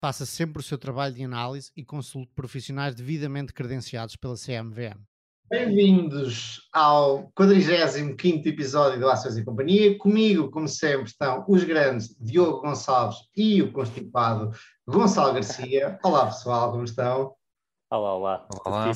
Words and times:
Faça 0.00 0.26
sempre 0.26 0.60
o 0.60 0.62
seu 0.62 0.76
trabalho 0.76 1.14
de 1.14 1.24
análise 1.24 1.72
e 1.74 1.82
consulte 1.82 2.30
profissionais 2.34 2.94
devidamente 2.94 3.52
credenciados 3.52 4.14
pela 4.14 4.34
CMVM. 4.34 5.00
Bem-vindos 5.48 6.68
ao 6.72 7.30
45 7.34 8.48
episódio 8.48 9.00
do 9.00 9.08
Ações 9.08 9.38
e 9.38 9.44
Companhia. 9.44 9.96
Comigo, 9.96 10.50
como 10.50 10.68
sempre, 10.68 11.06
estão 11.06 11.44
os 11.48 11.64
grandes 11.64 12.14
Diogo 12.20 12.60
Gonçalves 12.60 13.18
e 13.34 13.62
o 13.62 13.72
constipado 13.72 14.50
Gonçalo 14.86 15.32
Garcia. 15.32 15.98
Olá, 16.02 16.26
pessoal, 16.26 16.72
como 16.72 16.84
estão? 16.84 17.34
Olá, 17.90 18.14
olá. 18.14 18.48
Olá. 18.66 18.92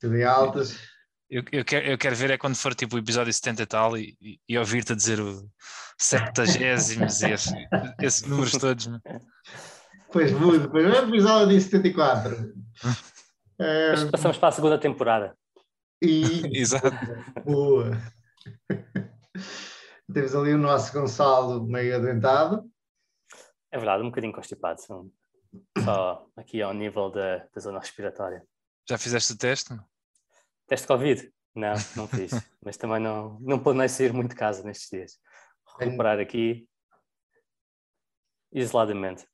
Tudo 0.00 0.16
em 0.16 0.24
altas? 0.24 0.78
Eu, 1.28 1.42
eu, 1.52 1.64
quero, 1.64 1.86
eu 1.86 1.98
quero 1.98 2.16
ver 2.16 2.30
é 2.30 2.38
quando 2.38 2.56
for 2.56 2.74
tipo 2.74 2.96
o 2.96 2.98
episódio 2.98 3.30
70 3.32 3.62
e 3.62 3.66
tal 3.66 3.98
e, 3.98 4.16
e, 4.22 4.40
e 4.48 4.56
ouvir-te 4.56 4.92
a 4.92 4.96
dizer 4.96 5.20
o 5.20 5.46
70 5.98 6.44
e 6.44 6.64
esses, 6.64 7.52
esses 8.00 8.22
números 8.22 8.52
todos. 8.52 8.88
Pois 10.12 10.32
mudo, 10.32 10.70
pois 10.70 10.84
é 10.86 11.00
o 11.02 11.08
episódio 11.08 11.48
de 11.48 11.60
74. 11.60 12.54
É, 13.58 13.90
Mas 13.90 14.04
passamos 14.10 14.38
para 14.38 14.48
a 14.48 14.52
segunda 14.52 14.78
temporada. 14.78 15.36
e 16.02 16.42
Exato. 16.58 16.88
boa. 17.44 17.90
Temos 20.12 20.34
ali 20.34 20.54
o 20.54 20.58
nosso 20.58 20.92
Gonçalo 20.92 21.66
meio 21.66 21.96
adentado. 21.96 22.68
É 23.70 23.76
verdade, 23.76 24.02
um 24.02 24.06
bocadinho 24.06 24.32
constipado. 24.32 24.80
são 24.80 25.10
Só 25.84 26.26
aqui 26.36 26.62
ao 26.62 26.72
nível 26.72 27.10
da, 27.10 27.46
da 27.54 27.60
zona 27.60 27.78
respiratória. 27.78 28.42
Já 28.88 28.96
fizeste 28.96 29.34
o 29.34 29.38
teste? 29.38 29.78
Teste 30.66 30.86
Covid? 30.86 31.30
Não, 31.54 31.74
não 31.96 32.08
fiz. 32.08 32.30
Mas 32.64 32.78
também 32.78 33.00
não, 33.00 33.38
não 33.40 33.58
planeio 33.62 33.90
sair 33.90 34.12
muito 34.12 34.30
de 34.30 34.36
casa 34.36 34.62
nestes 34.62 34.88
dias. 34.88 35.18
Recuperar 35.78 36.18
aqui 36.18 36.66
isoladamente. 38.52 39.26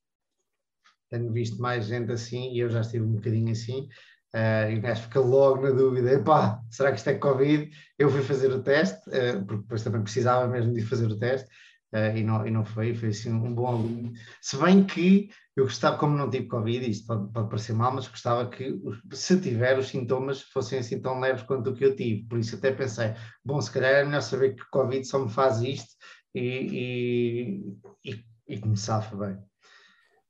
Tenho 1.15 1.33
visto 1.33 1.61
mais 1.61 1.87
gente 1.87 2.11
assim 2.13 2.53
e 2.53 2.59
eu 2.61 2.69
já 2.71 2.81
estive 2.81 3.05
um 3.05 3.13
bocadinho 3.15 3.53
assim. 3.53 3.89
eh, 4.35 4.73
e 4.75 4.79
o 4.79 4.81
gajo 4.81 5.03
fica 5.03 5.21
logo 5.21 5.63
na 5.63 5.71
dúvida: 5.71 6.11
epá, 6.13 6.61
será 6.71 6.91
que 6.91 6.99
isto 6.99 7.09
é 7.11 7.15
Covid? 7.15 7.71
Eu 7.99 8.11
fui 8.11 8.23
fazer 8.23 8.51
o 8.53 8.63
teste, 8.63 9.01
eh, 9.13 9.37
porque 9.39 9.63
depois 9.63 9.83
também 9.85 10.03
precisava 10.03 10.49
mesmo 10.49 10.73
de 10.73 10.83
fazer 10.83 11.07
o 11.07 11.19
teste, 11.19 11.49
eh, 11.93 12.19
e, 12.19 12.25
não, 12.25 12.47
e 12.47 12.51
não 12.51 12.65
foi, 12.65 12.95
foi 12.95 13.11
assim 13.11 13.33
um 13.33 13.55
bom 13.55 13.67
aluno. 13.69 14.13
Se 14.41 14.57
bem 14.57 14.85
que 14.85 15.29
eu 15.57 15.65
gostava, 15.65 15.97
como 15.99 16.17
não 16.17 16.29
tive 16.31 16.47
Covid, 16.49 16.91
isto 16.91 17.07
pode, 17.07 17.33
pode 17.33 17.49
parecer 17.49 17.73
mal, 17.75 17.93
mas 17.95 18.09
gostava 18.09 18.49
que, 18.51 18.75
se 19.13 19.41
tiver, 19.41 19.79
os 19.79 19.87
sintomas 19.89 20.43
fossem 20.43 20.81
assim 20.81 21.01
tão 21.01 21.21
leves 21.21 21.43
quanto 21.45 21.71
o 21.71 21.75
que 21.75 21.85
eu 21.85 21.95
tive. 21.95 22.25
Por 22.29 22.39
isso 22.39 22.57
até 22.57 22.73
pensei: 22.73 23.15
bom, 23.45 23.61
se 23.61 23.71
calhar 23.71 23.93
é 23.93 24.05
melhor 24.05 24.23
saber 24.23 24.55
que 24.57 24.65
Covid 24.71 25.05
só 25.07 25.19
me 25.25 25.31
faz 25.31 25.61
isto 25.63 25.95
e, 26.35 27.61
e, 28.05 28.11
e, 28.11 28.25
e 28.49 28.61
que 28.61 28.69
me 28.69 28.77
safa 28.77 29.17
bem. 29.17 29.54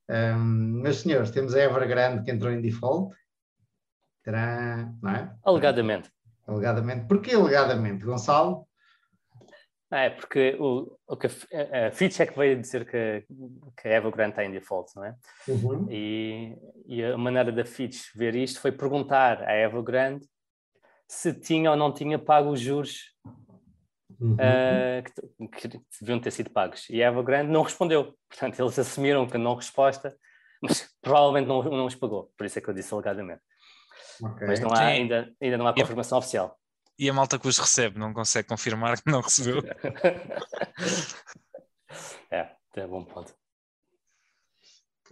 Um, 0.09 0.81
meus 0.81 1.01
senhores, 1.01 1.31
temos 1.31 1.55
a 1.55 1.61
Evergrande 1.61 2.23
que 2.23 2.31
entrou 2.31 2.51
em 2.51 2.61
default. 2.61 3.15
Terá, 4.23 4.91
não 5.01 5.11
é? 5.11 5.35
Alegadamente. 5.43 6.11
Alegadamente. 6.47 7.07
Porquê 7.07 7.35
alegadamente, 7.35 8.05
Gonçalo? 8.05 8.67
É, 9.91 10.09
porque 10.09 10.57
o, 10.59 10.97
o 11.07 11.15
que 11.15 11.27
a 11.27 11.87
a 11.87 11.91
Fitch 11.91 12.19
é 12.19 12.25
que 12.25 12.37
veio 12.37 12.59
dizer 12.59 12.85
que, 12.85 13.23
que 13.79 13.87
a 13.87 13.97
Evergrande 13.97 14.31
está 14.31 14.43
em 14.43 14.51
default, 14.51 14.91
não 14.95 15.05
é? 15.05 15.15
Uhum. 15.47 15.87
E, 15.89 16.57
e 16.87 17.03
a 17.03 17.17
maneira 17.17 17.51
da 17.51 17.63
Fitch 17.63 18.13
ver 18.15 18.35
isto 18.35 18.59
foi 18.59 18.71
perguntar 18.71 19.43
à 19.43 19.55
Evergrande 19.55 20.27
se 21.07 21.33
tinha 21.33 21.69
ou 21.69 21.77
não 21.77 21.93
tinha 21.93 22.17
pago 22.17 22.49
os 22.49 22.59
juros 22.59 23.13
Uhum. 24.19 24.33
uh, 24.33 25.03
que, 25.03 25.11
que 25.69 25.79
deviam 26.01 26.19
ter 26.19 26.31
sido 26.31 26.49
pagos. 26.49 26.89
E 26.89 27.03
a 27.03 27.07
Evergrande 27.09 27.51
não 27.51 27.63
respondeu. 27.63 28.15
Portanto, 28.29 28.59
eles 28.59 28.79
assumiram 28.79 29.27
que 29.27 29.37
não 29.37 29.55
resposta, 29.55 30.15
mas 30.61 30.89
provavelmente 31.01 31.47
não, 31.47 31.63
não 31.63 31.85
os 31.85 31.95
pagou. 31.95 32.31
Por 32.37 32.45
isso 32.45 32.59
é 32.59 32.61
que 32.61 32.69
eu 32.69 32.73
disse 32.73 32.93
alegadamente. 32.93 33.41
Ok. 34.21 34.47
Mas 34.47 34.59
não 34.59 34.71
há, 34.71 34.85
ainda, 34.85 35.31
ainda 35.41 35.57
não 35.57 35.67
há 35.67 35.71
E- 35.71 35.75
confirmação 35.75 36.17
oficial. 36.17 36.57
E 36.97 37.09
a 37.09 37.13
malta 37.13 37.37
que 37.37 37.47
os 37.47 37.57
recebe 37.57 37.99
não 37.99 38.13
consegue 38.13 38.47
confirmar 38.47 39.01
que 39.01 39.11
não 39.11 39.19
recebeu. 39.19 39.61
é, 42.31 42.49
é 42.75 42.87
bom 42.87 43.03
ponto. 43.03 43.33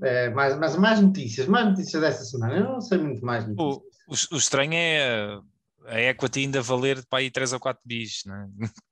É, 0.01 0.29
mais, 0.29 0.57
mais, 0.57 0.75
mais 0.77 1.01
notícias, 1.01 1.45
mais 1.47 1.67
notícias 1.67 2.01
desta 2.01 2.23
semana. 2.23 2.55
Eu 2.55 2.63
não 2.63 2.81
sei 2.81 2.97
muito 2.97 3.23
mais 3.25 3.45
notícias. 3.45 3.83
O, 4.07 4.07
o, 4.07 4.35
o 4.35 4.37
estranho 4.37 4.73
é 4.73 5.39
a 5.85 5.99
equity 5.99 6.41
ainda 6.41 6.61
valer 6.61 7.05
para 7.07 7.19
aí 7.19 7.31
3 7.31 7.53
ou 7.53 7.59
4 7.59 7.81
bis, 7.85 8.23
né? 8.25 8.49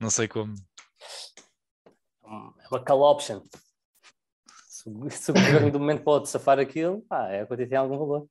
não 0.00 0.10
sei 0.10 0.26
como. 0.28 0.54
É 2.24 2.68
uma 2.70 2.84
call 2.84 3.02
option. 3.02 3.42
Se, 4.66 4.88
o- 4.88 5.08
governo 5.34 5.70
do 5.70 5.78
momento 5.80 6.02
pode 6.02 6.28
safar 6.28 6.58
aquilo, 6.58 7.02
pá, 7.02 7.28
é 7.28 7.44
que 7.44 7.66
tem 7.66 7.78
algum 7.78 7.98
valor. 7.98 8.28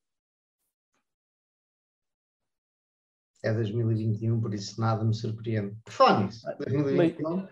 É 3.44 3.54
2021, 3.54 4.42
por 4.42 4.54
isso 4.54 4.80
nada 4.82 5.04
me 5.04 5.14
surpreende. 5.14 5.76
Fones, 5.88 6.42
2021. 6.60 7.48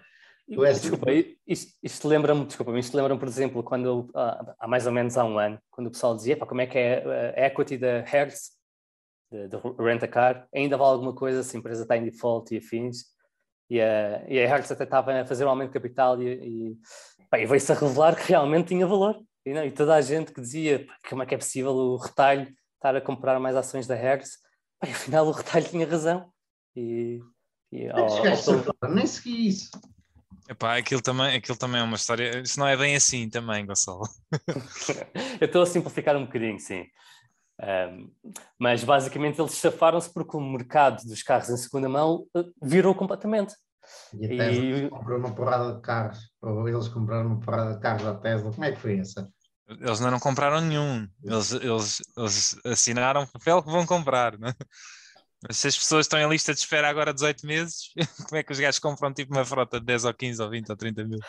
O 0.55 0.65
S- 0.65 0.81
Desculpa, 0.81 1.07
isto, 1.45 1.77
isto 1.83 2.07
lembra-me, 2.07 2.45
desculpa, 2.45 2.77
isto 2.79 2.95
lembra-me, 2.95 3.19
por 3.19 3.27
exemplo, 3.27 3.61
quando 3.63 4.09
ah, 4.15 4.55
há 4.59 4.67
mais 4.67 4.85
ou 4.85 4.93
menos 4.93 5.17
há 5.17 5.25
um 5.25 5.37
ano, 5.37 5.59
quando 5.69 5.87
o 5.87 5.91
pessoal 5.91 6.15
dizia, 6.15 6.37
pá, 6.37 6.45
como 6.45 6.61
é 6.61 6.67
que 6.67 6.77
é 6.77 7.03
a 7.37 7.47
equity 7.47 7.77
da 7.77 7.99
Hertz, 8.01 8.56
de, 9.31 9.47
de 9.47 9.57
Rent-A-Car, 9.79 10.47
ainda 10.53 10.77
vale 10.77 10.91
alguma 10.91 11.13
coisa 11.13 11.43
se 11.43 11.55
a 11.55 11.59
empresa 11.59 11.83
está 11.83 11.97
em 11.97 12.05
default 12.05 12.53
e 12.53 12.57
afins, 12.57 13.05
e 13.69 13.81
a, 13.81 14.23
e 14.27 14.39
a 14.39 14.47
Hertz 14.47 14.71
até 14.71 14.83
estava 14.85 15.11
a 15.19 15.25
fazer 15.25 15.45
um 15.45 15.49
aumento 15.49 15.69
de 15.69 15.73
capital 15.73 16.21
e, 16.21 16.27
e, 16.27 16.77
pá, 17.29 17.37
e 17.39 17.45
veio-se 17.45 17.71
a 17.71 17.75
revelar 17.75 18.15
que 18.15 18.29
realmente 18.29 18.69
tinha 18.69 18.87
valor. 18.87 19.19
E, 19.45 19.53
não, 19.53 19.65
e 19.65 19.71
toda 19.71 19.95
a 19.95 20.01
gente 20.01 20.31
que 20.31 20.41
dizia, 20.41 20.85
como 21.09 21.23
é 21.23 21.25
que 21.25 21.35
é 21.35 21.37
possível 21.37 21.71
o 21.73 21.97
retalho 21.97 22.47
estar 22.75 22.95
a 22.95 23.01
comprar 23.01 23.39
mais 23.39 23.55
ações 23.55 23.87
da 23.87 23.95
Hertz, 23.95 24.37
pá, 24.79 24.87
afinal 24.89 25.27
o 25.27 25.31
retalho 25.31 25.67
tinha 25.67 25.85
razão. 25.87 26.31
E, 26.75 27.19
e, 27.71 27.89
ao- 27.89 28.05
ao-? 28.07 28.89
Nem 28.89 29.05
segui 29.05 29.47
isso. 29.49 29.69
Epá, 30.49 30.77
aquilo, 30.77 31.01
também, 31.01 31.35
aquilo 31.35 31.57
também 31.57 31.81
é 31.81 31.83
uma 31.83 31.97
história. 31.97 32.39
Isso 32.39 32.57
não 32.57 32.67
é 32.67 32.77
bem 32.77 32.95
assim 32.95 33.29
também, 33.29 33.65
Gonçalo. 33.65 34.03
Eu 35.41 35.45
estou 35.47 35.61
a 35.61 35.65
simplificar 35.65 36.15
um 36.15 36.25
bocadinho, 36.25 36.57
sim. 36.57 36.85
Ahm, 37.59 38.09
mas 38.57 38.83
basicamente 38.83 39.41
eles 39.41 39.53
safaram-se 39.53 40.11
porque 40.13 40.37
o 40.37 40.41
mercado 40.41 41.03
dos 41.03 41.23
carros 41.23 41.49
em 41.49 41.57
segunda 41.57 41.89
mão 41.89 42.25
eh, 42.35 42.43
virou 42.61 42.93
completamente. 42.93 43.55
E 44.13 44.25
a 44.25 44.33
E- 44.33 44.37
Tesla 44.37 44.89
comprou 44.89 45.17
uma 45.19 45.33
porrada 45.33 45.73
de 45.75 45.81
carros. 45.81 46.19
Ou 46.41 46.67
eles 46.67 46.87
compraram 46.87 47.27
uma 47.27 47.39
porrada 47.39 47.73
de 47.75 47.79
carros 47.79 48.05
à 48.05 48.13
Tesla. 48.15 48.51
Como 48.51 48.65
é 48.65 48.71
que 48.71 48.79
foi 48.79 48.99
essa? 48.99 49.29
Eles 49.67 49.99
ainda 49.99 50.11
não 50.11 50.19
compraram 50.19 50.61
nenhum. 50.61 51.07
Eles, 51.23 51.51
eles, 51.51 52.01
eles 52.15 52.59
assinaram 52.65 53.23
o 53.23 53.31
papel 53.31 53.63
que 53.63 53.71
vão 53.71 53.85
comprar, 53.85 54.37
né? 54.37 54.53
Mas 55.45 55.57
se 55.57 55.67
as 55.67 55.77
pessoas 55.77 56.05
estão 56.05 56.19
em 56.19 56.29
lista 56.29 56.53
de 56.53 56.59
espera 56.59 56.89
agora 56.89 57.13
18 57.13 57.45
meses, 57.45 57.91
como 58.27 58.37
é 58.37 58.43
que 58.43 58.51
os 58.51 58.59
gajos 58.59 58.79
compram 58.79 59.13
tipo 59.13 59.33
uma 59.33 59.45
frota 59.45 59.79
de 59.79 59.85
10 59.85 60.05
ou 60.05 60.13
15 60.13 60.41
ou 60.41 60.49
20 60.49 60.69
ou 60.69 60.75
30 60.75 61.03
mil? 61.03 61.19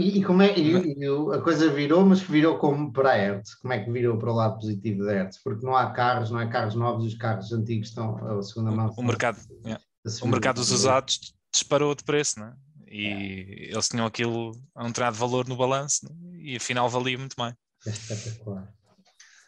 E, 0.00 0.18
e 0.18 0.24
como 0.24 0.42
é 0.42 0.56
e, 0.58 0.94
e 0.98 1.08
o- 1.08 1.32
a 1.32 1.42
coisa 1.42 1.70
virou, 1.70 2.04
mas 2.04 2.20
virou 2.20 2.58
como 2.58 2.92
para 2.92 3.10
a 3.10 3.14
Hertz? 3.16 3.54
Como 3.56 3.72
é 3.72 3.84
que 3.84 3.90
virou 3.90 4.16
para 4.18 4.30
o 4.32 4.34
lado 4.34 4.54
positivo 4.58 5.04
da 5.04 5.12
Hertz? 5.12 5.42
Porque 5.42 5.64
não 5.64 5.76
há 5.76 5.90
carros, 5.92 6.30
não 6.30 6.38
há 6.38 6.46
carros 6.48 6.74
novos, 6.74 7.04
os 7.06 7.14
carros 7.14 7.52
antigos 7.52 7.88
estão 7.88 8.16
a 8.38 8.42
segunda 8.42 8.70
mão. 8.70 8.92
O 8.96 9.02
mercado, 9.02 9.38
yeah. 9.64 9.82
O 10.22 10.28
mercado 10.28 10.56
dos 10.56 10.70
usados 10.70 11.18
disparou 11.52 11.94
de 11.94 12.02
preço, 12.04 12.40
né? 12.40 12.54
E 12.92 13.68
eles 13.70 13.88
tinham 13.88 14.06
aquilo 14.06 14.52
a 14.74 14.82
um 14.84 14.88
determinado 14.88 15.16
valor 15.16 15.46
no 15.46 15.54
balanço 15.56 16.06
né? 16.06 16.38
e 16.40 16.56
afinal 16.56 16.88
valia 16.88 17.16
muito 17.18 17.34
mais. 17.38 17.54
É 17.86 17.90
espetacular. 17.90 18.72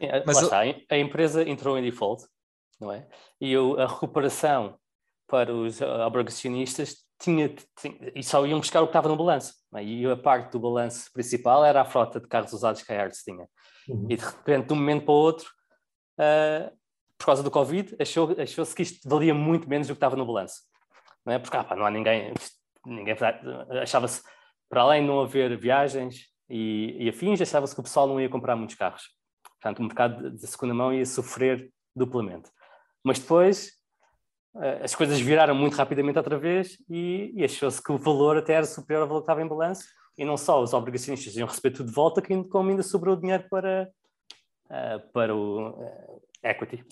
Eh, 0.00 0.22
Mas 0.26 0.36
eu- 0.38 0.44
está, 0.44 0.60
a 0.60 0.98
empresa 0.98 1.42
entrou 1.48 1.76
em 1.78 1.82
default, 1.82 2.24
não 2.80 2.92
é? 2.92 3.08
E 3.40 3.56
o- 3.56 3.78
a 3.80 3.86
recuperação 3.88 4.76
para 5.26 5.52
os 5.54 5.80
ah, 5.82 6.06
obrigacionistas 6.06 6.98
tinha, 7.20 7.48
tinha- 7.80 8.12
e 8.14 8.22
só 8.22 8.46
iam 8.46 8.60
buscar 8.60 8.80
o 8.82 8.86
que 8.86 8.90
estava 8.90 9.08
no 9.08 9.16
balanço. 9.16 9.54
E 9.80 10.04
a 10.06 10.16
parte 10.16 10.52
do 10.52 10.60
balanço 10.60 11.10
principal 11.12 11.64
era 11.64 11.80
a 11.80 11.84
frota 11.84 12.20
de 12.20 12.28
carros 12.28 12.52
usados 12.52 12.82
que 12.82 12.92
a 12.92 12.96
Hertz 12.96 13.22
tinha. 13.22 13.46
Uhum. 13.88 14.06
E 14.10 14.16
de 14.16 14.24
repente, 14.24 14.66
de 14.66 14.72
um 14.72 14.76
momento 14.76 15.04
para 15.04 15.14
o 15.14 15.16
outro, 15.16 15.50
ah, 16.18 16.70
por 17.16 17.26
causa 17.26 17.42
do 17.42 17.50
Covid, 17.50 17.96
achou- 18.00 18.34
achou-se 18.38 18.74
que 18.74 18.82
isto 18.82 19.08
valia 19.08 19.32
muito 19.32 19.68
menos 19.68 19.86
do 19.86 19.94
que 19.94 19.96
estava 19.96 20.16
no 20.16 20.26
balanço. 20.26 20.62
Não 21.24 21.32
é? 21.32 21.38
Porque 21.38 21.56
ah, 21.56 21.64
pá, 21.64 21.76
não 21.76 21.86
há 21.86 21.90
ninguém, 21.90 22.34
ninguém 22.84 23.16
achava-se, 23.80 24.22
para 24.68 24.82
além 24.82 25.02
de 25.02 25.08
não 25.08 25.20
haver 25.20 25.56
viagens 25.56 26.26
e, 26.50 26.96
e 26.98 27.08
afins, 27.08 27.40
achava-se 27.40 27.74
que 27.74 27.80
o 27.80 27.84
pessoal 27.84 28.06
não 28.06 28.20
ia 28.20 28.28
comprar 28.28 28.56
muitos 28.56 28.74
carros. 28.74 29.04
Portanto, 29.60 29.78
o 29.78 29.82
mercado 29.84 30.30
de 30.30 30.46
segunda 30.46 30.74
mão 30.74 30.92
ia 30.92 31.06
sofrer 31.06 31.72
duplamente. 31.94 32.50
Mas 33.04 33.18
depois 33.18 33.68
uh, 33.68 33.72
as 34.82 34.94
coisas 34.94 35.18
viraram 35.20 35.54
muito 35.54 35.74
rapidamente 35.76 36.18
outra 36.18 36.38
vez 36.38 36.76
e, 36.88 37.32
e 37.34 37.44
achou-se 37.44 37.82
que 37.82 37.90
o 37.90 37.98
valor 37.98 38.36
até 38.36 38.54
era 38.54 38.66
superior 38.66 39.02
ao 39.02 39.08
valor 39.08 39.20
que 39.20 39.24
estava 39.24 39.42
em 39.42 39.48
balanço 39.48 39.84
e 40.16 40.24
não 40.24 40.36
só 40.36 40.62
os 40.62 40.74
obrigacionistas 40.74 41.36
iam 41.36 41.48
receber 41.48 41.70
tudo 41.70 41.88
de 41.88 41.94
volta, 41.94 42.22
como 42.50 42.70
ainda 42.70 42.82
sobrou 42.82 43.16
dinheiro 43.16 43.44
para, 43.48 43.90
uh, 44.66 45.12
para 45.12 45.34
o 45.34 45.74
equity. 46.42 46.84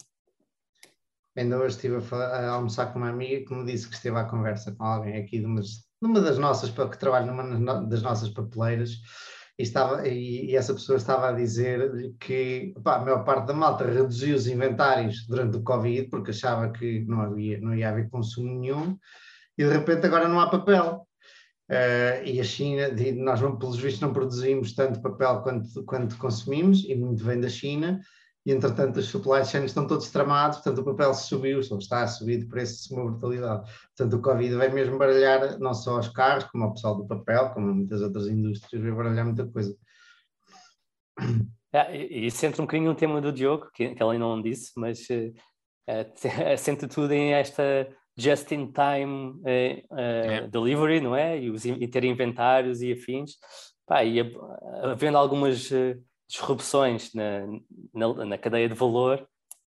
Ainda 1.37 1.59
hoje 1.59 1.77
estive 1.77 1.99
a, 2.15 2.51
almoçar 2.51 2.93
com 2.93 2.99
uma 2.99 3.11
amiga 3.11 3.47
que 3.47 3.55
me 3.55 3.65
disse 3.65 3.89
que 3.89 3.95
esteve 3.95 4.17
à 4.17 4.25
conversa 4.25 4.73
com 4.73 4.85
alguém 4.85 5.17
aqui 5.17 5.39
de 5.39 5.47
umas, 5.47 5.87
numa 6.01 6.21
das 6.21 6.39
nossas, 6.39 6.71
que 6.71 6.99
trabalha 6.99 7.27
numa 7.27 7.83
das 7.83 8.03
nossas 8.03 8.31
papeleiras, 8.31 8.93
e, 9.61 9.62
estava, 9.62 10.09
e, 10.09 10.57
essa 10.57 10.73
pessoa 10.73 10.97
estava 10.97 11.29
a 11.29 11.33
dizer 11.33 12.15
que 12.19 12.73
pá, 12.83 12.97
a 12.97 13.01
maior 13.01 13.25
parte 13.25 13.47
da 13.47 13.53
malta 13.53 13.85
reduziu 13.85 14.35
os 14.35 14.47
inventários 14.47 15.27
durante 15.27 15.59
o 15.59 15.62
Covid 15.62 16.09
porque 16.09 16.31
achava 16.31 16.73
que 16.73 17.05
não, 17.07 17.21
havia, 17.21 17.61
não 17.61 17.75
ia 17.75 17.91
haver 17.91 18.09
consumo 18.09 18.59
nenhum, 18.59 18.97
e 19.59 19.65
de 19.65 19.71
repente 19.71 20.07
agora 20.07 20.27
não 20.29 20.41
há 20.41 20.49
papel. 20.49 21.07
Uh, 21.71 22.25
e 22.25 22.41
a 22.41 22.45
China, 22.45 22.89
nós 23.17 23.39
pelos 23.41 23.77
vistos 23.77 24.01
não 24.01 24.12
produzimos 24.12 24.75
tanto 24.75 25.01
papel 25.01 25.41
quanto, 25.43 25.85
quanto 25.85 26.17
consumimos, 26.17 26.85
e 26.85 26.97
muito 26.97 27.23
vem 27.23 27.41
da 27.41 27.49
China, 27.49 28.01
e 28.46 28.52
entretanto 28.52 28.98
os 28.98 29.06
supply 29.06 29.44
chains 29.44 29.66
estão 29.66 29.87
todos 29.87 30.10
tramados, 30.10 30.58
portanto 30.58 30.81
o 30.81 30.84
papel 30.84 31.12
subiu, 31.12 31.60
ou 31.70 31.78
está 31.78 32.02
a 32.02 32.08
subir 32.08 32.38
de 32.38 32.46
preço 32.46 32.88
de 32.88 32.94
uma 32.94 33.10
brutalidade. 33.10 33.70
Portanto 33.96 34.19
o 34.19 34.22
Covid 34.22 34.54
vai 34.54 34.69
mesmo 34.70 34.98
baralhar 34.98 35.58
não 35.58 35.75
só 35.75 35.98
os 35.98 36.08
carros, 36.08 36.44
como 36.44 36.64
o 36.64 36.72
pessoal 36.72 36.96
do 36.96 37.06
papel, 37.06 37.50
como 37.50 37.75
muitas 37.75 38.00
outras 38.00 38.26
indústrias, 38.28 38.82
vai 38.82 38.92
baralhar 38.92 39.26
muita 39.26 39.46
coisa. 39.46 39.76
É, 41.72 41.96
e 41.96 42.26
isso 42.26 42.44
entra 42.44 42.62
um 42.62 42.64
bocadinho 42.64 42.90
no 42.90 42.96
tema 42.96 43.20
do 43.20 43.32
Diogo, 43.32 43.70
que, 43.75 43.94
que 43.94 44.02
ele 44.02 44.19
não 44.19 44.40
disse, 44.40 44.72
mas 44.76 45.06
assenta 46.52 46.88
tudo 46.88 47.12
em 47.12 47.32
esta 47.34 47.88
just-in-time 48.16 49.31
uh, 49.31 50.44
uh, 50.44 50.48
delivery, 50.50 51.00
não 51.00 51.14
é? 51.14 51.38
E, 51.38 51.50
os, 51.50 51.64
e, 51.64 51.87
ter 51.87 52.04
inventários 52.04 52.82
e 52.82 52.92
afins. 52.92 53.32
Pá, 53.87 54.04
e 54.04 54.19
havendo 54.82 55.16
algumas 55.16 55.70
disrupções 56.28 57.12
na, 57.12 57.46
na, 57.94 58.25
na 58.25 58.38
cadeia 58.38 58.69
de 58.69 58.75
valor, 58.75 59.26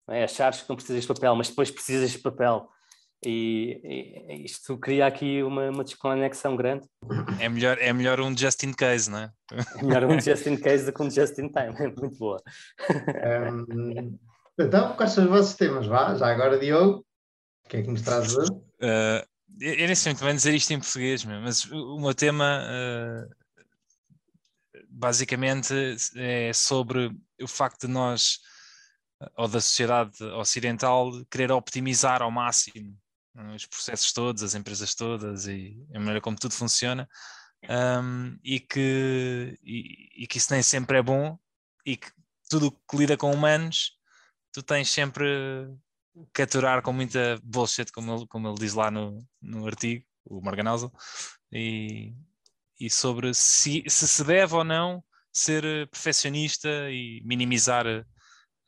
é? 0.09 0.25
achares 0.25 0.63
que 0.63 0.69
não 0.69 0.77
precisas 0.77 1.03
de 1.03 1.09
papel, 1.09 1.35
mas 1.35 1.49
depois 1.49 1.71
precisas 1.71 2.11
de 2.11 2.19
papel. 2.19 2.69
E, 3.25 3.81
e 3.85 4.45
isto 4.45 4.77
cria 4.79 5.07
aqui 5.07 5.43
uma, 5.45 5.71
uma 5.71 5.85
desconexão 5.85 6.57
grande. 6.57 6.89
É 7.39 7.49
melhor, 7.49 7.79
é 7.81 7.93
melhor 7.93 8.21
um 8.21 8.37
just 8.37 8.65
in 8.65 8.73
case, 8.73 9.09
não 9.09 9.19
é? 9.19 9.33
É 9.79 9.83
melhor 9.83 10.05
um 10.07 10.21
just 10.21 10.45
in 10.47 10.57
case 10.57 10.85
do 10.85 10.93
que 10.93 11.03
um 11.03 11.11
just 11.11 11.39
in 11.39 11.49
time, 11.49 11.75
é 11.79 11.87
muito 11.87 12.19
boa. 12.19 12.43
Um, 12.91 14.19
então, 14.59 14.95
quais 14.97 15.13
são 15.13 15.25
os 15.25 15.31
vossos 15.31 15.55
temas? 15.55 15.87
Vá, 15.87 16.15
já 16.17 16.27
agora, 16.27 16.59
Diogo, 16.59 17.05
o 17.65 17.69
que 17.69 17.77
é 17.77 17.83
que 17.83 17.91
nos 17.91 18.03
traz 18.03 18.37
hoje? 18.37 18.51
Uh, 18.51 19.25
eu 19.61 19.87
nem 19.87 19.95
sei 19.95 20.13
muito 20.13 20.25
bem 20.25 20.35
dizer 20.35 20.55
isto 20.55 20.73
em 20.73 20.81
português, 20.81 21.25
mas 21.25 21.65
o 21.71 22.01
meu 22.01 22.15
tema 22.15 22.65
uh, 22.65 23.42
basicamente 25.03 25.75
é 26.15 26.53
sobre 26.53 27.11
o 27.41 27.49
facto 27.49 27.89
de 27.89 27.93
nós, 27.93 28.39
ou 29.37 29.49
da 29.49 29.61
sociedade 29.61 30.23
ocidental, 30.23 31.11
querer 31.29 31.51
optimizar 31.51 32.23
ao 32.23 32.31
máximo 32.31 32.97
é, 33.37 33.57
os 33.57 33.67
processos 33.67 34.13
todos, 34.13 34.45
as 34.45 34.55
empresas 34.55 34.95
todas 34.95 35.49
e 35.49 35.77
a 35.93 35.99
maneira 35.99 36.21
como 36.21 36.39
tudo 36.39 36.55
funciona, 36.55 37.09
um, 37.69 38.39
e, 38.45 38.61
que, 38.61 39.59
e, 39.65 40.23
e, 40.23 40.27
que 40.29 40.39
isso 40.39 40.53
nem 40.53 40.63
sempre 40.63 40.99
é 40.99 41.03
bom, 41.03 41.37
e 41.85 41.97
que 41.97 42.09
tudo 42.49 42.71
que 42.71 42.97
lida 42.97 43.17
com 43.17 43.33
humanos, 43.33 43.99
tu 44.53 44.63
tens 44.63 44.89
sempre 44.89 45.69
que 46.33 46.43
aturar 46.43 46.81
com 46.81 46.93
muita 46.93 47.41
bullshit, 47.43 47.91
como 47.91 48.15
ele, 48.15 48.27
como 48.29 48.49
ele 48.49 48.59
diz 48.59 48.75
lá 48.75 48.89
no, 48.89 49.27
no 49.41 49.67
artigo, 49.67 50.05
o 50.25 50.41
Morganauso, 50.41 50.93
e, 51.51 52.15
e 52.83 52.91
sobre 52.91 53.33
se, 53.33 53.85
se, 53.89 54.09
se 54.09 54.25
deve 54.25 54.57
ou 54.57 54.65
não 54.65 55.05
ser 55.33 55.65
eh, 55.65 55.87
perfeccionista 55.87 56.69
e 56.91 57.23
minimizar 57.25 57.87
uh, 57.87 58.03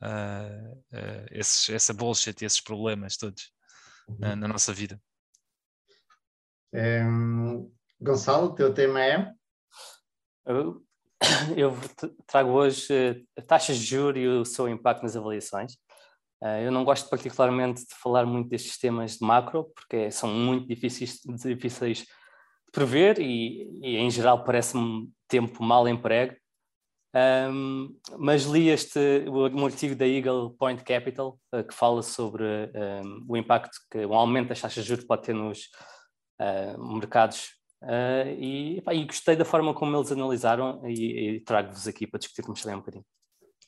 uh, 0.01 1.25
esses, 1.31 1.69
essa 1.69 1.93
bullshit 1.93 2.41
e 2.41 2.45
esses 2.45 2.61
problemas 2.61 3.17
todos 3.17 3.51
uhum. 4.07 4.15
uh, 4.15 4.35
na 4.37 4.47
nossa 4.47 4.73
vida. 4.73 4.99
Um, 6.73 7.69
Gonçalo, 7.99 8.47
o 8.47 8.55
teu 8.55 8.73
tema 8.73 9.03
é? 9.03 9.33
Eu, 10.45 10.81
eu 11.57 11.77
trago 12.25 12.51
hoje 12.51 13.27
taxas 13.47 13.77
de 13.77 13.85
juros 13.85 14.21
e 14.21 14.27
o 14.27 14.45
seu 14.45 14.69
impacto 14.69 15.03
nas 15.03 15.15
avaliações. 15.15 15.77
Eu 16.63 16.71
não 16.71 16.83
gosto 16.83 17.09
particularmente 17.09 17.81
de 17.81 17.95
falar 17.95 18.23
muito 18.23 18.49
destes 18.49 18.77
temas 18.77 19.17
de 19.17 19.25
macro, 19.25 19.71
porque 19.73 20.11
são 20.11 20.29
muito 20.29 20.67
difíceis, 20.67 21.21
difíceis 21.43 22.05
prever 22.75 23.19
e, 23.19 23.79
e 23.81 23.95
em 23.95 24.11
geral 24.11 24.43
parece-me 24.43 25.09
tempo 25.29 25.63
mal 25.63 25.87
emprego. 25.87 26.35
Um, 27.15 27.97
mas 28.17 28.43
li 28.43 28.67
este 28.67 28.99
um 29.29 29.65
artigo 29.65 29.95
da 29.95 30.05
Eagle 30.05 30.53
Point 30.59 30.83
Capital 30.83 31.39
uh, 31.53 31.63
que 31.63 31.73
fala 31.73 32.01
sobre 32.01 32.43
um, 32.43 33.25
o 33.29 33.37
impacto 33.37 33.77
que 33.89 34.05
o 34.05 34.13
aumento 34.13 34.49
das 34.49 34.59
taxas 34.59 34.83
de 34.83 34.89
juros 34.89 35.05
pode 35.05 35.21
ter 35.23 35.33
nos 35.33 35.69
uh, 36.41 36.93
mercados 36.93 37.51
uh, 37.83 38.27
e, 38.37 38.83
e, 38.85 39.05
gostei 39.05 39.37
da 39.37 39.45
forma 39.45 39.73
como 39.73 39.95
eles 39.95 40.11
analisaram 40.11 40.81
e, 40.85 41.37
e 41.37 41.39
trago-vos 41.39 41.87
aqui 41.87 42.05
para 42.05 42.19
discutirmos 42.19 42.61
também 42.61 42.75
um 42.75 42.79
bocadinho. 42.79 43.05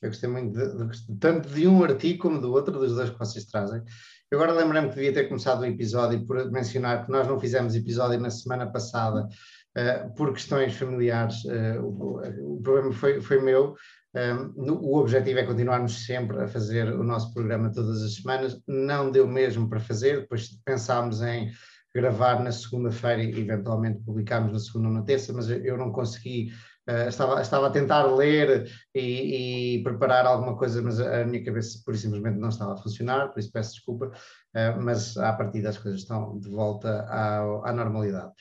Eu 0.01 0.09
gostei 0.09 0.29
muito 0.29 0.51
de, 0.51 0.85
de, 0.85 1.17
tanto 1.17 1.47
de 1.47 1.67
um 1.69 1.81
artigo 1.85 2.23
como 2.23 2.41
do 2.41 2.51
outro, 2.51 2.77
dos 2.77 2.95
dois 2.95 3.09
que 3.09 3.17
vocês 3.17 3.45
trazem. 3.45 3.81
Eu 4.29 4.41
agora 4.41 4.59
lembrei-me 4.59 4.89
que 4.89 4.95
devia 4.95 5.13
ter 5.13 5.29
começado 5.29 5.61
o 5.61 5.65
episódio 5.65 6.25
por 6.25 6.51
mencionar 6.51 7.05
que 7.05 7.11
nós 7.11 7.25
não 7.25 7.39
fizemos 7.39 7.75
episódio 7.75 8.19
na 8.19 8.29
semana 8.29 8.69
passada 8.69 9.25
uh, 9.25 10.13
por 10.15 10.33
questões 10.33 10.75
familiares. 10.75 11.45
Uh, 11.45 11.81
o, 11.81 12.55
o, 12.55 12.61
problema 12.61 12.91
foi, 12.91 13.21
foi 13.21 13.41
meu. 13.41 13.73
Um, 14.13 14.19
eh, 14.19 14.71
o 14.71 14.97
objetivo 14.97 15.39
é 15.39 15.45
continuarmos 15.45 16.05
sempre 16.05 16.41
a 16.41 16.47
fazer 16.47 16.91
o 16.91 17.03
nosso 17.03 17.33
programa 17.33 17.71
todas 17.71 18.03
as 18.03 18.15
semanas. 18.15 18.61
Não 18.67 19.11
deu 19.11 19.25
mesmo 19.25 19.69
para 19.69 19.79
fazer, 19.79 20.21
depois 20.21 20.49
pensámos 20.65 21.21
em 21.21 21.49
gravar 21.95 22.43
na 22.43 22.51
segunda-feira 22.51 23.23
e 23.23 23.39
eventualmente 23.39 24.03
publicarmos 24.03 24.51
na 24.51 24.59
segunda 24.59 24.89
ou 24.89 24.93
na 24.93 25.03
terça, 25.03 25.31
mas 25.31 25.49
eu 25.49 25.77
não 25.77 25.91
consegui 25.91 26.51
Uh, 26.89 27.09
estava, 27.09 27.41
estava 27.41 27.67
a 27.67 27.69
tentar 27.69 28.03
ler 28.03 28.71
e, 28.95 29.75
e, 29.75 29.83
preparar 29.83 30.25
alguma 30.25 30.55
coisa, 30.55 30.81
mas 30.81 30.99
a 31.01 31.25
minha 31.25 31.43
cabeça 31.43 31.81
por 31.85 31.95
simplesmente 31.97 32.39
não 32.39 32.47
estava 32.47 32.73
a 32.73 32.77
funcionar, 32.77 33.27
por 33.27 33.39
isso 33.39 33.51
peço 33.51 33.73
desculpa, 33.73 34.05
uh, 34.07 34.81
mas 34.81 35.17
a 35.17 35.33
partir 35.33 35.61
das 35.61 35.77
coisas 35.77 36.01
estão 36.01 36.39
de 36.39 36.49
volta 36.49 37.01
à, 37.09 37.69
à 37.69 37.73
normalidade. 37.73 38.31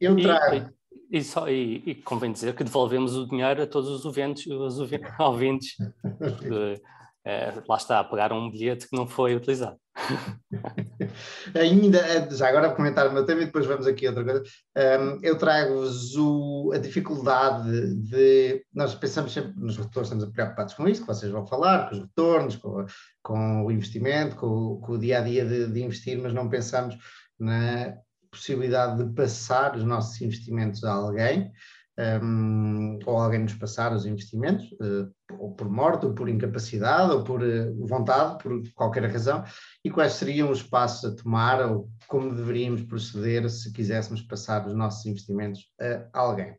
Eu 0.00 0.16
trago. 0.16 0.72
E, 1.10 1.18
e, 1.18 1.22
só, 1.22 1.46
e, 1.48 1.82
e, 1.84 1.94
convém 1.96 2.32
dizer 2.32 2.54
que 2.54 2.64
devolvemos 2.64 3.14
o 3.16 3.28
dinheiro 3.28 3.62
a 3.62 3.66
todos 3.66 3.90
os 3.90 4.06
ouvintes, 4.06 4.46
os 4.46 4.78
ouvintes 5.18 5.76
porque, 6.18 6.48
é, 7.26 7.54
lá 7.66 7.76
está, 7.76 8.04
pagar 8.04 8.32
um 8.32 8.50
bilhete 8.50 8.88
que 8.88 8.96
não 8.96 9.06
foi 9.06 9.34
utilizado. 9.34 9.78
Ainda, 11.54 11.98
eh, 11.98 12.28
já 12.32 12.48
agora 12.48 12.74
comentar 12.74 13.06
o 13.08 13.12
meu 13.12 13.24
tema 13.24 13.42
e 13.42 13.46
depois 13.46 13.64
vamos 13.64 13.86
aqui 13.86 14.06
a 14.06 14.10
outra 14.10 14.24
coisa. 14.24 14.42
Um, 14.76 15.20
eu 15.22 15.38
trago-vos 15.38 16.12
a 16.74 16.78
dificuldade 16.78 17.94
de. 17.94 18.62
Nós 18.74 18.94
pensamos 18.94 19.32
sempre 19.32 19.52
nos 19.56 19.76
retornos, 19.76 20.10
estamos 20.10 20.34
preocupados 20.34 20.74
com 20.74 20.86
isso, 20.86 21.00
que 21.00 21.06
vocês 21.06 21.32
vão 21.32 21.46
falar, 21.46 21.88
com 21.88 21.94
os 21.94 22.02
retornos, 22.02 22.56
com, 22.56 22.84
com 23.22 23.64
o 23.64 23.70
investimento, 23.70 24.36
com, 24.36 24.80
com, 24.80 24.92
o 24.92 24.98
dia 24.98 25.18
a 25.18 25.22
dia 25.22 25.46
de, 25.46 25.68
de 25.68 25.82
investir, 25.82 26.18
mas 26.20 26.34
não 26.34 26.48
pensamos 26.48 26.96
na 27.38 27.94
possibilidade 28.30 29.02
de 29.02 29.14
passar 29.14 29.76
os 29.76 29.84
nossos 29.84 30.20
investimentos 30.20 30.82
a 30.84 30.92
alguém 30.92 31.52
um, 31.98 32.98
ou 33.06 33.18
alguém 33.18 33.40
nos 33.40 33.54
passar 33.54 33.92
os 33.92 34.06
investimentos, 34.06 34.70
uh, 34.72 35.12
ou 35.38 35.54
por 35.54 35.68
morte, 35.68 36.06
ou 36.06 36.14
por 36.14 36.28
incapacidade, 36.28 37.12
ou 37.12 37.22
por 37.22 37.42
uh, 37.42 37.86
vontade, 37.86 38.42
por 38.42 38.60
qualquer 38.74 39.04
razão, 39.10 39.44
e 39.84 39.90
quais 39.90 40.14
seriam 40.14 40.50
os 40.50 40.62
passos 40.62 41.12
a 41.12 41.14
tomar, 41.14 41.60
ou 41.60 41.88
como 42.08 42.34
deveríamos 42.34 42.82
proceder 42.82 43.48
se 43.48 43.72
quiséssemos 43.72 44.22
passar 44.22 44.66
os 44.66 44.74
nossos 44.74 45.06
investimentos 45.06 45.62
a 46.12 46.18
alguém. 46.18 46.56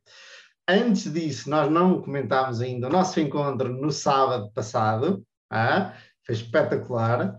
Antes 0.68 1.12
disso, 1.12 1.50
nós 1.50 1.70
não 1.72 2.02
comentámos 2.02 2.60
ainda 2.62 2.88
o 2.88 2.92
nosso 2.92 3.20
encontro 3.20 3.70
no 3.70 3.92
sábado 3.92 4.52
passado, 4.52 5.24
ah, 5.52 5.94
foi 6.26 6.34
espetacular. 6.34 7.36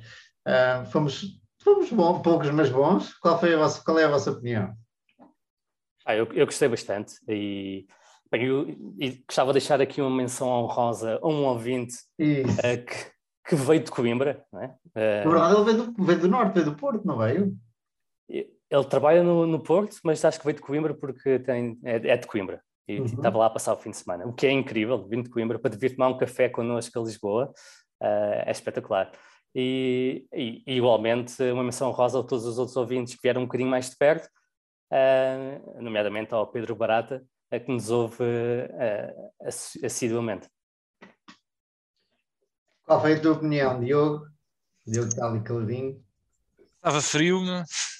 Uh, 0.46 0.86
fomos 0.92 1.40
fomos 1.66 1.90
bom, 1.90 2.22
poucos, 2.22 2.48
mas 2.50 2.70
bons. 2.70 3.12
Qual, 3.14 3.40
foi 3.40 3.52
a 3.54 3.58
vossa, 3.58 3.82
qual 3.84 3.98
é 3.98 4.04
a 4.04 4.08
vossa 4.08 4.30
opinião? 4.30 4.72
Ah, 6.06 6.14
eu, 6.14 6.28
eu 6.32 6.46
gostei 6.46 6.68
bastante 6.68 7.14
e, 7.28 7.84
bem, 8.30 8.44
eu, 8.44 8.68
e 8.96 9.24
gostava 9.26 9.52
de 9.52 9.58
deixar 9.58 9.80
aqui 9.80 10.00
uma 10.00 10.16
menção 10.16 10.48
honrosa 10.48 11.18
a 11.20 11.26
um 11.26 11.44
ouvinte 11.46 11.96
uh, 12.20 12.84
que, 12.86 13.10
que, 13.48 13.56
veio 13.56 13.82
de 13.82 13.90
Coimbra. 13.90 14.44
Não 14.52 14.62
é? 14.62 14.66
Uh, 14.94 15.28
Na 15.28 15.30
verdade, 15.30 15.54
ele 15.56 15.64
veio 15.64 15.82
do, 15.82 16.04
veio 16.04 16.20
do 16.20 16.28
norte, 16.28 16.54
veio 16.54 16.66
do 16.66 16.76
Porto, 16.76 17.04
não 17.04 17.18
veio? 17.18 17.56
Ele 18.28 18.84
trabalha 18.88 19.24
no, 19.24 19.46
no 19.46 19.60
Porto, 19.60 19.96
mas 20.04 20.24
acho 20.24 20.38
que 20.38 20.44
veio 20.44 20.56
de 20.56 20.62
Coimbra 20.62 20.94
porque 20.94 21.40
tem, 21.40 21.76
é, 21.84 21.96
é 21.96 22.16
de 22.16 22.26
Coimbra. 22.28 22.62
E 22.88 23.00
uhum. 23.00 23.06
estava 23.06 23.38
lá 23.38 23.46
a 23.46 23.50
passar 23.50 23.72
o 23.72 23.76
fim 23.76 23.90
de 23.90 23.96
semana, 23.96 24.24
o 24.28 24.32
que 24.32 24.46
é 24.46 24.52
incrível, 24.52 25.08
vindo 25.08 25.24
de 25.24 25.30
Coimbra 25.30 25.58
para 25.58 25.76
vir 25.76 25.96
tomar 25.96 26.06
um 26.06 26.16
café 26.16 26.48
connosco 26.48 26.96
a 26.96 27.02
Lisboa, 27.02 27.52
uh, 28.00 28.46
é 28.46 28.50
espetacular. 28.52 29.10
E, 29.52 30.24
e, 30.32 30.62
igualmente 30.66 31.42
uma 31.50 31.64
menção 31.64 31.90
rosa 31.90 32.20
a 32.20 32.22
todos 32.22 32.44
os 32.44 32.58
outros 32.58 32.76
ouvintes 32.76 33.14
que 33.14 33.22
vieram 33.22 33.40
um 33.40 33.46
bocadinho 33.46 33.70
mais 33.70 33.90
de 33.90 33.96
perto, 33.96 34.28
uh, 34.90 35.82
nomeadamente 35.82 36.34
ao 36.34 36.46
Pedro 36.46 36.74
Barata, 36.74 37.24
a 37.50 37.58
que 37.58 37.70
nos 37.70 37.90
ouve 37.90 38.22
uh, 38.22 39.32
assiduamente. 39.84 40.48
Qual 42.84 43.00
foi 43.00 43.14
a 43.14 43.20
tua 43.20 43.32
opinião, 43.32 43.80
Diogo? 43.80 44.26
Diogo 44.86 45.08
está 45.08 45.26
ali 45.26 45.42
caladinho. 45.42 46.04
Estava 46.76 47.02
frio, 47.02 47.40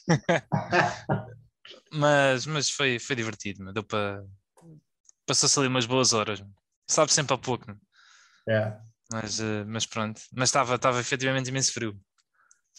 mas, 1.93 2.47
mas 2.47 2.71
foi, 2.71 2.99
foi 2.99 3.17
divertido, 3.17 3.73
deu 3.73 3.83
para. 3.83 4.25
Passou-se 5.27 5.59
ali 5.59 5.67
umas 5.67 5.87
boas 5.87 6.13
horas. 6.13 6.45
Sabe 6.87 7.13
sempre 7.13 7.35
a 7.35 7.39
pouco. 7.39 7.65
É. 8.49 8.79
Mas, 9.13 9.41
uh, 9.41 9.65
mas 9.67 9.85
pronto. 9.87 10.21
Mas 10.33 10.51
estava, 10.51 10.77
estava 10.77 11.01
efetivamente 11.01 11.49
imenso 11.49 11.73
frio. 11.73 12.01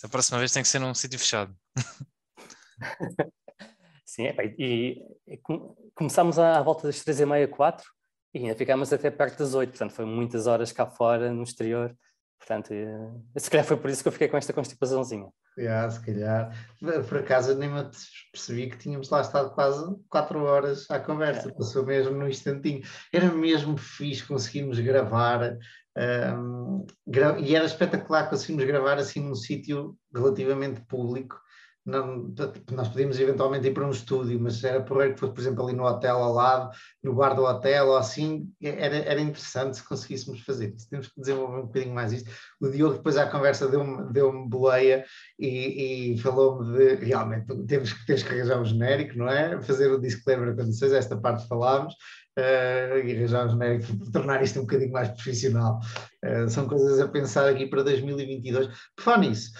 A 0.01 0.07
próxima 0.07 0.39
vez 0.39 0.53
tem 0.53 0.63
que 0.63 0.69
ser 0.69 0.79
num 0.79 0.93
sítio 0.93 1.19
fechado. 1.19 1.53
Sim, 4.07 4.27
é, 4.27 4.35
e, 4.57 5.03
e, 5.27 5.37
começámos 5.93 6.39
à, 6.39 6.57
à 6.57 6.61
volta 6.61 6.87
das 6.87 7.03
três 7.03 7.19
e 7.19 7.25
meia, 7.25 7.45
quatro, 7.45 7.85
e 8.33 8.39
ainda 8.39 8.55
ficámos 8.55 8.93
até 8.93 9.11
perto 9.11 9.39
das 9.39 9.53
oito, 9.53 9.71
portanto 9.71 9.91
foi 9.91 10.05
muitas 10.05 10.47
horas 10.47 10.71
cá 10.71 10.85
fora, 10.85 11.29
no 11.29 11.43
exterior, 11.43 11.93
portanto, 12.39 12.73
e, 12.73 12.87
se 13.37 13.51
calhar 13.51 13.65
foi 13.65 13.75
por 13.75 13.89
isso 13.89 14.01
que 14.01 14.07
eu 14.07 14.13
fiquei 14.13 14.29
com 14.29 14.37
esta 14.37 14.53
constipaçãozinha. 14.53 15.27
Yeah, 15.57 15.89
se 15.89 15.99
calhar. 16.05 16.55
Por 17.09 17.17
acaso 17.17 17.57
nem 17.57 17.67
me 17.67 17.83
percebi 18.31 18.69
que 18.69 18.77
tínhamos 18.77 19.09
lá 19.09 19.21
estado 19.21 19.53
quase 19.53 19.93
quatro 20.07 20.41
horas 20.43 20.89
à 20.89 20.99
conversa, 20.99 21.51
passou 21.51 21.83
mesmo 21.83 22.15
no 22.15 22.29
instantinho. 22.29 22.81
Era 23.11 23.29
mesmo 23.31 23.75
fixe 23.75 24.23
conseguirmos 24.23 24.79
gravar, 24.79 25.57
um, 25.97 26.85
gra 27.05 27.39
e 27.39 27.55
era 27.55 27.65
espetacular 27.65 28.29
conseguirmos 28.29 28.65
gravar 28.65 28.99
assim 28.99 29.19
num 29.19 29.35
sítio 29.35 29.97
relativamente 30.13 30.79
público, 30.81 31.41
não, 31.88 32.34
nós 32.74 32.89
podíamos 32.89 33.17
eventualmente 33.17 33.67
ir 33.67 33.74
para 33.74 33.88
um 33.88 33.91
estúdio, 33.91 34.38
mas 34.41 34.62
era 34.62 34.82
por 34.84 35.01
que 35.08 35.17
fosse, 35.17 35.34
por 35.34 35.39
exemplo, 35.39 35.63
ali 35.65 35.74
no 35.74 35.86
hotel 35.86 36.17
ao 36.17 36.34
lado, 36.34 36.70
no 37.01 37.15
bar 37.15 37.34
do 37.34 37.46
hotel 37.46 37.88
ou 37.88 37.98
assim, 37.98 38.51
era, 38.62 38.98
era 38.98 39.22
interessante 39.22 39.77
se 39.77 39.88
conseguíssemos 39.88 40.41
fazer 40.41 40.75
isso. 40.75 40.89
Temos 40.89 41.08
que 41.08 41.22
desenvolver 41.22 41.60
um 41.60 41.65
bocadinho 41.65 41.96
mais 41.96 42.12
isto. 42.12 42.29
O 42.60 42.67
Diogo, 42.67 42.98
depois 42.98 43.15
à 43.15 43.25
conversa, 43.27 43.70
deu-me 43.70 44.12
deu 44.12 44.34
boleia 44.50 45.06
e, 45.39 46.13
e 46.13 46.17
falou-me 46.17 46.77
de 46.77 47.06
realmente 47.06 47.46
temos, 47.65 47.94
temos 48.06 48.24
que 48.24 48.34
arranjar 48.34 48.60
um 48.60 48.65
genérico, 48.65 49.17
não 49.17 49.29
é? 49.29 49.62
Fazer 49.62 49.89
o 49.89 49.98
disclaimer 49.98 50.53
quando 50.56 50.74
vocês, 50.74 50.91
esta 50.91 51.15
parte 51.15 51.48
falámos. 51.48 51.94
Uh, 52.38 53.00
e 53.03 53.17
arranjar 53.17 53.48
um 53.48 53.50
genérico 53.50 54.12
tornar 54.12 54.44
isto 54.44 54.60
um 54.60 54.63
bocadinho 54.63 54.91
mais 54.91 55.08
profissional. 55.08 55.79
Uh, 56.24 56.50
são 56.50 56.67
coisas 56.67 57.00
a 57.00 57.08
pensar 57.08 57.48
aqui 57.48 57.65
para 57.65 57.82
2022. 57.82 58.67
Por 58.67 59.03
falar 59.03 59.20
nisso, 59.20 59.53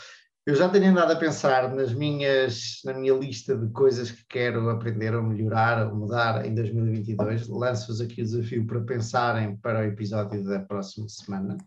eu 0.48 0.56
já 0.56 0.70
tenho 0.70 0.90
andado 0.90 1.12
a 1.12 1.16
pensar 1.18 1.76
nas 1.76 1.94
minhas, 1.94 2.80
na 2.86 2.94
minha 2.94 3.14
lista 3.14 3.54
de 3.54 3.70
coisas 3.74 4.10
que 4.10 4.26
quero 4.30 4.70
aprender 4.70 5.14
ou 5.14 5.22
melhorar 5.22 5.86
ou 5.86 5.94
mudar 5.94 6.46
em 6.46 6.56
2022. 6.56 7.50
Lanço-vos 7.50 8.00
aqui 8.00 8.22
o 8.22 8.24
desafio 8.24 8.66
para 8.66 8.80
pensarem 8.80 9.58
para 9.58 9.82
o 9.82 9.84
episódio 9.84 10.42
da 10.46 10.62
próxima 10.62 11.10
semana. 11.10 11.58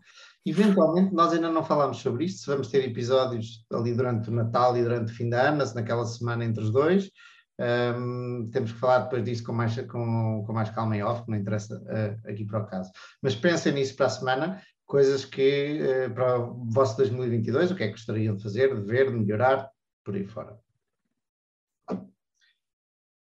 Eventualmente, 0.43 1.13
nós 1.13 1.31
ainda 1.31 1.51
não 1.51 1.63
falámos 1.63 1.97
sobre 1.97 2.25
isto, 2.25 2.39
se 2.39 2.47
vamos 2.47 2.69
ter 2.69 2.83
episódios 2.83 3.63
ali 3.71 3.93
durante 3.93 4.31
o 4.31 4.33
Natal 4.33 4.75
e 4.75 4.81
durante 4.81 5.13
o 5.13 5.15
fim 5.15 5.29
de 5.29 5.35
ano, 5.35 5.63
naquela 5.75 6.03
semana 6.03 6.43
entre 6.43 6.63
os 6.63 6.71
dois. 6.71 7.11
Um, 7.59 8.49
temos 8.51 8.71
que 8.71 8.79
falar 8.79 9.01
depois 9.01 9.23
disso 9.23 9.43
com 9.43 9.53
mais, 9.53 9.79
com, 9.81 10.43
com 10.43 10.53
mais 10.53 10.71
calma 10.71 10.97
e 10.97 11.03
off, 11.03 11.23
que 11.23 11.29
não 11.29 11.37
interessa 11.37 11.77
uh, 11.77 12.27
aqui 12.27 12.43
para 12.45 12.63
o 12.63 12.65
caso. 12.65 12.89
Mas 13.21 13.35
pensem 13.35 13.73
nisso 13.73 13.95
para 13.95 14.07
a 14.07 14.09
semana 14.09 14.61
coisas 14.91 15.23
que 15.23 15.79
eh, 15.79 16.09
para 16.09 16.37
o 16.37 16.65
vosso 16.65 16.97
2022, 16.97 17.71
o 17.71 17.75
que 17.75 17.83
é 17.83 17.87
que 17.87 17.93
gostariam 17.93 18.35
de 18.35 18.43
fazer, 18.43 18.75
de 18.75 18.81
ver, 18.81 19.09
de 19.09 19.17
melhorar, 19.17 19.71
por 20.03 20.13
aí 20.15 20.27
fora. 20.27 20.59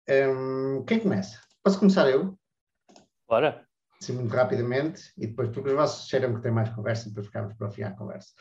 Um, 0.09 0.83
quem 0.87 0.99
começa? 0.99 1.39
Posso 1.63 1.77
começar 1.77 2.09
eu? 2.09 2.35
Bora. 3.27 3.63
Sim, 4.01 4.13
muito 4.13 4.35
rapidamente, 4.35 5.13
e 5.15 5.27
depois, 5.27 5.49
porque 5.49 5.69
os 5.69 5.75
vossos 5.75 6.09
cheiram 6.09 6.33
que 6.33 6.41
tem 6.41 6.51
mais 6.51 6.69
conversa, 6.69 7.05
e 7.05 7.09
depois 7.09 7.27
ficamos 7.27 7.53
para 7.53 7.67
o 7.67 7.71
fim 7.71 7.83
a 7.83 7.91
conversa. 7.91 8.33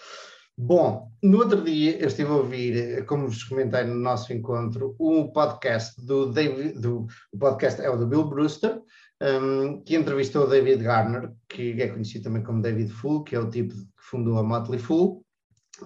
Bom, 0.56 1.12
no 1.22 1.38
outro 1.40 1.62
dia 1.62 2.00
eu 2.00 2.08
estive 2.08 2.30
a 2.30 2.36
ouvir, 2.36 3.04
como 3.04 3.28
vos 3.28 3.44
comentei 3.44 3.84
no 3.84 3.94
nosso 3.94 4.32
encontro, 4.32 4.96
um 4.98 5.30
podcast 5.30 6.02
do 6.02 6.32
David, 6.32 6.80
do, 6.80 7.06
o 7.30 7.38
podcast 7.38 7.82
é 7.82 7.90
o 7.90 7.96
do 7.98 8.06
Bill 8.06 8.24
Brewster, 8.24 8.80
um, 9.22 9.82
que 9.82 9.96
entrevistou 9.96 10.44
o 10.44 10.46
David 10.46 10.82
Garner, 10.82 11.32
que 11.48 11.80
é 11.80 11.88
conhecido 11.88 12.24
também 12.24 12.42
como 12.42 12.62
David 12.62 12.90
Fool, 12.90 13.24
que 13.24 13.34
é 13.34 13.40
o 13.40 13.50
tipo 13.50 13.74
que 13.74 13.86
fundou 13.96 14.38
a 14.38 14.42
Motley 14.42 14.78
Fool, 14.78 15.24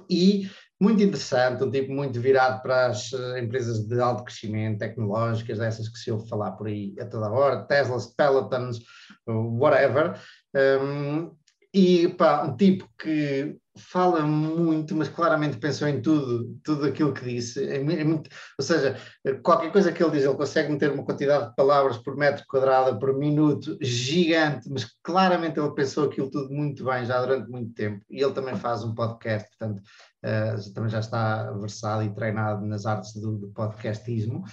e 0.09 0.51
muito 0.81 1.03
interessante, 1.03 1.63
um 1.63 1.71
tipo 1.71 1.93
muito 1.93 2.21
virado 2.21 2.61
para 2.61 2.87
as 2.87 3.13
eh, 3.13 3.41
empresas 3.41 3.87
de 3.87 4.01
alto 4.01 4.25
crescimento, 4.25 4.79
tecnológicas, 4.79 5.59
dessas 5.59 5.89
que 5.89 5.99
se 5.99 6.11
ouve 6.11 6.29
falar 6.29 6.53
por 6.53 6.67
aí 6.67 6.95
a 6.99 7.07
toda 7.07 7.31
hora, 7.31 7.63
Teslas, 7.65 8.07
Pelotons, 8.07 8.81
whatever. 9.27 10.19
Um, 10.55 11.31
e 11.73 12.09
pá, 12.09 12.43
um 12.43 12.57
tipo 12.57 12.89
que 12.99 13.57
fala 13.77 14.23
muito, 14.23 14.95
mas 14.95 15.09
claramente 15.09 15.57
pensou 15.57 15.89
em 15.89 16.01
tudo, 16.03 16.59
tudo 16.63 16.87
aquilo 16.87 17.13
que 17.13 17.25
disse. 17.25 17.67
É, 17.67 17.77
é 17.77 18.05
muito, 18.05 18.29
ou 18.59 18.65
seja, 18.65 18.97
qualquer 19.43 19.73
coisa 19.73 19.93
que 19.93 20.03
ele 20.03 20.13
diz, 20.13 20.25
ele 20.25 20.35
consegue 20.35 20.73
meter 20.73 20.93
uma 20.93 21.05
quantidade 21.05 21.49
de 21.49 21.55
palavras 21.55 21.97
por 21.99 22.17
metro 22.17 22.45
quadrado, 22.47 22.99
por 22.99 23.17
minuto, 23.17 23.77
gigante, 23.81 24.69
mas 24.71 24.87
claramente 25.03 25.59
ele 25.59 25.75
pensou 25.75 26.05
aquilo 26.05 26.31
tudo 26.31 26.53
muito 26.53 26.85
bem 26.85 27.05
já 27.05 27.21
durante 27.21 27.51
muito 27.51 27.73
tempo. 27.75 28.05
E 28.11 28.23
ele 28.23 28.33
também 28.33 28.57
faz 28.57 28.85
um 28.85 28.95
podcast, 28.95 29.49
portanto, 29.57 29.83
uh, 30.25 30.75
também 30.75 30.91
já 30.91 31.01
está 31.01 31.51
versado 31.53 32.03
e 32.05 32.15
treinado 32.15 32.67
nas 32.67 32.85
artes 32.85 33.15
do, 33.15 33.39
do 33.39 33.49
podcastismo. 33.53 34.45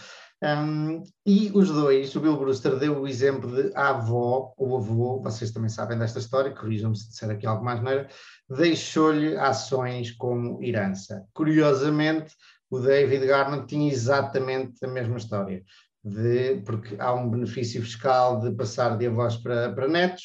Um, 0.41 1.03
e 1.25 1.51
os 1.53 1.69
dois, 1.69 2.15
o 2.15 2.21
Bill 2.21 2.37
Brewster 2.37 2.77
deu 2.77 3.01
o 3.01 3.07
exemplo 3.07 3.53
de 3.53 3.75
a 3.75 3.89
avó 3.89 4.53
ou 4.57 4.77
avô, 4.77 5.21
vocês 5.21 5.51
também 5.51 5.69
sabem 5.69 5.97
desta 5.97 6.19
história, 6.19 6.55
corrijam-me 6.55 6.95
se 6.95 7.09
disser 7.09 7.29
aqui 7.29 7.45
algo 7.45 7.63
mais 7.63 7.81
neira, 7.81 8.07
deixou-lhe 8.49 9.35
ações 9.37 10.11
como 10.11 10.63
herança. 10.63 11.25
Curiosamente, 11.33 12.33
o 12.69 12.79
David 12.79 13.25
Garner 13.27 13.65
tinha 13.65 13.91
exatamente 13.91 14.85
a 14.85 14.87
mesma 14.87 15.17
história, 15.17 15.61
de, 16.01 16.61
porque 16.65 16.95
há 16.99 17.13
um 17.13 17.29
benefício 17.29 17.81
fiscal 17.81 18.39
de 18.39 18.51
passar 18.51 18.97
de 18.97 19.07
avós 19.07 19.35
para, 19.35 19.73
para 19.73 19.89
netos, 19.89 20.23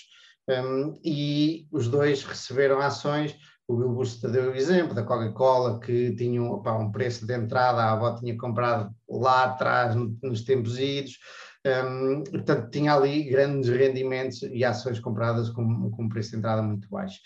um, 0.49 1.01
e 1.03 1.67
os 1.73 1.89
dois 1.89 2.23
receberam 2.23 2.79
ações 2.79 3.35
o 3.67 3.77
Bill 3.77 3.89
Busta 3.91 4.29
deu 4.29 4.51
o 4.51 4.55
exemplo 4.55 4.95
da 4.95 5.03
Coca-Cola, 5.03 5.81
que 5.81 6.15
tinha 6.15 6.43
um, 6.43 6.53
opa, 6.53 6.77
um, 6.77 6.93
preço 6.93 7.27
de 7.27 7.35
entrada, 7.35 7.83
a 7.83 7.93
avó 7.93 8.15
tinha 8.15 8.37
comprado 8.37 8.95
lá 9.09 9.45
atrás, 9.45 9.95
no, 9.95 10.17
nos 10.23 10.43
tempos 10.43 10.79
idos, 10.79 11.19
um, 11.67 12.23
portanto, 12.25 12.71
tinha 12.71 12.95
ali 12.95 13.25
grandes 13.25 13.71
rendimentos 13.71 14.43
e 14.43 14.65
ações 14.65 15.01
compradas 15.01 15.49
com, 15.49 15.91
com 15.91 16.05
um 16.05 16.09
preço 16.09 16.33
de 16.33 16.37
entrada 16.37 16.63
muito 16.63 16.89
baixo. 16.91 17.21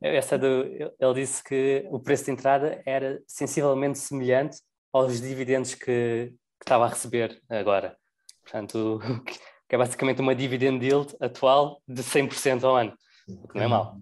Essa 0.00 0.38
do, 0.38 0.46
ele 0.46 1.14
disse 1.14 1.42
que 1.42 1.84
o 1.90 1.98
preço 1.98 2.26
de 2.26 2.30
entrada 2.30 2.80
era 2.86 3.20
sensivelmente 3.26 3.98
semelhante 3.98 4.58
aos 4.92 5.20
dividendos 5.20 5.74
que, 5.74 5.82
que 5.82 6.64
estava 6.64 6.84
a 6.84 6.88
receber 6.88 7.40
agora. 7.48 7.96
Portanto, 8.42 9.00
que 9.68 9.74
é 9.74 9.78
basicamente 9.78 10.20
uma 10.20 10.34
dividend 10.34 10.84
yield 10.84 11.16
atual 11.18 11.82
de 11.88 12.02
100% 12.02 12.62
ao 12.62 12.76
ano, 12.76 12.92
o 13.28 13.48
que 13.48 13.56
não 13.56 13.64
é 13.64 13.66
mau 13.66 13.96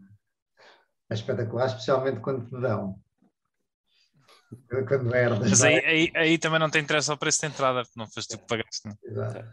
é 1.15 1.21
espetacular, 1.21 1.67
especialmente 1.67 2.21
quando 2.21 2.47
te 2.47 2.61
dão. 2.61 2.99
Quando 4.89 5.15
herdas. 5.15 5.51
Mas 5.51 5.63
aí, 5.63 5.79
aí, 5.85 6.13
aí, 6.15 6.39
também 6.39 6.61
não 6.61 6.71
tem 6.71 6.83
interesse 6.83 7.11
ao 7.11 7.19
preço 7.19 7.41
de 7.41 7.47
entrada, 7.47 7.83
porque 7.83 7.99
não 7.99 8.07
foste 8.07 8.37
tu 8.37 8.39
que 8.39 8.47
pagaste. 8.47 8.87
Não? 8.87 8.97
Exato. 9.05 9.45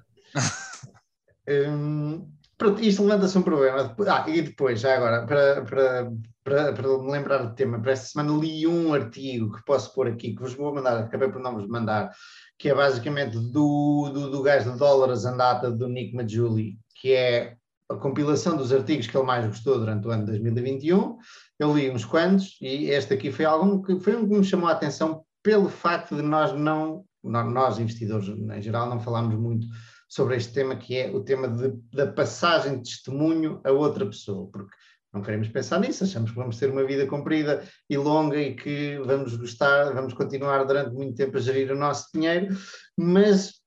hum, 1.49 2.31
pronto, 2.57 2.81
isto 2.81 3.03
levanta-se 3.03 3.37
um 3.37 3.41
problema. 3.41 3.95
Ah, 4.07 4.29
e 4.29 4.41
depois, 4.41 4.79
já 4.79 4.95
agora, 4.95 5.25
para, 5.25 5.61
para, 5.63 6.11
para, 6.43 6.73
para 6.73 6.97
me 6.99 7.11
lembrar 7.11 7.37
do 7.39 7.55
tema, 7.55 7.79
para 7.79 7.93
esta 7.93 8.07
semana 8.07 8.37
li 8.37 8.67
um 8.67 8.93
artigo 8.93 9.55
que 9.55 9.65
posso 9.65 9.93
pôr 9.93 10.07
aqui, 10.07 10.35
que 10.35 10.41
vos 10.41 10.53
vou 10.53 10.73
mandar, 10.73 10.99
acabei 10.99 11.29
por 11.29 11.41
não 11.41 11.55
vos 11.55 11.67
mandar, 11.67 12.11
que 12.59 12.69
é 12.69 12.75
basicamente 12.75 13.39
do, 13.39 14.11
do, 14.13 14.29
do 14.29 14.43
gajo 14.43 14.71
de 14.71 14.77
dólares 14.77 15.25
andata 15.25 15.71
do 15.71 15.87
Nick 15.87 16.15
Majuli, 16.15 16.77
que 16.95 17.13
é 17.13 17.57
a 17.91 17.97
compilação 17.97 18.57
dos 18.57 18.71
artigos 18.71 19.07
que 19.07 19.15
ele 19.15 19.25
mais 19.25 19.45
gostou 19.45 19.77
durante 19.77 20.07
o 20.07 20.11
ano 20.11 20.25
de 20.25 20.31
2021. 20.31 21.17
Eu 21.59 21.75
li 21.75 21.89
uns 21.89 22.05
quantos 22.05 22.57
e 22.61 22.89
este 22.89 23.13
aqui 23.13 23.31
foi 23.31 23.45
algum 23.45 23.81
que 23.81 23.99
foi 23.99 24.15
um 24.15 24.27
que 24.27 24.37
me 24.37 24.43
chamou 24.43 24.69
a 24.69 24.71
atenção 24.71 25.23
pelo 25.43 25.69
facto 25.69 26.15
de 26.15 26.21
nós 26.21 26.53
não, 26.53 27.05
nós 27.23 27.79
investidores 27.79 28.27
em 28.27 28.61
geral, 28.61 28.89
não 28.89 28.99
falámos 28.99 29.35
muito 29.35 29.67
sobre 30.07 30.35
este 30.35 30.53
tema, 30.53 30.75
que 30.75 30.97
é 30.97 31.09
o 31.11 31.23
tema 31.23 31.47
de, 31.47 31.73
da 31.93 32.11
passagem 32.11 32.81
de 32.81 32.89
testemunho 32.89 33.61
a 33.63 33.71
outra 33.71 34.05
pessoa, 34.05 34.49
porque 34.51 34.75
não 35.13 35.21
queremos 35.21 35.47
pensar 35.47 35.79
nisso, 35.79 36.03
achamos 36.03 36.31
que 36.31 36.37
vamos 36.37 36.57
ter 36.57 36.69
uma 36.69 36.83
vida 36.83 37.05
comprida 37.05 37.63
e 37.89 37.97
longa 37.97 38.37
e 38.37 38.55
que 38.55 38.97
vamos 39.05 39.35
gostar, 39.35 39.93
vamos 39.93 40.13
continuar 40.13 40.63
durante 40.63 40.93
muito 40.93 41.15
tempo 41.15 41.37
a 41.37 41.39
gerir 41.39 41.71
o 41.71 41.77
nosso 41.77 42.07
dinheiro, 42.13 42.55
mas 42.97 43.61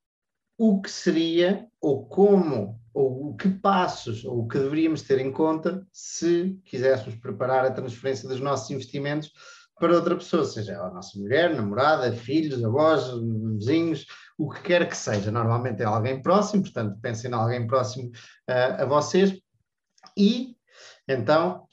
o 0.59 0.81
que 0.81 0.91
seria 0.91 1.67
ou 1.81 2.07
como 2.07 2.81
ou 2.95 3.35
que 3.35 3.49
passos 3.49 4.25
ou 4.25 4.45
o 4.45 4.49
que 4.49 4.59
deveríamos 4.59 5.03
ter 5.03 5.19
em 5.19 5.33
conta 5.33 5.85
se 5.93 6.57
quiséssemos 6.65 7.17
preparar 7.17 7.67
a 7.67 7.73
transferência 7.73 8.29
dos 8.29 8.41
nossos 8.41 8.71
investimentos 8.71 9.33
para 9.79 9.97
outra 9.97 10.15
pessoa, 10.15 10.45
seja 10.45 10.81
a 10.81 10.91
nossa 10.91 11.19
mulher, 11.19 11.55
namorada, 11.55 12.13
filhos, 12.13 12.65
avós, 12.65 13.11
vizinhos, 13.59 14.07
o 14.39 14.49
que 14.49 14.63
quer 14.63 14.89
que 14.89 14.97
seja. 14.97 15.33
Normalmente 15.33 15.83
é 15.83 15.85
alguém 15.85 16.23
próximo, 16.23 16.63
portanto, 16.63 16.97
pensem 17.03 17.29
em 17.29 17.35
alguém 17.35 17.67
próximo 17.67 18.09
uh, 18.49 18.83
a 18.83 18.85
vocês. 18.85 19.37
E 20.17 20.57
então 21.09 21.67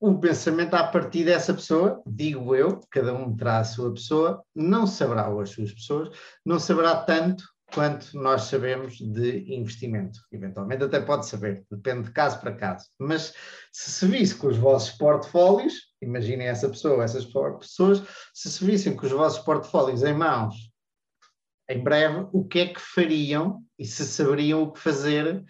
o 0.00 0.18
pensamento 0.18 0.74
a 0.74 0.84
partir 0.84 1.24
dessa 1.24 1.52
pessoa, 1.52 2.02
digo 2.06 2.54
eu, 2.54 2.80
cada 2.90 3.12
um 3.14 3.34
terá 3.36 3.58
a 3.58 3.64
sua 3.64 3.92
pessoa, 3.92 4.42
não 4.54 4.86
saberá, 4.86 5.28
ou 5.28 5.40
as 5.40 5.50
suas 5.50 5.72
pessoas, 5.72 6.08
não 6.44 6.58
saberá 6.58 6.96
tanto 6.96 7.44
quanto 7.72 8.16
nós 8.16 8.42
sabemos 8.42 8.98
de 8.98 9.52
investimento. 9.52 10.20
Eventualmente 10.32 10.84
até 10.84 11.00
pode 11.00 11.26
saber, 11.26 11.64
depende 11.70 12.04
de 12.04 12.12
caso 12.12 12.40
para 12.40 12.54
caso. 12.54 12.86
Mas 12.98 13.34
se 13.72 13.90
se 13.90 14.06
visse 14.06 14.34
com 14.34 14.48
os 14.48 14.56
vossos 14.56 14.96
portfólios, 14.96 15.74
imaginem 16.00 16.48
essa 16.48 16.68
pessoa, 16.68 17.04
essas 17.04 17.24
pessoas, 17.24 18.02
se 18.32 18.50
se 18.50 18.64
vissem 18.64 18.94
com 18.94 19.06
os 19.06 19.12
vossos 19.12 19.40
portfólios 19.40 20.02
em 20.02 20.14
mãos, 20.14 20.54
em 21.68 21.82
breve, 21.82 22.28
o 22.32 22.44
que 22.44 22.60
é 22.60 22.66
que 22.68 22.80
fariam 22.80 23.62
e 23.78 23.84
se 23.84 24.04
saberiam 24.04 24.62
o 24.62 24.72
que 24.72 24.78
fazer 24.78 25.44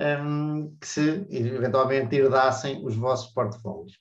um, 0.00 0.76
que 0.78 0.86
se 0.86 1.26
eventualmente 1.30 2.14
herdassem 2.16 2.84
os 2.84 2.94
vossos 2.94 3.32
portfólios. 3.32 3.98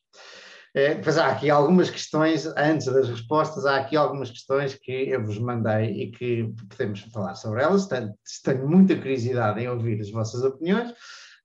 É, 0.74 0.96
pois 0.96 1.18
há 1.18 1.28
aqui 1.28 1.50
algumas 1.50 1.90
questões, 1.90 2.46
antes 2.56 2.88
das 2.88 3.10
respostas, 3.10 3.66
há 3.66 3.76
aqui 3.76 3.98
algumas 3.98 4.32
questões 4.32 4.74
que 4.74 4.92
eu 4.92 5.26
vos 5.26 5.38
mandei 5.38 6.04
e 6.04 6.12
que 6.12 6.54
podemos 6.70 7.02
falar 7.12 7.36
sobre 7.36 7.62
elas. 7.62 7.88
Tenho, 7.88 8.68
muita 8.68 8.96
curiosidade 8.96 9.60
em 9.60 9.68
ouvir 9.68 10.00
as 10.00 10.10
vossas 10.10 10.44
opiniões. 10.44 10.94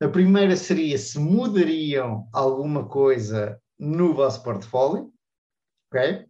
A 0.00 0.08
primeira 0.08 0.54
seria 0.54 0.96
se 0.96 1.18
mudariam 1.18 2.28
alguma 2.32 2.86
coisa 2.86 3.60
no 3.78 4.14
vosso 4.14 4.44
portfólio, 4.44 5.10
ok? 5.90 6.24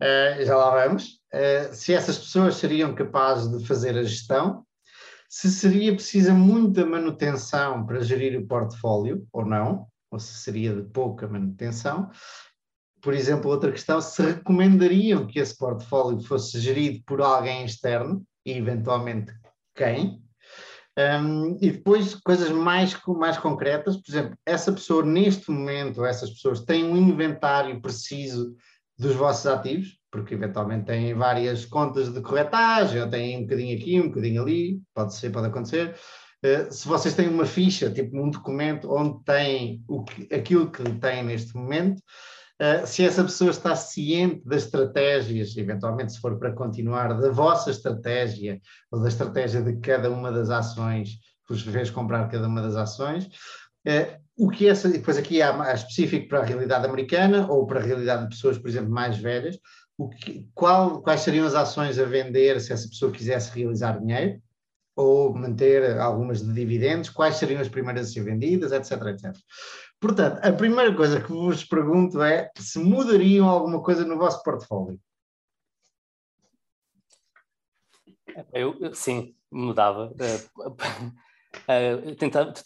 Uh, 0.00 0.44
já 0.44 0.56
lá 0.56 0.84
vamos. 0.84 1.20
Uh, 1.32 1.72
se 1.72 1.94
essas 1.94 2.18
pessoas 2.18 2.56
seriam 2.56 2.92
capazes 2.92 3.56
de 3.56 3.64
fazer 3.64 3.96
a 3.96 4.02
gestão, 4.02 4.66
se 5.28 5.48
seria 5.48 5.94
precisa 5.94 6.34
muita 6.34 6.84
manutenção 6.84 7.86
para 7.86 8.00
gerir 8.00 8.36
o 8.38 8.46
portfólio 8.46 9.26
ou 9.32 9.46
não, 9.46 9.86
ou 10.12 10.20
se 10.20 10.34
seria 10.34 10.74
de 10.74 10.82
pouca 10.82 11.26
manutenção. 11.26 12.10
Por 13.00 13.14
exemplo, 13.14 13.50
outra 13.50 13.72
questão, 13.72 14.00
se 14.00 14.22
recomendariam 14.22 15.26
que 15.26 15.40
esse 15.40 15.56
portfólio 15.56 16.20
fosse 16.20 16.60
gerido 16.60 17.02
por 17.04 17.20
alguém 17.20 17.64
externo 17.64 18.22
e 18.46 18.52
eventualmente 18.52 19.32
quem? 19.74 20.22
Um, 20.96 21.56
e 21.62 21.70
depois 21.70 22.14
coisas 22.14 22.50
mais, 22.50 22.94
mais 23.06 23.38
concretas, 23.38 23.96
por 23.96 24.12
exemplo, 24.12 24.36
essa 24.44 24.70
pessoa 24.70 25.02
neste 25.02 25.50
momento, 25.50 26.04
essas 26.04 26.30
pessoas 26.30 26.60
têm 26.60 26.84
um 26.84 26.96
inventário 26.96 27.80
preciso 27.80 28.54
dos 28.98 29.14
vossos 29.14 29.46
ativos, 29.46 29.98
porque 30.10 30.34
eventualmente 30.34 30.84
têm 30.84 31.14
várias 31.14 31.64
contas 31.64 32.12
de 32.12 32.20
corretagem, 32.20 33.00
ou 33.00 33.08
têm 33.08 33.38
um 33.38 33.42
bocadinho 33.42 33.78
aqui, 33.78 34.00
um 34.00 34.08
bocadinho 34.08 34.42
ali, 34.42 34.82
pode 34.94 35.14
ser, 35.14 35.30
pode 35.30 35.46
acontecer. 35.46 35.96
Uh, 36.44 36.72
se 36.72 36.88
vocês 36.88 37.14
têm 37.14 37.28
uma 37.28 37.46
ficha, 37.46 37.88
tipo 37.88 38.20
um 38.20 38.28
documento 38.28 38.92
onde 38.92 39.22
tem 39.24 39.84
o 39.86 40.02
que, 40.02 40.34
aquilo 40.34 40.70
que 40.70 40.82
têm 40.98 41.22
neste 41.22 41.54
momento, 41.56 42.00
uh, 42.00 42.84
se 42.84 43.04
essa 43.04 43.22
pessoa 43.22 43.50
está 43.50 43.76
ciente 43.76 44.42
das 44.44 44.64
estratégias, 44.64 45.56
eventualmente 45.56 46.12
se 46.12 46.20
for 46.20 46.36
para 46.40 46.52
continuar, 46.52 47.16
da 47.20 47.30
vossa 47.30 47.70
estratégia 47.70 48.60
ou 48.90 49.00
da 49.00 49.08
estratégia 49.08 49.62
de 49.62 49.76
cada 49.76 50.10
uma 50.10 50.32
das 50.32 50.50
ações, 50.50 51.10
que 51.46 51.54
vos 51.54 51.62
fez 51.62 51.90
comprar 51.90 52.28
cada 52.28 52.48
uma 52.48 52.60
das 52.60 52.74
ações, 52.74 53.26
uh, 53.86 54.20
o 54.36 54.50
que 54.50 54.66
essa, 54.66 54.88
depois 54.88 55.16
aqui 55.16 55.40
há, 55.40 55.62
há 55.62 55.74
específico 55.74 56.26
para 56.26 56.40
a 56.40 56.44
realidade 56.44 56.84
americana 56.84 57.46
ou 57.48 57.66
para 57.68 57.78
a 57.78 57.84
realidade 57.84 58.24
de 58.24 58.30
pessoas, 58.30 58.58
por 58.58 58.68
exemplo, 58.68 58.90
mais 58.90 59.16
velhas, 59.16 59.56
que, 60.20 60.48
qual, 60.52 61.00
quais 61.02 61.20
seriam 61.20 61.46
as 61.46 61.54
ações 61.54 62.00
a 62.00 62.04
vender 62.04 62.60
se 62.60 62.72
essa 62.72 62.88
pessoa 62.88 63.12
quisesse 63.12 63.56
realizar 63.56 64.00
dinheiro 64.00 64.42
ou 64.94 65.34
manter 65.34 65.98
algumas 65.98 66.42
de 66.42 66.52
dividendos, 66.52 67.10
quais 67.10 67.36
seriam 67.36 67.60
as 67.60 67.68
primeiras 67.68 68.08
a 68.08 68.12
ser 68.12 68.22
vendidas, 68.22 68.72
etc, 68.72 69.02
etc. 69.06 69.36
Portanto, 70.00 70.40
a 70.44 70.52
primeira 70.52 70.94
coisa 70.94 71.20
que 71.20 71.32
vos 71.32 71.64
pergunto 71.64 72.20
é 72.22 72.50
se 72.58 72.78
mudariam 72.78 73.48
alguma 73.48 73.82
coisa 73.82 74.04
no 74.04 74.18
vosso 74.18 74.42
portfólio. 74.42 75.00
Eu, 78.52 78.94
sim, 78.94 79.34
mudava. 79.50 80.12
Eu 81.68 82.16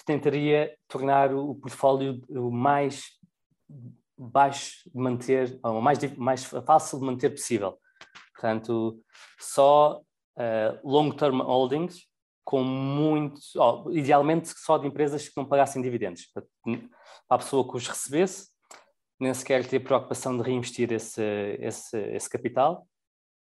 tentaria 0.04 0.76
tornar 0.86 1.34
o 1.34 1.56
portfólio 1.56 2.22
o 2.28 2.52
mais 2.52 3.16
baixo 4.16 4.88
de 4.88 4.96
manter, 4.96 5.58
ou 5.62 5.82
mais, 5.82 5.98
mais 6.16 6.44
fácil 6.44 7.00
de 7.00 7.04
manter 7.04 7.30
possível. 7.30 7.78
Portanto, 8.32 9.02
só 9.38 10.00
uh, 10.36 10.78
long-term 10.88 11.40
holdings, 11.42 12.06
com 12.46 12.62
muito, 12.62 13.40
oh, 13.56 13.90
idealmente 13.90 14.48
só 14.56 14.78
de 14.78 14.86
empresas 14.86 15.28
que 15.28 15.36
não 15.36 15.44
pagassem 15.44 15.82
dividendos. 15.82 16.30
Para 16.32 16.44
a 17.28 17.38
pessoa 17.38 17.68
que 17.68 17.76
os 17.76 17.88
recebesse, 17.88 18.48
nem 19.18 19.34
sequer 19.34 19.66
ter 19.66 19.80
preocupação 19.80 20.36
de 20.36 20.44
reinvestir 20.44 20.92
esse, 20.92 21.20
esse, 21.58 21.98
esse 21.98 22.30
capital 22.30 22.86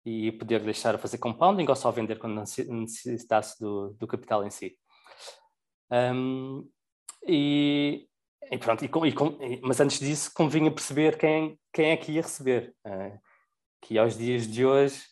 e 0.06 0.34
poder 0.34 0.62
deixar 0.62 0.96
a 0.96 0.98
fazer 0.98 1.18
compounding 1.18 1.66
ou 1.70 1.76
só 1.78 1.92
vender 1.92 2.20
quando 2.20 2.44
necessitasse 2.68 3.58
do, 3.58 3.96
do 3.98 4.06
capital 4.06 4.46
em 4.46 4.50
si. 4.50 4.78
Um, 5.90 6.70
e 7.26 8.06
e 8.52 8.58
pronto, 8.58 8.84
e 8.84 8.88
com, 8.88 9.06
e 9.06 9.14
com, 9.14 9.38
mas 9.62 9.80
antes 9.80 10.00
disso 10.00 10.32
convinha 10.34 10.72
perceber 10.72 11.18
quem, 11.18 11.60
quem 11.72 11.92
é 11.92 11.98
que 11.98 12.14
ia 12.14 12.22
receber. 12.22 12.74
Uh, 12.86 13.18
que 13.82 13.98
aos 13.98 14.18
dias 14.18 14.48
de 14.48 14.66
hoje 14.66 15.04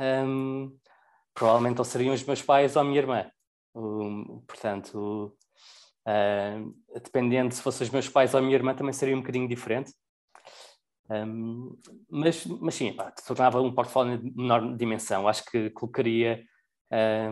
um, 0.00 0.74
provavelmente 1.38 1.78
ou 1.78 1.84
seriam 1.84 2.12
os 2.12 2.24
meus 2.24 2.42
pais 2.42 2.74
ou 2.74 2.82
a 2.82 2.84
minha 2.84 2.98
irmã. 2.98 3.30
Um, 3.74 4.42
portanto, 4.46 5.32
uh, 6.04 7.00
dependendo 7.00 7.54
se 7.54 7.62
fossem 7.62 7.86
os 7.86 7.92
meus 7.92 8.08
pais 8.08 8.34
ou 8.34 8.40
a 8.40 8.42
minha 8.42 8.56
irmã, 8.56 8.74
também 8.74 8.92
seria 8.92 9.14
um 9.14 9.20
bocadinho 9.20 9.48
diferente. 9.48 9.92
Um, 11.08 11.78
mas, 12.10 12.44
mas 12.44 12.74
sim, 12.74 12.92
pá, 12.92 13.12
tornava 13.24 13.62
um 13.62 13.72
portfólio 13.72 14.18
de 14.18 14.36
menor 14.36 14.76
dimensão. 14.76 15.28
Acho 15.28 15.44
que 15.44 15.70
colocaria 15.70 16.44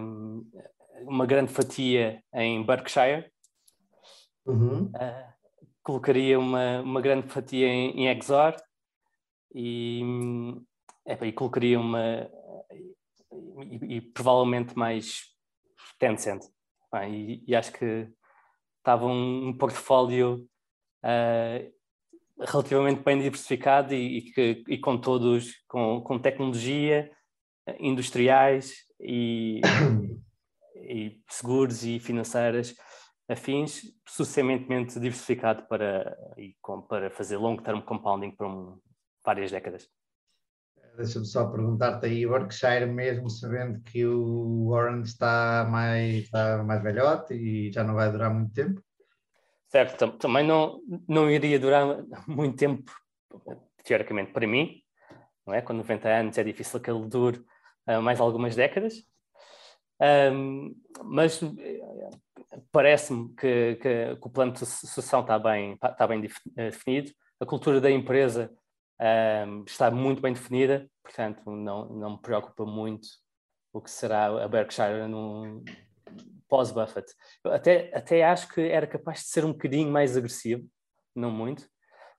um, 0.01 0.49
uma 1.03 1.27
grande 1.27 1.53
fatia 1.53 2.23
em 2.33 2.65
Berkshire. 2.65 3.31
Uhum. 4.47 4.85
Uh, 4.85 5.33
colocaria 5.83 6.39
uma, 6.39 6.81
uma 6.81 7.01
grande 7.01 7.27
fatia 7.29 7.67
em, 7.67 8.03
em 8.03 8.09
Exor 8.17 8.55
e, 9.53 10.01
e 11.23 11.33
colocaria 11.33 11.79
uma 11.79 12.31
e, 13.63 13.97
e, 13.97 14.01
provavelmente 14.01 14.77
mais 14.77 15.23
Tencent. 15.99 16.43
Ah, 16.93 17.09
e, 17.09 17.43
e, 17.47 17.55
acho 17.55 17.73
que 17.73 18.09
estava 18.79 19.07
um, 19.07 19.49
um 19.49 19.57
portfólio 19.57 20.49
uh, 21.05 21.73
relativamente 22.39 23.03
bem 23.03 23.19
diversificado 23.19 23.95
e, 23.95 24.19
e, 24.19 24.23
que, 24.33 24.65
e 24.69 24.79
com 24.79 24.99
todos, 24.99 25.53
com, 25.67 26.01
com 26.03 26.19
tecnologia, 26.19 27.11
industriais 27.81 28.87
e, 29.01 29.61
e 30.77 31.21
seguros 31.29 31.85
e 31.85 31.99
financeiras 31.99 32.75
afins, 33.29 33.83
suficientemente 34.07 35.01
diversificado 35.01 35.67
para, 35.67 36.17
para 36.89 37.11
fazer 37.11 37.37
long-term 37.37 37.81
compounding 37.83 38.31
por 38.31 38.47
um, 38.47 38.81
várias 39.25 39.51
décadas. 39.51 39.89
Deixa-me 40.97 41.27
só 41.27 41.47
perguntar-te 41.51 42.07
aí, 42.07 42.27
Berkshire, 42.27 42.87
mesmo 42.87 43.29
sabendo 43.29 43.81
que 43.83 44.07
o 44.07 44.71
Warren 44.71 45.03
está 45.03 45.67
mais, 45.71 46.25
está 46.25 46.63
mais 46.63 46.83
velhote 46.83 47.35
e 47.35 47.71
já 47.71 47.85
não 47.85 47.95
vai 47.95 48.11
durar 48.11 48.33
muito 48.33 48.55
tempo? 48.55 48.83
Certo, 49.69 50.13
também 50.13 50.47
não, 50.47 50.81
não 51.07 51.31
iria 51.31 51.59
durar 51.59 51.85
muito 52.27 52.57
tempo, 52.57 52.91
teoricamente, 53.85 54.33
para 54.33 54.47
mim, 54.47 54.81
não 55.47 55.53
é? 55.53 55.61
Com 55.61 55.75
90 55.75 56.09
anos 56.09 56.39
é 56.39 56.45
difícil 56.45 56.81
que 56.81 56.91
ele 56.91 57.07
dure 57.07 57.45
uh, 57.87 58.01
mais 58.01 58.19
algumas 58.19 58.57
décadas. 58.57 58.95
Um, 60.01 60.75
mas 61.05 61.41
parece-me 62.73 63.35
que, 63.35 63.77
que, 63.77 64.17
que, 64.17 64.29
o 64.29 64.31
plano 64.31 64.53
de 64.53 64.65
sucessão 64.65 65.21
está 65.21 65.39
bem, 65.39 65.73
está 65.73 66.07
bem 66.07 66.23
eh, 66.57 66.71
definido, 66.71 67.13
a 67.41 67.47
cultura 67.47 67.81
da 67.81 67.91
empresa 67.91 68.51
um, 69.01 69.65
está 69.65 69.91
muito 69.91 70.23
bem 70.23 70.33
definida, 70.33 70.89
portanto 71.03 71.51
não, 71.51 71.89
não 71.89 72.11
me 72.13 72.23
preocupa 72.23 72.65
muito 72.65 73.09
o 73.73 73.81
que 73.81 73.91
será 73.91 74.45
a 74.45 74.49
Berkshire 74.49 75.07
no 75.07 75.63
pós-Buffett. 76.49 77.13
Até, 77.45 77.95
até 77.95 78.25
acho 78.25 78.49
que 78.49 78.61
era 78.61 78.87
capaz 78.87 79.21
de 79.21 79.27
ser 79.27 79.45
um 79.45 79.53
bocadinho 79.53 79.91
mais 79.91 80.17
agressivo, 80.17 80.67
não 81.15 81.31
muito, 81.31 81.69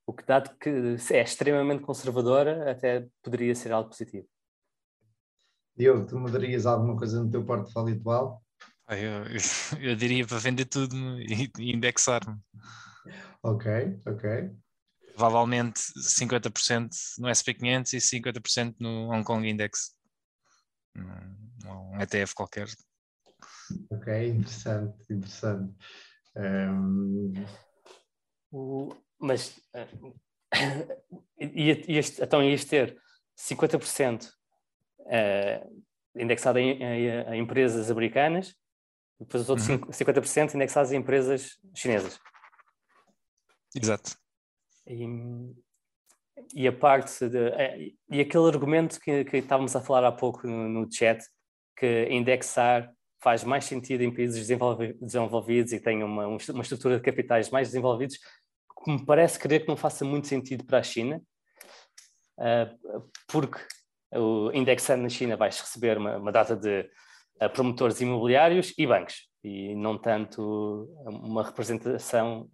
o 0.06 0.14
que 0.14 0.26
dado 0.26 0.56
que 0.58 0.96
é 1.12 1.22
extremamente 1.22 1.84
conservadora, 1.84 2.72
até 2.72 3.08
poderia 3.24 3.54
ser 3.56 3.72
algo 3.72 3.90
positivo. 3.90 4.28
Diogo, 5.76 6.08
tu 6.08 6.18
mudarias 6.18 6.66
alguma 6.66 6.98
coisa 6.98 7.24
no 7.24 7.30
teu 7.30 7.46
portfólio 7.46 7.96
atual? 7.96 8.42
Eu, 8.90 9.82
eu 9.82 9.96
diria 9.96 10.26
para 10.26 10.40
vender 10.40 10.66
tudo 10.66 10.96
e, 11.20 11.52
indexar-me. 11.60 12.40
Ok, 13.44 14.00
ok. 14.06 14.56
Provavelmente 15.18 15.82
50% 15.98 16.90
no 17.18 17.28
SP500 17.28 17.94
e 17.94 17.98
50% 17.98 18.76
no 18.80 19.10
Hong 19.10 19.24
Kong 19.24 19.50
Index, 19.50 19.96
um 20.96 22.00
ETF 22.00 22.36
qualquer. 22.36 22.68
Ok, 23.90 24.28
interessante, 24.30 25.12
interessante. 25.12 25.74
Um... 26.36 27.34
O, 28.52 28.96
mas 29.20 29.58
uh, 29.76 30.16
ias, 31.42 32.20
então 32.20 32.44
ias 32.44 32.64
ter 32.64 32.96
50% 33.38 34.30
uh, 35.00 35.84
indexado 36.16 36.60
em, 36.60 36.82
em, 36.82 37.08
em, 37.34 37.42
empresas 37.42 37.90
americanas 37.90 38.56
e 39.20 39.24
depois 39.26 39.44
os 39.44 39.50
outros 39.50 39.68
uhum. 39.68 39.80
50% 39.80 40.54
indexados 40.54 40.92
em 40.92 40.98
empresas 40.98 41.58
chinesas. 41.76 42.20
Exato. 43.76 44.16
E, 44.88 45.06
e 46.54 46.68
a 46.68 46.72
parte 46.72 47.28
de, 47.30 47.50
é, 47.50 47.92
e 48.10 48.20
aquele 48.20 48.48
argumento 48.48 49.00
que, 49.00 49.26
que 49.26 49.38
estávamos 49.38 49.76
a 49.76 49.82
falar 49.82 50.08
há 50.08 50.12
pouco 50.12 50.48
no, 50.48 50.70
no 50.70 50.92
chat, 50.92 51.24
que 51.76 52.08
indexar 52.10 52.92
faz 53.22 53.44
mais 53.44 53.66
sentido 53.66 54.02
em 54.04 54.14
países 54.14 54.48
desenvolvidos 54.48 55.74
e 55.74 55.80
têm 55.80 56.04
uma, 56.04 56.28
uma 56.28 56.62
estrutura 56.62 56.98
de 56.98 57.04
capitais 57.04 57.50
mais 57.50 57.70
desenvolvidos, 57.70 58.20
me 58.86 59.04
parece 59.06 59.40
crer 59.40 59.62
que 59.62 59.68
não 59.68 59.76
faça 59.76 60.06
muito 60.06 60.28
sentido 60.28 60.64
para 60.64 60.80
a 60.80 60.84
China, 60.84 61.22
uh, 62.38 63.12
porque 63.28 63.60
indexando 64.54 65.04
na 65.04 65.10
China 65.10 65.36
vais 65.36 65.60
receber 65.60 65.98
uma, 65.98 66.18
uma 66.18 66.32
data 66.32 66.56
de 66.56 66.90
uh, 67.42 67.50
promotores 67.52 68.00
imobiliários 68.00 68.74
e 68.78 68.88
bancos, 68.88 69.28
e 69.44 69.76
não 69.76 69.98
tanto 69.98 70.90
uma 71.06 71.44
representação 71.44 72.50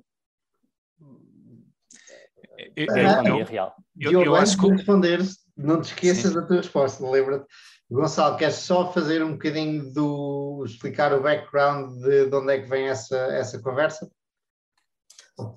da 2.76 3.13
economia 3.13 3.45
real. 3.45 3.76
Eu, 3.99 4.12
eu, 4.12 4.23
eu 4.23 4.36
acho 4.36 4.58
que 4.58 4.67
responder, 4.67 5.19
não 5.56 5.82
te 5.82 5.86
esqueças 5.86 6.32
Sim. 6.32 6.39
da 6.39 6.45
tua 6.45 6.58
resposta, 6.58 7.10
lembra-te. 7.10 7.45
Gonçalo, 7.91 8.38
queres 8.38 8.56
só 8.56 8.91
fazer 8.91 9.23
um 9.23 9.34
bocadinho 9.34 9.93
do. 9.93 10.63
explicar 10.65 11.13
o 11.13 11.21
background 11.21 11.91
de, 12.02 12.28
de 12.28 12.36
onde 12.36 12.54
é 12.54 12.62
que 12.62 12.67
vem 12.67 12.88
essa, 12.88 13.17
essa 13.34 13.62
conversa? 13.62 14.10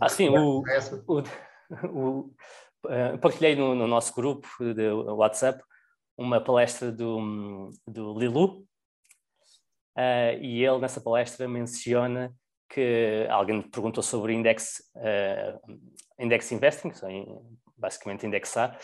Ah, 0.00 0.08
sim, 0.08 0.28
o, 0.28 0.62
o, 1.06 1.22
o, 1.88 2.18
uh, 2.86 3.18
partilhei 3.20 3.54
no, 3.54 3.74
no, 3.74 3.86
nosso 3.86 4.14
grupo 4.14 4.48
de 4.60 4.90
WhatsApp 4.90 5.62
uma 6.16 6.40
palestra 6.40 6.90
do, 6.90 7.70
do 7.86 8.18
Lilu, 8.18 8.66
uh, 9.96 10.38
e 10.40 10.64
ele 10.64 10.78
nessa 10.78 11.00
palestra 11.00 11.46
menciona 11.46 12.34
que 12.68 13.26
alguém 13.30 13.62
perguntou 13.62 14.02
sobre 14.02 14.32
index, 14.34 14.82
uh, 14.96 15.78
index 16.18 16.50
investing, 16.52 16.92
basicamente 17.76 18.26
indexar, 18.26 18.78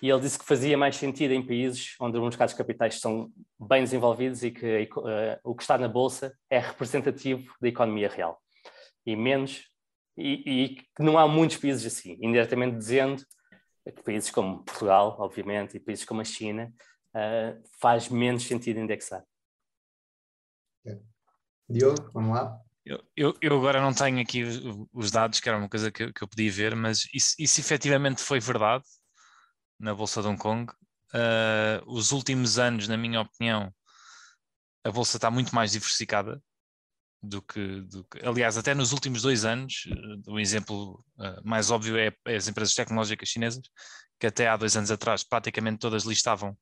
e 0.00 0.08
ele 0.08 0.20
disse 0.20 0.38
que 0.38 0.44
fazia 0.44 0.78
mais 0.78 0.96
sentido 0.96 1.34
em 1.34 1.44
países 1.44 1.96
onde 2.00 2.16
os 2.16 2.22
mercados 2.22 2.54
capitais 2.54 3.00
são 3.00 3.32
bem 3.58 3.82
desenvolvidos 3.82 4.42
e 4.42 4.50
que 4.50 4.88
uh, 4.96 5.38
o 5.42 5.54
que 5.54 5.62
está 5.62 5.76
na 5.76 5.88
bolsa 5.88 6.32
é 6.48 6.58
representativo 6.58 7.52
da 7.60 7.68
economia 7.68 8.08
real 8.08 8.40
e 9.04 9.16
menos 9.16 9.68
e, 10.16 10.76
que 10.96 11.02
não 11.02 11.16
há 11.16 11.28
muitos 11.28 11.56
países 11.58 11.86
assim, 11.86 12.18
indiretamente 12.20 12.76
dizendo 12.76 13.24
que 13.84 14.02
países 14.02 14.30
como 14.30 14.64
Portugal, 14.64 15.16
obviamente, 15.20 15.76
e 15.76 15.80
países 15.80 16.04
como 16.04 16.20
a 16.20 16.24
China 16.24 16.72
uh, 17.14 17.62
faz 17.80 18.08
menos 18.08 18.42
sentido 18.42 18.80
indexar. 18.80 19.24
Diogo, 21.68 22.10
vamos 22.12 22.34
lá. 22.34 22.60
Eu, 22.84 23.04
eu, 23.16 23.36
eu, 23.42 23.56
agora 23.58 23.80
não 23.82 23.92
tenho 23.92 24.20
aqui 24.20 24.44
os 24.92 25.10
dados, 25.10 25.40
que 25.40 25.48
era 25.48 25.58
uma 25.58 25.68
coisa 25.68 25.90
que, 25.90 26.12
que 26.12 26.22
eu 26.22 26.28
podia 26.28 26.50
ver, 26.50 26.74
mas 26.74 27.06
isso, 27.12 27.34
isso 27.38 27.60
efetivamente 27.60 28.22
foi 28.22 28.40
verdade 28.40 28.84
na 29.78 29.94
Bolsa 29.94 30.22
de 30.22 30.28
Hong 30.28 30.38
Kong. 30.38 30.72
Uh, 31.12 31.82
os 31.86 32.12
últimos 32.12 32.58
anos, 32.58 32.88
na 32.88 32.96
minha 32.96 33.20
opinião, 33.20 33.72
a 34.84 34.90
Bolsa 34.90 35.18
está 35.18 35.30
muito 35.30 35.54
mais 35.54 35.72
diversificada 35.72 36.42
do 37.22 37.42
que, 37.42 37.80
do 37.82 38.04
que, 38.04 38.24
aliás, 38.24 38.56
até 38.56 38.74
nos 38.74 38.92
últimos 38.92 39.22
dois 39.22 39.44
anos, 39.44 39.86
uh, 40.26 40.32
o 40.32 40.38
exemplo 40.38 41.04
uh, 41.18 41.42
mais 41.44 41.70
óbvio 41.70 41.96
é, 41.96 42.12
é, 42.26 42.36
as 42.36 42.48
empresas 42.48 42.74
tecnológicas 42.74 43.28
chinesas, 43.28 43.62
que 44.18 44.26
até 44.26 44.48
há 44.48 44.56
dois 44.56 44.76
anos 44.76 44.90
atrás 44.90 45.24
praticamente 45.24 45.78
todas 45.78 46.04
listavam 46.04 46.56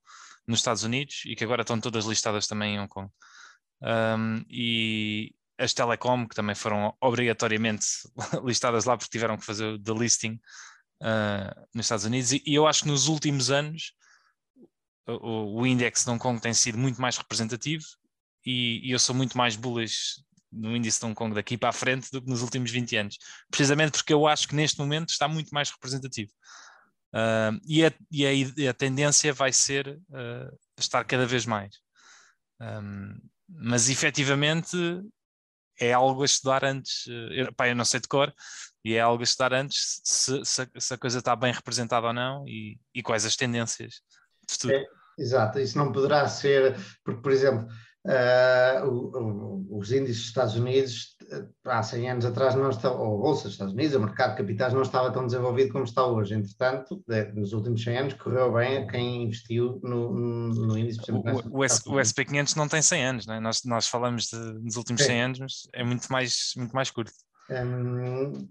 nos 0.47 0.61
Estados 0.61 0.83
Unidos 0.83 1.23
e 1.27 1.35
que 1.35 1.45
agora 1.45 1.63
estão 1.63 1.81
todas 1.81 2.05
listadas 2.05 2.47
também 2.47 2.75
em 2.75 2.81
Hong 2.81 2.89
Kong. 2.89 3.11
Um, 3.83 4.45
e 4.49 5.35
as 5.59 5.73
telecom, 5.73 6.27
que 6.27 6.35
também 6.35 6.55
foram 6.55 6.95
obrigatoriamente 7.01 7.87
listadas 8.45 8.85
lá 8.85 8.97
porque 8.97 9.11
tiveram 9.11 9.37
que 9.37 9.45
fazer 9.45 9.65
o 9.65 9.79
delisting 9.79 10.41
uh, 11.03 11.67
nos 11.75 11.87
Estados 11.87 12.05
Unidos, 12.05 12.33
e, 12.33 12.43
e, 12.47 12.55
eu 12.55 12.67
acho 12.67 12.83
que 12.83 12.89
nos 12.89 13.09
últimos 13.09 13.51
anos 13.51 13.93
o, 15.07 15.61
o 15.61 15.67
índice 15.67 16.05
de 16.05 16.11
Hong 16.11 16.19
Kong 16.19 16.41
tem 16.41 16.53
sido 16.53 16.77
muito 16.77 17.01
mais 17.01 17.17
representativo 17.17 17.85
e, 18.45 18.81
e 18.87 18.91
eu 18.91 18.99
sou 18.99 19.15
muito 19.15 19.37
mais 19.37 19.57
bullish 19.57 20.23
no 20.53 20.77
índice 20.77 21.01
de 21.01 21.07
Hong 21.07 21.15
Kong 21.15 21.35
daqui 21.35 21.57
para 21.57 21.69
a 21.69 21.73
frente 21.73 22.11
do 22.11 22.23
que 22.23 22.29
nos 22.29 22.43
últimos 22.43 22.71
20 22.71 22.97
anos, 22.97 23.19
precisamente 23.51 23.93
porque 23.93 24.13
eu 24.13 24.27
acho 24.27 24.49
que 24.49 24.55
neste 24.55 24.79
momento 24.79 25.11
está 25.11 25.29
muito 25.29 25.51
mais 25.51 25.71
representativo. 25.71 26.33
Uh, 27.15 27.59
e, 27.67 27.85
a, 27.85 27.93
e, 28.11 28.27
a, 28.27 28.33
e, 28.33 28.69
a, 28.69 28.75
tendência 28.75 29.33
vai 29.33 29.53
ser 29.53 29.89
uh, 29.89 30.59
estar 30.79 31.05
cada 31.05 31.25
vez 31.25 31.47
mais. 31.47 31.77
Um, 32.61 33.17
mas 33.49 33.89
efetivamente 33.89 34.77
é 35.81 35.93
algo 35.93 36.23
a 36.23 36.27
estudar 36.27 36.65
antes. 36.65 37.07
Eu, 37.31 37.53
pá, 37.55 37.69
eu 37.69 37.77
não 37.77 37.85
sei 37.85 38.01
de 38.01 38.09
cor, 38.09 38.33
e 38.85 38.95
é 38.95 39.01
algo 39.01 39.23
a 39.23 39.25
estudar 39.25 39.53
antes 39.53 40.01
se, 40.05 40.45
se, 40.45 40.69
se 40.79 40.95
a 40.95 40.99
coisa 40.99 41.19
está 41.19 41.35
bem 41.35 41.53
representada 41.53 42.07
ou 42.07 42.13
não 42.13 42.47
e, 42.47 42.79
e 42.95 43.03
quais 43.03 43.25
as 43.25 43.37
tendências 43.37 44.01
de 44.47 44.55
futuro. 44.55 44.75
É, 44.75 44.87
exato, 45.19 45.59
isso 45.59 45.77
não 45.77 45.93
poderá 45.93 46.29
ser, 46.29 46.77
porque, 47.05 47.21
por 47.21 47.33
exemplo, 47.33 47.67
Uh, 48.07 48.87
o, 48.87 49.67
o, 49.69 49.79
os 49.79 49.91
índices 49.91 50.19
dos 50.19 50.27
Estados 50.29 50.55
Unidos, 50.55 51.17
há 51.65 51.83
100 51.83 52.11
anos 52.11 52.25
atrás, 52.25 52.55
não 52.55 52.71
estava, 52.71 52.95
ou 52.97 53.19
a 53.19 53.23
Bolsa 53.23 53.45
dos 53.45 53.53
Estados 53.53 53.75
Unidos, 53.75 53.97
o 53.97 54.01
mercado 54.01 54.31
de 54.31 54.37
capitais 54.37 54.73
não 54.73 54.83
estava 54.83 55.13
tão 55.13 55.27
desenvolvido 55.27 55.73
como 55.73 55.85
está 55.85 56.07
hoje. 56.07 56.35
Entretanto, 56.35 57.03
nos 57.35 57.53
últimos 57.53 57.83
100 57.83 57.99
anos, 57.99 58.15
correu 58.15 58.53
bem 58.53 58.79
a 58.79 58.87
quem 58.87 59.25
investiu 59.25 59.81
no, 59.83 60.13
no 60.13 60.79
índice. 60.79 61.01
Exemplo, 61.01 61.23
o, 61.51 61.59
o, 61.59 61.61
o, 61.61 62.01
SP500 62.01 62.57
não 62.57 62.69
tem 62.69 62.81
100 62.81 63.07
anos, 63.07 63.27
né? 63.27 63.41
nós, 63.41 63.65
nós 63.65 63.89
falamos 63.89 64.27
de, 64.27 64.37
nos 64.37 64.77
últimos 64.77 65.03
100 65.03 65.23
anos, 65.23 65.39
mas 65.41 65.69
é 65.75 65.83
muito 65.83 66.07
mais, 66.07 66.53
muito 66.57 66.73
mais 66.73 66.91
curto. 66.91 67.13
Um, 67.51 68.49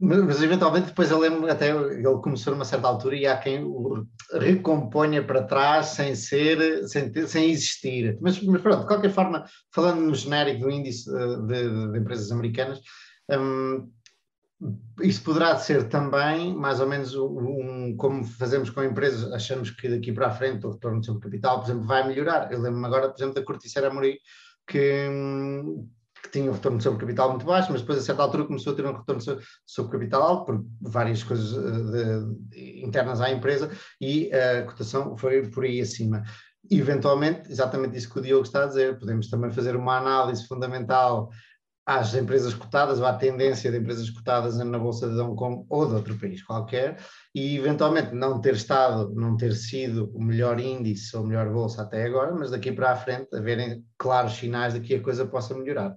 mas 0.00 0.40
eventualmente 0.40 0.88
depois 0.88 1.10
eu 1.10 1.18
lembro 1.18 1.50
até 1.50 1.70
ele 1.70 2.02
começou 2.22 2.52
numa 2.52 2.64
certa 2.64 2.86
altura 2.86 3.16
e 3.16 3.26
há 3.26 3.36
quem 3.36 3.64
o 3.64 4.06
recomponha 4.32 5.24
para 5.24 5.42
trás 5.42 5.86
sem 5.86 6.14
ser, 6.14 6.86
sem, 6.86 7.10
ter, 7.10 7.26
sem 7.26 7.50
existir. 7.50 8.16
Mas, 8.20 8.40
mas, 8.42 8.62
pronto, 8.62 8.82
de 8.82 8.86
qualquer 8.86 9.10
forma, 9.10 9.44
falando 9.74 10.00
no 10.00 10.14
genérico 10.14 10.60
do 10.60 10.70
índice 10.70 11.10
eh, 11.10 11.36
de, 11.46 11.90
de 11.92 11.98
empresas 11.98 12.30
americanas, 12.30 12.80
um, 13.30 13.90
isso 15.00 15.22
poderá 15.22 15.56
ser 15.56 15.88
também 15.88 16.54
mais 16.54 16.80
ou 16.80 16.88
menos 16.88 17.14
um, 17.14 17.96
como 17.96 18.24
fazemos 18.24 18.70
com 18.70 18.82
empresas, 18.82 19.32
achamos 19.32 19.70
que 19.70 19.88
daqui 19.88 20.12
para 20.12 20.28
a 20.28 20.32
frente 20.32 20.66
o 20.66 20.70
retorno 20.70 21.02
sobre 21.02 21.22
capital, 21.22 21.60
por 21.60 21.66
exemplo, 21.66 21.86
vai 21.86 22.06
melhorar. 22.06 22.52
Eu 22.52 22.60
lembro-me 22.60 22.86
agora, 22.86 23.08
por 23.08 23.16
exemplo, 23.16 23.34
da 23.34 23.44
Corticera 23.44 23.92
Mori, 23.92 24.18
que, 24.66 25.08
hum, 25.08 25.88
que 26.28 26.38
tinha 26.38 26.50
um 26.50 26.54
retorno 26.54 26.80
sobre 26.80 27.00
capital 27.00 27.30
muito 27.30 27.46
baixo, 27.46 27.72
mas 27.72 27.80
depois 27.80 27.98
a 27.98 28.02
certa 28.02 28.22
altura 28.22 28.44
começou 28.44 28.72
a 28.72 28.76
ter 28.76 28.86
um 28.86 28.96
retorno 28.96 29.22
sobre, 29.66 29.92
capital 29.92 30.22
alto 30.22 30.44
por 30.46 30.64
várias 30.80 31.22
coisas 31.22 31.56
eh, 31.56 32.20
de, 32.50 32.84
internas 32.84 33.20
à 33.20 33.30
empresa 33.30 33.70
e 34.00 34.30
a 34.32 34.62
cotação 34.62 35.16
foi 35.16 35.48
por 35.48 35.64
aí 35.64 35.80
acima. 35.80 36.22
eventualmente, 36.70 37.50
exatamente 37.50 37.96
isso 37.96 38.12
que 38.12 38.18
o 38.18 38.22
Diogo 38.22 38.44
está 38.44 38.64
a 38.64 38.66
dizer, 38.66 38.98
podemos 38.98 39.28
também 39.28 39.50
fazer 39.50 39.74
uma 39.74 39.96
análise 39.96 40.46
fundamental 40.46 41.30
às 41.86 42.14
empresas 42.14 42.52
cotadas 42.52 43.00
ou 43.00 43.06
à 43.06 43.14
tendência 43.14 43.70
de 43.70 43.78
empresas 43.78 44.10
cotadas 44.10 44.58
na 44.58 44.78
Bolsa 44.78 45.08
de 45.08 45.18
Hong 45.18 45.34
Kong 45.34 45.64
ou 45.70 45.86
de 45.86 45.94
outro 45.94 46.18
país 46.18 46.42
qualquer 46.42 46.98
e 47.34 47.56
eventualmente 47.56 48.14
não 48.14 48.42
ter 48.42 48.54
estado, 48.54 49.14
não 49.14 49.38
ter 49.38 49.54
sido 49.54 50.10
o 50.14 50.22
melhor 50.22 50.60
índice 50.60 51.16
ou 51.16 51.24
melhor 51.24 51.50
bolsa 51.50 51.82
até 51.82 52.04
agora, 52.04 52.34
mas 52.34 52.50
daqui 52.50 52.72
para 52.72 52.92
a 52.92 52.96
frente 52.96 53.34
haverem 53.34 53.82
claros 53.96 54.34
sinais 54.34 54.74
de 54.74 54.80
que 54.80 54.96
a 54.96 55.02
coisa 55.02 55.24
possa 55.26 55.54
melhorar 55.54 55.96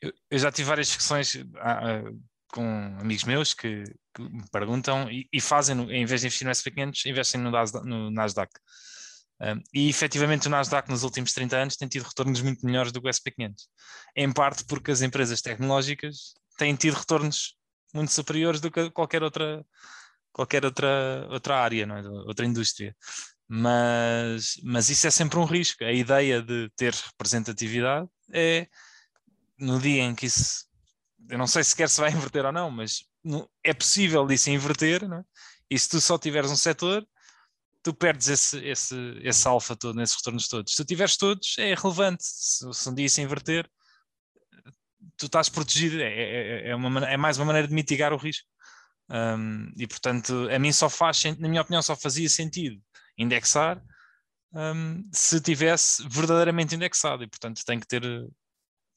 eu, 0.00 0.12
eu 0.30 0.38
já 0.38 0.50
tive 0.50 0.68
várias 0.68 0.88
discussões 0.88 1.36
ah, 1.56 1.90
ah, 1.90 2.12
com 2.48 2.64
amigos 3.00 3.24
meus 3.24 3.54
que, 3.54 3.84
que 4.14 4.22
me 4.22 4.48
perguntam 4.50 5.10
e, 5.10 5.28
e, 5.32 5.40
fazem, 5.40 5.78
em 5.90 6.04
vez 6.04 6.20
de 6.20 6.26
investir 6.26 6.46
no 6.46 6.52
SP500, 6.52 7.06
investem 7.06 7.40
no, 7.40 7.50
no 7.84 8.10
Nasdaq. 8.10 8.50
Um, 9.42 9.62
e 9.72 9.88
efetivamente 9.88 10.48
o 10.48 10.50
Nasdaq 10.50 10.90
nos 10.90 11.02
últimos 11.02 11.32
30 11.32 11.56
anos 11.56 11.76
tem 11.76 11.88
tido 11.88 12.02
retornos 12.02 12.42
muito 12.42 12.64
melhores 12.66 12.92
do 12.92 13.00
que 13.00 13.08
o 13.08 13.10
SP500. 13.10 13.54
Em 14.14 14.30
parte 14.32 14.64
porque 14.64 14.90
as 14.90 15.00
empresas 15.00 15.40
tecnológicas 15.40 16.34
têm 16.58 16.76
tido 16.76 16.94
retornos 16.94 17.56
muito 17.94 18.12
superiores 18.12 18.60
do 18.60 18.70
que 18.70 18.90
qualquer 18.90 19.22
outra, 19.22 19.64
qualquer 20.32 20.64
outra, 20.64 21.26
outra 21.30 21.56
área, 21.56 21.86
não 21.86 21.96
é? 21.96 22.02
outra 22.26 22.44
indústria. 22.44 22.94
Mas, 23.48 24.60
mas 24.62 24.90
isso 24.90 25.06
é 25.06 25.10
sempre 25.10 25.38
um 25.38 25.44
risco. 25.44 25.84
A 25.84 25.92
ideia 25.92 26.42
de 26.42 26.70
ter 26.76 26.92
representatividade 26.92 28.08
é 28.32 28.68
no 29.60 29.78
dia 29.78 30.02
em 30.02 30.14
que 30.14 30.26
isso, 30.26 30.66
eu 31.28 31.38
não 31.38 31.46
sei 31.46 31.62
sequer 31.62 31.88
se 31.88 32.00
vai 32.00 32.10
inverter 32.12 32.44
ou 32.44 32.52
não, 32.52 32.70
mas 32.70 33.04
é 33.62 33.74
possível 33.74 34.26
disso 34.26 34.50
inverter, 34.50 35.08
não 35.08 35.18
é? 35.18 35.24
e 35.70 35.78
se 35.78 35.88
tu 35.88 36.00
só 36.00 36.18
tiveres 36.18 36.50
um 36.50 36.56
setor, 36.56 37.06
tu 37.82 37.94
perdes 37.94 38.28
esse, 38.28 38.58
esse, 38.64 38.96
esse 39.22 39.46
alfa 39.48 39.76
todo, 39.76 39.96
nesses 39.96 40.16
retornos 40.16 40.48
todos. 40.48 40.72
Se 40.72 40.82
tu 40.82 40.86
tiveres 40.86 41.16
todos, 41.16 41.56
é 41.58 41.74
relevante. 41.74 42.24
Se, 42.24 42.72
se 42.72 42.88
um 42.88 42.94
dia 42.94 43.08
se 43.08 43.22
inverter, 43.22 43.70
tu 45.16 45.26
estás 45.26 45.48
protegido. 45.48 46.00
É, 46.00 46.08
é, 46.08 46.68
é, 46.70 46.74
uma, 46.74 47.08
é 47.08 47.16
mais 47.16 47.38
uma 47.38 47.46
maneira 47.46 47.68
de 47.68 47.74
mitigar 47.74 48.12
o 48.12 48.16
risco. 48.16 48.46
Um, 49.08 49.72
e 49.76 49.86
portanto, 49.86 50.48
a 50.50 50.58
mim 50.58 50.72
só 50.72 50.88
faz, 50.88 51.24
na 51.38 51.48
minha 51.48 51.62
opinião, 51.62 51.82
só 51.82 51.96
fazia 51.96 52.28
sentido 52.28 52.80
indexar 53.18 53.82
um, 54.52 55.08
se 55.12 55.40
tivesse 55.40 56.06
verdadeiramente 56.08 56.74
indexado. 56.74 57.22
E 57.22 57.28
portanto, 57.28 57.64
tem 57.64 57.78
que 57.78 57.86
ter 57.86 58.02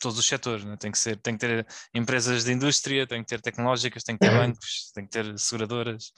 todos 0.04 0.20
os 0.20 0.26
setores, 0.26 0.64
né? 0.66 0.76
tem, 0.78 0.92
que 0.92 0.98
ser, 0.98 1.18
tem 1.18 1.36
que 1.36 1.40
ter 1.40 1.66
empresas 1.94 2.44
de 2.44 2.52
indústria, 2.52 3.08
tem 3.08 3.24
que 3.24 3.30
ter 3.30 3.42
tecnológicas, 3.42 4.04
tem 4.04 4.18
que 4.18 4.26
ter 4.28 4.38
bancos, 4.38 4.92
tem 4.94 5.06
que 5.06 5.12
ter 5.12 5.40
seguradoras, 5.40 6.12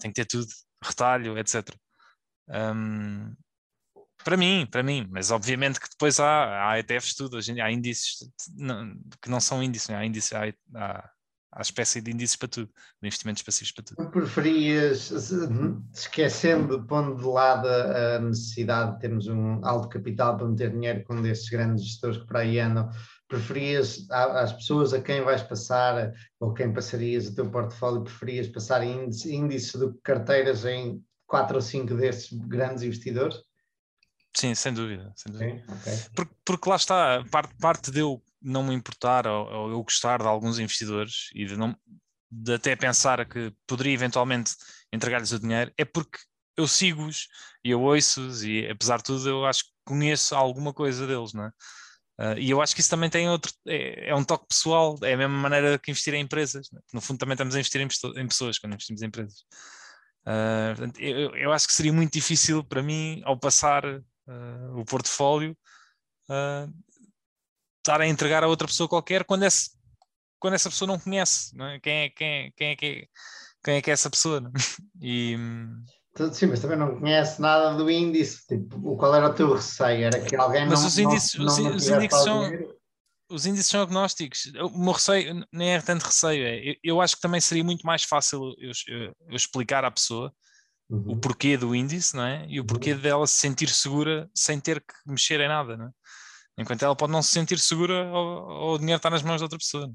tem 0.00 0.10
que 0.10 0.14
ter 0.14 0.26
tudo 0.26 0.46
retalho, 0.82 1.36
etc. 1.36 1.68
Um, 2.48 3.34
para 4.24 4.36
mim, 4.36 4.66
para 4.70 4.82
mim, 4.82 5.06
mas 5.10 5.30
obviamente 5.30 5.80
que 5.80 5.88
depois 5.88 6.20
há, 6.20 6.70
há 6.70 6.78
ETFs 6.78 7.14
tudo, 7.14 7.36
hoje 7.36 7.60
há 7.60 7.70
índices 7.70 8.18
não, 8.54 8.94
que 9.20 9.28
não 9.28 9.40
são 9.40 9.62
índices, 9.62 9.90
há 9.90 10.04
índices, 10.04 10.32
há, 10.32 10.44
há, 10.76 11.10
há 11.56 11.62
espécie 11.62 12.00
de 12.00 12.10
índices 12.10 12.36
para 12.36 12.48
tudo, 12.48 12.66
de 12.66 13.08
investimentos 13.08 13.42
passivos 13.42 13.72
para 13.72 13.84
tudo. 13.84 14.10
Preferias, 14.10 15.10
esquecendo, 15.94 16.84
pondo 16.86 17.16
de 17.16 17.26
lado 17.26 17.66
a 17.68 18.18
necessidade 18.20 18.92
de 18.92 19.00
termos 19.00 19.26
um 19.26 19.64
alto 19.64 19.88
capital 19.88 20.36
para 20.36 20.46
meter 20.46 20.70
dinheiro 20.70 21.02
com 21.04 21.14
um 21.14 21.22
desses 21.22 21.48
grandes 21.48 21.84
gestores 21.84 22.18
que 22.18 22.26
para 22.26 22.40
aí 22.40 22.60
andam, 22.60 22.90
preferias 23.26 24.06
às 24.10 24.52
pessoas 24.52 24.92
a 24.92 25.00
quem 25.00 25.22
vais 25.22 25.42
passar 25.42 26.12
ou 26.38 26.52
quem 26.52 26.72
passarias 26.72 27.26
o 27.26 27.34
teu 27.34 27.50
portfólio, 27.50 28.04
preferias 28.04 28.48
passar 28.48 28.84
índice, 28.84 29.34
índice 29.34 29.78
de 29.78 29.92
carteiras 30.02 30.64
em 30.64 31.02
quatro 31.26 31.56
ou 31.56 31.62
cinco 31.62 31.94
desses 31.94 32.32
grandes 32.32 32.82
investidores? 32.82 33.36
Sim, 34.36 34.54
sem 34.54 34.74
dúvida. 34.74 35.10
Sem 35.16 35.32
dúvida. 35.32 35.64
Sim, 35.66 35.72
okay. 35.72 35.98
porque, 36.14 36.34
porque, 36.44 36.68
lá 36.68 36.76
está, 36.76 37.24
parte, 37.30 37.54
parte 37.58 37.90
de 37.90 38.00
eu 38.00 38.22
não 38.46 38.62
me 38.62 38.74
importar 38.74 39.26
ou, 39.26 39.46
ou, 39.46 39.70
eu 39.70 39.82
gostar 39.82 40.18
de 40.18 40.26
alguns 40.26 40.58
investidores 40.58 41.28
e 41.34 41.44
de, 41.44 41.56
não, 41.56 41.76
de 42.30 42.54
até 42.54 42.76
pensar 42.76 43.26
que 43.28 43.52
poderia 43.66 43.92
eventualmente 43.92 44.52
entregar-lhes 44.92 45.32
o 45.32 45.40
dinheiro, 45.40 45.72
é 45.76 45.84
porque 45.84 46.18
eu 46.56 46.66
sigo-os 46.66 47.28
e 47.64 47.70
eu 47.70 47.82
ouço-os 47.82 48.42
e 48.44 48.66
apesar 48.68 48.98
de 48.98 49.04
tudo 49.04 49.28
eu 49.28 49.44
acho 49.44 49.64
que 49.64 49.70
conheço 49.84 50.34
alguma 50.34 50.72
coisa 50.72 51.06
deles, 51.06 51.32
não 51.32 51.44
é? 51.44 51.50
Uh, 52.18 52.38
e 52.38 52.48
eu 52.48 52.62
acho 52.62 52.74
que 52.74 52.80
isso 52.80 52.88
também 52.88 53.10
tem 53.10 53.28
outro, 53.28 53.52
é, 53.68 54.08
é, 54.08 54.14
um 54.14 54.24
toque 54.24 54.46
pessoal, 54.48 54.96
é 55.02 55.12
a 55.12 55.16
mesma 55.18 55.36
maneira 55.36 55.78
que 55.78 55.90
investir 55.90 56.14
em 56.14 56.22
empresas. 56.22 56.66
Né? 56.72 56.80
No 56.94 57.00
fundo, 57.02 57.18
também 57.18 57.34
estamos 57.34 57.54
a 57.54 57.58
investir 57.58 57.80
em, 57.80 57.88
em 58.20 58.26
pessoas 58.26 58.58
quando 58.58 58.72
investimos 58.72 59.02
em 59.02 59.06
empresas. 59.06 59.44
Uh, 60.26 60.74
portanto, 60.76 60.98
eu, 60.98 61.36
eu, 61.36 61.52
acho 61.52 61.66
que 61.66 61.74
seria 61.74 61.92
muito 61.92 62.14
difícil 62.14 62.64
para 62.64 62.82
mim, 62.82 63.20
ao 63.22 63.38
passar 63.38 63.84
uh, 63.84 64.78
o 64.78 64.84
portfólio, 64.86 65.56
estar 67.86 68.00
a 68.00 68.06
entregar 68.06 68.42
a 68.42 68.48
outra 68.48 68.66
pessoa 68.66 68.88
qualquer 68.88 69.24
quando, 69.24 69.44
esse, 69.44 69.70
quando 70.40 70.54
essa 70.54 70.68
pessoa 70.68 70.88
não 70.88 70.98
conhece 70.98 71.56
não 71.56 71.66
é? 71.66 71.78
Quem, 71.78 71.92
é, 71.92 72.10
quem, 72.10 72.28
é, 72.28 72.50
quem, 72.56 72.68
é, 72.68 72.76
quem, 72.76 72.90
é, 72.90 73.04
quem 73.64 73.74
é 73.76 73.82
que 73.82 73.90
é 73.90 73.92
essa 73.94 74.10
pessoa. 74.10 74.40
Né? 74.40 74.50
E, 75.00 75.36
Sim, 76.32 76.46
mas 76.46 76.60
também 76.60 76.78
não 76.78 76.98
conhece 76.98 77.40
nada 77.40 77.74
do 77.74 77.90
índice. 77.90 78.46
Tipo, 78.46 78.96
qual 78.96 79.14
era 79.14 79.28
o 79.28 79.34
teu 79.34 79.52
receio? 79.52 80.04
Era 80.04 80.18
que 80.18 80.34
alguém 80.34 80.66
mas 80.66 80.80
não. 80.80 80.88
Os 80.88 80.98
índices, 80.98 81.34
não, 81.34 81.46
os, 81.46 81.58
não 81.58 81.76
os 81.76 81.88
índices 81.88 82.22
são. 82.22 82.50
Os 83.28 83.44
índices 83.44 83.66
são 83.66 83.82
agnósticos. 83.82 84.52
O 84.72 84.78
meu 84.78 84.92
receio 84.92 85.44
nem 85.52 85.74
é 85.74 85.82
tanto 85.82 86.06
receio. 86.06 86.46
É, 86.46 86.70
eu, 86.70 86.74
eu 86.82 87.00
acho 87.02 87.16
que 87.16 87.20
também 87.20 87.40
seria 87.40 87.64
muito 87.64 87.84
mais 87.84 88.02
fácil 88.02 88.54
eu, 88.58 88.72
eu, 88.88 89.14
eu 89.28 89.36
explicar 89.36 89.84
à 89.84 89.90
pessoa 89.90 90.32
uhum. 90.88 91.12
o 91.12 91.16
porquê 91.20 91.56
do 91.56 91.74
índice 91.74 92.14
não 92.16 92.24
é? 92.24 92.46
e 92.48 92.60
o 92.60 92.64
porquê 92.64 92.92
uhum. 92.92 93.00
dela 93.00 93.26
se 93.26 93.34
sentir 93.34 93.68
segura 93.68 94.30
sem 94.34 94.60
ter 94.60 94.80
que 94.80 94.94
mexer 95.04 95.40
em 95.40 95.48
nada. 95.48 95.76
Não 95.76 95.86
é? 95.86 95.90
Enquanto 96.58 96.82
ela 96.84 96.96
pode 96.96 97.12
não 97.12 97.22
se 97.22 97.30
sentir 97.30 97.58
segura 97.58 98.06
ou, 98.12 98.48
ou 98.48 98.74
o 98.74 98.78
dinheiro 98.78 98.98
está 98.98 99.10
nas 99.10 99.22
mãos 99.22 99.38
de 99.38 99.44
outra 99.44 99.58
pessoa. 99.58 99.92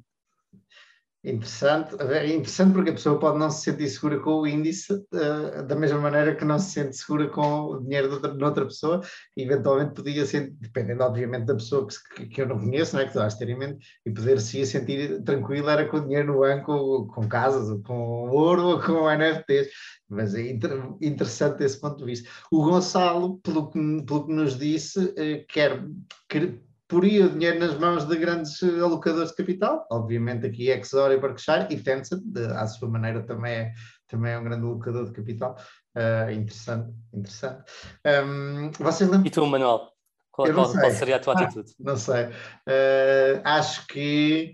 Interessante, 1.23 1.95
é 2.01 2.33
interessante 2.33 2.73
porque 2.73 2.89
a 2.89 2.93
pessoa 2.93 3.19
pode 3.19 3.37
não 3.37 3.51
se 3.51 3.61
sentir 3.61 3.87
segura 3.89 4.19
com 4.19 4.41
o 4.41 4.47
índice 4.47 4.91
uh, 4.91 5.63
da 5.67 5.75
mesma 5.75 5.99
maneira 5.99 6.35
que 6.35 6.43
não 6.43 6.57
se 6.57 6.71
sente 6.71 6.97
segura 6.97 7.29
com 7.29 7.65
o 7.65 7.79
dinheiro 7.79 8.07
de 8.07 8.15
outra, 8.15 8.33
de 8.35 8.43
outra 8.43 8.65
pessoa, 8.65 9.01
e 9.37 9.43
eventualmente 9.43 9.93
podia 9.93 10.25
ser, 10.25 10.51
dependendo 10.59 11.03
obviamente 11.03 11.45
da 11.45 11.53
pessoa 11.53 11.87
que, 12.15 12.25
que 12.25 12.41
eu 12.41 12.47
não 12.47 12.57
conheço, 12.57 12.95
não 12.95 13.03
é? 13.03 13.05
que 13.05 13.13
tu 13.13 13.19
vais 13.19 13.35
ter 13.35 13.49
em 13.49 13.55
mente, 13.55 13.85
e 14.03 14.11
poder-se 14.11 14.65
sentir 14.65 15.21
tranquilo 15.23 15.69
era 15.69 15.87
com 15.87 15.97
o 15.97 16.01
dinheiro 16.01 16.33
no 16.33 16.39
banco, 16.39 17.05
com 17.13 17.29
casas, 17.29 17.69
com 17.83 18.27
ouro 18.31 18.63
ou 18.69 18.81
com 18.81 19.07
NFTs, 19.07 19.69
mas 20.09 20.33
é 20.33 20.49
inter, 20.49 20.71
interessante 20.99 21.63
esse 21.63 21.79
ponto 21.79 21.97
de 21.97 22.05
vista. 22.05 22.27
O 22.51 22.63
Gonçalo, 22.63 23.37
pelo 23.43 23.69
que, 23.69 23.79
pelo 24.07 24.25
que 24.25 24.33
nos 24.33 24.57
disse, 24.57 24.99
uh, 24.99 25.45
quer, 25.47 25.85
quer 26.27 26.57
poria 26.91 27.25
o 27.25 27.29
dinheiro 27.29 27.57
nas 27.57 27.79
mãos 27.79 28.03
de 28.05 28.17
grandes 28.17 28.61
alocadores 28.61 29.29
de 29.29 29.37
capital, 29.37 29.87
obviamente 29.89 30.45
aqui 30.45 30.69
Exor 30.69 31.13
e 31.13 31.17
Berkshire, 31.17 31.67
e 31.69 31.77
Tencent, 31.77 32.21
de, 32.21 32.45
à 32.47 32.67
sua 32.67 32.89
maneira, 32.89 33.23
também 33.23 33.53
é, 33.53 33.73
também 34.09 34.33
é 34.33 34.37
um 34.37 34.43
grande 34.43 34.65
alocador 34.65 35.05
de 35.05 35.13
capital. 35.13 35.55
Uh, 35.95 36.31
interessante, 36.31 36.93
interessante. 37.13 37.63
Um, 38.05 38.71
vocês 38.77 39.09
lembram... 39.09 39.25
E 39.25 39.29
tu, 39.29 39.45
Manuel? 39.45 39.87
Qual, 40.31 40.53
qual, 40.53 40.69
qual 40.69 40.91
seria 40.91 41.15
a 41.15 41.19
tua 41.19 41.33
atitude? 41.33 41.71
não 41.79 41.95
sei. 41.95 42.25
Uh, 42.25 43.41
acho 43.45 43.87
que 43.87 44.53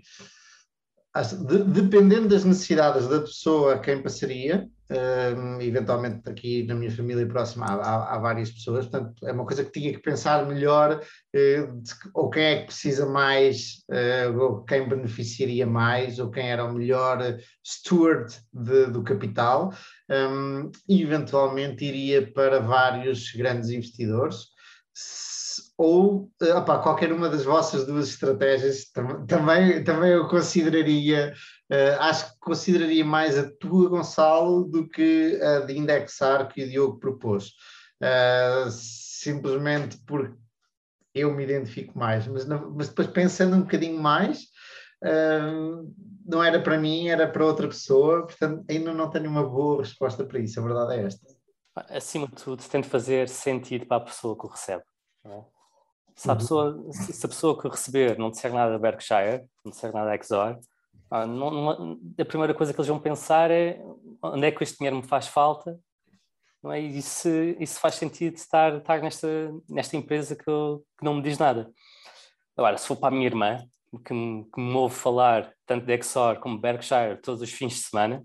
de, 1.44 1.64
dependendo 1.64 2.28
das 2.28 2.44
necessidades 2.44 3.08
da 3.08 3.20
pessoa 3.20 3.74
a 3.74 3.78
quem 3.80 4.00
passaria, 4.00 4.68
eventualmente 5.60 6.28
aqui 6.28 6.62
na 6.62 6.74
minha 6.74 6.90
família 6.90 7.26
próxima 7.26 7.66
há, 7.66 7.74
há, 7.74 8.14
há, 8.14 8.18
várias 8.18 8.50
pessoas, 8.50 8.86
portanto 8.86 9.26
é 9.26 9.32
uma 9.32 9.44
coisa 9.44 9.62
que 9.64 9.70
tinha 9.70 9.92
que 9.92 10.00
pensar 10.00 10.46
melhor 10.46 11.00
uh, 11.00 11.82
de, 11.82 11.92
ou 12.14 12.30
quem 12.30 12.42
é 12.42 12.60
que 12.60 12.66
precisa 12.66 13.04
mais, 13.04 13.84
uh, 13.90 14.38
ou 14.38 14.64
quem 14.64 14.88
beneficiaria 14.88 15.66
mais, 15.66 16.18
ou 16.18 16.30
quem 16.30 16.50
era 16.50 16.64
o 16.64 16.72
melhor 16.72 17.18
steward 17.66 18.34
de, 18.52 18.86
do 18.86 19.02
capital, 19.02 19.74
um, 20.10 20.70
e 20.88 21.02
eventualmente 21.02 21.84
iria 21.84 22.32
para 22.32 22.60
vários 22.60 23.30
grandes 23.32 23.68
investidores 23.68 24.48
ou 25.78 26.28
eh, 26.42 26.52
opa, 26.54 26.78
qualquer 26.80 27.12
uma 27.12 27.28
das 27.28 27.44
vossas 27.44 27.86
duas 27.86 28.08
estratégias 28.08 28.90
tam 28.92 29.24
também, 29.26 29.84
também 29.84 30.10
eu 30.10 30.26
consideraria, 30.26 31.32
uh, 31.70 32.00
acho 32.00 32.32
que 32.32 32.38
consideraria 32.40 33.04
mais 33.04 33.38
a 33.38 33.50
tua, 33.50 33.88
Gonçalo, 33.88 34.64
do 34.64 34.88
que 34.88 35.38
a 35.42 35.60
de 35.60 35.76
indexar 35.76 36.48
que 36.48 36.64
o 36.64 36.68
Diogo 36.68 36.98
propôs. 36.98 37.52
Uh, 38.02 38.70
simplesmente 38.70 39.98
porque 40.06 40.36
eu 41.14 41.34
me 41.34 41.44
identifico 41.44 41.98
mais, 41.98 42.26
mas, 42.26 42.46
não, 42.46 42.70
mas 42.70 42.88
depois 42.88 43.08
pensando 43.08 43.56
um 43.56 43.62
bocadinho 43.62 44.00
mais, 44.00 44.44
uh, 45.02 45.92
não 46.24 46.42
era 46.42 46.60
para 46.60 46.78
mim, 46.78 47.08
era 47.08 47.26
para 47.26 47.44
outra 47.44 47.66
pessoa, 47.66 48.26
portanto 48.26 48.64
ainda 48.68 48.92
não 48.92 49.10
tenho 49.10 49.28
uma 49.28 49.48
boa 49.48 49.82
resposta 49.82 50.24
para 50.24 50.38
isso, 50.38 50.60
a 50.60 50.62
verdade 50.62 50.94
é 50.94 51.06
esta. 51.06 51.26
Acima 51.90 52.26
de 52.26 52.34
tudo, 52.34 52.62
tem 52.68 52.80
de 52.80 52.88
fazer 52.88 53.28
sentido 53.28 53.86
para 53.86 53.98
a 53.98 54.06
pessoa 54.06 54.36
que 54.36 54.46
o 54.46 54.48
recebe. 54.48 54.82
É? 55.24 55.42
Se 56.14 56.28
a, 56.28 56.32
uhum. 56.32 56.38
pessoa, 56.38 56.92
se 56.92 57.26
a 57.26 57.28
pessoa 57.28 57.60
que 57.60 57.68
receber 57.68 58.18
não 58.18 58.30
disser 58.30 58.52
nada 58.52 58.78
Berkshire, 58.78 59.44
não 59.64 59.70
disser 59.70 59.92
nada 59.92 60.16
Exor, 60.16 60.58
ah, 61.10 61.26
não, 61.26 61.50
não, 61.50 62.00
a 62.18 62.24
primeira 62.24 62.54
coisa 62.54 62.72
que 62.72 62.80
eles 62.80 62.88
vão 62.88 62.98
pensar 62.98 63.50
é 63.50 63.80
onde 64.22 64.46
é 64.46 64.50
que 64.50 64.62
este 64.62 64.78
dinheiro 64.78 64.96
me 64.96 65.02
faz 65.02 65.26
falta 65.26 65.78
não 66.62 66.72
é? 66.72 66.80
e 66.80 67.00
se, 67.00 67.56
faz 67.80 67.94
sentido 67.94 68.34
estar, 68.34 68.76
estar 68.76 69.00
nesta, 69.00 69.28
nesta 69.68 69.96
empresa 69.96 70.36
que, 70.36 70.48
eu, 70.48 70.84
que 70.98 71.04
não 71.04 71.14
me 71.14 71.22
diz 71.22 71.38
nada. 71.38 71.70
Agora, 72.56 72.76
se 72.76 72.86
for 72.86 72.96
para 72.96 73.08
a 73.08 73.16
minha 73.16 73.26
irmã, 73.26 73.58
que 74.04 74.12
me, 74.12 74.44
que 74.44 74.60
me 74.60 74.74
ouve 74.74 74.94
falar 74.94 75.52
tanto 75.64 75.86
de 75.86 75.94
Exor 75.94 76.40
como 76.40 76.58
Berkshire 76.58 77.20
todos 77.22 77.40
os 77.40 77.50
fins 77.50 77.74
de 77.74 77.80
semana, 77.80 78.22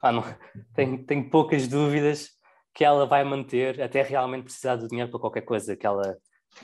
ah, 0.00 0.12
não, 0.12 0.22
tenho, 0.74 1.04
tenho 1.04 1.30
poucas 1.30 1.66
dúvidas 1.66 2.30
que 2.74 2.84
ela 2.84 3.06
vai 3.06 3.24
manter 3.24 3.80
até 3.82 4.02
realmente 4.02 4.44
precisar 4.44 4.76
do 4.76 4.88
dinheiro 4.88 5.10
para 5.10 5.20
qualquer 5.20 5.42
coisa 5.42 5.76
que 5.76 5.86
ela, 5.86 6.16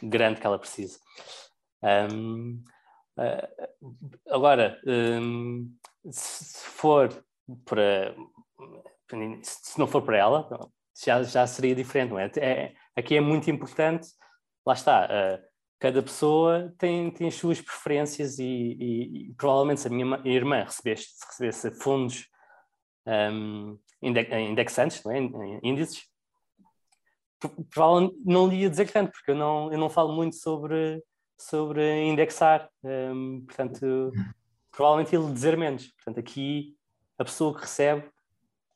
grande 0.03 0.41
que 0.41 0.47
ela 0.47 0.59
precisa. 0.59 0.99
Um, 1.83 2.63
agora, 4.29 4.81
um, 4.87 5.73
se 6.11 6.67
for 6.67 7.25
para 7.65 8.15
se 9.43 9.79
não 9.79 9.87
for 9.87 10.03
para 10.03 10.19
ela, 10.19 10.71
já, 11.05 11.23
já 11.23 11.47
seria 11.47 11.75
diferente, 11.75 12.11
não 12.11 12.19
é? 12.19 12.31
é 12.37 12.75
aqui 12.95 13.17
é 13.17 13.21
muito 13.21 13.51
importante, 13.51 14.09
lá 14.67 14.75
está, 14.75 15.07
uh, 15.07 15.49
cada 15.79 16.03
pessoa 16.03 16.75
tem, 16.79 17.11
tem 17.11 17.29
as 17.29 17.35
suas 17.35 17.61
preferências 17.61 18.39
e, 18.39 18.45
e, 18.45 19.29
e 19.29 19.35
provavelmente 19.35 19.81
se 19.81 19.89
a 19.89 19.91
minha 19.91 20.21
irmã 20.25 20.63
recebesse, 20.65 21.09
recebesse 21.27 21.71
fundos 21.81 22.27
um, 23.07 23.79
indexantes, 24.03 25.03
não 25.05 25.13
é? 25.13 25.61
índices, 25.63 26.03
provavelmente 27.71 28.17
não 28.25 28.49
lhe 28.49 28.63
ia 28.63 28.71
dizer 28.71 28.91
tanto, 28.91 29.13
porque 29.13 29.31
eu 29.31 29.37
não, 29.37 29.73
eu 29.73 29.79
não 29.79 29.89
falo 29.89 30.13
muito 30.13 30.37
sobre, 30.37 31.03
sobre 31.39 32.05
indexar, 32.05 32.69
um, 32.83 33.45
portanto, 33.47 34.13
provavelmente 34.73 35.15
ele 35.15 35.33
dizer 35.33 35.57
menos. 35.57 35.87
Portanto, 35.89 36.19
aqui 36.19 36.77
a 37.19 37.25
pessoa 37.25 37.55
que 37.55 37.63
recebe 37.63 38.05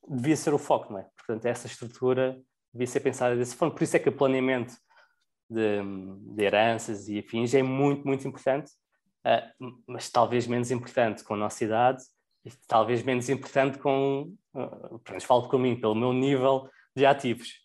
devia 0.09 0.37
ser 0.37 0.55
o 0.55 0.59
foco, 0.59 0.93
não 0.93 1.01
é? 1.01 1.07
Portanto, 1.17 1.47
essa 1.47 1.67
estrutura 1.67 2.41
devia 2.73 2.87
ser 2.87 3.01
pensada 3.01 3.37
dessa 3.37 3.57
forma. 3.57 3.75
Por 3.75 3.83
isso 3.83 3.97
é 3.97 3.99
que 3.99 4.09
o 4.09 4.17
planeamento 4.17 4.75
de, 5.49 5.81
de 6.35 6.45
heranças 6.45 7.09
e 7.09 7.19
afins 7.19 7.55
é 7.55 7.63
muito, 7.63 8.07
muito 8.07 8.27
importante, 8.27 8.73
uh, 9.27 9.83
mas 9.87 10.11
talvez 10.11 10.47
menos 10.47 10.71
importante 10.71 11.23
com 11.23 11.35
a 11.35 11.37
nossa 11.37 11.63
idade 11.65 12.03
e 12.45 12.51
talvez 12.67 13.03
menos 13.03 13.29
importante 13.29 13.79
com, 13.79 14.35
uh, 14.55 14.99
pronto, 15.01 15.27
falo 15.27 15.59
mim, 15.59 15.79
pelo 15.79 15.95
meu 15.95 16.13
nível 16.13 16.69
de 16.97 17.07
ativos. 17.07 17.62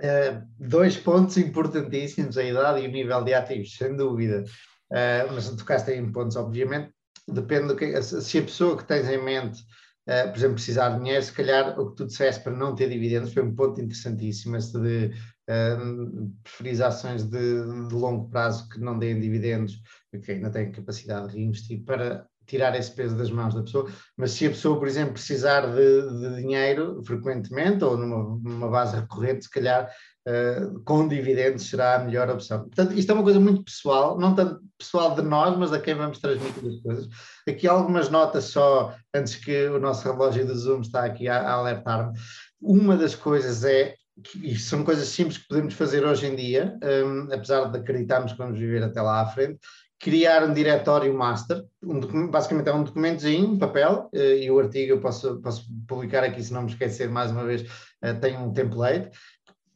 Uh, 0.00 0.42
dois 0.58 0.96
pontos 0.96 1.36
importantíssimos, 1.36 2.38
a 2.38 2.42
idade 2.42 2.80
e 2.80 2.88
o 2.88 2.90
nível 2.90 3.22
de 3.22 3.34
ativos, 3.34 3.76
sem 3.76 3.94
dúvida. 3.96 4.44
Uh, 4.90 5.32
mas 5.32 5.50
tocaste 5.50 5.90
aí 5.90 5.98
em 5.98 6.10
pontos, 6.10 6.36
obviamente, 6.36 6.90
depende 7.28 7.68
do 7.68 7.76
que, 7.76 8.02
se 8.02 8.38
a 8.38 8.42
pessoa 8.42 8.76
que 8.76 8.84
tens 8.84 9.08
em 9.08 9.22
mente 9.22 9.62
Uh, 10.10 10.28
por 10.30 10.38
exemplo, 10.38 10.54
precisar 10.54 10.88
de 10.90 10.98
dinheiro, 10.98 11.22
se 11.22 11.32
calhar 11.32 11.78
o 11.78 11.90
que 11.90 11.96
tu 11.96 12.06
disseste 12.06 12.42
para 12.42 12.56
não 12.56 12.74
ter 12.74 12.88
dividendos 12.88 13.32
foi 13.32 13.42
um 13.44 13.54
ponto 13.54 13.80
interessantíssimo, 13.80 14.56
esse 14.56 14.72
de 14.72 15.06
uh, 15.48 16.32
preferir 16.42 16.82
ações 16.82 17.22
de, 17.24 17.88
de, 17.88 17.94
longo 17.94 18.28
prazo 18.28 18.68
que 18.70 18.80
não 18.80 18.98
deem 18.98 19.20
dividendos, 19.20 19.80
que 20.24 20.32
ainda 20.32 20.50
têm 20.50 20.72
capacidade 20.72 21.28
de 21.28 21.36
reinvestir 21.36 21.84
para 21.84 22.26
tirar 22.50 22.76
esse 22.76 22.92
peso 22.92 23.16
das 23.16 23.30
mãos 23.30 23.54
da 23.54 23.62
pessoa, 23.62 23.88
mas 24.16 24.32
se 24.32 24.46
a 24.46 24.50
pessoa, 24.50 24.78
por 24.78 24.88
exemplo, 24.88 25.14
precisar 25.14 25.66
de, 25.66 26.02
de 26.20 26.36
dinheiro 26.36 27.00
frequentemente 27.04 27.84
ou 27.84 27.96
numa, 27.96 28.38
numa, 28.42 28.68
base 28.68 28.96
recorrente, 28.96 29.44
se 29.44 29.50
calhar 29.50 29.88
uh, 30.26 30.80
com 30.84 31.06
dividendos 31.06 31.68
será 31.68 31.94
a 31.94 31.98
melhor 32.00 32.28
opção. 32.28 32.60
Portanto, 32.64 32.92
isto 32.94 33.10
é 33.10 33.14
uma 33.14 33.22
coisa 33.22 33.38
muito 33.38 33.64
pessoal, 33.64 34.18
não 34.18 34.34
tanto 34.34 34.60
pessoal 34.76 35.14
de 35.14 35.22
nós, 35.22 35.56
mas 35.56 35.72
a 35.72 35.78
quem 35.78 35.94
vamos 35.94 36.18
transmitir 36.18 36.68
as 36.68 36.80
coisas. 36.80 37.08
Aqui 37.48 37.68
algumas 37.68 38.10
notas 38.10 38.44
só, 38.44 38.94
antes 39.14 39.36
que 39.36 39.68
o 39.68 39.78
nosso 39.78 40.10
relógio 40.10 40.46
do 40.46 40.56
Zoom 40.56 40.80
está 40.80 41.04
aqui 41.04 41.28
a, 41.28 41.40
a 41.40 41.52
alertar-me. 41.52 42.18
Uma 42.60 42.96
das 42.96 43.14
coisas 43.14 43.64
é 43.64 43.94
e 44.42 44.58
são 44.58 44.84
coisas 44.84 45.08
simples 45.08 45.38
que 45.38 45.48
podemos 45.48 45.74
fazer 45.74 46.04
hoje 46.04 46.26
em 46.26 46.36
dia, 46.36 46.78
um, 47.06 47.32
apesar 47.32 47.70
de 47.70 47.78
acreditarmos 47.78 48.32
que 48.32 48.38
vamos 48.38 48.58
viver 48.58 48.82
até 48.82 49.00
lá 49.00 49.22
à 49.22 49.26
frente, 49.26 49.58
criar 50.00 50.42
um 50.42 50.54
diretório 50.54 51.12
master, 51.12 51.62
um 51.82 52.26
basicamente 52.28 52.68
é 52.68 52.72
um 52.72 52.82
documentozinho, 52.82 53.50
um 53.50 53.58
papel, 53.58 54.08
uh, 54.14 54.18
e 54.18 54.50
o 54.50 54.58
artigo 54.58 54.94
eu 54.94 55.00
posso, 55.00 55.40
posso 55.42 55.66
publicar 55.86 56.24
aqui 56.24 56.42
se 56.42 56.52
não 56.52 56.62
me 56.62 56.70
esquecer 56.70 57.08
mais 57.08 57.30
uma 57.30 57.44
vez, 57.44 57.62
uh, 57.62 58.18
tem 58.18 58.36
um 58.36 58.50
template. 58.50 59.10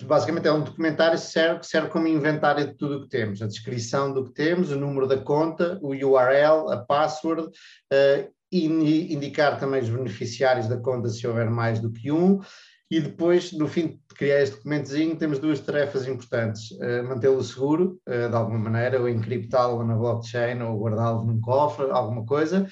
Basicamente 0.02 0.48
é 0.48 0.52
um 0.52 0.64
documentário 0.64 1.18
que 1.18 1.24
serve, 1.24 1.62
serve 1.62 1.88
como 1.88 2.08
inventário 2.08 2.66
de 2.66 2.74
tudo 2.74 2.96
o 2.96 3.02
que 3.02 3.08
temos, 3.08 3.40
a 3.42 3.46
descrição 3.46 4.12
do 4.12 4.24
que 4.24 4.32
temos, 4.32 4.72
o 4.72 4.80
número 4.80 5.06
da 5.06 5.18
conta, 5.18 5.78
o 5.82 5.90
URL, 5.90 6.72
a 6.72 6.78
password, 6.78 7.42
uh, 7.42 8.34
e 8.50 9.12
indicar 9.12 9.58
também 9.58 9.82
os 9.82 9.88
beneficiários 9.88 10.68
da 10.68 10.76
conta 10.76 11.08
se 11.08 11.26
houver 11.26 11.50
mais 11.50 11.80
do 11.80 11.90
que 11.90 12.10
um, 12.10 12.40
e 12.94 13.00
depois, 13.00 13.50
no 13.50 13.66
fim 13.66 13.88
de 13.88 14.14
criar 14.14 14.40
este 14.40 14.54
documentozinho, 14.54 15.16
temos 15.16 15.40
duas 15.40 15.58
tarefas 15.58 16.06
importantes: 16.06 16.70
uh, 16.70 17.02
mantê-lo 17.02 17.42
seguro, 17.42 18.00
uh, 18.08 18.28
de 18.28 18.36
alguma 18.36 18.58
maneira, 18.58 19.00
ou 19.00 19.08
encriptá-lo 19.08 19.84
na 19.84 19.96
blockchain, 19.96 20.62
ou 20.62 20.78
guardá-lo 20.78 21.24
num 21.24 21.40
cofre, 21.40 21.90
alguma 21.90 22.24
coisa, 22.24 22.68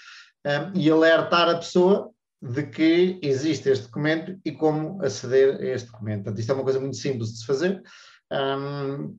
um, 0.47 0.79
e 0.79 0.89
alertar 0.89 1.49
a 1.49 1.57
pessoa 1.57 2.09
de 2.41 2.63
que 2.63 3.19
existe 3.21 3.69
este 3.69 3.87
documento 3.87 4.39
e 4.45 4.53
como 4.53 5.05
aceder 5.05 5.61
a 5.61 5.75
este 5.75 5.91
documento. 5.91 6.23
Portanto, 6.23 6.39
isto 6.39 6.53
é 6.53 6.55
uma 6.55 6.65
coisa 6.65 6.79
muito 6.79 6.97
simples 6.97 7.33
de 7.33 7.39
se 7.41 7.47
fazer. 7.47 7.83
Um, 8.33 9.19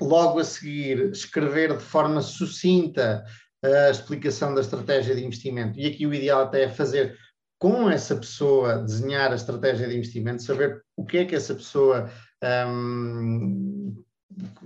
logo 0.00 0.40
a 0.40 0.44
seguir, 0.44 1.10
escrever 1.12 1.76
de 1.76 1.82
forma 1.82 2.20
sucinta 2.22 3.24
a 3.62 3.90
explicação 3.90 4.52
da 4.52 4.62
estratégia 4.62 5.14
de 5.14 5.24
investimento. 5.24 5.78
E 5.78 5.86
aqui 5.86 6.06
o 6.06 6.14
ideal 6.14 6.42
até 6.42 6.64
é 6.64 6.68
fazer 6.68 7.16
com 7.60 7.90
essa 7.90 8.16
pessoa 8.16 8.78
desenhar 8.78 9.30
a 9.30 9.34
estratégia 9.34 9.86
de 9.86 9.94
investimento, 9.94 10.42
saber 10.42 10.82
o 10.96 11.04
que 11.04 11.18
é 11.18 11.24
que 11.26 11.36
essa 11.36 11.54
pessoa, 11.54 12.10
um, 12.66 14.02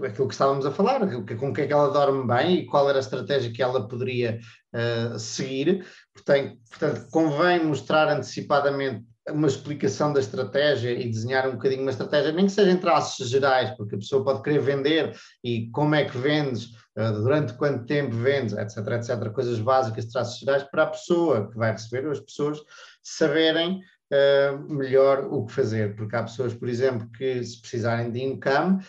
aquilo 0.00 0.28
que 0.28 0.34
estávamos 0.34 0.64
a 0.64 0.70
falar, 0.70 1.00
com 1.00 1.48
o 1.48 1.52
que 1.52 1.62
é 1.62 1.66
que 1.66 1.72
ela 1.72 1.90
dorme 1.90 2.24
bem 2.24 2.54
e 2.54 2.66
qual 2.66 2.88
era 2.88 2.98
a 2.98 3.00
estratégia 3.00 3.52
que 3.52 3.60
ela 3.60 3.88
poderia 3.88 4.38
uh, 4.72 5.18
seguir. 5.18 5.84
Portanto, 6.14 6.56
portanto, 6.70 7.08
convém 7.10 7.64
mostrar 7.64 8.08
antecipadamente 8.08 9.04
uma 9.30 9.46
explicação 9.46 10.12
da 10.12 10.20
estratégia 10.20 10.90
e 10.90 11.08
desenhar 11.08 11.48
um 11.48 11.52
bocadinho 11.52 11.82
uma 11.82 11.90
estratégia, 11.90 12.32
nem 12.32 12.46
que 12.46 12.52
seja 12.52 12.70
em 12.70 12.76
traços 12.76 13.28
gerais, 13.28 13.70
porque 13.70 13.94
a 13.94 13.98
pessoa 13.98 14.24
pode 14.24 14.42
querer 14.42 14.60
vender 14.60 15.16
e 15.42 15.70
como 15.70 15.94
é 15.94 16.04
que 16.04 16.16
vendes, 16.18 16.70
eh, 16.96 17.12
durante 17.12 17.54
quanto 17.54 17.86
tempo 17.86 18.14
vendes, 18.14 18.54
etc, 18.54 18.86
etc, 18.92 19.30
coisas 19.32 19.58
básicas, 19.58 20.06
traços 20.06 20.38
gerais, 20.38 20.64
para 20.64 20.82
a 20.82 20.88
pessoa 20.88 21.50
que 21.50 21.56
vai 21.56 21.72
receber, 21.72 22.04
ou 22.06 22.12
as 22.12 22.20
pessoas 22.20 22.60
saberem 23.02 23.80
uh, 24.12 24.74
melhor 24.74 25.26
o 25.30 25.46
que 25.46 25.52
fazer, 25.52 25.96
porque 25.96 26.16
há 26.16 26.22
pessoas, 26.22 26.54
por 26.54 26.68
exemplo, 26.68 27.08
que 27.16 27.42
se 27.42 27.60
precisarem 27.60 28.10
de 28.10 28.22
income, 28.22 28.82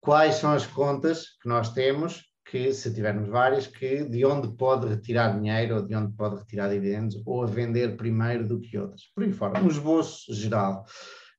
quais 0.00 0.36
são 0.36 0.52
as 0.52 0.66
contas 0.66 1.36
que 1.42 1.48
nós 1.48 1.72
temos 1.72 2.29
que, 2.50 2.72
se 2.72 2.92
tivermos 2.92 3.28
várias, 3.28 3.66
que 3.66 4.04
de 4.04 4.24
onde 4.26 4.48
pode 4.56 4.88
retirar 4.88 5.38
dinheiro 5.38 5.76
ou 5.76 5.82
de 5.82 5.94
onde 5.94 6.12
pode 6.16 6.36
retirar 6.36 6.68
dividendos 6.68 7.22
ou 7.24 7.44
a 7.44 7.46
vender 7.46 7.96
primeiro 7.96 8.46
do 8.46 8.60
que 8.60 8.76
outras. 8.76 9.02
Por 9.14 9.22
aí 9.22 9.32
fora, 9.32 9.62
um 9.62 9.68
esboço 9.68 10.34
geral. 10.34 10.84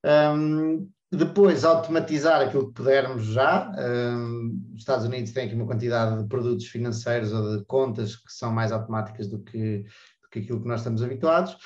Um, 0.05 0.89
depois, 1.11 1.65
automatizar 1.65 2.39
aquilo 2.39 2.67
que 2.67 2.75
pudermos 2.75 3.25
já. 3.25 3.69
Um, 3.77 4.63
os 4.73 4.79
Estados 4.79 5.05
Unidos 5.05 5.33
têm 5.33 5.45
aqui 5.45 5.55
uma 5.55 5.67
quantidade 5.67 6.21
de 6.21 6.29
produtos 6.29 6.67
financeiros 6.67 7.33
ou 7.33 7.57
de 7.57 7.65
contas 7.65 8.15
que 8.15 8.31
são 8.31 8.49
mais 8.49 8.71
automáticas 8.71 9.27
do 9.27 9.39
que, 9.43 9.79
do 10.23 10.29
que 10.31 10.39
aquilo 10.39 10.61
que 10.61 10.67
nós 10.67 10.79
estamos 10.79 11.03
habituados. 11.03 11.57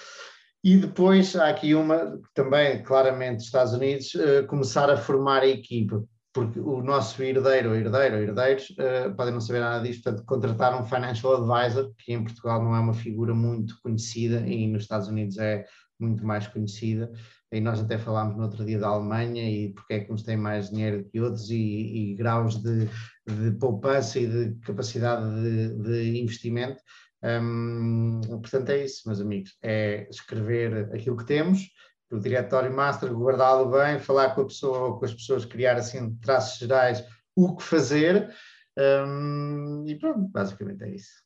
E 0.63 0.75
depois 0.77 1.35
há 1.35 1.49
aqui 1.49 1.75
uma, 1.75 2.19
também 2.33 2.81
claramente, 2.81 3.43
Estados 3.43 3.73
Unidos, 3.73 4.15
uh, 4.15 4.47
começar 4.47 4.89
a 4.89 4.97
formar 4.97 5.43
a 5.43 5.47
equipa 5.47 6.03
porque 6.35 6.59
o 6.59 6.83
nosso 6.83 7.23
herdeiro 7.23 7.69
ou 7.69 7.75
herdeiro 7.77 8.17
herdeiros 8.17 8.69
uh, 8.71 9.15
podem 9.15 9.33
não 9.33 9.39
saber 9.39 9.61
nada 9.61 9.81
disto, 9.81 10.03
portanto, 10.03 10.25
contratar 10.25 10.79
um 10.79 10.85
financial 10.85 11.37
advisor, 11.37 11.93
que 11.97 12.11
em 12.11 12.21
Portugal 12.21 12.61
não 12.61 12.75
é 12.75 12.79
uma 12.81 12.93
figura 12.93 13.33
muito 13.33 13.79
conhecida 13.81 14.45
e 14.45 14.67
nos 14.67 14.83
Estados 14.83 15.07
Unidos 15.07 15.37
é 15.37 15.65
muito 15.97 16.25
mais 16.25 16.45
conhecida. 16.45 17.09
E 17.53 17.61
nós 17.61 17.79
até 17.79 17.97
falámos 17.97 18.35
no 18.35 18.43
outro 18.43 18.65
dia 18.65 18.77
da 18.77 18.89
Alemanha 18.89 19.49
e 19.49 19.71
porque 19.71 19.93
é 19.93 19.99
que 20.01 20.11
uns 20.11 20.23
têm 20.23 20.35
mais 20.35 20.71
dinheiro 20.71 21.05
que 21.05 21.21
outros 21.21 21.49
e, 21.49 21.55
e 21.55 22.15
graus 22.15 22.61
de, 22.61 22.89
de, 23.25 23.51
poupança 23.57 24.19
e 24.19 24.27
de 24.27 24.59
capacidade 24.59 25.23
de, 25.41 25.69
de 25.83 26.19
investimento. 26.19 26.81
Um, 27.23 28.19
portanto, 28.41 28.71
é 28.71 28.83
isso, 28.83 29.03
meus 29.05 29.21
amigos: 29.21 29.57
é 29.63 30.05
escrever 30.09 30.93
aquilo 30.93 31.15
que 31.15 31.25
temos, 31.25 31.69
o 32.11 32.19
diretório 32.19 32.73
master, 32.73 33.11
guardá-lo 33.13 33.69
bem, 33.71 33.99
falar 33.99 34.35
com 34.35 34.41
a 34.41 34.45
pessoa, 34.45 34.97
com 34.97 35.05
as 35.05 35.13
pessoas, 35.13 35.45
criar 35.45 35.75
assim 35.75 36.15
traços 36.17 36.59
gerais, 36.59 37.03
o 37.35 37.55
que 37.55 37.63
fazer, 37.63 38.33
um, 38.77 39.85
e 39.87 39.97
pronto, 39.97 40.27
basicamente 40.27 40.83
é 40.83 40.89
isso. 40.95 41.23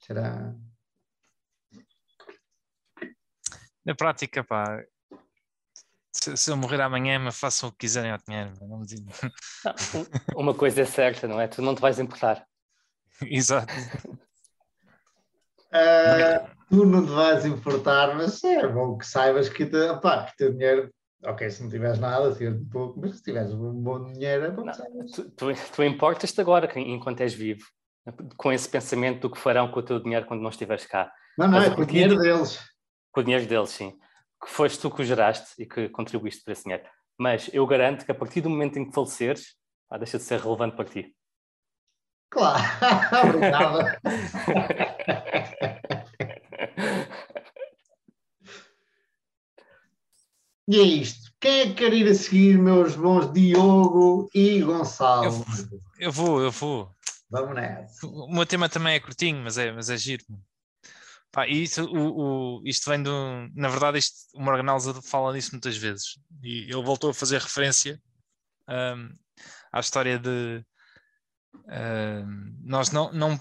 Será. 0.00 0.54
Na 3.84 3.94
prática, 3.94 4.44
pá, 4.44 4.84
se, 6.12 6.36
se, 6.36 6.50
eu 6.50 6.56
morrer 6.56 6.80
amanhã, 6.80 7.18
me 7.18 7.32
façam 7.32 7.68
o 7.68 7.72
que 7.72 7.78
quiserem 7.78 8.10
ao 8.10 8.18
dinheiro. 8.18 8.52
Não 8.60 8.78
me 8.78 8.86
Uma 10.36 10.54
coisa 10.54 10.82
é 10.82 10.84
certa, 10.84 11.26
não 11.26 11.40
é? 11.40 11.48
Tu 11.48 11.62
não 11.62 11.74
te 11.74 11.80
vais 11.80 11.98
importar. 11.98 12.46
Exato. 13.22 13.72
Uh, 15.72 16.51
tu 16.72 16.86
não 16.86 17.04
te 17.04 17.12
vais 17.12 17.44
importar, 17.44 18.16
mas 18.16 18.42
é 18.42 18.66
bom 18.66 18.96
que 18.96 19.06
saibas 19.06 19.50
que, 19.50 19.66
te, 19.66 19.76
opá, 19.90 20.24
que 20.24 20.36
teu 20.38 20.52
dinheiro, 20.52 20.90
ok, 21.22 21.50
se 21.50 21.62
não 21.62 21.68
tiveres 21.68 21.98
nada, 21.98 22.34
tira 22.34 22.50
um 22.50 22.64
pouco, 22.64 22.98
mas 22.98 23.16
se 23.16 23.22
tiveres 23.22 23.52
um 23.52 23.74
bom 23.74 24.10
dinheiro, 24.10 24.46
é 24.46 24.50
bom 24.50 24.64
não, 24.64 24.72
tu, 25.14 25.30
tu, 25.32 25.52
tu 25.76 25.84
importas-te 25.84 26.40
agora, 26.40 26.66
enquanto 26.80 27.20
és 27.20 27.34
vivo, 27.34 27.62
com 28.38 28.50
esse 28.50 28.66
pensamento 28.66 29.20
do 29.20 29.30
que 29.30 29.38
farão 29.38 29.70
com 29.70 29.80
o 29.80 29.82
teu 29.82 30.00
dinheiro 30.00 30.24
quando 30.24 30.40
não 30.40 30.48
estiveres 30.48 30.86
cá. 30.86 31.12
Não, 31.36 31.46
não, 31.46 31.58
mas, 31.58 31.70
é 31.70 31.74
com 31.74 31.82
o 31.82 31.86
dinheiro 31.86 32.18
deles. 32.18 32.58
Com 33.12 33.20
o 33.20 33.24
dinheiro 33.24 33.46
deles, 33.46 33.68
sim. 33.68 33.92
Que 34.42 34.50
foste 34.50 34.80
tu 34.80 34.90
que 34.90 35.02
o 35.02 35.04
geraste 35.04 35.52
e 35.58 35.66
que 35.66 35.90
contribuíste 35.90 36.42
para 36.42 36.52
esse 36.52 36.64
dinheiro. 36.64 36.84
Mas 37.18 37.50
eu 37.52 37.66
garanto 37.66 38.06
que 38.06 38.10
a 38.10 38.14
partir 38.14 38.40
do 38.40 38.48
momento 38.48 38.78
em 38.78 38.86
que 38.86 38.94
faleceres, 38.94 39.56
ah, 39.90 39.98
deixa 39.98 40.16
de 40.16 40.24
ser 40.24 40.40
relevante 40.40 40.74
para 40.74 40.86
ti. 40.86 41.14
Claro, 42.30 42.62
obrigado. 43.28 43.98
E 50.68 50.78
é 50.78 50.82
isto. 50.82 51.32
Quem 51.40 51.60
é 51.60 51.66
que 51.66 51.74
quer 51.74 51.92
ir 51.92 52.08
a 52.08 52.14
seguir, 52.14 52.56
meus 52.56 52.94
bons 52.94 53.32
Diogo 53.32 54.30
e 54.32 54.60
Gonçalo? 54.60 55.24
Eu, 55.24 55.82
eu 55.98 56.12
vou, 56.12 56.40
eu 56.40 56.52
vou. 56.52 56.94
Vamos 57.28 57.54
nessa. 57.54 58.06
O 58.06 58.32
meu 58.32 58.46
tema 58.46 58.68
também 58.68 58.94
é 58.94 59.00
curtinho, 59.00 59.42
mas 59.42 59.58
é, 59.58 59.72
mas 59.72 59.90
é 59.90 59.96
giro. 59.96 60.24
Pá, 61.32 61.48
isso, 61.48 61.84
o, 61.86 62.58
o, 62.58 62.62
isto 62.64 62.90
vem 62.90 63.02
do. 63.02 63.10
Na 63.54 63.68
verdade, 63.68 63.98
isto, 63.98 64.28
o 64.34 64.42
Morgan 64.42 64.70
Alza 64.70 65.00
fala 65.02 65.32
nisso 65.32 65.52
muitas 65.52 65.76
vezes. 65.76 66.18
E 66.42 66.64
ele 66.64 66.82
voltou 66.82 67.10
a 67.10 67.14
fazer 67.14 67.40
referência 67.40 68.00
um, 68.68 69.16
à 69.72 69.80
história 69.80 70.18
de. 70.18 70.62
Um, 71.66 72.54
nós 72.62 72.90
não, 72.90 73.10
não. 73.12 73.40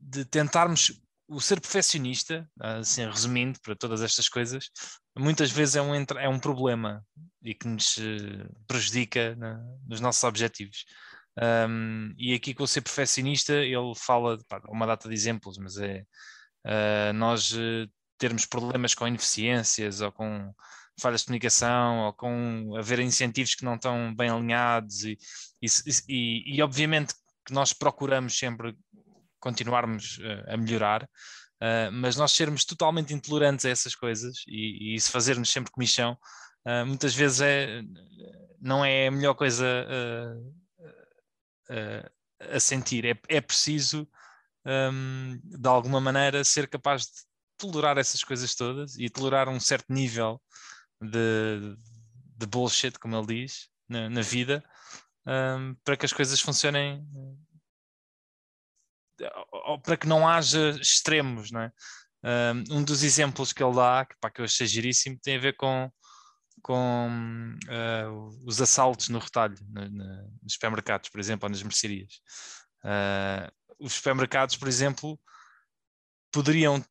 de 0.00 0.24
tentarmos 0.24 1.00
o 1.30 1.40
ser 1.40 1.60
perfeccionista, 1.60 2.48
assim, 2.58 3.06
resumindo 3.06 3.58
para 3.62 3.76
todas 3.76 4.02
estas 4.02 4.28
coisas, 4.28 4.68
muitas 5.16 5.50
vezes 5.50 5.76
é 5.76 5.82
um, 5.82 5.94
é 5.94 6.28
um 6.28 6.40
problema 6.40 7.04
e 7.42 7.54
que 7.54 7.68
nos 7.68 7.98
eh, 7.98 8.48
prejudica 8.66 9.36
na, 9.36 9.60
nos 9.86 10.00
nossos 10.00 10.24
objetivos. 10.24 10.84
Um, 11.68 12.12
e 12.18 12.34
aqui 12.34 12.52
com 12.52 12.64
o 12.64 12.68
ser 12.68 12.80
perfeccionista, 12.80 13.54
ele 13.54 13.94
fala 13.96 14.38
pá, 14.48 14.60
uma 14.68 14.86
data 14.86 15.08
de 15.08 15.14
exemplos, 15.14 15.56
mas 15.56 15.78
é 15.78 16.04
uh, 16.66 17.12
nós 17.14 17.52
uh, 17.52 17.88
termos 18.18 18.44
problemas 18.44 18.94
com 18.94 19.06
ineficiências 19.06 20.00
ou 20.00 20.10
com 20.10 20.52
falhas 21.00 21.20
de 21.20 21.28
comunicação 21.28 22.06
ou 22.06 22.12
com 22.12 22.74
haver 22.76 22.98
incentivos 22.98 23.54
que 23.54 23.64
não 23.64 23.76
estão 23.76 24.14
bem 24.14 24.28
alinhados 24.28 25.04
e, 25.04 25.16
e, 25.62 25.68
e, 26.08 26.56
e 26.56 26.62
obviamente 26.62 27.14
que 27.46 27.54
nós 27.54 27.72
procuramos 27.72 28.36
sempre 28.38 28.76
continuarmos 29.40 30.18
uh, 30.18 30.52
a 30.52 30.56
melhorar, 30.56 31.02
uh, 31.04 31.92
mas 31.92 32.16
nós 32.16 32.32
sermos 32.32 32.64
totalmente 32.64 33.14
intolerantes 33.14 33.64
a 33.64 33.70
essas 33.70 33.94
coisas 33.94 34.44
e, 34.46 34.92
e 34.92 34.94
isso 34.94 35.10
sempre 35.44 35.72
comichão, 35.72 36.16
uh, 36.66 36.86
muitas 36.86 37.14
vezes 37.14 37.40
é, 37.40 37.82
não 38.60 38.84
é 38.84 39.08
a 39.08 39.10
melhor 39.10 39.34
coisa 39.34 39.66
a 42.52 42.58
sentir. 42.58 43.04
É, 43.04 43.18
é 43.28 43.40
preciso, 43.40 44.08
um, 44.66 45.40
de 45.44 45.68
alguma 45.68 46.00
maneira, 46.00 46.42
ser 46.44 46.68
capaz 46.68 47.02
de 47.02 47.10
tolerar 47.56 47.98
essas 47.98 48.24
coisas 48.24 48.54
todas 48.54 48.96
e 48.98 49.08
tolerar 49.08 49.48
um 49.48 49.60
certo 49.60 49.92
nível 49.92 50.40
de, 51.00 51.76
de 52.36 52.46
bullshit, 52.46 52.98
como 52.98 53.16
ele 53.16 53.44
diz, 53.44 53.68
na, 53.88 54.08
na 54.08 54.22
vida, 54.22 54.64
um, 55.26 55.74
para 55.84 55.96
que 55.96 56.06
as 56.06 56.12
coisas 56.12 56.40
funcionem 56.40 57.06
para 59.82 59.96
que 59.96 60.06
não 60.06 60.28
haja 60.28 60.70
extremos, 60.80 61.50
não 61.50 61.60
é? 61.60 61.72
Um 62.70 62.82
dos 62.82 63.02
exemplos 63.02 63.52
que 63.52 63.62
ele 63.62 63.74
dá, 63.74 64.04
que, 64.04 64.14
pá, 64.20 64.30
que 64.30 64.40
eu 64.40 64.44
achei 64.44 64.66
giríssimo, 64.66 65.18
tem 65.22 65.36
a 65.36 65.40
ver 65.40 65.56
com, 65.56 65.90
com 66.62 67.56
uh, 67.66 68.46
os 68.46 68.60
assaltos 68.60 69.08
no 69.08 69.18
retalho, 69.18 69.56
no, 69.68 69.88
no, 69.88 70.38
nos 70.42 70.52
supermercados, 70.52 71.08
por 71.08 71.18
exemplo, 71.18 71.46
ou 71.46 71.50
nas 71.50 71.62
mercearias. 71.62 72.20
Uh, 72.84 73.50
os 73.78 73.94
supermercados, 73.94 74.56
por 74.56 74.68
exemplo, 74.68 75.18
poderiam 76.30 76.84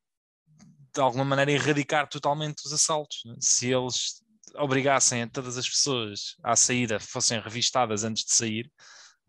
de 0.92 1.00
alguma 1.00 1.24
maneira 1.24 1.52
erradicar 1.52 2.08
totalmente 2.08 2.66
os 2.66 2.72
assaltos. 2.72 3.22
É? 3.26 3.34
Se 3.40 3.70
eles 3.70 4.22
obrigassem 4.56 5.22
a 5.22 5.28
todas 5.28 5.56
as 5.56 5.68
pessoas 5.68 6.36
à 6.42 6.56
saída 6.56 6.98
fossem 6.98 7.40
revistadas 7.40 8.02
antes 8.02 8.24
de 8.24 8.32
sair, 8.32 8.70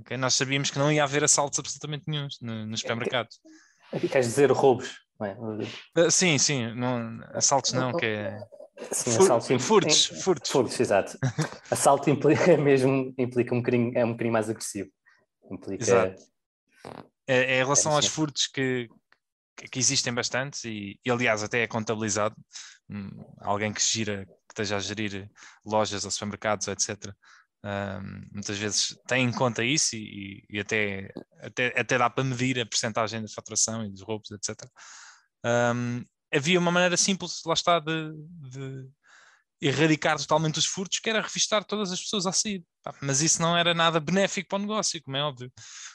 okay, 0.02 0.18
nós 0.18 0.34
sabíamos 0.34 0.70
que 0.70 0.80
não 0.80 0.92
ia 0.92 1.04
haver 1.04 1.24
assaltos 1.24 1.60
absolutamente 1.60 2.04
nenhum 2.08 2.28
no, 2.42 2.66
nos 2.66 2.82
supermercados. 2.82 3.40
Queres 3.92 4.28
dizer 4.28 4.52
roubos? 4.52 5.00
É? 5.22 5.36
Uh, 6.02 6.10
sim, 6.10 6.38
sim, 6.38 6.74
não, 6.74 7.20
assaltos 7.34 7.74
não, 7.74 7.92
que 7.94 8.06
é 8.06 8.40
Sim, 8.92 9.12
Fur, 9.12 9.24
assalto 9.24 9.60
furtos, 9.60 10.06
furtos. 10.24 10.52
Furtos, 10.52 10.80
exato. 10.80 11.18
assalto 11.70 12.10
implica 12.10 12.58
mesmo 12.58 13.14
implica 13.18 13.54
um 13.54 13.60
bocadinho, 13.60 13.92
é 13.96 14.04
um 14.04 14.12
bocadinho 14.12 14.34
mais 14.34 14.50
agressivo. 14.50 14.90
Implica... 15.52 15.84
Exato. 15.84 16.24
É, 17.28 17.56
é 17.56 17.62
em 17.62 17.64
relação 17.64 17.92
é, 17.92 17.96
aos 17.96 18.08
furtos 18.08 18.48
que, 18.48 18.90
que 19.72 19.78
existem 19.78 20.14
bastante 20.14 20.68
e, 20.68 21.00
e, 21.06 21.12
aliás 21.12 21.44
até 21.44 21.62
é 21.62 21.68
contabilizado 21.68 22.36
hum, 22.90 23.10
alguém 23.40 23.72
que 23.72 23.82
gira, 23.82 24.26
que 24.26 24.54
esteja 24.54 24.78
a 24.78 24.80
gerir 24.80 25.30
lojas 25.64 26.04
ou 26.04 26.12
supermercados, 26.12 26.68
etc. 26.68 27.14
Um, 27.64 28.28
muitas 28.34 28.58
vezes 28.58 28.98
tem 29.08 29.24
em 29.24 29.32
conta 29.32 29.64
isso 29.64 29.96
e, 29.96 30.44
e, 30.50 30.60
até, 30.60 31.12
até, 31.40 31.80
até 31.80 31.98
dá 31.98 32.10
para 32.10 32.24
medir 32.24 32.60
a 32.60 32.66
percentagem 32.66 33.24
de 33.24 33.34
faturação 33.34 33.86
e 33.86 33.92
dos 33.92 34.02
roubos, 34.02 34.32
etc. 34.32 34.68
Um, 35.46 36.04
havia 36.34 36.60
uma 36.60 36.72
maneira 36.72 36.98
simples, 36.98 37.42
lá 37.46 37.54
está, 37.54 37.80
de, 37.80 38.14
de, 38.50 38.90
erradicar 39.62 40.18
totalmente 40.18 40.58
os 40.58 40.66
furtos, 40.66 41.00
que 41.00 41.10
era 41.10 41.22
revistar 41.22 41.64
todas 41.64 41.92
as 41.92 42.02
pessoas 42.02 42.26
a 42.26 42.32
sair. 42.32 42.64
Mas 43.00 43.22
isso 43.22 43.40
não 43.40 43.56
era 43.56 43.76
nada 43.76 44.00
benéfico 44.00 44.50
para 44.50 44.58
o 44.58 44.62
negócio, 44.62 45.02
como 45.04 45.18
é 45.18 45.22
óbvio. 45.22 45.52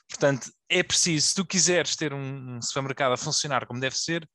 Portanto, 0.08 0.52
é 0.68 0.84
preciso, 0.84 1.26
se 1.26 1.34
tu 1.34 1.44
quiseres 1.44 1.96
ter 1.96 2.12
um, 2.14 2.62
supermercado 2.62 3.12
a 3.12 3.16
funcionar 3.16 3.66
como 3.66 3.80
deve 3.80 3.98
ser, 3.98 4.28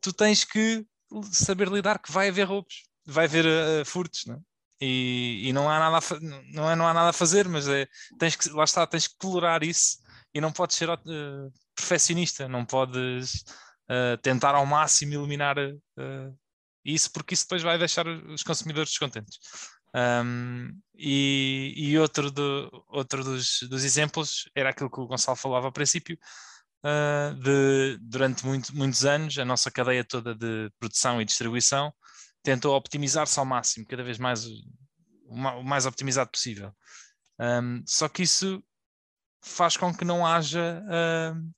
tu 0.00 0.10
tens 0.10 0.42
que 0.42 0.86
saber 1.32 1.68
lidar 1.68 1.98
que 1.98 2.10
vai 2.10 2.30
haver 2.30 2.46
roubos, 2.46 2.84
vai 3.04 3.26
haver 3.26 3.44
uh, 3.44 3.84
furtos, 3.84 4.24
não 4.26 4.36
é? 4.36 4.51
E, 4.84 5.48
e, 5.48 5.52
não 5.52 5.70
há 5.70 5.78
nada 5.78 5.98
a, 5.98 6.20
não, 6.52 6.68
é, 6.68 6.74
não 6.74 6.88
há 6.88 6.92
nada 6.92 7.10
a 7.10 7.12
fazer, 7.12 7.46
mas 7.46 7.68
é, 7.68 7.86
tens 8.18 8.34
que, 8.34 8.50
lá 8.50 8.64
está, 8.64 8.84
tens 8.84 9.06
que 9.06 9.16
tolerar 9.16 9.62
isso 9.62 9.98
e 10.34 10.40
não 10.40 10.50
podes 10.50 10.76
ser 10.76 10.90
uh, 10.90 10.98
perfeccionista, 11.72 12.48
não 12.48 12.64
podes 12.66 13.44
uh, 13.88 14.18
tentar 14.22 14.56
ao 14.56 14.66
máximo 14.66 15.14
eliminar 15.14 15.56
uh, 15.56 16.38
isso, 16.84 17.12
porque 17.12 17.32
isso 17.32 17.44
depois 17.44 17.62
vai 17.62 17.78
deixar 17.78 18.08
os 18.08 18.42
consumidores 18.42 18.90
descontentes. 18.90 19.38
Um, 19.94 20.76
e, 20.96 21.74
e 21.76 21.98
outro, 21.98 22.28
do, 22.28 22.84
outro 22.88 23.22
dos, 23.22 23.60
dos, 23.70 23.84
exemplos 23.84 24.50
era 24.52 24.70
aquilo 24.70 24.90
que 24.90 24.98
o 24.98 25.06
Gonçalo 25.06 25.36
falava 25.36 25.66
ao 25.66 25.72
princípio, 25.72 26.18
de 27.40 27.98
durante 28.00 28.44
muito, 28.44 28.74
muitos 28.74 29.04
anos 29.04 29.38
a 29.38 29.44
nossa 29.44 29.70
cadeia 29.70 30.02
toda 30.02 30.34
de 30.34 30.68
produção 30.80 31.20
e 31.22 31.24
distribuição 31.24 31.92
tentou 32.42 32.74
optimizar-se 32.76 33.38
ao 33.38 33.44
máximo, 33.44 33.86
cada 33.86 34.02
vez 34.02 34.18
mais 34.18 34.46
o 35.32 35.62
mais 35.64 35.86
optimizado 35.86 36.30
possível. 36.30 36.74
Um, 37.40 37.82
só 37.86 38.08
que 38.08 38.22
isso 38.22 38.62
faz 39.40 39.76
com 39.76 39.94
que 39.94 40.04
não 40.04 40.26
haja 40.26 40.82
uh, 40.84 41.52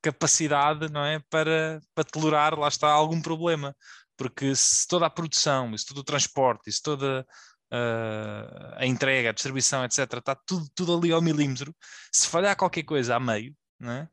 capacidade 0.00 0.90
não 0.90 1.04
é, 1.04 1.20
para, 1.30 1.80
para 1.94 2.04
tolerar, 2.04 2.58
lá 2.58 2.68
está, 2.68 2.90
algum 2.90 3.20
problema. 3.20 3.76
Porque 4.16 4.54
se 4.54 4.86
toda 4.86 5.06
a 5.06 5.10
produção, 5.10 5.76
se 5.76 5.86
todo 5.86 5.98
o 5.98 6.04
transporte, 6.04 6.70
se 6.70 6.82
toda 6.82 7.26
uh, 7.72 8.74
a 8.76 8.86
entrega, 8.86 9.30
a 9.30 9.32
distribuição, 9.32 9.84
etc., 9.84 9.98
está 10.14 10.34
tudo, 10.34 10.68
tudo 10.74 10.96
ali 10.96 11.12
ao 11.12 11.22
milímetro, 11.22 11.74
se 12.12 12.28
falhar 12.28 12.56
qualquer 12.56 12.82
coisa 12.82 13.16
a 13.16 13.20
meio, 13.20 13.54
não 13.78 13.92
é? 13.92 14.08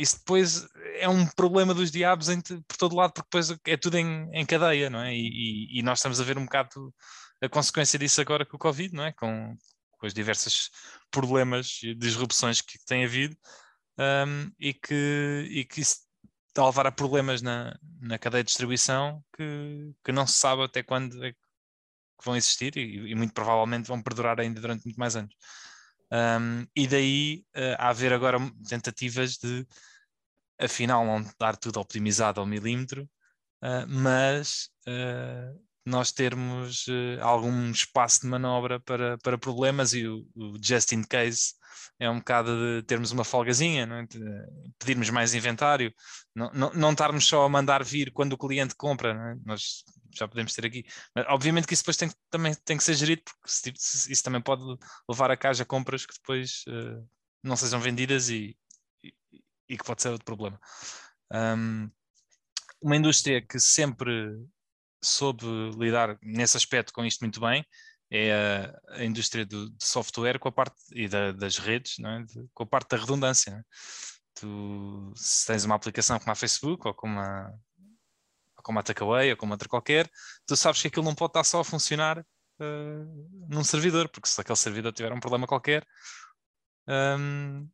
Isso 0.00 0.18
depois 0.18 0.66
é 0.98 1.08
um 1.08 1.26
problema 1.26 1.74
dos 1.74 1.90
diabos 1.90 2.28
em, 2.28 2.40
por 2.40 2.76
todo 2.78 2.96
lado, 2.96 3.12
porque 3.12 3.26
depois 3.26 3.58
é 3.66 3.76
tudo 3.76 3.98
em, 3.98 4.30
em 4.32 4.46
cadeia, 4.46 4.88
não 4.88 5.00
é? 5.00 5.14
E, 5.14 5.78
e, 5.78 5.82
nós 5.82 5.98
estamos 5.98 6.20
a 6.20 6.24
ver 6.24 6.38
um 6.38 6.44
bocado 6.44 6.94
a 7.42 7.48
consequência 7.48 7.98
disso 7.98 8.20
agora 8.20 8.44
com 8.46 8.56
o 8.56 8.60
Covid, 8.60 8.94
não 8.94 9.04
é? 9.04 9.12
Com, 9.12 9.56
com 9.98 10.06
os 10.06 10.14
diversos 10.14 10.70
problemas 11.10 11.80
e 11.82 11.94
disrupções 11.94 12.60
que 12.60 12.78
tem 12.86 13.04
havido 13.04 13.36
um, 13.98 14.50
e, 14.58 14.72
que, 14.74 15.48
e 15.50 15.64
que 15.64 15.80
isso 15.80 15.98
está 16.48 16.62
a 16.62 16.66
levar 16.66 16.86
a 16.86 16.92
problemas 16.92 17.42
na, 17.42 17.78
na 18.00 18.18
cadeia 18.18 18.42
de 18.42 18.48
distribuição 18.48 19.22
que, 19.36 19.92
que 20.04 20.12
não 20.12 20.26
se 20.26 20.38
sabe 20.38 20.62
até 20.62 20.82
quando 20.82 21.22
é 21.24 21.32
que 21.32 21.38
vão 22.24 22.36
existir 22.36 22.76
e, 22.76 23.10
e 23.10 23.14
muito 23.14 23.32
provavelmente 23.32 23.86
vão 23.86 24.02
perdurar 24.02 24.40
ainda 24.40 24.60
durante 24.60 24.84
muito 24.84 24.98
mais 24.98 25.16
anos. 25.16 25.34
Um, 26.12 26.66
e 26.74 26.88
daí 26.88 27.44
uh, 27.56 27.76
a 27.78 27.90
haver 27.90 28.12
agora 28.12 28.38
tentativas 28.68 29.36
de, 29.36 29.64
afinal, 30.60 31.04
não 31.04 31.24
dar 31.38 31.56
tudo 31.56 31.80
optimizado 31.80 32.40
ao 32.40 32.46
milímetro, 32.46 33.08
uh, 33.62 33.86
mas 33.88 34.68
uh, 34.86 35.60
nós 35.84 36.12
termos 36.12 36.86
algum 37.22 37.70
espaço 37.70 38.20
de 38.20 38.26
manobra 38.26 38.78
para, 38.80 39.18
para 39.18 39.38
problemas 39.38 39.94
e 39.94 40.06
o, 40.06 40.26
o 40.36 40.58
just 40.62 40.92
in 40.92 41.02
case 41.02 41.54
é 42.00 42.08
um 42.08 42.18
bocado 42.18 42.80
de 42.80 42.82
termos 42.86 43.12
uma 43.12 43.24
folgazinha, 43.24 43.84
é? 43.84 44.06
pedirmos 44.78 45.10
mais 45.10 45.34
inventário, 45.34 45.92
não, 46.34 46.50
não, 46.52 46.72
não 46.72 46.92
estarmos 46.92 47.26
só 47.26 47.44
a 47.44 47.48
mandar 47.48 47.84
vir 47.84 48.10
quando 48.10 48.32
o 48.32 48.38
cliente 48.38 48.74
compra, 48.74 49.12
é? 49.12 49.36
nós 49.44 49.84
já 50.16 50.26
podemos 50.26 50.54
ter 50.54 50.64
aqui. 50.64 50.84
Mas, 51.14 51.26
obviamente 51.28 51.66
que 51.66 51.74
isso 51.74 51.82
depois 51.82 51.98
tem, 51.98 52.10
também 52.30 52.54
tem 52.64 52.76
que 52.78 52.84
ser 52.84 52.94
gerido, 52.94 53.22
porque 53.24 53.72
isso 53.78 54.22
também 54.22 54.40
pode 54.40 54.62
levar 55.08 55.30
a 55.30 55.36
caixa 55.36 55.64
compras 55.64 56.06
que 56.06 56.14
depois 56.14 56.64
uh, 56.68 57.06
não 57.42 57.54
sejam 57.54 57.80
vendidas 57.80 58.30
e, 58.30 58.56
e, 59.70 59.78
que 59.78 59.84
pode 59.84 60.02
ser 60.02 60.08
outro 60.10 60.24
problema. 60.24 60.60
Um, 61.32 61.90
uma 62.82 62.96
indústria 62.96 63.40
que 63.40 63.58
sempre 63.58 64.36
soube 65.02 65.44
lidar 65.78 66.18
nesse 66.22 66.56
aspecto 66.56 66.92
com 66.92 67.04
isto 67.04 67.20
muito 67.20 67.40
bem 67.40 67.64
é 68.10 68.32
a, 68.32 68.96
a 68.96 69.04
indústria 69.04 69.46
do, 69.46 69.72
software 69.80 70.38
com 70.38 70.48
a 70.48 70.52
parte 70.52 70.76
e 70.92 71.08
da, 71.08 71.32
das 71.32 71.58
redes, 71.58 71.98
é? 72.00 72.22
de, 72.24 72.48
com 72.52 72.64
a 72.64 72.66
parte 72.66 72.90
da 72.90 72.96
redundância. 72.96 73.50
É? 73.50 73.62
Tu, 74.34 75.12
se 75.14 75.46
tens 75.46 75.64
uma 75.64 75.76
aplicação 75.76 76.18
como 76.18 76.32
a 76.32 76.34
Facebook 76.34 76.86
ou 76.88 76.94
como 76.94 77.20
a, 77.20 77.52
como 78.62 78.78
a 78.78 78.82
Takeaway 78.82 79.30
ou 79.30 79.36
como 79.36 79.52
outra 79.52 79.68
qualquer, 79.68 80.10
tu 80.46 80.56
sabes 80.56 80.82
que 80.82 80.88
aquilo 80.88 81.04
não 81.04 81.14
pode 81.14 81.30
estar 81.30 81.44
só 81.44 81.60
a 81.60 81.64
funcionar 81.64 82.18
uh, 82.18 83.46
num 83.48 83.64
servidor, 83.64 84.08
porque 84.08 84.28
se 84.28 84.40
aquele 84.40 84.56
servidor 84.56 84.92
tiver 84.92 85.12
um 85.12 85.20
problema 85.20 85.46
qualquer, 85.46 85.86
um, 86.88 87.68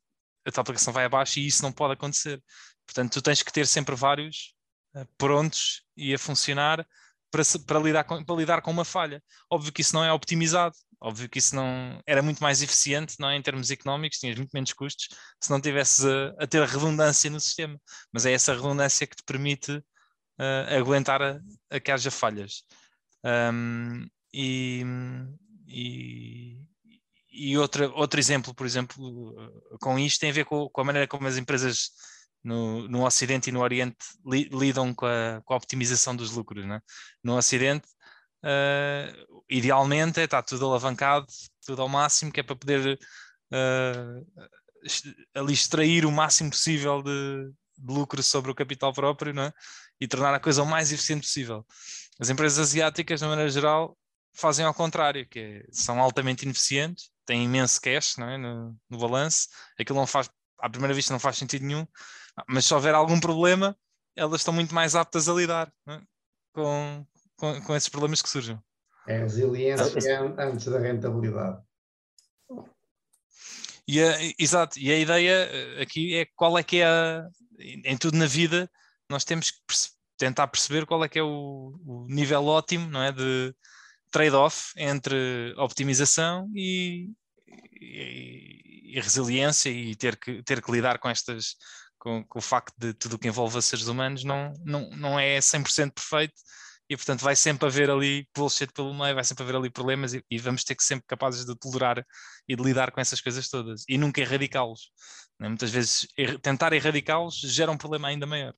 a 0.46 0.52
tua 0.52 0.62
aplicação 0.62 0.92
vai 0.92 1.04
abaixo 1.04 1.38
e 1.38 1.46
isso 1.46 1.62
não 1.62 1.72
pode 1.72 1.94
acontecer. 1.94 2.42
Portanto, 2.86 3.12
tu 3.12 3.22
tens 3.22 3.42
que 3.42 3.52
ter 3.52 3.66
sempre 3.66 3.94
vários 3.94 4.54
uh, 4.94 5.06
prontos 5.18 5.82
e 5.96 6.14
a 6.14 6.18
funcionar 6.18 6.86
para, 7.30 7.42
para, 7.66 7.80
lidar 7.80 8.04
com, 8.04 8.24
para 8.24 8.36
lidar 8.36 8.62
com 8.62 8.70
uma 8.70 8.84
falha. 8.84 9.22
Óbvio 9.50 9.72
que 9.72 9.80
isso 9.80 9.94
não 9.94 10.04
é 10.04 10.12
optimizado 10.12 10.74
Óbvio 11.00 11.28
que 11.28 11.38
isso 11.38 11.54
não 11.54 12.00
era 12.06 12.22
muito 12.22 12.42
mais 12.42 12.62
eficiente, 12.62 13.16
não 13.20 13.28
é? 13.28 13.36
Em 13.36 13.42
termos 13.42 13.70
económicos, 13.70 14.18
tinhas 14.18 14.36
muito 14.36 14.50
menos 14.52 14.72
custos 14.72 15.08
se 15.40 15.50
não 15.50 15.60
tivesses 15.60 16.04
a, 16.04 16.34
a 16.38 16.46
ter 16.46 16.66
redundância 16.66 17.30
no 17.30 17.40
sistema. 17.40 17.78
Mas 18.12 18.24
é 18.26 18.32
essa 18.32 18.54
redundância 18.54 19.06
que 19.06 19.16
te 19.16 19.22
permite 19.24 19.72
uh, 19.72 20.76
aguentar 20.78 21.22
a, 21.22 21.40
a, 21.70 21.80
que 21.80 21.90
haja 21.90 22.10
falhas. 22.10 22.62
Um, 23.24 24.06
e, 24.32 24.82
e 27.36 27.58
outra, 27.58 27.88
outro 27.90 28.18
exemplo, 28.18 28.54
por 28.54 28.66
exemplo, 28.66 29.34
com 29.80 29.98
isto 29.98 30.20
tem 30.20 30.30
a 30.30 30.32
ver 30.32 30.44
com, 30.46 30.68
com 30.70 30.80
a 30.80 30.84
maneira 30.84 31.06
como 31.06 31.26
as 31.26 31.36
empresas 31.36 31.90
no, 32.42 32.88
no 32.88 33.04
Ocidente 33.04 33.50
e 33.50 33.52
no 33.52 33.60
Oriente 33.60 33.96
li, 34.24 34.48
lidam 34.52 34.94
com 34.94 35.04
a, 35.04 35.42
com 35.44 35.52
a, 35.52 35.56
optimização 35.56 36.14
dos 36.14 36.30
lucros. 36.30 36.64
Né? 36.64 36.80
No 37.22 37.36
Ocidente, 37.36 37.86
uh, 38.44 39.42
idealmente, 39.50 40.20
está 40.20 40.42
tudo 40.42 40.66
alavancado, 40.66 41.26
tudo 41.66 41.82
ao 41.82 41.88
máximo, 41.88 42.32
que 42.32 42.40
é 42.40 42.42
para 42.42 42.56
poder 42.56 42.98
uh, 43.52 44.46
ali 45.34 45.52
extrair 45.52 46.06
o 46.06 46.12
máximo 46.12 46.50
possível 46.50 47.02
de, 47.02 47.50
de 47.78 47.94
lucro 47.94 48.22
sobre 48.22 48.50
o 48.50 48.54
capital 48.54 48.92
próprio 48.92 49.34
né? 49.34 49.52
e 50.00 50.06
tornar 50.06 50.32
a 50.32 50.40
coisa 50.40 50.62
o 50.62 50.66
mais 50.66 50.92
eficiente 50.92 51.26
possível. 51.26 51.66
As 52.18 52.30
empresas 52.30 52.58
asiáticas, 52.58 53.20
de 53.20 53.26
maneira 53.26 53.50
geral, 53.50 53.98
fazem 54.36 54.64
ao 54.64 54.74
contrário, 54.74 55.26
que 55.28 55.38
é, 55.38 55.66
são 55.70 56.00
altamente 56.00 56.44
ineficientes, 56.44 57.10
têm 57.24 57.44
imenso 57.44 57.80
cash 57.80 58.18
é? 58.18 58.36
no, 58.36 58.76
no 58.88 58.98
balanço, 58.98 59.48
aquilo 59.78 59.98
não 59.98 60.06
faz, 60.06 60.30
à 60.58 60.68
primeira 60.70 60.94
vista 60.94 61.12
não 61.12 61.20
faz 61.20 61.36
sentido 61.36 61.64
nenhum, 61.64 61.86
mas 62.48 62.66
se 62.66 62.74
houver 62.74 62.94
algum 62.94 63.18
problema, 63.18 63.76
elas 64.14 64.40
estão 64.40 64.54
muito 64.54 64.74
mais 64.74 64.94
aptas 64.94 65.28
a 65.28 65.34
lidar 65.34 65.72
é? 65.88 66.00
com, 66.52 67.06
com, 67.36 67.62
com, 67.62 67.74
esses 67.74 67.88
problemas 67.88 68.22
que 68.22 68.28
surgem. 68.28 68.58
É 69.08 69.18
resiliência 69.18 70.20
antes 70.38 70.66
da 70.66 70.78
rentabilidade. 70.78 71.62
E 73.88 74.02
a, 74.02 74.16
exato, 74.38 74.78
e 74.80 74.90
a 74.90 74.98
ideia 74.98 75.48
eh, 75.50 75.82
aqui 75.82 76.16
é 76.16 76.26
qual 76.34 76.58
é 76.58 76.62
que 76.64 76.78
é 76.78 76.86
a, 76.86 77.28
em 77.58 77.96
tudo 77.96 78.16
na 78.16 78.26
vida 78.26 78.68
nós 79.08 79.24
temos 79.24 79.52
que 79.52 79.58
perce 79.64 79.90
tentar 80.16 80.48
perceber 80.48 80.86
qual 80.86 81.04
é 81.04 81.08
que 81.08 81.18
é 81.18 81.22
o, 81.22 81.78
o 81.86 82.06
nível 82.08 82.44
ótimo 82.46 82.90
não 82.90 83.02
é, 83.02 83.12
de 83.12 83.54
trade-off 84.16 84.72
entre 84.78 85.52
optimização 85.58 86.50
e, 86.54 87.10
e, 87.78 88.94
e, 88.94 89.00
resiliência 89.00 89.68
e 89.68 89.94
ter 89.94 90.16
que, 90.16 90.42
ter 90.42 90.62
que 90.62 90.72
lidar 90.72 90.98
com 90.98 91.10
estas 91.10 91.56
com, 91.98 92.24
com 92.24 92.38
o 92.38 92.42
facto 92.42 92.72
de 92.78 92.94
tudo 92.94 93.16
o 93.16 93.18
que 93.18 93.28
envolve 93.28 93.60
seres 93.60 93.88
humanos 93.88 94.24
não, 94.24 94.54
não, 94.64 94.88
não 94.92 95.20
é 95.20 95.38
100% 95.38 95.92
perfeito 95.92 96.32
e 96.88 96.96
portanto 96.96 97.20
vai 97.20 97.36
sempre 97.36 97.68
haver 97.68 97.90
ali 97.90 98.26
bullshit 98.34 98.72
pelo 98.72 98.94
meio, 98.94 99.14
vai 99.14 99.22
sempre 99.22 99.44
haver 99.44 99.56
ali 99.56 99.68
problemas 99.68 100.14
e, 100.14 100.24
e, 100.30 100.38
vamos 100.38 100.64
ter 100.64 100.74
que 100.74 100.82
sempre 100.82 101.04
capazes 101.06 101.44
de 101.44 101.54
tolerar 101.54 102.02
e 102.48 102.56
de 102.56 102.62
lidar 102.62 102.92
com 102.92 103.00
essas 103.02 103.20
coisas 103.20 103.46
todas 103.50 103.84
e 103.86 103.98
nunca 103.98 104.22
erradicá-los. 104.22 104.92
Né? 105.38 105.48
Muitas 105.48 105.70
vezes 105.70 106.08
er 106.16 106.38
tentar 106.38 106.72
erradicá-los 106.72 107.34
gera 107.40 107.70
um 107.70 107.76
problema 107.76 108.08
ainda 108.08 108.24
maior. 108.24 108.54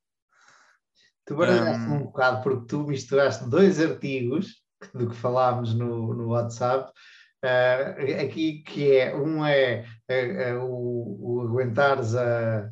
Tu 1.26 1.34
baralhaste 1.34 1.88
um... 1.88 1.94
um 1.94 2.02
bocado 2.04 2.44
porque 2.44 2.68
tu 2.68 2.86
misturaste 2.86 3.48
dois 3.48 3.80
artigos 3.80 4.67
do 4.94 5.08
que 5.08 5.16
falámos 5.16 5.74
no, 5.74 6.14
no 6.14 6.28
WhatsApp. 6.28 6.92
Uh, 7.44 8.22
aqui 8.24 8.62
que 8.64 8.96
é 8.96 9.14
um 9.14 9.44
é, 9.44 9.84
é, 10.08 10.50
é 10.50 10.54
o, 10.54 11.18
o 11.20 11.40
aguentares 11.42 12.14
a 12.16 12.68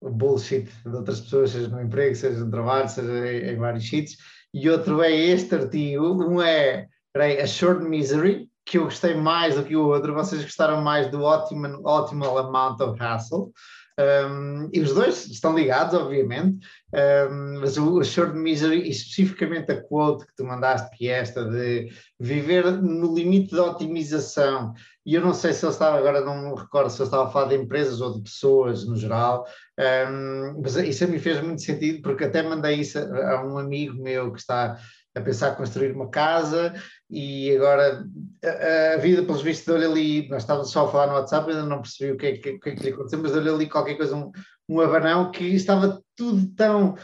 o 0.00 0.10
bullshit 0.10 0.68
de 0.84 0.96
outras 0.96 1.20
pessoas, 1.20 1.50
seja 1.50 1.68
no 1.68 1.80
emprego, 1.80 2.14
seja 2.16 2.42
no 2.42 2.50
trabalho, 2.50 2.88
seja 2.88 3.12
em, 3.28 3.50
em 3.50 3.56
vários 3.56 3.88
sítios, 3.88 4.16
e 4.52 4.68
outro 4.68 5.02
é 5.02 5.12
este 5.12 5.54
artigo, 5.54 6.24
um 6.24 6.40
é 6.40 6.88
peraí, 7.12 7.38
A 7.38 7.46
Short 7.46 7.84
Misery, 7.84 8.48
que 8.64 8.78
eu 8.78 8.84
gostei 8.84 9.14
mais 9.14 9.56
do 9.56 9.64
que 9.64 9.76
o 9.76 9.86
outro, 9.86 10.14
vocês 10.14 10.42
gostaram 10.42 10.80
mais 10.80 11.10
do 11.10 11.22
Optimal, 11.22 11.80
optimal 11.84 12.38
Amount 12.38 12.80
of 12.80 13.00
Hassle, 13.00 13.52
um, 13.98 14.70
e 14.72 14.80
os 14.80 14.94
dois 14.94 15.26
estão 15.26 15.54
ligados, 15.56 15.94
obviamente, 15.94 16.66
um, 16.94 17.60
mas 17.60 17.76
o, 17.76 17.98
o 17.98 18.04
Short 18.04 18.34
Misery, 18.34 18.82
e 18.82 18.90
especificamente 18.90 19.72
a 19.72 19.82
quote 19.82 20.26
que 20.26 20.34
tu 20.36 20.44
mandaste, 20.44 20.96
que 20.96 21.08
é 21.08 21.18
esta 21.18 21.44
de 21.44 21.90
viver 22.18 22.70
no 22.70 23.14
limite 23.14 23.54
da 23.54 23.64
otimização, 23.64 24.72
e 25.04 25.14
eu 25.14 25.20
não 25.20 25.34
sei 25.34 25.52
se 25.52 25.64
ele 25.64 25.72
estava, 25.72 25.98
agora 25.98 26.24
não 26.24 26.50
me 26.50 26.60
recordo 26.60 26.90
se 26.90 26.98
ele 26.98 27.06
estava 27.06 27.28
a 27.28 27.30
falar 27.30 27.48
de 27.48 27.56
empresas 27.56 28.00
ou 28.00 28.14
de 28.14 28.22
pessoas 28.22 28.86
no 28.86 28.96
geral, 28.96 29.46
um, 29.78 30.60
mas 30.62 30.76
isso 30.76 31.08
mim 31.08 31.18
fez 31.18 31.40
muito 31.42 31.62
sentido, 31.62 32.02
porque 32.02 32.24
até 32.24 32.42
mandei 32.42 32.76
isso 32.76 32.98
a, 32.98 33.32
a 33.32 33.44
um 33.44 33.58
amigo 33.58 34.00
meu 34.02 34.32
que 34.32 34.38
está 34.38 34.78
a 35.14 35.20
pensar 35.20 35.56
construir 35.56 35.92
uma 35.92 36.08
casa 36.08 36.72
e 37.10 37.54
agora 37.56 38.04
a, 38.44 38.94
a 38.94 38.96
vida, 38.98 39.22
pelos 39.22 39.42
vistos, 39.42 39.66
deu-lhe 39.66 39.84
ali, 39.84 40.28
nós 40.28 40.42
estávamos 40.42 40.70
só 40.70 40.86
a 40.86 40.90
falar 40.90 41.06
no 41.08 41.14
WhatsApp, 41.14 41.50
ainda 41.50 41.64
não 41.64 41.82
percebi 41.82 42.12
o 42.12 42.16
que 42.16 42.26
é 42.26 42.32
que, 42.36 42.58
que, 42.58 42.68
é 42.70 42.74
que 42.74 42.82
lhe 42.82 42.92
aconteceu, 42.92 43.18
mas 43.20 43.32
deu-lhe 43.32 43.50
ali 43.50 43.68
qualquer 43.68 43.96
coisa, 43.96 44.14
um, 44.14 44.30
um 44.68 44.80
abanão 44.80 45.30
que 45.30 45.44
estava 45.44 46.00
tudo 46.16 46.46
tão 46.54 46.96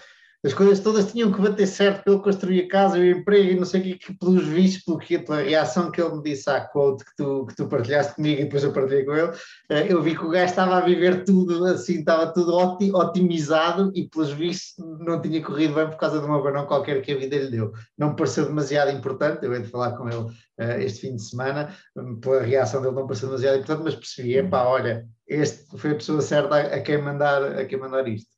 as 0.47 0.55
coisas 0.55 0.78
todas 0.78 1.11
tinham 1.11 1.32
que 1.32 1.40
bater 1.40 1.66
certo 1.66 2.05
para 2.05 2.12
ele 2.12 2.22
construir 2.22 2.61
a 2.62 2.68
casa, 2.68 2.99
o 2.99 3.05
emprego 3.05 3.51
e 3.51 3.57
não 3.57 3.64
sei 3.64 3.80
o 3.80 3.84
que, 3.84 3.94
que 3.99 4.14
pelos 4.16 4.47
vistos, 4.47 4.84
pelo 4.84 4.99
que, 4.99 5.18
pela 5.18 5.42
reação 5.42 5.90
que 5.90 6.01
ele 6.01 6.14
me 6.14 6.22
disse 6.22 6.49
à 6.49 6.61
quote 6.61 7.05
que 7.05 7.16
tu, 7.16 7.47
que 7.47 7.57
tu 7.57 7.68
partilhaste 7.68 8.14
comigo 8.14 8.40
e 8.40 8.44
depois 8.44 8.62
eu 8.62 8.72
partilhei 8.72 9.05
com 9.05 9.12
ele, 9.12 9.32
eh, 9.70 9.92
eu 9.92 10.01
vi 10.01 10.16
que 10.16 10.24
o 10.24 10.28
gajo 10.28 10.44
estava 10.44 10.76
a 10.76 10.80
viver 10.82 11.24
tudo 11.24 11.64
assim, 11.64 11.99
estava 11.99 12.32
tudo 12.32 12.55
otimizado 12.55 13.90
e 13.92 14.09
pelos 14.09 14.30
vistos 14.30 14.76
não 15.01 15.20
tinha 15.20 15.42
corrido 15.42 15.74
bem 15.74 15.88
por 15.90 15.97
causa 15.97 16.20
de 16.20 16.24
uma 16.24 16.40
banão 16.40 16.64
qualquer 16.64 17.03
que 17.03 17.11
a 17.11 17.16
vida 17.16 17.36
lhe 17.36 17.51
deu. 17.51 17.72
Não 17.99 18.11
me 18.11 18.16
pareceu 18.16 18.47
demasiado 18.47 18.92
importante, 18.92 19.44
eu 19.44 19.53
hei 19.53 19.62
de 19.62 19.68
falar 19.68 19.97
com 19.97 20.09
ele 20.09 20.26
uh, 20.61 20.80
este 20.80 21.01
fim 21.01 21.16
de 21.16 21.22
semana, 21.22 21.74
pela 22.20 22.42
reação 22.42 22.80
dele 22.80 22.94
não 22.94 23.07
pareceu 23.07 23.28
demasiado 23.28 23.57
importante, 23.57 23.82
mas 23.82 23.97
percebi, 23.97 24.36
epá, 24.36 24.62
olha, 24.62 25.09
este 25.26 25.76
foi 25.76 25.90
a 25.90 25.97
pessoa 25.97 26.20
certa 26.20 26.55
a, 26.55 26.61
a 26.76 26.80
quem 26.80 27.03
mandar, 27.03 27.42
a 27.59 27.64
quem 27.64 27.80
mandar 27.80 28.07
isto 28.07 28.36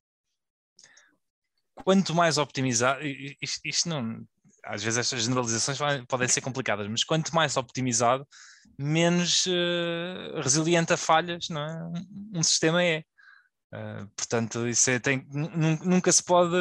quanto 1.84 2.14
mais 2.14 2.38
optimizado, 2.38 3.00
isto, 3.02 3.60
isto, 3.64 3.88
não, 3.88 4.24
às 4.64 4.82
vezes 4.82 4.98
estas 4.98 5.22
generalizações 5.22 5.78
podem 6.06 6.28
ser 6.28 6.40
complicadas, 6.40 6.86
mas 6.88 7.04
quanto 7.04 7.34
mais 7.34 7.56
optimizado, 7.56 8.26
menos 8.78 9.46
uh, 9.46 10.40
resiliente 10.40 10.92
a 10.92 10.96
falhas 10.96 11.48
não 11.50 11.60
é? 11.60 11.84
um, 11.84 12.38
um 12.38 12.42
sistema 12.42 12.82
é. 12.82 13.02
Uh, 13.74 14.08
portanto, 14.16 14.66
isso 14.66 14.90
é, 14.90 14.98
tem, 14.98 15.26
nunca 15.32 16.10
se 16.10 16.22
pode 16.22 16.56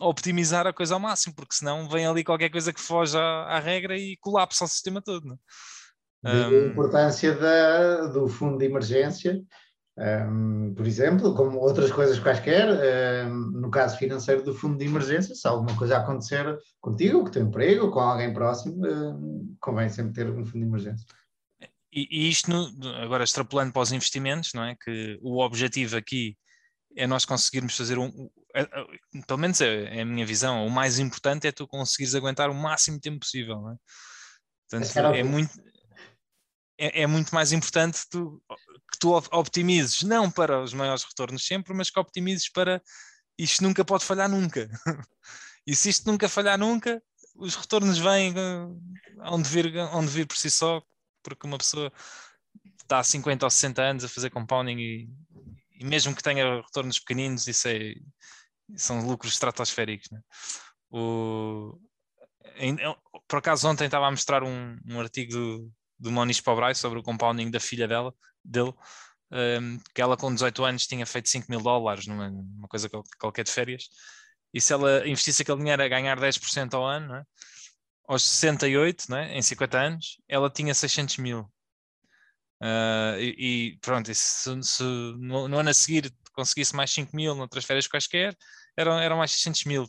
optimizar 0.00 0.66
a 0.66 0.72
coisa 0.72 0.94
ao 0.94 1.00
máximo, 1.00 1.34
porque 1.34 1.54
senão 1.54 1.88
vem 1.88 2.06
ali 2.06 2.24
qualquer 2.24 2.50
coisa 2.50 2.72
que 2.72 2.80
foge 2.80 3.16
à, 3.16 3.20
à 3.20 3.58
regra 3.58 3.96
e 3.96 4.16
colapsa 4.20 4.64
o 4.64 4.68
sistema 4.68 5.02
todo. 5.02 5.26
Não? 5.26 5.38
É? 6.26 6.44
a 6.44 6.66
importância 6.66 7.34
da, 7.34 8.06
do 8.06 8.26
fundo 8.28 8.56
de 8.56 8.64
emergência 8.64 9.42
um, 9.96 10.74
por 10.74 10.86
exemplo, 10.86 11.34
como 11.34 11.58
outras 11.58 11.92
coisas 11.92 12.18
quaisquer, 12.18 12.68
um, 13.28 13.52
no 13.52 13.70
caso 13.70 13.96
financeiro 13.96 14.42
do 14.42 14.52
fundo 14.52 14.76
de 14.76 14.84
emergência, 14.84 15.34
se 15.34 15.46
alguma 15.46 15.76
coisa 15.76 15.98
acontecer 15.98 16.58
contigo, 16.80 17.20
com 17.20 17.28
o 17.28 17.30
teu 17.30 17.42
emprego, 17.42 17.90
com 17.90 18.00
alguém 18.00 18.34
próximo, 18.34 18.84
um, 18.84 19.56
convém 19.60 19.88
sempre 19.88 20.12
ter 20.12 20.28
um 20.28 20.44
fundo 20.44 20.64
de 20.64 20.68
emergência. 20.68 21.06
E, 21.92 22.08
e 22.10 22.28
isto, 22.28 22.50
no, 22.50 22.88
agora 22.96 23.22
extrapolando 23.22 23.72
para 23.72 23.82
os 23.82 23.92
investimentos, 23.92 24.50
não 24.52 24.64
é? 24.64 24.74
Que 24.74 25.16
o 25.22 25.40
objetivo 25.40 25.96
aqui 25.96 26.36
é 26.96 27.06
nós 27.06 27.24
conseguirmos 27.24 27.76
fazer 27.76 27.96
um. 27.96 28.10
Pelo 29.28 29.38
menos 29.38 29.60
é, 29.60 29.98
é 29.98 30.00
a 30.02 30.04
minha 30.04 30.26
visão, 30.26 30.66
o 30.66 30.70
mais 30.70 30.98
importante 30.98 31.46
é 31.46 31.52
tu 31.52 31.68
conseguires 31.68 32.16
aguentar 32.16 32.50
o 32.50 32.54
máximo 32.54 33.00
tempo 33.00 33.20
possível, 33.20 33.60
não 33.60 33.72
é? 33.72 33.76
Portanto, 34.68 34.98
é 35.14 35.22
muito, 35.22 35.52
é, 36.78 37.02
é, 37.02 37.06
muito 37.06 37.32
mais 37.32 37.52
importante 37.52 38.00
tu 38.10 38.42
que 38.94 39.00
tu 39.00 39.12
optimizes 39.12 40.02
não 40.02 40.30
para 40.30 40.62
os 40.62 40.72
maiores 40.72 41.04
retornos 41.04 41.46
sempre, 41.46 41.74
mas 41.74 41.90
que 41.90 41.98
optimizes 41.98 42.48
para 42.48 42.82
isto 43.36 43.62
nunca 43.62 43.84
pode 43.84 44.04
falhar 44.04 44.28
nunca. 44.28 44.70
e 45.66 45.74
se 45.74 45.88
isto 45.90 46.10
nunca 46.10 46.28
falhar 46.28 46.58
nunca, 46.58 47.02
os 47.34 47.56
retornos 47.56 47.98
vêm 47.98 48.32
eh, 48.36 49.28
onde 49.30 49.48
vir, 49.48 49.76
onde 49.92 50.10
vir 50.10 50.26
por 50.26 50.36
si 50.36 50.50
só, 50.50 50.82
porque 51.22 51.46
uma 51.46 51.58
pessoa 51.58 51.92
está 52.80 53.00
há 53.00 53.04
50 53.04 53.44
ou 53.44 53.50
60 53.50 53.82
anos 53.82 54.04
a 54.04 54.08
fazer 54.08 54.30
compounding 54.30 54.78
e, 54.78 55.08
e 55.80 55.84
mesmo 55.84 56.14
que 56.14 56.22
tenha 56.22 56.60
retornos 56.60 56.98
pequeninos, 56.98 57.48
isso 57.48 57.66
é, 57.66 57.94
são 58.76 59.06
lucros 59.06 59.32
estratosféricos. 59.32 60.10
Né? 60.10 60.20
O, 60.90 61.78
por 63.26 63.38
acaso 63.38 63.68
ontem 63.68 63.86
estava 63.86 64.06
a 64.06 64.10
mostrar 64.10 64.44
um, 64.44 64.78
um 64.86 65.00
artigo 65.00 65.32
do, 65.32 65.72
do 65.98 66.12
Moniz 66.12 66.40
Pobrai 66.40 66.74
sobre 66.74 66.98
o 66.98 67.02
compounding 67.02 67.50
da 67.50 67.58
filha 67.58 67.88
dela 67.88 68.14
dele, 68.44 68.74
um, 69.30 69.78
que 69.94 70.02
ela 70.02 70.16
com 70.16 70.32
18 70.32 70.64
anos 70.64 70.86
tinha 70.86 71.06
feito 71.06 71.28
5 71.28 71.46
mil 71.50 71.60
dólares 71.60 72.06
numa, 72.06 72.30
numa 72.30 72.68
coisa 72.68 72.88
qualquer 73.18 73.44
de 73.44 73.50
férias, 73.50 73.88
e 74.52 74.60
se 74.60 74.72
ela 74.72 75.06
investisse 75.06 75.42
aquele 75.42 75.58
dinheiro 75.58 75.82
a 75.82 75.88
ganhar 75.88 76.18
10% 76.18 76.74
ao 76.74 76.86
ano, 76.86 77.16
é? 77.16 77.24
aos 78.06 78.22
68, 78.22 79.14
é? 79.14 79.36
em 79.36 79.42
50 79.42 79.78
anos, 79.78 80.20
ela 80.28 80.50
tinha 80.50 80.72
600 80.74 81.16
mil. 81.18 81.40
Uh, 82.62 83.18
e, 83.18 83.34
e, 83.72 83.78
pronto, 83.80 84.10
e 84.10 84.14
se, 84.14 84.62
se 84.62 84.82
no, 84.82 85.48
no, 85.48 85.58
ano 85.58 85.70
a 85.70 85.74
seguir 85.74 86.14
conseguisse 86.32 86.74
mais 86.74 86.90
5 86.90 87.14
mil 87.14 87.34
noutras 87.34 87.64
férias 87.64 87.88
quaisquer, 87.88 88.36
eram, 88.76 88.98
eram 88.98 89.18
mais 89.18 89.32
600 89.32 89.64
mil. 89.64 89.86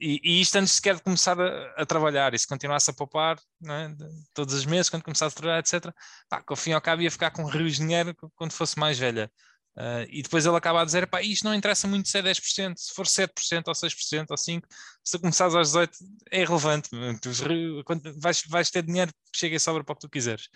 E, 0.00 0.20
e 0.24 0.40
isto 0.40 0.56
antes 0.56 0.72
sequer 0.72 0.96
de 0.96 1.02
começar 1.02 1.38
a, 1.38 1.82
a 1.82 1.86
trabalhar, 1.86 2.32
e 2.32 2.38
se 2.38 2.46
continuasse 2.46 2.90
a 2.90 2.94
poupar 2.94 3.38
é? 3.64 3.94
todos 4.32 4.54
os 4.54 4.64
meses, 4.64 4.88
quando 4.88 5.02
começasse 5.02 5.34
a 5.34 5.36
trabalhar, 5.36 5.60
etc., 5.60 5.92
pá, 6.28 6.40
que 6.40 6.52
ao 6.52 6.56
fim 6.56 6.70
e 6.70 6.72
ao 6.72 6.80
cabo 6.80 7.02
ia 7.02 7.10
ficar 7.10 7.30
com 7.30 7.44
rios 7.44 7.74
de 7.74 7.80
dinheiro 7.80 8.16
quando 8.34 8.52
fosse 8.52 8.78
mais 8.78 8.98
velha. 8.98 9.30
Uh, 9.76 10.08
e 10.08 10.22
depois 10.22 10.46
ele 10.46 10.56
acaba 10.56 10.80
a 10.80 10.84
dizer: 10.86 11.06
pá, 11.06 11.20
isto 11.20 11.44
não 11.44 11.54
interessa 11.54 11.86
muito 11.86 12.08
se 12.08 12.18
é 12.18 12.22
10%, 12.22 12.74
se 12.78 12.94
for 12.94 13.04
7% 13.04 13.64
ou 13.66 13.74
6% 13.74 14.26
ou 14.30 14.36
5%, 14.36 14.62
se 15.04 15.18
começares 15.18 15.54
às 15.54 15.72
18%, 15.72 15.90
é 16.30 16.40
irrelevante. 16.40 16.88
Vais, 18.16 18.42
vais 18.48 18.70
ter 18.70 18.82
dinheiro 18.82 19.12
que 19.30 19.38
chega 19.38 19.56
e 19.56 19.60
sobra 19.60 19.84
para 19.84 19.92
o 19.92 19.96
que 19.96 20.00
tu 20.00 20.08
quiseres. 20.10 20.48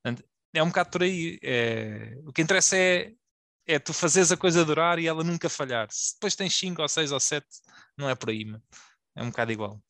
Portanto, 0.00 0.24
é 0.54 0.62
um 0.62 0.68
bocado 0.68 0.90
por 0.90 1.02
aí. 1.02 1.38
É, 1.42 2.14
o 2.24 2.32
que 2.32 2.42
interessa 2.42 2.76
é, 2.76 3.12
é 3.66 3.78
tu 3.78 3.92
fazeres 3.92 4.32
a 4.32 4.36
coisa 4.36 4.64
durar 4.64 4.98
e 4.98 5.06
ela 5.06 5.22
nunca 5.22 5.48
falhar. 5.48 5.88
Se 5.90 6.14
depois 6.14 6.34
tens 6.34 6.54
5 6.54 6.80
ou 6.80 6.88
6 6.88 7.12
ou 7.12 7.20
7, 7.20 7.46
não 7.96 8.08
é 8.08 8.14
por 8.14 8.30
aí. 8.30 8.44
É 9.14 9.22
um 9.22 9.30
bocado 9.30 9.52
igual. 9.52 9.80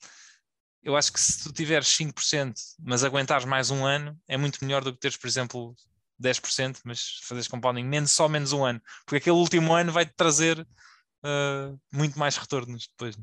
Eu 0.83 0.97
acho 0.97 1.13
que 1.13 1.21
se 1.21 1.43
tu 1.43 1.53
tiveres 1.53 1.89
5%, 1.89 2.55
mas 2.83 3.05
aguentares 3.05 3.45
mais 3.45 3.71
um 3.71 3.85
ano, 3.85 4.19
é 4.27 4.37
muito 4.37 4.65
melhor 4.65 4.83
do 4.83 4.93
que 4.93 4.99
teres, 4.99 5.17
por 5.17 5.27
exemplo, 5.27 5.75
10%, 6.21 6.81
mas 6.85 7.19
fazeres 7.23 7.49
compounding 7.49 7.85
menos, 7.85 8.13
só 8.13 8.29
menos 8.29 8.53
um 8.53 8.65
ano, 8.65 8.81
porque 9.05 9.17
aquele 9.17 9.37
último 9.37 9.75
ano 9.75 9.93
vai-te 9.93 10.13
trazer 10.15 10.61
uh, 10.61 11.81
muito 11.93 12.19
mais 12.19 12.37
retornos 12.37 12.89
depois. 12.89 13.17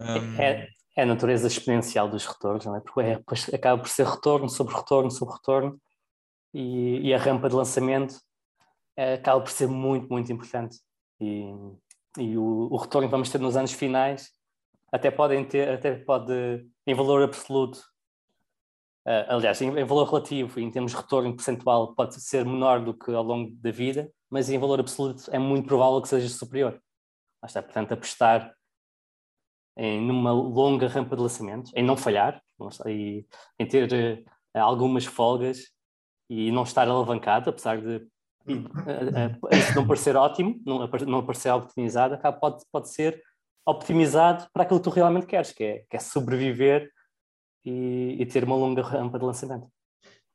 Um... 0.00 0.40
É, 0.40 0.68
é, 0.96 1.02
a 1.02 1.06
natureza 1.06 1.46
exponencial 1.46 2.08
dos 2.08 2.26
retornos, 2.26 2.64
não 2.64 2.76
é? 2.76 2.80
Porque 2.80 3.00
é, 3.00 3.56
acaba 3.56 3.82
por 3.82 3.88
ser 3.88 4.06
retorno 4.06 4.48
sobre 4.48 4.74
retorno 4.74 5.10
sobre 5.10 5.34
retorno 5.34 5.80
e, 6.52 7.08
e 7.08 7.14
a 7.14 7.18
rampa 7.18 7.48
de 7.48 7.54
lançamento 7.54 8.16
é, 8.16 8.23
acaba 8.96 9.40
por 9.40 9.50
ser 9.50 9.68
muito, 9.68 10.08
muito 10.08 10.32
importante. 10.32 10.78
E, 11.20 11.52
e 12.18 12.36
o, 12.36 12.68
o, 12.70 12.76
retorno 12.76 13.08
que 13.08 13.12
vamos 13.12 13.30
ter 13.30 13.38
nos 13.40 13.56
anos 13.56 13.72
finais 13.72 14.30
até 14.92 15.10
podem 15.10 15.44
ter, 15.44 15.68
até 15.68 15.96
pode, 15.96 16.32
em 16.86 16.94
valor 16.94 17.22
absoluto, 17.22 17.82
Uh, 19.06 19.28
aliás, 19.28 19.60
em, 19.60 19.68
em, 19.68 19.84
valor 19.84 20.06
relativo, 20.06 20.58
em 20.58 20.70
termos 20.70 20.92
de 20.92 20.96
retorno 20.96 21.36
percentual, 21.36 21.94
pode 21.94 22.18
ser 22.22 22.42
menor 22.46 22.82
do 22.82 22.94
que 22.94 23.12
ao 23.12 23.22
longo 23.22 23.54
da 23.56 23.70
vida, 23.70 24.10
mas 24.30 24.48
em 24.48 24.58
valor 24.58 24.80
absoluto 24.80 25.24
é 25.30 25.38
muito 25.38 25.66
provável 25.66 26.00
que 26.00 26.08
seja 26.08 26.26
superior. 26.26 26.82
Lá 27.42 27.46
está, 27.46 27.62
portanto, 27.62 27.92
apostar 27.92 28.54
em 29.76 30.00
numa 30.00 30.32
longa 30.32 30.88
rampa 30.88 31.16
de 31.16 31.22
lançamento, 31.22 31.70
em 31.74 31.84
não 31.84 31.98
falhar, 31.98 32.42
e 32.86 33.26
em 33.58 33.66
ter 33.66 34.24
uh, 34.56 34.58
algumas 34.58 35.04
folgas 35.04 35.70
e 36.30 36.50
não 36.50 36.62
estar 36.62 36.88
alavancado, 36.88 37.50
apesar 37.50 37.82
de 37.82 38.06
isso 38.46 39.74
não 39.74 39.86
parecer 39.86 40.16
ótimo, 40.16 40.60
não, 40.64 40.86
não 41.06 41.24
parecer 41.24 41.50
optimizado, 41.50 42.18
pode, 42.40 42.64
pode 42.70 42.90
ser 42.90 43.22
optimizado 43.66 44.46
para 44.52 44.62
aquilo 44.62 44.80
que 44.80 44.84
tu 44.84 44.90
realmente 44.90 45.26
queres, 45.26 45.52
que 45.52 45.64
é, 45.64 45.84
que 45.88 45.96
é 45.96 46.00
sobreviver 46.00 46.90
e, 47.64 48.16
e 48.20 48.26
ter 48.26 48.44
uma 48.44 48.56
longa 48.56 48.82
rampa 48.82 49.18
de 49.18 49.24
lançamento. 49.24 49.68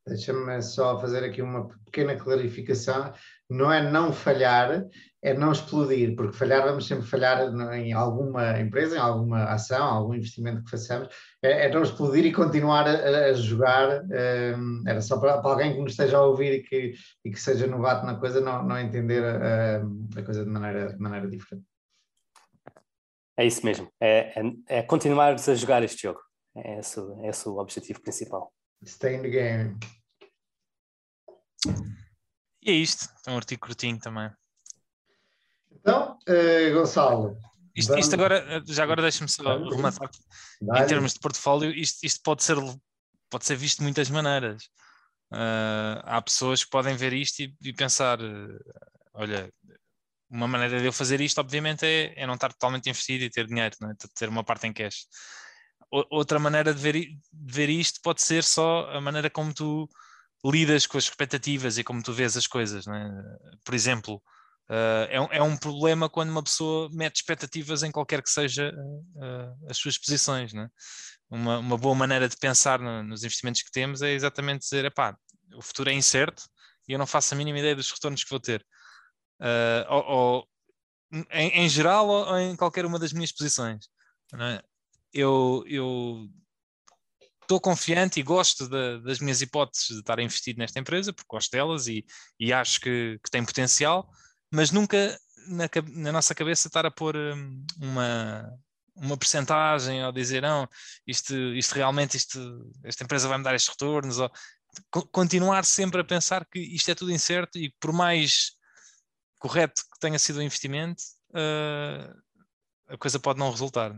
Deixa-me 0.07 0.61
só 0.61 0.99
fazer 0.99 1.23
aqui 1.23 1.41
uma 1.41 1.67
pequena 1.85 2.15
clarificação. 2.15 3.13
Não 3.49 3.71
é 3.71 3.81
não 3.89 4.13
falhar, 4.13 4.85
é 5.21 5.33
não 5.33 5.51
explodir, 5.51 6.15
porque 6.15 6.37
falhar, 6.37 6.63
vamos 6.63 6.87
sempre 6.87 7.05
falhar 7.05 7.41
em 7.73 7.91
alguma 7.93 8.59
empresa, 8.59 8.95
em 8.95 8.99
alguma 8.99 9.45
ação, 9.45 9.83
algum 9.83 10.13
investimento 10.13 10.63
que 10.63 10.69
façamos. 10.69 11.09
É, 11.41 11.65
é 11.65 11.69
não 11.69 11.81
explodir 11.81 12.25
e 12.25 12.31
continuar 12.31 12.87
a, 12.87 13.25
a 13.25 13.33
jogar. 13.33 14.03
Um, 14.05 14.83
era 14.87 15.01
só 15.01 15.19
para, 15.19 15.41
para, 15.41 15.51
alguém 15.51 15.73
que 15.73 15.81
nos 15.81 15.91
esteja 15.91 16.17
a 16.17 16.25
ouvir 16.25 16.53
e 16.53 16.63
que, 16.63 16.93
e 17.25 17.31
que 17.31 17.39
seja 17.41 17.67
novato 17.67 18.05
na 18.05 18.19
coisa, 18.19 18.39
não, 18.39 18.63
não 18.63 18.79
entender 18.79 19.23
a, 19.23 19.81
a 20.15 20.23
coisa 20.23 20.45
de 20.45 20.49
maneira, 20.49 20.93
de 20.93 20.99
maneira 20.99 21.27
diferente. 21.29 21.65
É 23.37 23.45
isso 23.45 23.65
mesmo, 23.65 23.89
é, 24.01 24.37
é, 24.37 24.79
é 24.79 24.81
continuar 24.83 25.33
a 25.33 25.55
jogar 25.55 25.81
este 25.81 26.03
jogo. 26.03 26.19
É 26.55 26.79
esse, 26.79 26.99
é 26.99 27.29
esse 27.29 27.47
o 27.47 27.57
objetivo 27.57 28.01
principal. 28.01 28.53
Stay 28.85 29.15
in 29.15 29.21
the 29.21 29.29
game. 29.29 29.77
E 32.61 32.71
é 32.71 32.73
isto. 32.73 33.07
É 33.25 33.31
um 33.31 33.37
artigo 33.37 33.61
curtinho 33.61 33.99
também. 33.99 34.29
Então, 35.71 36.17
uh, 36.27 36.73
Gonçalo. 36.73 37.37
Isto, 37.75 37.97
isto, 37.97 38.13
agora, 38.13 38.61
já 38.67 38.83
agora 38.83 39.01
deixa-me 39.01 39.29
só 39.29 39.43
rematar. 39.43 40.09
Em 40.61 40.87
termos 40.87 41.13
de 41.13 41.19
portfólio, 41.19 41.71
isto, 41.71 42.03
isto, 42.03 42.19
pode, 42.21 42.43
ser, 42.43 42.57
pode 43.29 43.45
ser 43.45 43.55
visto 43.55 43.77
de 43.77 43.83
muitas 43.83 44.09
maneiras. 44.09 44.63
Uh, 45.31 46.01
há 46.03 46.21
pessoas 46.21 46.63
que 46.63 46.69
podem 46.69 46.97
ver 46.97 47.13
isto 47.13 47.39
e, 47.41 47.55
e 47.61 47.71
pensar: 47.71 48.19
uh, 48.19 48.59
olha, 49.13 49.53
uma 50.29 50.47
maneira 50.47 50.79
de 50.79 50.85
eu 50.85 50.91
fazer 50.91 51.21
isto, 51.21 51.39
obviamente, 51.39 51.85
é, 51.85 52.13
é 52.21 52.27
não 52.27 52.33
estar 52.33 52.51
totalmente 52.51 52.89
investido 52.89 53.23
e 53.23 53.29
ter 53.29 53.47
dinheiro, 53.47 53.75
é? 53.83 53.93
ter 54.15 54.27
uma 54.27 54.43
parte 54.43 54.67
em 54.67 54.73
cash 54.73 55.05
outra 55.91 56.39
maneira 56.39 56.73
de 56.73 56.81
ver, 56.81 56.93
de 56.93 57.19
ver 57.31 57.69
isto 57.69 57.99
pode 58.01 58.21
ser 58.21 58.43
só 58.43 58.89
a 58.91 59.01
maneira 59.01 59.29
como 59.29 59.53
tu 59.53 59.89
lidas 60.45 60.87
com 60.87 60.97
as 60.97 61.05
expectativas 61.05 61.77
e 61.77 61.83
como 61.83 62.03
tu 62.03 62.13
vês 62.13 62.37
as 62.37 62.47
coisas. 62.47 62.87
É? 62.87 63.11
Por 63.63 63.73
exemplo, 63.73 64.21
uh, 64.69 65.07
é, 65.09 65.21
um, 65.21 65.27
é, 65.31 65.41
um, 65.41 65.57
problema 65.57 66.09
quando 66.09 66.29
uma 66.29 66.43
pessoa 66.43 66.89
mete 66.91 67.17
expectativas 67.17 67.83
em 67.83 67.91
qualquer 67.91 68.21
que 68.21 68.29
seja 68.29 68.73
uh, 68.73 69.69
as 69.69 69.77
suas 69.77 69.97
posições. 69.97 70.53
É? 70.53 70.67
Uma, 71.29 71.59
uma, 71.59 71.77
boa 71.77 71.95
maneira 71.95 72.27
de 72.27 72.37
pensar 72.37 72.79
no, 72.79 73.03
nos 73.03 73.23
investimentos 73.23 73.61
que 73.61 73.71
temos 73.71 74.01
é 74.01 74.11
exatamente 74.11 74.61
dizer: 74.61 74.85
epá, 74.85 75.17
o 75.55 75.61
futuro 75.61 75.89
é 75.89 75.93
incerto 75.93 76.43
e 76.87 76.93
eu 76.93 76.99
não 76.99 77.07
faço 77.07 77.33
a 77.33 77.37
mínima 77.37 77.59
ideia 77.59 77.75
dos 77.75 77.91
retornos 77.91 78.23
que 78.23 78.29
vou 78.29 78.39
ter. 78.39 78.65
Uh, 79.39 79.85
ou, 79.89 80.03
ou 80.05 80.47
em, 81.31 81.49
em, 81.61 81.69
geral 81.69 82.07
ou 82.07 82.37
em 82.37 82.55
qualquer 82.55 82.85
uma 82.85 82.99
das 82.99 83.13
minhas 83.13 83.31
posições. 83.31 83.87
É? 84.33 84.61
eu, 85.13 85.63
eu 85.67 86.29
estou 87.49 87.59
confiante 87.59 88.19
e 88.19 88.23
gosto 88.23 88.69
de, 88.69 89.01
das 89.01 89.19
minhas 89.19 89.41
hipóteses 89.41 89.87
de 89.87 89.99
estar 89.99 90.19
investido 90.19 90.59
nesta 90.59 90.79
empresa, 90.79 91.11
porque 91.11 91.27
gosto 91.27 91.49
delas 91.49 91.87
e, 91.87 92.05
e 92.39 92.53
acho 92.53 92.79
que, 92.79 93.19
que, 93.23 93.31
tem 93.31 93.43
potencial, 93.43 94.07
mas 94.53 94.69
nunca 94.69 95.19
na, 95.47 95.67
na, 95.87 96.11
nossa 96.11 96.35
cabeça 96.35 96.67
estar 96.67 96.85
a 96.85 96.91
pôr 96.91 97.15
hum, 97.15 97.65
uma, 97.81 98.53
uma 98.95 99.17
percentagem 99.17 100.05
ou 100.05 100.11
dizer 100.11 100.43
não, 100.43 100.69
isto, 101.07 101.33
isto 101.55 101.73
realmente, 101.73 102.17
isto, 102.17 102.71
esta 102.83 103.03
empresa 103.03 103.27
vai 103.27 103.39
me 103.39 103.43
dar 103.43 103.55
estes 103.55 103.71
retornos, 103.71 104.19
ou 104.19 104.31
continuar 105.11 105.65
sempre 105.65 106.01
a 106.01 106.05
pensar 106.05 106.45
que 106.45 106.59
isto 106.59 106.91
é 106.91 106.95
tudo 106.95 107.11
incerto 107.11 107.57
e 107.57 107.73
por 107.79 107.91
mais 107.91 108.51
correto 109.39 109.81
que 109.91 109.99
tenha 109.99 110.19
sido 110.19 110.37
o 110.37 110.43
investimento, 110.43 111.01
uh, 111.31 112.15
a 112.89 112.97
coisa 112.97 113.19
pode 113.19 113.39
não 113.39 113.49
resultar. 113.49 113.95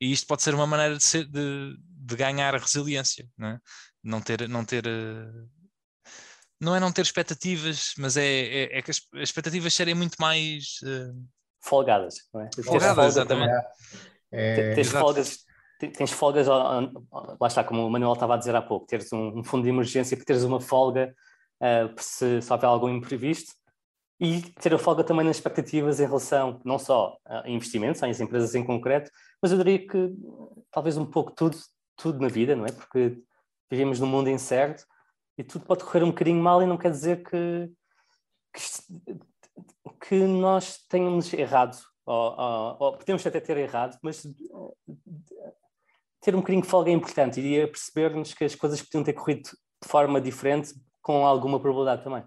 E 0.00 0.12
isto 0.12 0.26
pode 0.28 0.42
ser 0.42 0.54
uma 0.54 0.66
maneira 0.66 0.96
de, 0.96 1.04
ser, 1.04 1.24
de, 1.24 1.76
de 2.04 2.16
ganhar 2.16 2.54
resiliência, 2.54 3.26
não, 3.36 3.48
é? 3.48 3.58
não 4.02 4.20
ter. 4.20 4.48
Não 4.48 4.64
ter 4.64 4.86
eh, 4.86 5.46
não 6.60 6.74
é 6.74 6.80
não 6.80 6.92
ter 6.92 7.02
expectativas, 7.02 7.92
mas 7.98 8.16
é, 8.16 8.24
é, 8.24 8.78
é 8.78 8.82
que 8.82 8.90
as, 8.90 9.00
expectativas 9.16 9.74
serem 9.74 9.94
muito 9.94 10.16
mais 10.18 10.78
uh... 10.82 11.14
folgadas, 11.60 12.14
não 12.32 12.42
é? 12.42 12.50
Folgadas, 12.64 13.16
exatamente. 13.16 13.52
É, 14.32 14.74
tens, 14.74 14.88
folgas, 14.88 15.38
tens 15.78 16.10
folgas, 16.10 16.46
lá 16.46 17.46
está, 17.46 17.62
como 17.64 17.86
o 17.86 17.90
Manuel 17.90 18.14
estava 18.14 18.34
a 18.34 18.36
dizer 18.38 18.54
há 18.54 18.62
pouco, 18.62 18.86
teres 18.86 19.12
um, 19.12 19.40
um 19.40 19.44
fundo 19.44 19.64
de 19.64 19.68
emergência 19.68 20.16
para 20.16 20.24
teres 20.24 20.42
uma 20.42 20.60
folga 20.60 21.14
uh, 21.60 22.00
se, 22.00 22.40
se 22.40 22.52
houver 22.52 22.66
algum 22.66 22.88
imprevisto 22.88 23.52
e 24.20 24.40
ter 24.40 24.72
a 24.72 24.78
folga 24.78 25.04
também 25.04 25.26
nas 25.26 25.36
expectativas 25.36 26.00
em 26.00 26.06
relação 26.06 26.60
não 26.64 26.78
só 26.78 27.16
a 27.26 27.48
investimentos, 27.48 28.02
às 28.02 28.20
empresas 28.20 28.54
em 28.54 28.64
concreto, 28.64 29.10
mas 29.42 29.52
eu 29.52 29.58
diria 29.58 29.86
que 29.86 30.10
talvez 30.70 30.96
um 30.96 31.04
pouco 31.04 31.32
tudo, 31.32 31.56
tudo 31.96 32.20
na 32.20 32.28
vida, 32.28 32.54
não 32.54 32.66
é? 32.66 32.72
Porque 32.72 33.22
vivemos 33.70 34.00
num 34.00 34.06
mundo 34.06 34.30
incerto 34.30 34.84
e 35.36 35.44
tudo 35.44 35.64
pode 35.64 35.84
correr 35.84 36.02
um 36.02 36.10
bocadinho 36.10 36.42
mal 36.42 36.62
e 36.62 36.66
não 36.66 36.76
quer 36.76 36.90
dizer 36.90 37.22
que, 37.22 37.70
que, 38.52 38.60
que 40.08 40.14
nós 40.26 40.78
tenhamos 40.88 41.32
errado, 41.32 41.76
ou, 42.06 42.36
ou, 42.38 42.76
ou, 42.78 42.96
podemos 42.96 43.26
até 43.26 43.40
ter 43.40 43.56
errado, 43.56 43.98
mas 44.02 44.22
ter 46.20 46.34
um 46.34 46.38
bocadinho 46.38 46.62
de 46.62 46.68
folga 46.68 46.90
é 46.90 46.94
importante 46.94 47.40
e 47.40 47.66
percebermos 47.66 48.32
que 48.32 48.44
as 48.44 48.54
coisas 48.54 48.80
podiam 48.80 49.04
ter 49.04 49.12
corrido 49.12 49.50
de 49.82 49.88
forma 49.88 50.20
diferente 50.20 50.74
com 51.02 51.26
alguma 51.26 51.60
probabilidade 51.60 52.02
também. 52.02 52.24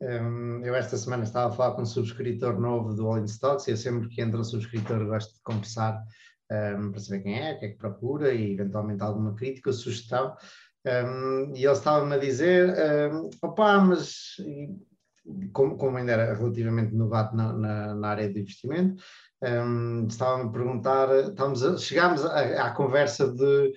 Um, 0.00 0.60
eu 0.62 0.74
esta 0.74 0.98
semana 0.98 1.22
estava 1.22 1.52
a 1.52 1.56
falar 1.56 1.74
com 1.74 1.82
um 1.82 1.86
subscritor 1.86 2.60
novo 2.60 2.92
do 2.94 3.06
All 3.06 3.18
in 3.18 3.24
Stocks 3.24 3.66
e 3.68 3.70
eu 3.70 3.76
sempre 3.76 4.08
que 4.08 4.20
entra 4.20 4.38
um 4.38 4.44
subscritor 4.44 5.06
gosto 5.06 5.34
de 5.34 5.40
conversar 5.42 6.04
um, 6.50 6.90
para 6.90 7.00
saber 7.00 7.22
quem 7.22 7.38
é, 7.38 7.52
o 7.52 7.58
que 7.58 7.66
é 7.66 7.68
que 7.70 7.78
procura 7.78 8.32
e 8.32 8.52
eventualmente 8.52 9.02
alguma 9.02 9.34
crítica 9.34 9.72
sugestão. 9.72 10.36
Um, 10.86 11.54
e 11.54 11.64
ele 11.64 11.72
estava-me 11.72 12.14
a 12.14 12.18
dizer, 12.18 12.74
um, 13.12 13.30
opá, 13.42 13.78
mas 13.80 14.36
como, 15.52 15.76
como, 15.76 15.96
ainda 15.96 16.12
era 16.12 16.34
relativamente 16.34 16.94
novato 16.94 17.34
na, 17.34 17.52
na, 17.52 17.94
na 17.94 18.08
área 18.08 18.30
de 18.30 18.40
investimento, 18.40 19.02
um, 19.42 20.06
estava-me 20.06 20.48
a 20.48 20.52
perguntar, 20.52 21.08
estávamos 21.28 21.64
a, 21.64 21.78
chegámos 21.78 22.24
à, 22.24 22.66
à 22.66 22.70
conversa 22.72 23.32
de 23.32 23.72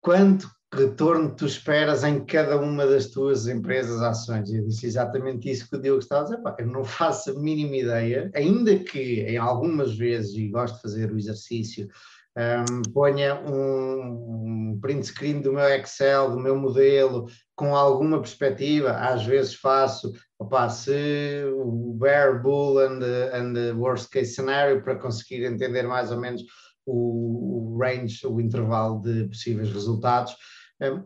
quanto 0.00 0.50
retorno 0.72 1.34
tu 1.34 1.44
esperas 1.44 2.02
em 2.02 2.24
cada 2.24 2.56
uma 2.58 2.86
das 2.86 3.06
tuas 3.06 3.46
empresas, 3.46 4.00
ações. 4.00 4.48
E 4.48 4.56
eu 4.56 4.66
disse 4.66 4.86
exatamente 4.86 5.50
isso 5.50 5.68
que 5.68 5.76
o 5.76 5.80
Diogo 5.80 5.98
estava 5.98 6.22
a 6.22 6.24
dizer. 6.24 6.38
Pá, 6.38 6.56
eu 6.58 6.66
não 6.66 6.84
faço 6.84 7.30
a 7.30 7.34
mínima 7.34 7.76
ideia, 7.76 8.30
ainda 8.34 8.76
que 8.78 9.20
em 9.20 9.36
algumas 9.36 9.96
vezes, 9.96 10.34
e 10.34 10.48
gosto 10.48 10.76
de 10.76 10.82
fazer 10.82 11.12
o 11.12 11.18
exercício, 11.18 11.88
um, 12.34 12.90
ponha 12.92 13.34
um, 13.42 14.70
um 14.72 14.78
print 14.80 15.06
screen 15.06 15.42
do 15.42 15.52
meu 15.52 15.68
Excel, 15.68 16.30
do 16.30 16.40
meu 16.40 16.56
modelo, 16.56 17.26
com 17.54 17.76
alguma 17.76 18.18
perspectiva, 18.18 18.92
às 18.92 19.26
vezes 19.26 19.54
faço, 19.54 20.14
opa, 20.38 20.70
se 20.70 21.44
o 21.54 21.92
bear, 21.92 22.42
bull 22.42 22.78
and 22.80 23.00
and 23.34 23.76
worst 23.76 24.10
case 24.10 24.34
scenario, 24.34 24.82
para 24.82 24.96
conseguir 24.96 25.44
entender 25.44 25.82
mais 25.82 26.10
ou 26.10 26.18
menos 26.18 26.42
o 26.86 27.78
range, 27.78 28.26
o 28.26 28.40
intervalo 28.40 29.00
de 29.00 29.28
possíveis 29.28 29.70
resultados 29.70 30.34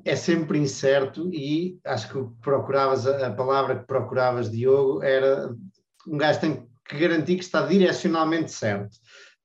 é 0.04 0.16
sempre 0.16 0.58
incerto 0.58 1.28
e 1.32 1.78
acho 1.84 2.08
que 2.08 2.42
procuravas, 2.42 3.06
a 3.06 3.30
palavra 3.30 3.78
que 3.78 3.86
procuravas, 3.86 4.50
Diogo, 4.50 5.02
era 5.02 5.54
um 6.06 6.16
gajo 6.16 6.40
tem 6.40 6.66
que 6.88 6.98
garantir 6.98 7.36
que 7.36 7.44
está 7.44 7.66
direcionalmente 7.66 8.52
certo. 8.52 8.96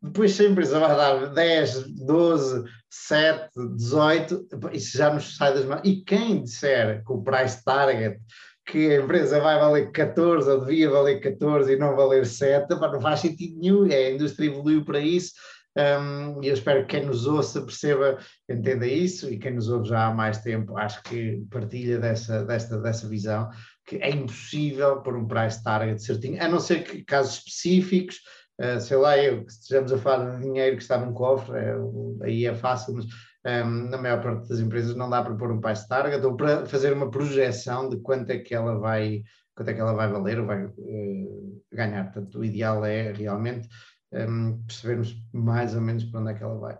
Depois 0.01 0.31
se 0.33 0.45
a 0.45 0.49
empresa 0.49 0.79
vai 0.79 0.95
dar 0.95 1.27
10, 1.27 1.95
12, 2.05 2.63
7, 2.89 3.49
18, 3.75 4.47
isso 4.73 4.97
já 4.97 5.13
nos 5.13 5.35
sai 5.35 5.53
das 5.53 5.65
mãos. 5.65 5.81
E 5.83 6.01
quem 6.03 6.43
disser 6.43 7.03
que 7.05 7.11
o 7.11 7.21
price 7.21 7.63
target 7.63 8.19
que 8.65 8.91
a 8.91 9.01
empresa 9.01 9.39
vai 9.39 9.59
valer 9.59 9.91
14 9.91 10.49
ou 10.49 10.61
devia 10.61 10.89
valer 10.89 11.19
14 11.19 11.73
e 11.73 11.77
não 11.77 11.95
valer 11.95 12.25
7, 12.25 12.69
não 12.69 13.01
faz 13.01 13.19
sentido 13.19 13.59
nenhum, 13.59 13.85
é, 13.87 14.07
a 14.07 14.11
indústria 14.11 14.47
evoluiu 14.47 14.85
para 14.85 14.99
isso, 14.99 15.33
um, 15.77 16.43
eu 16.43 16.53
espero 16.53 16.85
que 16.85 16.97
quem 16.97 17.05
nos 17.05 17.25
ouça 17.25 17.61
perceba, 17.61 18.17
entenda 18.49 18.85
isso, 18.85 19.31
e 19.31 19.37
quem 19.37 19.53
nos 19.53 19.69
ouve 19.69 19.87
já 19.89 20.07
há 20.07 20.13
mais 20.13 20.39
tempo, 20.39 20.77
acho 20.77 21.01
que 21.03 21.43
partilha 21.49 21.97
dessa, 21.97 22.43
desta, 22.43 22.77
dessa 22.77 23.07
visão, 23.07 23.49
que 23.85 23.95
é 23.97 24.09
impossível 24.09 25.01
por 25.01 25.15
um 25.15 25.27
price 25.27 25.63
target 25.63 26.03
certinho, 26.03 26.43
a 26.43 26.47
não 26.47 26.59
ser 26.59 26.83
que 26.83 27.03
casos 27.03 27.35
específicos, 27.35 28.19
uh, 28.59 28.81
sei 28.81 28.97
lá, 28.97 29.17
eu, 29.17 29.45
estejamos 29.47 29.93
a 29.93 29.97
falar 29.97 30.35
de 30.35 30.43
dinheiro 30.43 30.75
que 30.75 30.81
está 30.81 30.97
num 30.97 31.13
cofre, 31.13 31.57
é, 31.57 31.75
aí 32.23 32.45
é 32.45 32.53
fácil, 32.53 32.95
mas 32.95 33.05
um, 33.45 33.89
na 33.89 33.97
maior 33.97 34.21
parte 34.21 34.49
das 34.49 34.59
empresas 34.59 34.95
não 34.95 35.09
dá 35.09 35.23
para 35.23 35.35
pôr 35.35 35.51
um 35.51 35.61
price 35.61 35.87
target 35.87 36.23
ou 36.25 36.35
para 36.35 36.65
fazer 36.65 36.93
uma 36.93 37.09
projeção 37.09 37.89
de 37.89 37.97
quanto 38.01 38.29
é 38.29 38.37
que 38.37 38.53
ela 38.53 38.77
vai, 38.77 39.23
quanto 39.55 39.69
é 39.69 39.73
que 39.73 39.79
ela 39.79 39.93
vai 39.93 40.09
valer 40.09 40.39
ou 40.39 40.45
vai 40.45 40.65
uh, 40.65 41.63
ganhar. 41.71 42.11
Portanto, 42.11 42.39
o 42.39 42.45
ideal 42.45 42.85
é 42.85 43.11
realmente 43.13 43.67
um, 44.11 44.61
percebermos 44.63 45.15
mais 45.33 45.75
ou 45.75 45.81
menos 45.81 46.03
para 46.05 46.19
onde 46.19 46.31
é 46.31 46.33
que 46.33 46.43
ela 46.43 46.57
vai. 46.57 46.79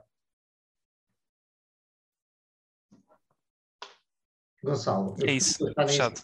Gonçalo. 4.64 5.16
É 5.24 5.34
isso, 5.34 5.66
fechado. 5.74 6.22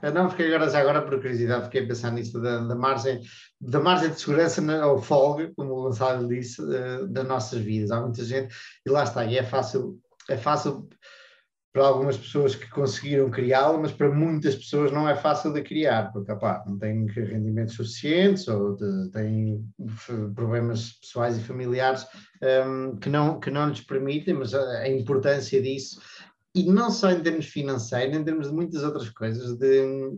Ah, 0.00 0.10
não, 0.10 0.28
fiquei 0.28 0.52
agora, 0.52 0.68
já 0.68 0.80
agora 0.80 1.02
por 1.02 1.20
curiosidade, 1.20 1.66
fiquei 1.66 1.84
a 1.84 1.86
pensar 1.86 2.10
nisso 2.10 2.40
da, 2.40 2.58
da, 2.58 2.74
margem, 2.74 3.20
da 3.60 3.78
margem 3.78 4.10
de 4.10 4.18
segurança 4.18 4.60
na, 4.60 4.84
ou 4.86 5.00
folga, 5.00 5.52
como 5.54 5.72
o 5.72 5.82
Gonçalo 5.84 6.26
disse, 6.26 6.60
uh, 6.60 7.06
das 7.06 7.26
nossas 7.26 7.60
vidas. 7.60 7.92
Há 7.92 8.00
muita 8.00 8.24
gente, 8.24 8.52
e 8.84 8.90
lá 8.90 9.04
está, 9.04 9.24
e 9.24 9.38
é 9.38 9.44
fácil, 9.44 10.00
é 10.28 10.36
fácil 10.36 10.88
para 11.72 11.86
algumas 11.86 12.18
pessoas 12.18 12.54
que 12.54 12.68
conseguiram 12.68 13.30
criá-la, 13.30 13.78
mas 13.78 13.92
para 13.92 14.10
muitas 14.10 14.54
pessoas 14.54 14.92
não 14.92 15.08
é 15.08 15.16
fácil 15.16 15.54
de 15.54 15.62
criar, 15.62 16.12
porque 16.12 16.30
não 16.66 16.78
têm 16.78 17.06
rendimentos 17.06 17.74
suficientes 17.76 18.46
ou 18.46 18.76
de, 18.76 19.10
têm 19.10 19.64
problemas 20.34 20.92
pessoais 21.00 21.38
e 21.38 21.42
familiares 21.42 22.06
um, 22.66 22.96
que, 22.96 23.08
não, 23.08 23.40
que 23.40 23.50
não 23.50 23.70
lhes 23.70 23.80
permitem, 23.80 24.34
mas 24.34 24.52
a, 24.52 24.80
a, 24.80 24.88
importância 24.90 25.62
disso, 25.62 25.98
e 26.54 26.70
não 26.70 26.90
só 26.90 27.10
em 27.10 27.22
termos 27.22 27.46
financeiros, 27.46 28.14
em 28.14 28.24
termos 28.24 28.48
de 28.48 28.54
muitas 28.54 28.82
outras 28.82 29.08
coisas, 29.08 29.56
de 29.56 30.12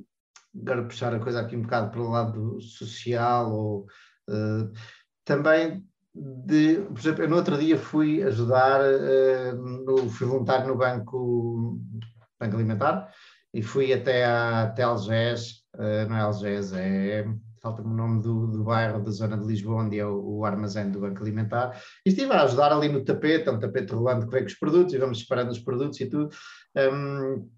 agora 0.61 0.85
puxar 0.85 1.15
a 1.15 1.21
coisa 1.21 1.41
aqui 1.41 1.57
um 1.57 1.63
bocado 1.63 1.91
para 1.93 2.01
o 2.01 2.11
lado 2.11 2.61
social, 2.61 3.53
ou 3.53 3.87
uh, 4.29 4.73
também 5.25 5.85
de, 6.15 6.77
por 6.77 6.99
exemplo, 6.99 7.25
eu 7.25 7.29
no 7.29 7.37
outro 7.37 7.59
dia 7.59 7.77
fui 7.77 8.23
ajudar, 8.23 8.81
uh, 8.81 9.57
no, 9.57 10.09
fui 10.09 10.27
voluntário 10.27 10.69
no 10.69 10.77
Banco, 10.77 11.81
banco 12.41 12.55
Alimentar 12.57 13.11
e 13.53 13.62
fui 13.62 13.93
até, 13.93 14.25
a, 14.25 14.62
até 14.62 14.87
uh, 14.87 16.09
não 16.09 16.17
é 16.17 16.21
Algés, 16.21 16.73
é, 16.73 17.27
falta-me 17.61 17.89
o 17.89 17.97
nome 17.97 18.23
do, 18.23 18.47
do 18.47 18.62
bairro 18.62 19.03
da 19.03 19.11
zona 19.11 19.37
de 19.37 19.47
Lisboa, 19.47 19.83
onde 19.83 19.99
é 19.99 20.07
o, 20.07 20.39
o, 20.39 20.45
armazém 20.45 20.91
do 20.91 21.01
Banco 21.01 21.23
Alimentar, 21.23 21.81
e 22.05 22.11
estive 22.11 22.33
a 22.33 22.43
ajudar 22.43 22.73
ali 22.73 22.89
no 22.89 23.05
tapete, 23.05 23.49
é 23.49 23.53
um 23.53 23.59
tapete 23.59 23.93
rolando 23.93 24.27
que 24.27 24.33
vem 24.33 24.43
com 24.43 24.49
os 24.49 24.59
produtos, 24.59 24.95
e 24.95 24.99
vamos 24.99 25.21
separando 25.21 25.51
os 25.51 25.59
produtos 25.59 26.01
e 26.01 26.07
tudo. 26.07 26.29
Um, 26.77 27.49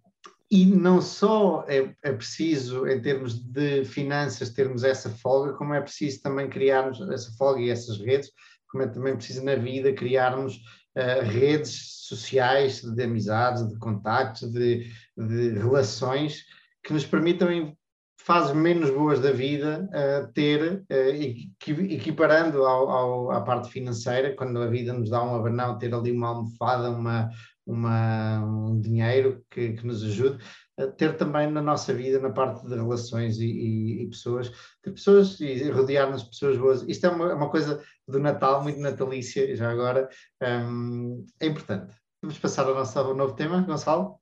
e 0.50 0.64
não 0.64 1.02
só 1.02 1.64
é, 1.68 1.92
é, 2.02 2.12
preciso, 2.12 2.86
em 2.86 3.00
termos 3.00 3.34
de 3.34 3.84
finanças, 3.84 4.50
termos 4.50 4.84
essa 4.84 5.10
folga, 5.10 5.54
como 5.54 5.74
é 5.74 5.80
preciso 5.80 6.22
também 6.22 6.48
criarmos 6.48 7.00
essa 7.10 7.32
folga 7.36 7.60
e 7.60 7.70
essas 7.70 7.98
redes, 7.98 8.30
como 8.68 8.84
é 8.84 8.86
também 8.86 9.16
preciso 9.16 9.44
na 9.44 9.56
vida 9.56 9.92
criarmos 9.92 10.56
uh, 10.96 11.24
redes 11.24 12.04
sociais 12.06 12.82
de 12.82 13.02
amizades, 13.02 13.66
de 13.68 13.76
contactos, 13.78 14.52
de, 14.52 14.88
de 15.16 15.50
relações 15.58 16.44
que 16.84 16.92
nos 16.92 17.04
permitam, 17.04 17.50
em 17.50 17.76
fases 18.20 18.54
menos 18.54 18.90
boas 18.90 19.20
da 19.20 19.32
vida, 19.32 19.88
uh, 19.90 20.32
ter, 20.32 20.84
uh, 20.90 21.82
equiparando 21.90 22.64
ao, 22.64 22.88
ao, 22.88 23.30
à 23.32 23.40
parte 23.40 23.70
financeira, 23.70 24.34
quando 24.36 24.60
a 24.62 24.66
vida 24.68 24.92
nos 24.92 25.10
dá 25.10 25.22
um 25.24 25.34
abanão, 25.34 25.78
ter 25.78 25.92
ali 25.92 26.12
uma 26.12 26.28
almofada, 26.28 26.90
uma, 26.90 27.30
uma, 27.66 28.38
um 28.44 28.80
dinheiro 28.80 29.44
que, 29.50 29.72
que 29.72 29.86
nos 29.86 30.04
ajude, 30.04 30.42
a 30.78 30.86
ter 30.86 31.16
também 31.16 31.50
na 31.50 31.60
nossa 31.60 31.92
vida, 31.92 32.20
na 32.20 32.30
parte 32.30 32.66
de 32.66 32.74
relações 32.74 33.38
e, 33.38 33.46
e, 33.46 34.02
e 34.02 34.06
pessoas, 34.08 34.50
ter 34.82 34.92
pessoas 34.92 35.40
e 35.40 35.70
rodear-nos 35.70 36.22
de 36.22 36.30
pessoas 36.30 36.56
boas. 36.56 36.82
Isto 36.82 37.06
é 37.06 37.10
uma, 37.10 37.34
uma, 37.34 37.50
coisa 37.50 37.82
do 38.06 38.20
Natal, 38.20 38.62
muito 38.62 38.78
natalícia, 38.78 39.56
já 39.56 39.70
agora, 39.70 40.08
um, 40.42 41.26
é 41.40 41.46
importante. 41.46 41.94
Vamos 42.22 42.38
passar 42.38 42.66
ao 42.66 42.74
nosso 42.74 42.98
ao 42.98 43.14
novo 43.14 43.34
tema, 43.34 43.62
Gonçalo? 43.62 44.20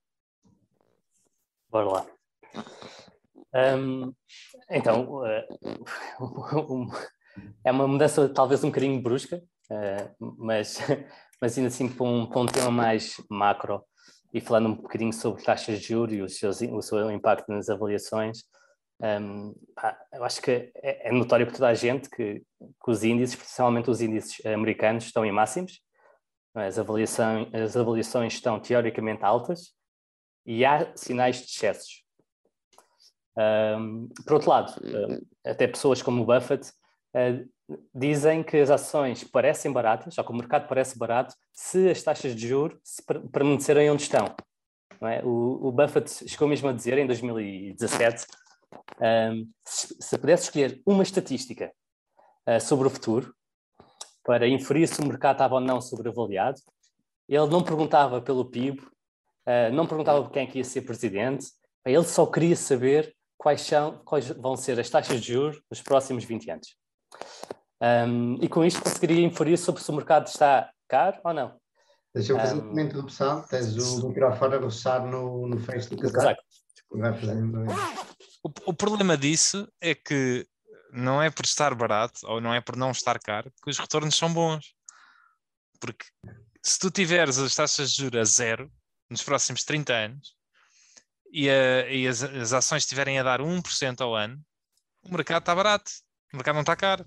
Bora 1.70 1.86
lá. 1.86 2.06
Um, 3.56 4.12
então, 4.68 5.22
uh, 5.22 6.88
é 7.64 7.70
uma 7.70 7.86
mudança 7.86 8.28
talvez 8.28 8.64
um 8.64 8.68
bocadinho 8.68 9.00
brusca, 9.00 9.40
uh, 9.70 10.34
mas 10.36 10.80
mas 11.40 11.56
ainda 11.56 11.68
assim 11.68 11.88
para 11.88 12.04
um, 12.04 12.26
para 12.26 12.40
um 12.40 12.46
tema 12.46 12.70
mais 12.70 13.16
macro 13.30 13.82
e 14.32 14.40
falando 14.40 14.68
um 14.68 14.74
bocadinho 14.74 15.12
sobre 15.12 15.42
taxas 15.42 15.80
de 15.80 15.88
juros 15.88 16.14
e 16.14 16.22
o 16.22 16.28
seu, 16.28 16.50
o 16.50 16.82
seu 16.82 17.10
impacto 17.10 17.50
nas 17.50 17.68
avaliações, 17.68 18.44
um, 19.00 19.54
pá, 19.74 19.98
eu 20.12 20.24
acho 20.24 20.40
que 20.40 20.50
é, 20.50 21.08
é, 21.08 21.12
notório 21.12 21.46
para 21.46 21.54
toda 21.54 21.68
a 21.68 21.74
gente 21.74 22.08
que, 22.08 22.40
que, 22.58 22.90
os 22.90 23.04
índices, 23.04 23.36
especialmente 23.36 23.90
os 23.90 24.00
índices 24.00 24.44
americanos, 24.46 25.04
estão 25.04 25.24
em 25.24 25.32
máximos, 25.32 25.80
é? 26.56 26.66
as 26.66 26.78
avaliações, 26.78 27.52
as 27.52 27.76
avaliações 27.76 28.34
estão 28.34 28.60
teoricamente 28.60 29.24
altas 29.24 29.72
e 30.46 30.64
há 30.64 30.92
sinais 30.96 31.36
de 31.36 31.44
excessos. 31.44 32.04
Um, 33.36 34.08
por 34.24 34.34
outro 34.34 34.50
lado, 34.50 34.72
até 35.44 35.66
pessoas 35.66 36.00
como 36.00 36.22
o 36.22 36.26
Buffett 36.26 36.70
uh, 37.16 37.48
dizem 37.94 38.42
que 38.42 38.56
as 38.58 38.70
ações 38.70 39.24
parecem 39.24 39.72
baratas, 39.72 40.16
ou 40.18 40.24
que 40.24 40.30
o 40.30 40.36
mercado 40.36 40.68
parece 40.68 40.98
barato, 40.98 41.34
se 41.52 41.88
as 41.88 42.02
taxas 42.02 42.34
de 42.34 42.48
juros 42.48 42.78
permanecerem 43.32 43.90
onde 43.90 44.02
estão. 44.02 44.34
É? 45.02 45.22
O, 45.24 45.68
o, 45.68 45.72
Buffett 45.72 46.28
chegou 46.28 46.48
mesmo 46.48 46.68
a 46.68 46.72
dizer, 46.72 46.96
em 46.98 47.06
2017, 47.06 48.26
um, 49.00 49.50
se, 49.64 49.96
se, 50.00 50.18
pudesse 50.18 50.44
escolher 50.44 50.80
uma 50.86 51.02
estatística 51.02 51.72
uh, 52.48 52.60
sobre 52.60 52.86
o 52.86 52.90
futuro, 52.90 53.34
para 54.22 54.48
inferir 54.48 54.88
se 54.88 55.00
o 55.00 55.06
mercado 55.06 55.34
estava 55.34 55.56
ou 55.56 55.60
não 55.60 55.80
sobreavaliado, 55.80 56.60
ele 57.28 57.46
não 57.46 57.62
perguntava 57.62 58.20
pelo 58.20 58.44
PIB, 58.44 58.80
uh, 58.80 59.72
não 59.72 59.86
perguntava 59.86 60.28
quem 60.30 60.44
é 60.44 60.46
que 60.46 60.58
ia 60.58 60.64
ser 60.64 60.82
presidente, 60.82 61.46
ele 61.84 62.04
só 62.04 62.24
queria 62.24 62.56
saber 62.56 63.14
quais, 63.36 63.60
são, 63.60 63.98
quais 64.04 64.28
vão 64.28 64.56
ser 64.56 64.80
as 64.80 64.88
taxas 64.88 65.20
de 65.20 65.32
juros 65.32 65.60
nos 65.70 65.82
próximos 65.82 66.24
20 66.24 66.50
anos. 66.50 66.83
Um, 67.80 68.38
e 68.40 68.48
com 68.48 68.64
isto 68.64 68.82
conseguiria 68.82 69.26
inferir 69.26 69.58
sobre 69.58 69.82
se 69.82 69.90
o 69.90 69.94
mercado 69.94 70.26
está 70.26 70.70
caro 70.88 71.18
ou 71.24 71.34
não. 71.34 71.60
Deixa 72.14 72.32
eu 72.32 72.38
fazer 72.38 72.54
um, 72.54 72.70
uma 72.70 72.82
interrupção. 72.82 73.42
Tens 73.48 73.76
o 73.76 74.08
microfone 74.08 74.54
a 74.54 74.58
roçar 74.58 75.04
no, 75.04 75.48
no 75.48 75.56
do 75.56 75.96
casaco. 75.96 76.42
O, 78.42 78.70
o 78.70 78.74
problema 78.74 79.16
disso 79.16 79.68
é 79.80 79.94
que 79.94 80.46
não 80.92 81.20
é 81.20 81.28
por 81.28 81.44
estar 81.44 81.74
barato 81.74 82.20
ou 82.24 82.40
não 82.40 82.54
é 82.54 82.60
por 82.60 82.76
não 82.76 82.92
estar 82.92 83.18
caro 83.18 83.52
que 83.62 83.70
os 83.70 83.78
retornos 83.78 84.16
são 84.16 84.32
bons. 84.32 84.74
Porque 85.80 86.06
se 86.62 86.78
tu 86.78 86.90
tiveres 86.90 87.36
as 87.38 87.54
taxas 87.54 87.90
de 87.90 88.02
juros 88.02 88.20
a 88.20 88.24
zero 88.24 88.72
nos 89.10 89.22
próximos 89.22 89.64
30 89.64 89.92
anos 89.92 90.36
e, 91.32 91.50
a, 91.50 91.90
e 91.90 92.06
as, 92.06 92.22
as 92.22 92.52
ações 92.52 92.84
estiverem 92.84 93.18
a 93.18 93.24
dar 93.24 93.40
1% 93.40 94.00
ao 94.00 94.14
ano, 94.14 94.40
o 95.02 95.12
mercado 95.12 95.42
está 95.42 95.54
barato, 95.54 95.90
o 96.34 96.36
mercado 96.36 96.54
não 96.54 96.62
está 96.62 96.76
caro 96.76 97.06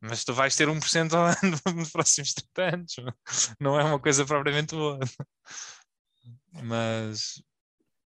mas 0.00 0.24
tu 0.24 0.32
vais 0.32 0.54
ter 0.54 0.68
1% 0.68 1.12
ao 1.12 1.24
ano 1.26 1.58
nos 1.76 1.90
próximos 1.90 2.32
30 2.32 2.76
anos. 2.76 2.96
Não 3.60 3.78
é 3.78 3.84
uma 3.84 3.98
coisa 3.98 4.24
propriamente 4.24 4.74
boa. 4.74 4.98
Mas. 6.52 7.42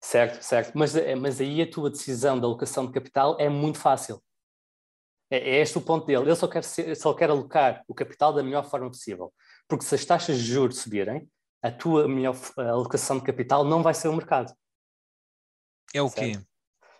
Certo, 0.02 0.42
certo. 0.42 0.72
Mas, 0.76 0.96
eh, 0.96 1.16
mas 1.16 1.40
aí 1.40 1.62
a 1.62 1.70
tua 1.70 1.90
decisão 1.90 2.40
de 2.40 2.46
alocação 2.46 2.86
de 2.86 2.94
capital 2.94 3.38
é 3.40 3.50
muito 3.50 3.80
fácil. 3.80 4.22
É, 5.30 5.38
é 5.38 5.62
este 5.62 5.78
o 5.78 5.82
ponto 5.82 6.06
dele. 6.06 6.24
Ele 6.24 6.36
só 6.36 6.48
quer, 6.48 6.64
ser, 6.64 6.96
só 6.96 7.14
quer 7.14 7.30
alocar 7.30 7.84
o 7.88 7.94
capital 7.94 8.34
da 8.34 8.44
melhor 8.44 8.70
forma 8.70 8.90
possível. 8.90 9.34
Porque 9.68 9.86
se 9.86 9.96
as 9.96 10.06
taxas 10.06 10.38
de 10.38 10.44
juros 10.44 10.80
subirem, 10.80 11.30
a 11.62 11.72
tua 11.72 12.08
melhor 12.08 12.36
alocação 12.58 13.18
de 13.18 13.26
capital 13.26 13.64
não 13.64 13.82
vai 13.82 13.94
ser 13.94 14.08
o 14.08 14.16
mercado. 14.16 14.54
É 15.94 16.02
o 16.02 16.10
certo? 16.10 16.40
quê? 16.40 16.46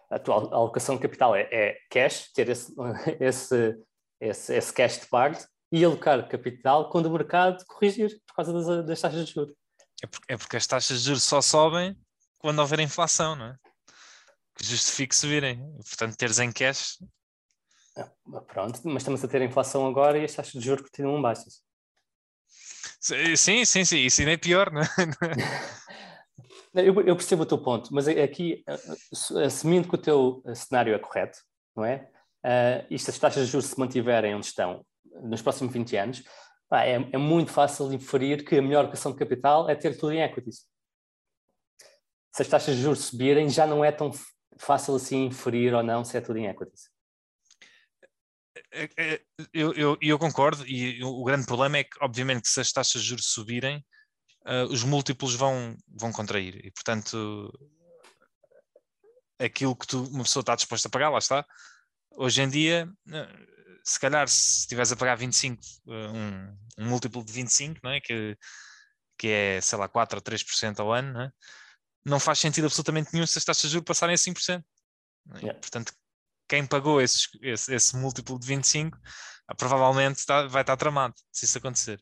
A 0.10 0.20
tua 0.20 0.36
alocação 0.36 0.96
de 0.96 1.02
capital 1.02 1.36
é, 1.36 1.48
é 1.52 1.78
cash, 1.90 2.32
ter 2.34 2.50
esse, 2.50 2.74
esse, 3.20 3.78
esse, 4.20 4.56
esse 4.56 4.74
cash 4.74 5.00
de 5.00 5.08
parte 5.08 5.46
e 5.72 5.84
alocar 5.84 6.28
capital 6.28 6.90
quando 6.90 7.08
o 7.08 7.12
mercado 7.12 7.64
corrigir 7.66 8.22
por 8.28 8.36
causa 8.36 8.54
das, 8.54 8.86
das 8.86 9.02
taxas 9.02 9.26
de 9.26 9.34
juros. 9.34 9.56
É 10.04 10.08
porque, 10.08 10.34
é 10.34 10.38
porque 10.38 10.58
as 10.58 10.68
taxas 10.68 11.00
de 11.00 11.08
juros 11.08 11.24
só 11.24 11.42
sobem 11.42 11.98
quando 12.38 12.60
houver 12.60 12.80
inflação, 12.80 13.36
não 13.36 13.46
é? 13.48 13.58
Que 14.56 14.66
justifique 14.66 15.16
subirem. 15.16 15.60
Portanto, 15.78 16.16
teres 16.16 16.40
em 16.40 16.52
cash. 16.52 17.00
Ah, 17.96 18.10
pronto, 18.48 18.82
mas 18.84 19.02
estamos 19.02 19.24
a 19.24 19.28
ter 19.28 19.42
inflação 19.42 19.88
agora 19.88 20.18
e 20.18 20.26
as 20.26 20.34
taxas 20.34 20.54
de 20.54 20.68
juros 20.68 20.84
continuam 20.84 21.22
baixas. 21.22 21.64
Sim, 23.00 23.66
sim, 23.66 23.86
sim, 23.86 23.98
isso 23.98 24.22
ainda 24.22 24.34
é 24.34 24.38
pior, 24.38 24.72
não 24.72 24.82
é? 24.82 24.86
Eu, 26.76 27.02
eu, 27.02 27.16
percebo 27.16 27.44
o 27.44 27.46
teu 27.46 27.58
ponto, 27.58 27.94
mas 27.94 28.08
aqui, 28.08 28.64
assumindo 29.46 29.88
que 29.88 29.96
o 29.96 29.98
teu 29.98 30.44
cenário 30.56 30.94
é 30.94 31.00
correto, 31.00 31.38
não 31.76 31.86
é? 31.86 32.10
Uh, 32.44 32.86
e 32.90 32.98
se 32.98 33.10
as 33.10 33.20
taxas 33.20 33.46
de 33.46 33.52
juros 33.52 33.68
se 33.68 33.80
mantiverem 33.80 34.36
onde 34.36 34.48
estão 34.48 34.86
nos 35.22 35.42
próximos 35.42 35.72
20 35.72 35.96
anos, 35.96 36.24
pá, 36.68 36.84
é, 36.84 36.96
é, 36.96 37.18
muito 37.18 37.52
fácil 37.52 37.94
inferir 37.94 38.44
que 38.44 38.58
a 38.58 38.62
melhor 38.62 38.80
alocação 38.80 39.12
de 39.12 39.18
capital 39.18 39.70
é 39.70 39.76
ter 39.76 39.98
tudo 39.98 40.14
em 40.14 40.22
equities. 40.22 40.66
Se 42.36 42.42
as 42.42 42.48
taxas 42.48 42.76
de 42.76 42.82
juros 42.82 43.06
subirem, 43.06 43.48
já 43.50 43.68
não 43.68 43.86
é 43.86 43.92
tão 43.92 44.12
fácil 44.58 44.96
assim 44.96 45.26
inferir 45.26 45.74
ou 45.74 45.84
não 45.84 46.04
se 46.04 46.18
é 46.18 46.22
tudo 46.22 46.40
em 46.40 46.48
equities. 46.48 46.90
É, 48.72 48.90
é, 48.98 49.22
eu, 49.54 49.74
eu, 49.74 49.98
eu, 50.02 50.20
concordo, 50.20 50.66
e 50.68 51.04
o 51.04 51.24
grande 51.24 51.46
problema 51.46 51.78
é 51.78 51.84
que, 51.84 51.98
obviamente, 52.02 52.48
se 52.48 52.60
as 52.60 52.72
taxas 52.72 53.02
de 53.04 53.08
juros 53.08 53.28
subirem, 53.28 53.86
uh, 54.46 54.66
os 54.72 54.84
múltiplos 54.84 55.36
vão, 55.36 55.76
vão 55.88 56.12
contrair, 56.12 56.66
e 56.66 56.72
portanto, 56.72 57.52
aquilo 59.40 59.76
que 59.76 59.88
tu, 59.88 60.04
uma 60.06 60.24
pessoa 60.24 60.42
está 60.42 60.56
disposta 60.56 60.88
a 60.88 60.92
pagar, 60.92 61.10
lá 61.10 61.18
está. 61.18 61.46
Hoje 62.12 62.42
em 62.42 62.50
dia, 62.50 62.90
uh, 63.08 63.54
se 63.84 64.00
calhar, 64.00 64.28
se 64.28 64.62
estiveres 64.62 64.92
a 64.92 64.96
pagar 64.96 65.16
25, 65.16 65.62
uh, 65.88 65.92
um, 65.94 66.58
um 66.80 66.90
múltiplo 66.90 67.24
de 67.24 67.34
25, 67.34 67.80
não 67.84 67.92
é? 67.92 68.00
Que, 68.00 68.38
que 69.18 69.28
é, 69.28 69.62
sei 69.62 69.78
lá, 69.78 69.88
4 69.88 70.18
ou 70.18 70.22
3% 70.22 70.80
ao 70.80 70.94
ano, 70.94 71.14
não, 71.14 71.22
é? 71.22 71.32
não 72.06 72.20
faz 72.20 72.40
sentido 72.40 72.66
absolutamente 72.66 73.12
nenhum 73.14 73.28
se 73.28 73.38
as 73.38 73.46
taxas 73.46 73.70
de 73.70 73.74
juros 73.74 73.86
passarem 73.86 74.14
a 74.14 74.18
5%. 74.18 74.64
É? 75.36 75.38
Yeah. 75.38 75.60
Portanto, 75.60 75.94
quem 76.48 76.66
pagou 76.66 77.02
esse, 77.02 77.28
esse 77.42 77.96
múltiplo 77.96 78.38
de 78.38 78.46
25 78.46 78.98
ah, 79.48 79.56
provavelmente 79.56 80.20
está, 80.20 80.48
vai 80.48 80.62
estar 80.62 80.78
tramado 80.78 81.16
se 81.32 81.46
isso 81.46 81.58
acontecer. 81.58 82.02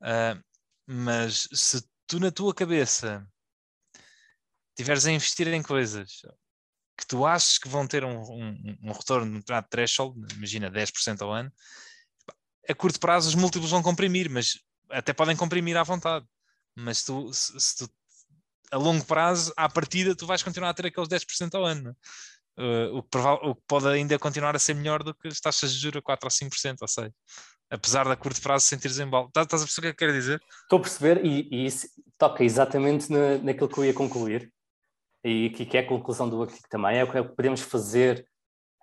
Uh, 0.00 0.42
mas 0.86 1.48
se 1.52 1.82
tu 2.06 2.20
na 2.20 2.30
tua 2.30 2.54
cabeça 2.54 3.26
tiveres 4.76 5.06
a 5.06 5.12
investir 5.12 5.48
em 5.48 5.62
coisas 5.62 6.22
que 6.96 7.06
tu 7.06 7.26
achas 7.26 7.58
que 7.58 7.68
vão 7.68 7.86
ter 7.86 8.04
um, 8.04 8.20
um, 8.20 8.78
um 8.84 8.92
retorno 8.92 9.26
no 9.26 9.38
determinado 9.38 9.68
threshold, 9.68 10.34
imagina 10.34 10.70
10% 10.70 11.20
ao 11.22 11.32
ano, 11.32 11.52
a 12.68 12.74
curto 12.74 12.98
prazo 12.98 13.28
os 13.28 13.34
múltiplos 13.34 13.70
vão 13.70 13.82
comprimir, 13.82 14.30
mas 14.30 14.58
até 14.90 15.12
podem 15.12 15.36
comprimir 15.36 15.76
à 15.76 15.82
vontade. 15.82 16.26
Mas 16.74 17.02
tu, 17.02 17.32
se, 17.32 17.58
se 17.58 17.76
tu, 17.76 17.90
a 18.70 18.76
longo 18.76 19.04
prazo, 19.04 19.52
à 19.56 19.68
partida, 19.68 20.16
tu 20.16 20.26
vais 20.26 20.42
continuar 20.42 20.70
a 20.70 20.74
ter 20.74 20.86
aqueles 20.86 21.08
10% 21.08 21.54
ao 21.54 21.64
ano. 21.64 21.96
Uh, 22.58 22.96
o, 22.96 23.02
que 23.02 23.62
pode 23.68 23.86
ainda 23.86 24.18
continuar 24.18 24.56
a 24.56 24.58
ser 24.58 24.74
melhor 24.74 25.02
do 25.02 25.12
que 25.14 25.28
as 25.28 25.38
taxas 25.40 25.72
de 25.72 25.78
juros 25.78 25.98
a 25.98 26.02
4 26.02 26.26
ou 26.26 26.30
5%, 26.30 26.76
ou 26.80 26.88
seja, 26.88 27.12
apesar 27.70 28.08
de 28.08 28.16
curto 28.16 28.40
prazo 28.40 28.64
sentires 28.64 28.98
embalo. 28.98 29.26
Estás, 29.26 29.44
estás 29.44 29.62
a 29.62 29.66
perceber 29.66 29.88
o 29.88 29.94
que 29.94 30.04
eu 30.04 30.08
quero 30.08 30.18
dizer? 30.18 30.40
Estou 30.62 30.78
a 30.78 30.82
perceber 30.82 31.24
e, 31.24 31.48
e 31.50 31.66
isso 31.66 31.86
toca 32.16 32.42
exatamente 32.42 33.12
na, 33.12 33.38
naquilo 33.38 33.68
que 33.68 33.78
eu 33.78 33.84
ia 33.84 33.92
concluir 33.92 34.50
e 35.22 35.50
que, 35.50 35.66
que 35.66 35.76
é 35.76 35.80
a 35.80 35.86
conclusão 35.86 36.28
do 36.28 36.40
artigo 36.40 36.66
também, 36.70 36.98
é 36.98 37.04
o 37.04 37.10
que 37.10 37.22
podemos 37.22 37.60
fazer 37.60 38.26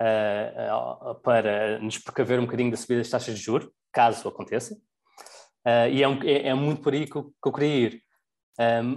uh, 0.02 1.12
uh, 1.12 1.16
para 1.22 1.80
nos 1.80 1.98
precaver 1.98 2.40
um 2.40 2.46
bocadinho 2.46 2.70
da 2.70 2.78
subida 2.78 3.00
das 3.00 3.10
taxas 3.10 3.36
de 3.36 3.42
juros, 3.42 3.70
caso 3.92 4.28
aconteça, 4.28 4.76
e 5.90 6.04
é, 6.04 6.08
um, 6.08 6.22
é, 6.24 6.50
é, 6.50 6.54
muito 6.54 6.82
por 6.82 6.94
aí 6.94 7.08
que 7.08 7.16
eu, 7.16 7.24
que 7.24 7.48
eu 7.48 7.54
queria 7.54 7.88
ir. 7.88 8.04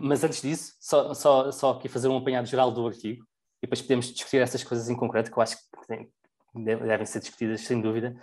mas 0.01 0.25
antes 0.25 0.43
disso, 0.43 0.73
só, 0.81 1.15
só, 1.15 1.53
só 1.53 1.71
aqui 1.71 1.89
fazer 1.89 2.09
um 2.09 2.17
apanhado 2.17 2.49
geral 2.49 2.73
do 2.73 2.85
artigo, 2.85 3.25
e 3.63 3.67
depois 3.67 3.83
podemos 3.83 4.13
discutir 4.13 4.41
essas 4.41 4.63
coisas 4.63 4.89
em 4.89 4.97
concreto, 4.97 5.31
que 5.31 5.39
eu 5.39 5.43
acho 5.43 5.57
que 5.57 6.09
devem 6.55 7.07
ser 7.07 7.21
discutidas 7.21 7.61
sem 7.63 7.81
dúvida. 7.81 8.15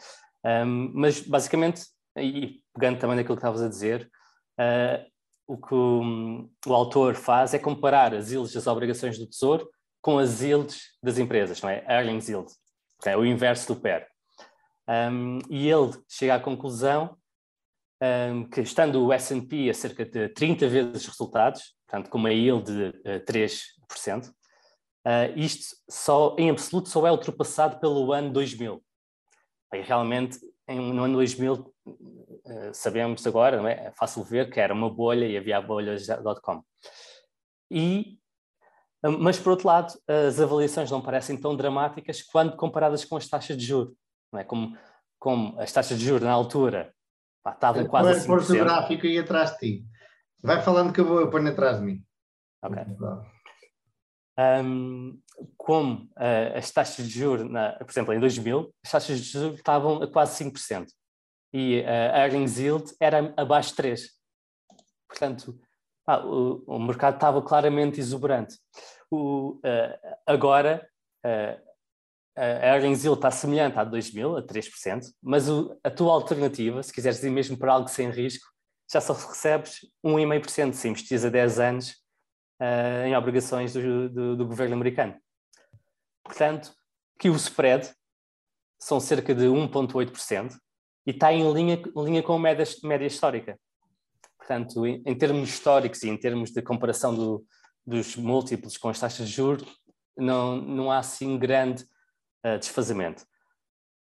Um, 0.46 0.92
mas 0.94 1.22
basicamente, 1.22 1.84
e 2.18 2.62
pegando 2.74 3.00
também 3.00 3.16
daquilo 3.16 3.36
que 3.36 3.40
estavas 3.40 3.62
a 3.62 3.70
dizer, 3.70 4.10
uh, 4.60 5.14
o 5.48 5.58
que 5.58 5.74
o, 5.74 6.50
o, 6.66 6.74
autor 6.74 7.16
faz 7.16 7.54
é 7.54 7.60
comparar 7.60 8.14
as 8.14 8.32
yields 8.32 8.54
das 8.54 8.68
obrigações 8.68 9.18
do 9.18 9.28
Tesouro 9.28 9.70
com 10.02 10.18
as 10.20 10.42
yields 10.42 10.82
das 11.02 11.18
empresas, 11.18 11.62
não 11.62 11.70
é? 11.70 11.84
Earnings 11.88 12.30
yield, 12.30 12.52
é 13.06 13.18
o 13.18 13.26
inverso 13.26 13.74
do 13.74 13.80
PER. 13.80 14.08
Um, 14.88 15.40
e 15.50 15.70
ele 15.70 15.92
chega 16.10 16.36
à 16.36 16.40
conclusão 16.40 17.18
um, 18.02 18.50
que, 18.50 18.62
estando 18.62 19.06
o 19.06 19.14
S&P 19.14 19.70
a 19.70 19.74
cerca 19.74 20.06
de 20.06 20.30
30 20.30 20.68
vezes 20.68 20.96
os 20.96 21.08
resultados, 21.08 21.76
portanto, 21.88 22.10
com 22.10 22.18
uma 22.18 22.32
yield 22.32 22.66
de 22.66 22.88
uh, 23.10 23.26
3%, 23.26 24.30
Uh, 25.06 25.38
isto 25.38 25.76
só, 25.90 26.34
em 26.40 26.50
absoluto 26.50 26.88
só 26.88 27.06
é 27.06 27.12
ultrapassado 27.12 27.80
pelo 27.80 28.14
ano 28.14 28.32
2000. 28.32 28.82
E 29.74 29.82
realmente, 29.82 30.40
em, 30.68 30.94
no 30.94 31.04
ano 31.04 31.16
2000, 31.16 31.54
uh, 31.54 31.74
ah, 32.46 32.74
sabemos 32.74 33.26
agora, 33.28 33.58
não 33.58 33.68
é? 33.68 33.88
é 33.88 33.92
fácil 33.92 34.24
ver 34.24 34.50
que 34.50 34.60
era 34.60 34.74
uma 34.74 34.90
bolha 34.90 35.26
e 35.26 35.38
havia 35.38 35.58
a 35.58 35.62
bolha.com. 35.62 36.64
E, 37.70 38.18
ah, 39.04 39.10
mas, 39.12 39.38
por 39.38 39.52
outro 39.52 39.68
lado, 39.68 39.94
as 40.08 40.40
avaliações 40.40 40.90
não 40.90 41.02
parecem 41.02 41.36
tão 41.36 41.56
dramáticas 41.56 42.22
quando 42.22 42.56
comparadas 42.56 43.04
com 43.04 43.18
as 43.18 43.28
taxas 43.28 43.58
de 43.58 43.66
juros. 43.66 43.94
Não 44.32 44.40
é? 44.40 44.44
como, 44.46 44.78
como 45.20 45.60
as 45.60 45.72
taxas 45.72 46.00
de 46.00 46.06
juros 46.06 46.24
na 46.24 46.32
altura 46.32 46.94
pá, 47.44 47.52
estavam 47.52 47.86
quase 47.88 48.10
assim. 48.10 48.28
Pôr 48.28 48.42
o 48.42 48.48
gráfico 48.48 49.06
aí 49.06 49.20
atrás 49.20 49.52
de 49.52 49.58
ti. 49.58 49.86
Vai 50.42 50.62
falando 50.62 50.94
que 50.94 51.02
eu 51.02 51.06
vou 51.06 51.20
eu 51.20 51.30
ponho 51.30 51.50
atrás 51.50 51.80
de 51.80 51.86
mim. 51.86 52.04
Ok 52.64 52.84
um, 54.38 55.20
como 55.58 56.06
uh, 56.18 56.58
as 56.58 56.72
taxas 56.72 57.08
de 57.08 57.20
juros, 57.20 57.50
na, 57.50 57.74
por 57.74 57.90
exemplo, 57.90 58.14
em 58.14 58.20
2000, 58.20 58.74
as 58.84 58.92
taxas 58.92 59.20
de 59.20 59.26
juros 59.26 59.58
estavam 59.58 60.02
a 60.02 60.12
quase 60.12 60.44
5% 60.44 60.88
e 61.54 61.84
a 61.84 61.84
uh, 61.84 62.18
earnings 62.22 62.58
yield 62.58 62.94
era 63.00 63.34
abaixo 63.38 63.76
de 63.76 63.84
3%. 63.84 64.08
Portanto, 65.08 65.60
ah, 66.08 66.26
o, 66.26 66.64
o, 66.66 66.80
mercado 66.80 67.16
estava 67.16 67.42
claramente 67.42 68.00
exuberante. 68.00 68.58
O, 69.12 69.60
uh, 69.60 70.16
agora, 70.26 70.88
a 72.36 72.76
earnings 72.76 73.04
yield 73.04 73.20
está 73.20 73.30
semelhante 73.30 73.78
à 73.78 73.84
2000, 73.84 74.38
a 74.38 74.42
3%, 74.42 75.14
mas 75.22 75.48
o, 75.48 75.80
a 75.84 75.92
tua 75.92 76.12
alternativa, 76.12 76.82
se 76.82 76.92
quiseres 76.92 77.24
ir 77.24 77.30
mesmo 77.30 77.56
para 77.56 77.74
algo 77.74 77.88
sem 77.88 78.10
risco, 78.10 78.52
já 78.92 79.00
só 79.00 79.14
recebes 79.14 79.82
1,5% 80.04 80.74
se 80.74 80.88
investires 80.90 81.24
a 81.24 81.30
10 81.30 81.60
anos 81.60 82.03
uh, 82.64 83.06
em 83.06 83.16
obrigações 83.16 83.74
do, 83.74 84.10
do, 84.10 84.38
do, 84.38 84.48
governo 84.48 84.76
americano. 84.76 85.16
Portanto, 86.24 86.74
que 87.20 87.30
o 87.30 87.36
spread 87.36 87.90
são 88.80 89.00
cerca 89.00 89.36
de 89.36 89.46
1,8% 89.46 90.56
e 91.06 91.12
está 91.12 91.34
em 91.34 91.52
linha, 91.52 91.82
linha 91.96 92.24
com 92.24 92.34
a 92.34 92.40
média, 92.40 92.66
média 92.84 93.06
histórica. 93.06 93.60
Portanto, 94.38 94.86
em, 94.86 95.04
em, 95.06 95.16
termos 95.16 95.50
históricos 95.50 96.04
e 96.04 96.10
em 96.10 96.18
termos 96.18 96.52
de 96.52 96.62
comparação 96.62 97.14
do, 97.14 97.46
dos 97.86 98.16
múltiplos 98.16 98.78
com 98.78 98.90
as 98.90 99.00
taxas 99.00 99.28
de 99.28 99.36
juros, 99.36 99.68
não, 100.18 100.56
não 100.58 100.92
há 100.92 101.00
assim 101.00 101.38
grande 101.38 101.84
uh, 102.46 102.58
desfazamento. 102.58 103.26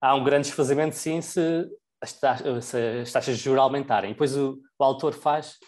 Há 0.00 0.14
um 0.14 0.24
grande 0.24 0.48
desfazamento, 0.48 0.96
sim, 0.96 1.20
se 1.20 1.68
as, 2.00 2.12
taxas, 2.12 2.64
se 2.64 2.76
as 3.02 3.12
taxas 3.12 3.38
de 3.38 3.44
juros 3.44 3.60
aumentarem. 3.60 4.12
Depois 4.12 4.36
o, 4.36 4.60
o 4.78 4.84
autor 4.84 5.14
faz 5.14 5.58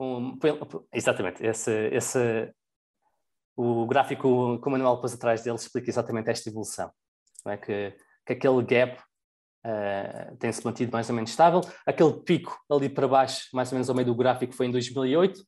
um, 0.00 0.38
exatamente, 0.92 1.44
esse, 1.44 1.88
esse, 1.88 2.52
o 3.56 3.86
gráfico 3.86 4.58
que 4.60 4.68
o 4.68 4.70
Manuel 4.70 4.98
pôs 4.98 5.14
atrás 5.14 5.42
dele 5.42 5.56
explica 5.56 5.90
exatamente 5.90 6.30
esta 6.30 6.48
evolução, 6.48 6.90
é? 7.46 7.56
que, 7.56 7.96
que 8.26 8.32
aquele 8.32 8.62
gap 8.62 9.00
uh, 9.64 10.36
tem-se 10.36 10.64
mantido 10.64 10.92
mais 10.92 11.08
ou 11.08 11.14
menos 11.14 11.30
estável, 11.30 11.60
aquele 11.86 12.12
pico 12.20 12.58
ali 12.70 12.88
para 12.88 13.08
baixo, 13.08 13.48
mais 13.52 13.70
ou 13.70 13.76
menos 13.76 13.88
ao 13.88 13.94
meio 13.94 14.06
do 14.06 14.14
gráfico, 14.14 14.54
foi 14.54 14.66
em 14.66 14.70
2008, 14.70 15.40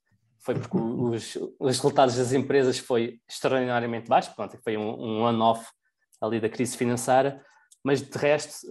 foi 0.45 0.55
porque 0.55 0.77
os, 0.77 1.37
os 1.59 1.77
resultados 1.77 2.17
das 2.17 2.33
empresas 2.33 2.79
foi 2.79 3.21
extraordinariamente 3.29 4.09
baixo, 4.09 4.35
pronto, 4.35 4.57
foi 4.63 4.77
um, 4.77 4.89
um 4.89 5.23
on-off 5.23 5.67
ali 6.21 6.41
da 6.41 6.49
crise 6.49 6.77
financeira, 6.77 7.45
mas 7.85 8.01
de 8.01 8.19
resto 8.19 8.67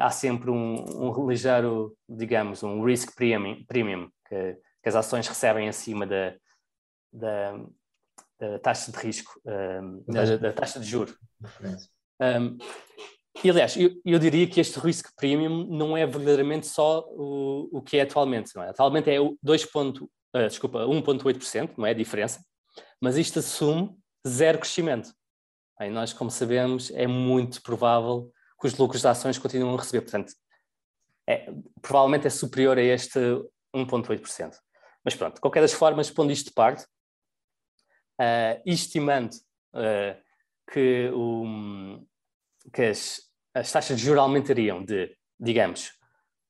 há 0.00 0.10
sempre 0.10 0.50
um, 0.50 0.84
um 0.88 1.28
ligeiro, 1.28 1.96
digamos, 2.08 2.62
um 2.62 2.82
risk 2.84 3.14
premium, 3.14 3.64
premium 3.66 4.10
que, 4.28 4.58
que 4.82 4.88
as 4.88 4.94
ações 4.94 5.26
recebem 5.26 5.68
acima 5.68 6.06
da, 6.06 6.34
da, 7.12 7.60
da 8.38 8.58
taxa 8.58 8.92
de 8.92 8.98
risco, 8.98 9.40
um, 9.44 10.04
da, 10.06 10.36
da, 10.36 10.52
taxa 10.52 10.78
de 10.78 10.86
juros. 10.86 11.16
Um, 12.20 12.58
e 13.42 13.50
aliás, 13.50 13.76
eu, 13.76 13.90
eu, 14.04 14.18
diria 14.18 14.48
que 14.48 14.60
este 14.60 14.80
risk 14.80 15.10
premium 15.16 15.66
não 15.68 15.96
é 15.96 16.04
verdadeiramente 16.04 16.66
só 16.66 17.04
o, 17.10 17.68
o 17.78 17.82
que 17.82 17.96
é 17.96 18.02
atualmente. 18.02 18.54
Não 18.54 18.62
é? 18.62 18.70
Atualmente 18.70 19.10
é 19.10 19.18
2. 19.42 19.64
Uh, 19.74 20.46
desculpa, 20.48 20.80
1,8%, 20.80 21.74
não 21.78 21.86
é 21.86 21.90
a 21.90 21.94
diferença, 21.94 22.44
mas 23.00 23.16
isto 23.16 23.38
assume 23.38 23.96
zero 24.26 24.58
crescimento. 24.58 25.12
Aí 25.78 25.90
nós, 25.90 26.12
como 26.12 26.30
sabemos, 26.30 26.90
é 26.90 27.06
muito 27.06 27.62
provável 27.62 28.30
que 28.60 28.66
os 28.66 28.76
lucros 28.76 29.02
das 29.02 29.16
ações 29.16 29.38
continuem 29.38 29.72
a 29.74 29.78
receber. 29.78 30.02
Portanto, 30.02 30.32
é, 31.26 31.52
provavelmente 31.80 32.26
é 32.26 32.30
superior 32.30 32.76
a 32.76 32.82
este 32.82 33.18
1,8%. 33.74 34.56
Mas 35.04 35.14
pronto, 35.14 35.36
de 35.36 35.40
qualquer 35.40 35.60
das 35.60 35.72
formas, 35.72 36.10
pondo 36.10 36.32
isto 36.32 36.46
de 36.46 36.54
parte, 36.54 36.86
uh, 38.20 38.60
estimando 38.66 39.34
uh, 39.74 40.20
que, 40.72 41.10
o, 41.14 42.04
que 42.72 42.82
as, 42.82 43.20
as 43.54 43.70
taxas 43.70 43.98
de 43.98 44.04
juros 44.04 44.20
aumentariam 44.20 44.84
de, 44.84 45.16
digamos, 45.38 45.92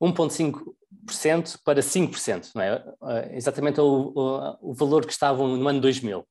1,5% 0.00 1.58
para 1.64 1.80
5%, 1.80 2.50
não 2.54 2.62
é? 2.62 2.76
Uh, 3.00 3.34
exatamente 3.34 3.80
o, 3.80 4.12
o, 4.14 4.70
o, 4.70 4.74
valor 4.74 5.04
que 5.04 5.12
estavam 5.12 5.56
no 5.56 5.68
ano 5.68 5.80
2000. 5.80 6.26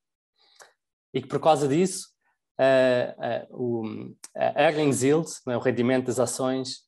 E 1.13 1.21
que 1.21 1.27
por 1.27 1.39
causa 1.39 1.67
disso, 1.67 2.07
uh, 2.59 3.47
o 3.51 4.13
a 4.35 4.63
earnings 4.63 5.03
yield, 5.03 5.29
é? 5.47 5.55
o 5.55 5.59
rendimento 5.59 6.07
das 6.07 6.19
ações 6.19 6.87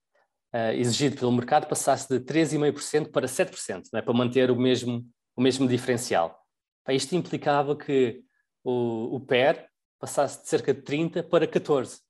exigido 0.73 1.15
pelo 1.15 1.31
mercado, 1.31 1.67
passasse 1.67 2.09
de 2.09 2.19
3,5% 2.25 3.11
para 3.11 3.27
7%, 3.27 3.83
é? 3.93 4.01
para 4.01 4.13
manter 4.15 4.49
o 4.49 4.55
mesmo, 4.55 5.05
o 5.39 5.41
mesmo 5.41 5.65
diferencial. 5.69 6.37
Isto 6.89 7.15
implicava 7.15 7.73
que 7.73 8.21
o, 8.61 9.15
o 9.15 9.19
PER 9.21 9.69
passasse 9.97 10.41
de 10.41 10.49
cerca 10.49 10.73
de 10.73 10.81
30 10.81 11.23
para 11.23 11.47
14, 11.47 12.01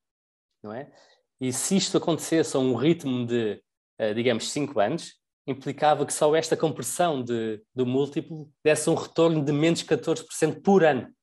não 0.63 0.73
é? 0.73 0.91
E 1.39 1.53
se 1.53 1.77
isto 1.77 1.95
acontecesse 1.95 2.57
a 2.57 2.59
um 2.59 2.73
ritmo 2.73 3.27
de, 3.27 3.61
uh, 4.01 4.15
digamos, 4.15 4.51
5 4.51 4.80
anos, 4.80 5.13
implicava 5.45 6.07
que 6.07 6.13
só 6.13 6.36
esta 6.36 6.57
compressão 6.57 7.23
de, 7.23 7.63
do 7.73 7.86
múltiplo 7.86 8.51
desse 8.63 8.89
um 8.89 8.95
retorno 8.95 9.45
de 9.45 9.51
menos 9.51 9.84
14% 9.84 10.63
por 10.63 10.84
ano. 10.84 11.13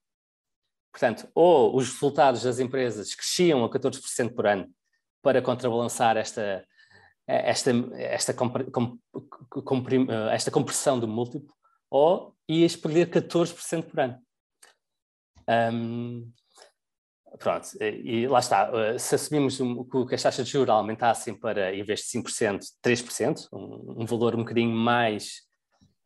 Portanto, 0.93 1.29
ou 1.35 1.77
os 1.77 1.91
resultados 1.93 2.45
das 2.45 2.61
empresas 2.61 3.17
cresciam 3.17 3.65
a 3.65 3.69
14% 3.69 4.33
por 4.33 4.47
ano 4.47 4.73
para 5.21 5.43
contrabalançar 5.43 6.17
esta, 6.17 6.65
esta, 7.27 7.73
esta, 7.97 8.35
esta 10.31 10.51
compressão 10.53 11.01
do 11.01 11.09
múltiplo, 11.09 11.57
ou 11.97 12.37
ias 12.49 12.77
perder 12.77 13.11
14% 13.11 13.85
por 13.85 14.01
ano. 14.01 14.19
Um, 15.49 16.31
pronto, 17.39 17.69
e 17.81 18.27
lá 18.29 18.39
está. 18.39 18.71
Uh, 18.71 18.99
se 18.99 19.15
assumimos 19.15 19.59
que 20.09 20.15
as 20.15 20.23
taxas 20.23 20.47
de 20.47 20.53
juros 20.53 20.69
aumentassem 20.69 21.35
para, 21.35 21.75
em 21.75 21.83
vez 21.83 22.01
de 22.01 22.19
5%, 22.19 22.61
3%, 22.85 23.49
um, 23.53 24.03
um 24.03 24.07
valor 24.07 24.35
um 24.35 24.39
bocadinho 24.39 24.75
mais 24.75 25.43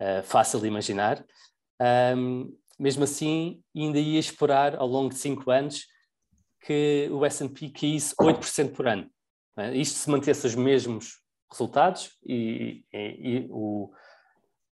uh, 0.01 0.23
fácil 0.23 0.61
de 0.61 0.69
imaginar, 0.69 1.25
um, 2.17 2.57
mesmo 2.79 3.05
assim 3.05 3.63
ainda 3.75 3.99
ia 3.99 4.21
esperar 4.21 4.77
ao 4.77 4.87
longo 4.87 5.11
de 5.11 5.17
5 5.17 5.51
anos 5.51 5.87
que 6.61 7.09
o 7.11 7.25
S&P 7.25 7.71
caísse 7.71 8.15
8% 8.15 8.73
por 8.73 8.87
ano. 8.87 9.11
É? 9.57 9.75
Isto 9.77 9.99
se 9.99 10.11
mantesse 10.11 10.47
os 10.47 10.55
mesmos 10.55 11.21
resultados 11.51 12.13
e, 12.25 12.85
e, 12.93 12.99
e 12.99 13.47
o, 13.51 13.91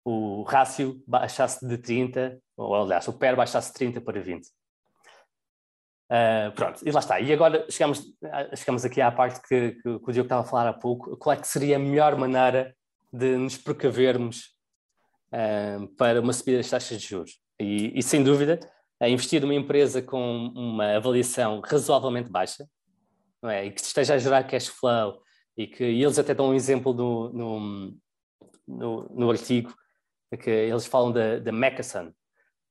o 0.10 0.44
rácio 0.44 1.04
baixasse 1.06 1.68
de 1.68 1.78
30, 1.78 2.40
ou 2.56 2.74
aliás, 2.74 3.06
o 3.10 3.14
PER 3.14 3.36
baixasse 3.36 3.74
de 3.74 3.74
30 3.74 4.00
para 4.00 4.22
20. 4.22 4.48
Uh, 6.10 6.50
pronto, 6.56 6.82
e 6.88 6.92
lá 6.92 7.02
está. 7.02 7.20
E 7.20 7.34
agora 7.34 7.70
chegamos, 7.70 8.02
chegamos 8.56 8.86
aqui 8.86 9.02
à 9.02 9.12
parte 9.12 9.42
que, 9.42 9.72
que, 9.72 9.82
que, 9.82 9.90
o 9.90 10.12
Diogo 10.14 10.28
estava 10.28 10.44
a 10.44 10.46
falar 10.46 10.70
há 10.70 10.74
pouco. 10.74 11.18
Qual 11.18 11.34
é 11.34 11.38
que 11.38 11.46
seria 11.46 11.76
a 11.76 11.80
melhor 11.80 12.16
maneira 12.16 12.74
de 13.12 13.36
nos 13.36 13.58
precavermos 13.58 14.56
uh, 15.34 15.86
para 15.98 16.22
uma 16.22 16.32
subida 16.32 16.60
das 16.60 16.70
taxas 16.70 17.02
de 17.02 17.06
juros? 17.06 17.42
E, 17.60 17.92
e 17.94 18.02
sem 18.02 18.24
dúvida, 18.24 18.62
é 19.02 19.10
investir 19.10 19.42
numa 19.42 19.56
empresa 19.56 20.02
com 20.02 20.54
uma 20.56 20.96
avaliação 20.96 21.60
razoavelmente 21.60 22.30
baixa, 22.30 22.66
é? 23.44 23.66
e 23.66 23.72
que 23.72 23.82
esteja 23.82 24.14
a 24.14 24.18
gerar 24.18 24.46
cash 24.46 24.68
flow, 24.68 25.22
e 25.58 25.68
que 25.68 25.84
e 25.84 26.02
eles 26.02 26.18
até 26.18 26.34
dão 26.34 26.52
um 26.52 26.54
exemplo 26.54 26.94
no, 26.94 27.34
no, 27.34 27.98
no, 28.66 29.10
no 29.10 29.30
artigo, 29.30 29.76
que 30.36 30.50
eles 30.50 30.86
falam 30.86 31.12
da, 31.12 31.40
da 31.40 31.52
Macasson, 31.52 32.12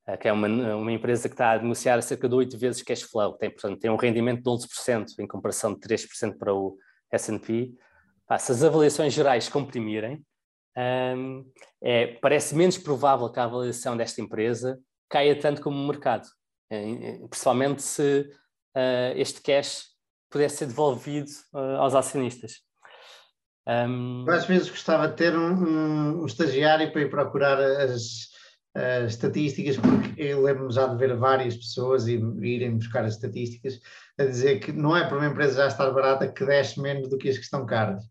eh, 0.06 0.16
que 0.16 0.28
é 0.28 0.32
uma, 0.32 0.48
uma 0.76 0.92
empresa 0.92 1.28
que 1.28 1.34
está 1.34 1.52
a 1.52 1.58
denunciar 1.58 2.02
cerca 2.02 2.28
de 2.28 2.34
8 2.34 2.58
vezes 2.58 2.82
cash 2.82 3.02
flow, 3.02 3.34
tem, 3.34 3.50
portanto, 3.50 3.78
tem 3.78 3.90
um 3.90 3.96
rendimento 3.96 4.42
de 4.42 4.50
11% 4.50 5.06
em 5.20 5.26
comparação 5.26 5.72
de 5.72 5.80
3% 5.80 6.36
para 6.36 6.52
o 6.52 6.76
S&P. 7.10 7.72
Se 8.38 8.52
as 8.52 8.62
avaliações 8.62 9.12
gerais 9.12 9.48
comprimirem, 9.48 10.22
um, 10.76 11.50
é, 11.82 12.18
parece 12.20 12.54
menos 12.54 12.76
provável 12.76 13.30
que 13.30 13.40
a 13.40 13.44
avaliação 13.44 13.96
desta 13.96 14.20
empresa 14.20 14.78
caia 15.08 15.38
tanto 15.38 15.62
como 15.62 15.80
o 15.80 15.86
mercado, 15.86 16.26
principalmente 17.30 17.80
se 17.80 18.28
uh, 18.76 19.16
este 19.16 19.40
cash 19.40 19.84
pudesse 20.30 20.58
ser 20.58 20.66
devolvido 20.66 21.30
uh, 21.54 21.78
aos 21.78 21.94
acionistas. 21.94 22.65
Um... 23.66 24.24
Eu 24.26 24.34
às 24.34 24.46
vezes 24.46 24.70
gostava 24.70 25.08
de 25.08 25.16
ter 25.16 25.36
um, 25.36 25.52
um, 25.52 26.22
um 26.22 26.26
estagiário 26.26 26.92
para 26.92 27.02
ir 27.02 27.10
procurar 27.10 27.60
as, 27.60 28.28
uh, 28.76 29.06
estatísticas, 29.06 29.76
porque 29.76 30.22
eu 30.22 30.42
lembro-me 30.42 30.72
já 30.72 30.86
de 30.86 30.96
ver 30.96 31.16
várias 31.16 31.56
pessoas 31.56 32.06
e 32.06 32.14
irem 32.42 32.76
buscar 32.76 33.04
as 33.04 33.14
estatísticas 33.14 33.80
a 34.18 34.24
dizer 34.24 34.60
que 34.60 34.72
não 34.72 34.96
é 34.96 35.08
por 35.08 35.18
uma 35.18 35.26
empresa 35.26 35.62
já 35.62 35.66
estar 35.66 35.90
barata 35.90 36.28
que 36.28 36.44
desce 36.44 36.80
menos 36.80 37.08
do 37.08 37.18
que 37.18 37.28
as 37.28 37.36
que 37.36 37.44
estão 37.44 37.66
caras. 37.66 38.02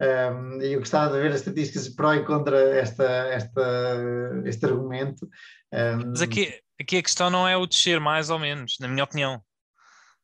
Um, 0.00 0.60
eu 0.60 0.78
gostava 0.78 1.12
de 1.12 1.20
ver 1.20 1.32
as 1.32 1.40
estatísticas 1.40 1.88
pró 1.88 2.14
e 2.14 2.24
contra 2.24 2.56
esta, 2.76 3.04
esta, 3.04 3.96
este 4.44 4.64
argumento. 4.66 5.28
Um... 5.72 6.10
Mas 6.10 6.22
aqui, 6.22 6.54
aqui 6.80 6.98
a 6.98 7.02
questão 7.02 7.30
não 7.30 7.48
é 7.48 7.56
o 7.56 7.66
descer 7.66 7.98
mais 7.98 8.30
ou 8.30 8.38
menos, 8.38 8.76
na 8.80 8.88
minha 8.88 9.04
opinião. 9.04 9.42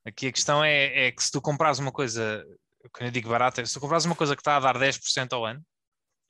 Aqui 0.07 0.28
a 0.28 0.32
questão 0.32 0.62
é, 0.62 1.07
é 1.07 1.12
que 1.12 1.22
se 1.22 1.32
tu 1.32 1.41
compras 1.41 1.78
uma 1.78 1.91
coisa, 1.91 2.45
quando 2.93 3.07
eu 3.07 3.12
digo 3.12 3.28
barata, 3.28 3.64
se 3.64 3.74
tu 3.74 3.80
compras 3.80 4.05
uma 4.05 4.16
coisa 4.16 4.35
que 4.35 4.41
está 4.41 4.57
a 4.57 4.61
dar 4.61 4.78
10% 4.78 5.32
ao 5.32 5.45
ano 5.45 5.64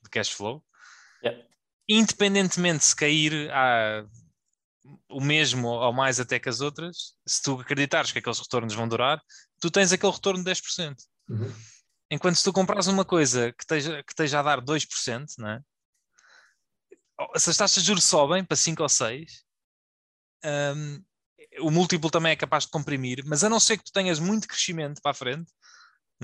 de 0.03 0.11
cash 0.11 0.31
flow, 0.31 0.65
yeah 1.23 1.45
independentemente 1.89 2.85
se 2.85 2.97
cair 2.97 3.51
a, 3.53 4.07
o 5.09 5.21
mesmo 5.21 5.69
ou 5.69 5.93
mais 5.93 6.19
até 6.19 6.39
que 6.39 6.49
as 6.49 6.61
outras, 6.61 7.15
se 7.27 7.43
tu 7.43 7.61
acreditares 7.61 8.13
que 8.13 8.19
aqueles 8.19 8.39
retornos 8.39 8.75
vão 8.75 8.89
durar, 8.89 9.21
tu 9.61 9.71
tens 9.71 9.93
aquele 9.93 10.13
retorno 10.13 10.43
de 10.43 10.51
10%. 10.51 10.95
Uhum. 11.29 11.53
Enquanto 12.11 12.37
se 12.37 12.45
tu 12.45 12.53
compras 12.53 12.87
uma 12.87 13.05
coisa 13.05 13.53
que 13.53 13.63
esteja, 13.63 14.03
que 14.03 14.13
esteja 14.13 14.41
a 14.41 14.43
dar 14.43 14.61
2%, 14.61 15.27
não 15.39 15.49
é? 15.49 15.61
se 17.37 17.51
as 17.51 17.57
taxas 17.57 17.83
de 17.83 17.87
juros 17.87 18.05
sobem 18.05 18.45
para 18.45 18.57
5 18.57 18.83
ou 18.83 18.89
6, 18.89 19.45
um, 20.45 21.05
o 21.61 21.71
múltiplo 21.71 22.11
também 22.11 22.33
é 22.33 22.37
capaz 22.37 22.65
de 22.65 22.71
comprimir, 22.71 23.23
mas 23.25 23.45
a 23.45 23.49
não 23.49 23.61
ser 23.61 23.79
que 23.79 23.85
tu 23.85 23.93
tenhas 23.93 24.19
muito 24.19 24.49
crescimento 24.49 25.01
para 25.01 25.13
a 25.13 25.15
frente, 25.15 25.51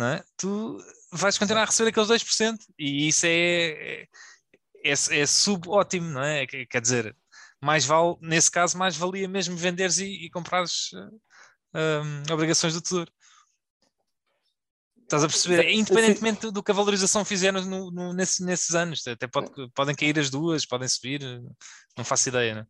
é? 0.06 0.22
tu 0.36 0.78
vais 1.12 1.36
continuar 1.38 1.62
a 1.62 1.66
receber 1.66 1.90
aqueles 1.90 2.08
2%, 2.08 2.58
e 2.78 3.08
isso 3.08 3.26
é, 3.26 4.02
é 4.02 4.08
é, 4.84 4.92
é 4.92 5.26
subótimo, 5.26 6.08
não 6.08 6.22
é? 6.22 6.46
Quer 6.46 6.80
dizer, 6.80 7.16
mais 7.60 7.84
vale, 7.84 8.16
nesse 8.20 8.50
caso, 8.50 8.78
mais 8.78 8.96
valia 8.96 9.28
mesmo 9.28 9.56
venderes 9.56 9.98
e, 9.98 10.06
e 10.06 10.30
comprares 10.30 10.90
um, 11.74 12.32
obrigações 12.32 12.74
do 12.74 12.80
tesouro. 12.80 13.10
Estás 15.02 15.24
a 15.24 15.28
perceber? 15.28 15.68
Independentemente 15.70 16.50
do 16.50 16.62
que 16.62 16.70
a 16.70 16.74
valorização 16.74 17.24
fizer 17.24 17.52
no, 17.52 17.90
no, 17.90 18.12
nesse, 18.12 18.44
nesses 18.44 18.74
anos, 18.74 19.06
até 19.06 19.26
pode, 19.26 19.50
podem 19.74 19.94
cair 19.94 20.18
as 20.18 20.30
duas, 20.30 20.64
podem 20.64 20.86
subir, 20.86 21.20
não 21.96 22.04
faço 22.04 22.28
ideia, 22.28 22.54
não 22.54 22.62
é? 22.62 22.66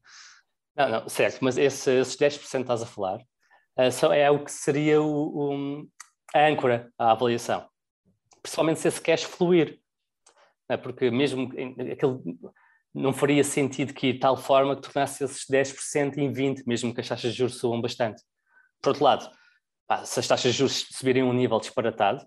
Não, 0.77 1.01
não, 1.01 1.09
certo, 1.09 1.39
mas 1.43 1.59
esse, 1.59 1.91
esses 1.91 2.17
10% 2.17 2.39
que 2.39 2.57
estás 2.57 2.81
a 2.81 2.87
falar 2.87 3.19
uh, 3.19 4.13
é 4.13 4.31
o 4.31 4.43
que 4.43 4.51
seria 4.51 5.03
o, 5.03 5.53
a 5.53 6.00
âncora 6.35 6.93
à 6.99 7.13
avaliação. 7.13 7.69
Principalmente 8.43 8.81
se 8.81 8.89
esse 8.89 9.01
cash 9.01 9.25
fluir. 9.25 9.79
É? 10.69 10.77
porque 10.77 11.11
mesmo 11.11 11.51
aquele 11.93 12.21
não 12.95 13.13
faria 13.13 13.43
sentido 13.43 13.93
que 13.93 14.13
de 14.13 14.19
tal 14.19 14.37
forma 14.37 14.75
que 14.77 14.83
tornasse 14.83 15.23
esses 15.25 15.45
10% 15.47 16.19
em 16.19 16.33
20%, 16.33 16.63
mesmo 16.67 16.95
que 16.95 17.01
as 17.01 17.09
taxas 17.09 17.33
de 17.33 17.39
juros 17.39 17.59
subam 17.59 17.81
bastante. 17.81 18.23
Por 18.83 18.91
outro 18.91 19.05
lado, 19.05 19.31
pá, 19.87 20.05
se 20.05 20.19
as 20.19 20.27
taxas 20.27 20.53
de 20.53 20.59
juros 20.59 20.87
subirem 20.91 21.23
a 21.23 21.27
um 21.27 21.33
nível 21.33 21.61
disparatado, 21.61 22.25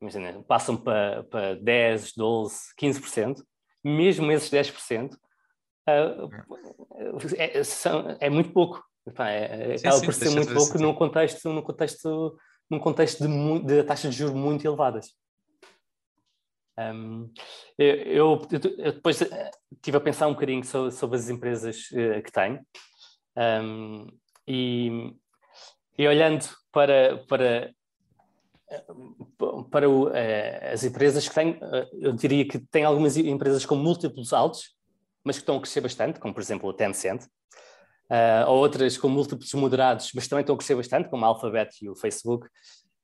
imagina, 0.00 0.42
passam 0.44 0.76
para, 0.76 1.24
para 1.24 1.56
10, 1.56 2.12
12, 2.16 2.56
15%, 2.80 3.42
mesmo 3.84 4.30
esses 4.30 4.50
10%, 4.50 5.14
uh, 5.14 5.18
é, 7.36 7.58
é, 7.58 7.62
é, 8.20 8.30
muito 8.30 8.52
pouco. 8.52 8.84
Pá, 9.14 9.30
é, 9.30 9.76
sim, 9.76 9.86
acaba 9.86 10.00
sim, 10.00 10.06
por 10.06 10.14
ser 10.14 10.30
muito 10.30 10.54
pouco 10.54 10.78
num 10.78 10.94
contexto, 10.94 11.48
num 11.48 11.62
contexto, 11.62 12.36
num 12.72 12.78
contexto 12.78 13.26
de, 13.26 13.66
de 13.66 13.82
taxas 13.84 14.14
de 14.14 14.18
juros 14.18 14.34
muito 14.34 14.66
elevadas. 14.66 15.14
Um, 16.78 17.30
eu, 17.78 17.96
eu, 17.96 18.46
depois 18.92 19.20
estive 19.70 19.96
a 19.98 20.00
pensar 20.00 20.26
um 20.26 20.32
bocadinho 20.32 20.64
sobre, 20.64 20.90
sobre 20.90 21.18
as 21.18 21.28
empresas 21.28 21.90
uh, 21.90 22.22
que 22.22 22.32
tenho 22.32 22.60
Um, 23.34 24.08
e, 24.46 25.14
e 25.96 26.06
olhando 26.06 26.44
para, 26.70 27.24
para, 27.26 27.74
para 29.70 29.88
o, 29.88 30.08
uh, 30.08 30.12
as 30.70 30.84
empresas 30.84 31.26
que 31.26 31.34
têm, 31.34 31.52
uh, 31.52 31.88
eu 31.98 32.12
diria 32.12 32.46
que 32.46 32.58
tem 32.58 32.84
algumas 32.84 33.16
empresas 33.16 33.64
com 33.64 33.74
múltiplos 33.74 34.34
altos, 34.34 34.76
mas 35.24 35.36
que 35.36 35.42
estão 35.42 35.56
a 35.56 35.60
crescer 35.60 35.80
bastante, 35.80 36.20
como 36.20 36.34
por 36.34 36.42
exemplo 36.42 36.68
a 36.68 36.74
Tencent, 36.74 37.22
uh, 38.12 38.48
ou 38.48 38.58
outras 38.58 38.98
com 38.98 39.08
múltiplos 39.08 39.52
moderados, 39.54 40.10
mas 40.14 40.28
também 40.28 40.42
estão 40.42 40.54
a 40.54 40.58
crescer 40.58 40.76
bastante, 40.76 41.08
como 41.08 41.24
a 41.24 41.28
Alphabet 41.28 41.82
e 41.82 41.88
o 41.88 41.96
Facebook. 41.96 42.46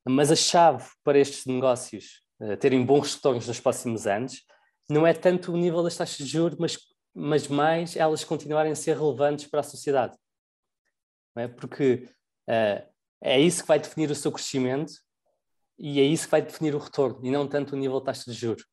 Mas 0.07 0.31
a 0.31 0.37
chave 0.37 0.85
para 1.03 1.19
estes 1.19 1.45
negócios 1.47 2.23
terem 2.61 2.87
bons 2.87 3.17
retornos 3.17 3.49
nos 3.49 3.59
próximos 3.59 4.07
anos 4.07 4.45
não 4.89 5.07
é 5.07 5.13
tanto 5.13 5.53
o 5.53 5.57
nível 5.57 5.83
das 5.83 5.97
taxas 5.97 6.17
de 6.17 6.27
juros, 6.27 6.59
mas, 6.59 6.79
mas 7.15 7.47
mais 7.47 7.95
elas 7.95 8.25
continuarem 8.25 8.73
a 8.73 8.77
ser 8.77 8.97
relevantes 8.97 9.47
para 9.47 9.61
a 9.61 9.65
sociedade. 9.65 10.17
Não 11.37 11.43
é? 11.43 11.49
Porque 11.49 12.09
uh, 12.49 12.89
é 13.21 13.41
isso 13.41 13.63
que 13.63 13.69
vai 13.69 13.79
definir 13.79 14.11
o 14.11 14.15
seu 14.15 14.33
crescimento 14.33 14.93
e 15.79 16.01
é 16.01 16.05
isso 16.05 16.25
que 16.25 16.31
vai 16.31 16.43
definir 16.43 16.75
o 16.75 16.79
retorno, 16.79 17.21
e 17.25 17.31
não 17.31 17.47
tanto 17.47 17.75
o 17.75 17.79
nível 17.79 18.01
de 18.01 18.07
taxa 18.07 18.31
de 18.31 18.37
juros. 18.37 18.65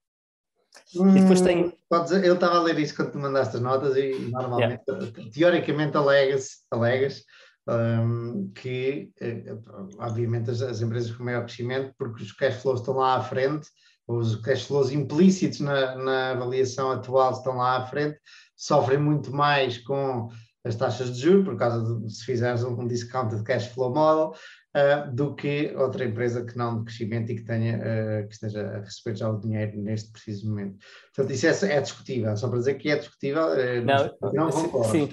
Hum, 0.96 1.16
e 1.16 1.22
depois 1.22 1.42
tem... 1.42 1.74
Dizer, 2.04 2.26
eu 2.26 2.36
estava 2.36 2.58
a 2.58 2.62
ler 2.62 2.78
isso 2.80 2.96
quando 2.96 3.12
tu 3.12 3.20
mandaste 3.20 3.56
as 3.56 3.62
notas 3.62 3.96
e 3.96 4.14
normalmente, 4.32 4.82
yeah. 4.88 5.32
teoricamente, 5.32 5.96
alegas, 5.96 6.66
alegas 6.72 7.24
um, 7.68 8.52
que, 8.54 9.12
eh, 9.20 9.56
obviamente, 9.98 10.52
as, 10.52 10.62
as, 10.62 10.82
empresas 10.82 11.12
com 11.12 11.24
maior 11.24 11.46
crescimento, 11.46 11.94
porque 11.98 12.24
os 12.24 12.32
cash 12.32 12.62
flows 12.62 12.82
estão 12.82 12.96
lá 12.96 13.16
à 13.16 13.22
frente, 13.22 13.68
os 14.08 14.36
cash 14.38 14.66
flows 14.66 14.92
implícitos 14.92 15.60
na, 15.60 15.96
na 15.96 16.32
avaliação 16.32 16.92
atual 16.92 17.32
estão 17.32 17.58
lá 17.58 17.78
à 17.78 17.86
frente, 17.88 18.20
sofrem 18.56 19.00
muito 19.00 19.34
mais 19.34 19.80
com 19.80 20.30
as 20.64 20.76
taxas 20.76 21.16
de 21.16 21.22
juros, 21.22 21.46
por 21.46 21.58
causa 21.58 22.00
de 22.00 22.14
se 22.14 22.24
fizeres 22.24 22.64
um 22.64 22.88
discounted 22.88 23.44
cash 23.44 23.68
flow 23.68 23.94
model, 23.94 24.34
uh, 24.76 25.12
do 25.12 25.34
que 25.34 25.74
outra 25.76 26.06
empresa 26.06 26.46
que 26.46 26.58
não 26.58 26.80
de 26.80 26.86
crescimento 26.86 27.32
e 27.32 27.36
que, 27.36 27.44
tenha, 27.44 27.78
uh, 27.78 28.28
que 28.28 28.34
esteja 28.34 28.62
a 28.62 28.80
receber 28.80 29.16
já 29.16 29.30
o 29.30 29.40
dinheiro 29.40 29.78
neste 29.82 30.12
preciso 30.12 30.50
momento. 30.50 30.78
Portanto, 31.16 31.34
isso 31.34 31.66
é, 31.66 31.74
é 31.74 31.82
discutível, 31.82 32.36
só 32.36 32.48
para 32.50 32.60
dizer 32.60 32.76
que 32.76 32.90
é 32.90 32.98
discutível, 32.98 33.44
uh, 33.44 33.86
não, 33.86 34.34
não 34.34 34.50
concordo. 34.52 34.92
Sim, 34.92 35.10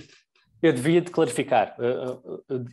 eu 0.60 0.72
devia 0.72 1.00
de 1.00 1.10
clarificar. 1.10 1.76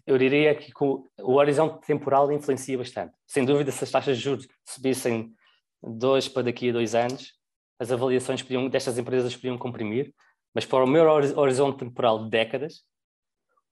Eu, 0.06 0.18
diria 0.18 0.54
que 0.54 0.72
o, 0.80 1.08
o 1.22 1.34
horizonte 1.36 1.86
temporal 1.88 2.32
influencia 2.32 2.78
bastante. 2.78 3.14
Sem 3.26 3.46
dúvida, 3.46 3.72
se 3.72 3.84
as 3.84 3.90
taxas 3.90 4.18
de 4.18 4.24
juros 4.24 4.48
subissem 4.64 5.34
dois 5.82 6.28
para 6.28 6.44
daqui 6.44 6.70
a 6.70 6.74
dois 6.74 6.94
anos, 6.94 7.34
as 7.80 7.92
avaliações 7.92 8.44
podiam, 8.44 8.70
destas 8.70 8.98
empresas 9.00 9.36
podiam 9.36 9.58
comprimir, 9.58 10.14
mas 10.54 10.66
para 10.66 10.84
o 10.84 10.88
meu 10.88 11.04
horizonte 11.10 11.80
temporal 11.80 12.26
de 12.26 12.30
décadas, 12.30 12.84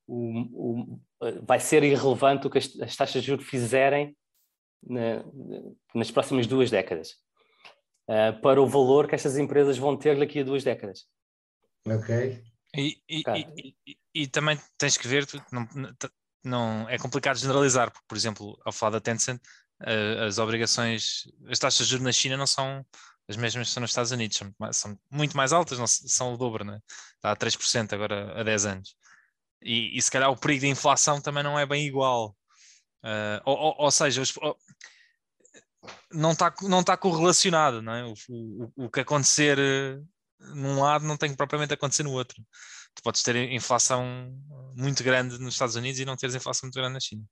o, 0.07 0.93
o, 0.93 1.01
vai 1.43 1.59
ser 1.59 1.83
irrelevante 1.83 2.47
o 2.47 2.49
que 2.49 2.57
as, 2.57 2.79
as 2.81 2.95
taxas 2.95 3.21
de 3.21 3.27
juros 3.27 3.45
fizerem 3.45 4.15
na, 4.83 5.23
nas 5.93 6.09
próximas 6.11 6.47
duas 6.47 6.69
décadas, 6.69 7.15
uh, 8.09 8.39
para 8.41 8.61
o 8.61 8.67
valor 8.67 9.07
que 9.07 9.15
estas 9.15 9.37
empresas 9.37 9.77
vão 9.77 9.97
ter 9.97 10.17
daqui 10.17 10.39
a 10.39 10.43
duas 10.43 10.63
décadas. 10.63 11.05
Ok. 11.85 12.43
E, 12.75 12.97
e, 13.09 13.23
e, 13.85 13.97
e 14.13 14.27
também 14.27 14.59
tens 14.77 14.97
que 14.97 15.07
ver, 15.07 15.25
não, 15.51 15.67
não, 16.43 16.89
é 16.89 16.97
complicado 16.97 17.37
generalizar, 17.37 17.91
porque, 17.91 18.05
por 18.07 18.17
exemplo, 18.17 18.59
ao 18.65 18.71
falar 18.71 18.91
da 18.91 19.01
Tencent, 19.01 19.41
uh, 19.81 20.23
as 20.27 20.37
obrigações, 20.37 21.23
as 21.49 21.59
taxas 21.59 21.85
de 21.85 21.91
juros 21.91 22.05
na 22.05 22.11
China 22.11 22.37
não 22.37 22.47
são 22.47 22.85
as 23.29 23.35
mesmas 23.35 23.67
que 23.67 23.73
são 23.73 23.81
nos 23.81 23.91
Estados 23.91 24.11
Unidos, 24.11 24.37
são, 24.37 24.53
são 24.71 24.99
muito 25.11 25.35
mais 25.35 25.51
altas, 25.51 25.77
não, 25.77 25.87
são 25.87 26.33
o 26.33 26.37
dobro, 26.37 26.63
né? 26.63 26.79
está 27.15 27.31
a 27.31 27.35
3% 27.35 27.93
agora 27.93 28.39
há 28.39 28.43
10 28.43 28.65
anos. 28.65 28.95
E, 29.61 29.97
e, 29.97 30.01
se 30.01 30.11
calhar 30.11 30.29
o 30.29 30.37
perigo 30.37 30.61
de 30.61 30.67
inflação 30.67 31.21
também 31.21 31.43
não 31.43 31.57
é 31.57 31.65
bem 31.65 31.85
igual. 31.85 32.35
Uh, 33.03 33.41
ou, 33.45 33.57
ou, 33.57 33.75
ou, 33.79 33.91
seja, 33.91 34.21
os, 34.21 34.35
ou, 34.37 34.57
não 36.11 36.31
está 36.31 36.53
não 36.63 36.83
tá 36.83 36.97
correlacionado, 36.97 37.81
não 37.81 37.93
é? 37.93 38.03
O, 38.05 38.13
o, 38.29 38.85
o 38.85 38.89
que 38.89 39.01
acontecer 39.01 39.57
eh, 39.59 39.99
num 40.53 40.81
lado 40.81 41.05
não 41.05 41.17
tem 41.17 41.29
que 41.29 41.37
propriamente 41.37 41.73
acontecer 41.73 42.03
no 42.03 42.11
outro. 42.11 42.41
Tu 42.95 43.01
podes 43.03 43.23
ter 43.23 43.35
inflação 43.51 44.33
muito 44.75 45.03
grande 45.03 45.37
nos 45.39 45.53
Estados 45.53 45.75
Unidos 45.75 45.99
e 45.99 46.05
não 46.05 46.15
teres 46.15 46.35
inflação 46.35 46.67
muito 46.67 46.75
grande 46.75 46.93
na 46.93 46.99
China. 46.99 47.23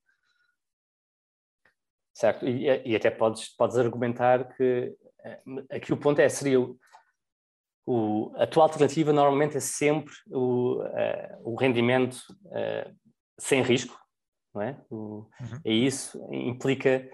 Certo, 2.14 2.48
e, 2.48 2.66
e 2.86 2.96
até 2.96 3.12
podes, 3.12 3.50
podes 3.56 3.78
argumentar 3.78 4.56
que 4.56 4.96
eh, 5.24 5.42
aqui 5.72 5.92
o 5.92 5.98
ponto 5.98 6.20
é, 6.20 6.30
seria 6.30 6.60
o, 7.86 8.34
a 8.38 8.48
tua 8.48 8.64
alternativa 8.64 9.14
normalmente 9.14 9.58
é 9.58 9.60
sempre 9.60 10.14
o, 10.28 10.82
uh, 10.82 11.52
o 11.52 11.56
rendimento 11.56 12.16
uh, 12.46 12.96
sem 13.38 13.62
risco, 13.62 14.00
não 14.54 14.62
é? 14.62 14.82
O, 14.90 15.30
uhum. 15.40 15.62
E 15.64 15.86
isso 15.86 16.20
implica, 16.34 17.08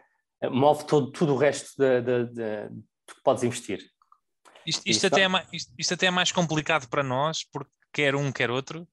move 0.49 0.85
todo, 0.85 1.11
tudo 1.11 1.33
o 1.33 1.37
resto 1.37 1.73
de, 1.77 2.01
de, 2.01 2.25
de, 2.27 2.69
de 2.69 3.15
que 3.15 3.23
podes 3.23 3.43
investir. 3.43 3.85
Isto, 4.65 4.83
isto, 4.85 5.07
até 5.07 5.21
é 5.21 5.27
mais, 5.27 5.47
isto, 5.51 5.73
isto, 5.77 5.93
até 5.93 6.05
é 6.05 6.11
mais 6.11 6.31
complicado 6.31 6.87
para 6.87 7.03
nós, 7.03 7.43
porque 7.51 7.71
quer 7.91 8.15
um, 8.15 8.31
quer 8.31 8.49
outro, 8.49 8.87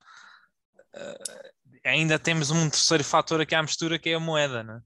uh, 0.96 1.48
ainda 1.84 2.18
temos 2.18 2.50
um 2.50 2.68
terceiro 2.68 3.04
fator 3.04 3.40
aqui 3.40 3.54
à 3.54 3.62
mistura 3.62 3.98
que 3.98 4.10
é 4.10 4.14
a 4.14 4.20
moeda, 4.20 4.62
não 4.64 4.76
é? 4.76 4.80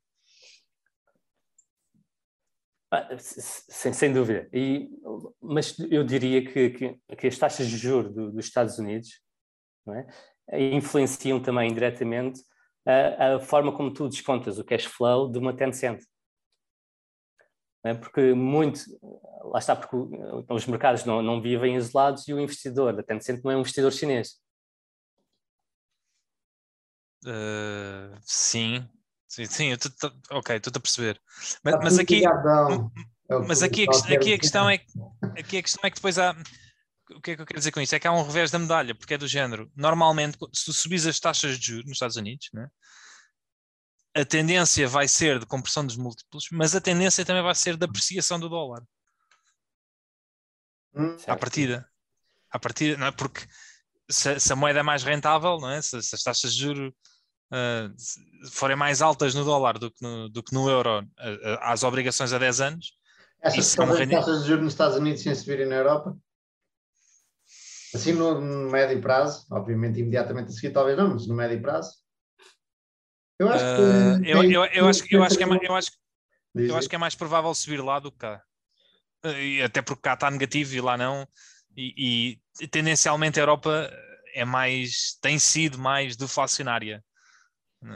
Ah, 2.95 3.09
sem, 3.19 3.91
sem, 3.91 4.13
dúvida. 4.13 4.51
E, 4.53 4.91
mas 5.41 5.79
eu 5.91 6.05
diria 6.05 6.45
que, 6.45 6.69
que, 6.69 7.17
que 7.17 7.27
as 7.27 7.39
taxas 7.39 7.67
de 7.67 7.79
juros 7.79 8.13
do, 8.15 8.31
dos 8.31 8.45
Estados 8.45 8.79
Unidos 8.79 9.19
é? 9.89 10.63
influenciam 10.75 11.41
também 11.41 11.73
diretamente 11.73 12.43
a, 12.87 13.37
a, 13.37 13.41
forma 13.41 13.75
como 13.75 13.95
tu 13.95 14.11
descontas 14.11 14.59
o 14.59 14.65
cash 14.65 14.85
flow 14.85 15.33
de 15.33 15.39
uma 15.39 15.57
Tencent. 15.57 16.03
É? 17.83 17.95
Porque 17.95 18.35
muito, 18.35 18.81
lá 19.45 19.59
está, 19.59 19.75
porque 19.75 19.97
os 20.53 20.67
mercados 20.67 21.07
não, 21.07 21.23
não 21.23 21.41
vivem 21.41 21.77
isolados 21.77 22.29
e 22.29 22.35
o 22.35 22.41
investidor 22.41 22.95
da 22.95 23.03
Tencent 23.03 23.43
não 23.43 23.53
é 23.53 23.57
um 23.57 23.61
investidor 23.61 23.91
chinês. 23.91 24.39
Uh, 27.25 28.19
sim, 28.21 28.87
Sim, 29.33 29.47
sim, 29.47 29.69
eu 29.69 29.79
tô, 29.79 29.89
tô, 29.89 30.13
ok, 30.33 30.57
estou 30.57 30.71
a 30.77 30.81
perceber. 30.81 31.19
Mas, 31.65 31.75
mas 31.83 31.99
aqui, 31.99 32.23
é 32.23 32.29
mas 33.49 33.63
aqui, 33.63 33.87
a, 33.89 34.15
aqui 34.15 34.35
a 34.35 34.39
questão 34.39 34.69
é 34.69 34.75
aqui 35.39 35.57
a 35.57 35.63
questão 35.63 35.81
é 35.85 35.91
que 35.91 35.97
depois 35.97 36.19
há 36.19 36.37
o 37.11 37.19
que 37.19 37.31
é 37.31 37.37
que 37.37 37.41
eu 37.41 37.47
quero 37.47 37.59
dizer 37.59 37.73
com 37.73 37.81
isso? 37.81 37.95
É 37.95 37.99
que 37.99 38.07
há 38.07 38.13
um 38.13 38.27
revés 38.27 38.51
da 38.51 38.59
medalha, 38.59 38.95
porque 38.95 39.15
é 39.15 39.19
do 39.19 39.27
género. 39.27 39.73
Normalmente, 39.75 40.37
se 40.53 40.67
tu 40.67 40.73
subis 40.75 41.07
as 41.07 41.19
taxas 41.19 41.59
de 41.59 41.67
juros 41.67 41.87
nos 41.87 41.95
Estados 41.95 42.17
Unidos, 42.17 42.51
né, 42.53 42.69
a 44.15 44.23
tendência 44.23 44.87
vai 44.87 45.09
ser 45.09 45.39
de 45.39 45.47
compressão 45.47 45.87
dos 45.87 45.97
múltiplos, 45.97 46.49
mas 46.53 46.77
a 46.77 46.81
tendência 46.81 47.25
também 47.25 47.43
vai 47.43 47.55
ser 47.55 47.79
de 47.79 47.87
apreciação 47.87 48.39
do 48.39 48.51
dólar. 48.51 48.83
Hum, 50.95 51.17
à 51.27 51.37
partida. 51.39 51.89
À 52.51 52.59
partida, 52.59 52.99
não 52.99 53.07
é? 53.07 53.11
Porque 53.11 53.47
se, 54.11 54.39
se, 54.39 54.53
a 54.53 54.57
moeda 54.57 54.81
é 54.81 54.83
mais 54.83 55.03
rentável, 55.03 55.57
não 55.59 55.71
é? 55.71 55.81
Se, 55.81 56.03
se 56.03 56.15
as 56.15 56.23
taxas 56.23 56.53
de 56.53 56.61
juros 56.61 56.93
uh, 57.53 58.51
forem 58.51 58.77
mais 58.77 59.03
altas 59.03 59.35
no 59.35 59.45
dólar 59.45 59.79
do 59.79 59.91
que 59.91 60.03
no, 60.03 60.29
do 60.29 60.43
que 60.43 60.55
no 60.55 60.69
euro 60.69 61.03
uh, 61.03 61.59
às 61.61 61.83
obrigações 61.83 62.33
a 62.33 62.39
10 62.39 62.61
anos. 62.61 62.93
Essas 63.41 63.67
são 63.67 63.91
as 63.91 64.09
taxas 64.09 64.43
de 64.43 64.49
juros 64.49 64.65
nos 64.65 64.73
Estados 64.73 64.97
Unidos 64.97 65.23
sem 65.23 65.35
subirem 65.35 65.67
na 65.67 65.77
Europa? 65.77 66.17
Assim 67.95 68.13
no, 68.13 68.41
no, 68.41 68.71
médio 68.71 69.01
prazo, 69.03 69.45
obviamente 69.51 70.01
imediatamente 70.01 70.49
a 70.49 70.53
seguir 70.53 70.71
talvez 70.71 70.97
não, 70.97 71.11
mas 71.11 71.27
no 71.27 71.35
médio 71.35 71.61
prazo. 71.61 71.93
Eu 73.39 73.49
acho 73.49 73.65
que. 73.65 73.83
Uh, 73.83 74.25
eu, 74.25 74.45
eu, 74.45 74.65
eu, 74.67 74.89
acho, 74.89 75.03
eu, 75.11 75.23
acho 75.23 75.37
que 75.37 75.43
é 75.43 75.47
mais, 75.47 75.63
eu, 75.63 75.75
acho, 75.75 75.91
eu 76.55 76.77
acho 76.77 76.89
que 76.89 76.95
é 76.95 76.99
mais 76.99 77.15
provável 77.15 77.55
subir 77.55 77.83
lá 77.83 77.99
do 77.99 78.11
que 78.11 78.19
cá. 78.19 78.43
E 79.25 79.63
até 79.63 79.83
porque 79.83 80.03
cá 80.03 80.15
está 80.15 80.31
negativo 80.31 80.75
e 80.75 80.81
lá 80.81 80.97
não. 80.97 81.27
E, 81.77 82.39
e 82.61 82.69
tendencialmente 82.69 83.39
a 83.39 83.43
Europa 83.43 83.91
é 84.35 84.45
mais, 84.45 85.19
tem 85.21 85.39
sido 85.39 85.79
mais 85.79 86.17
deflacionária 86.17 87.03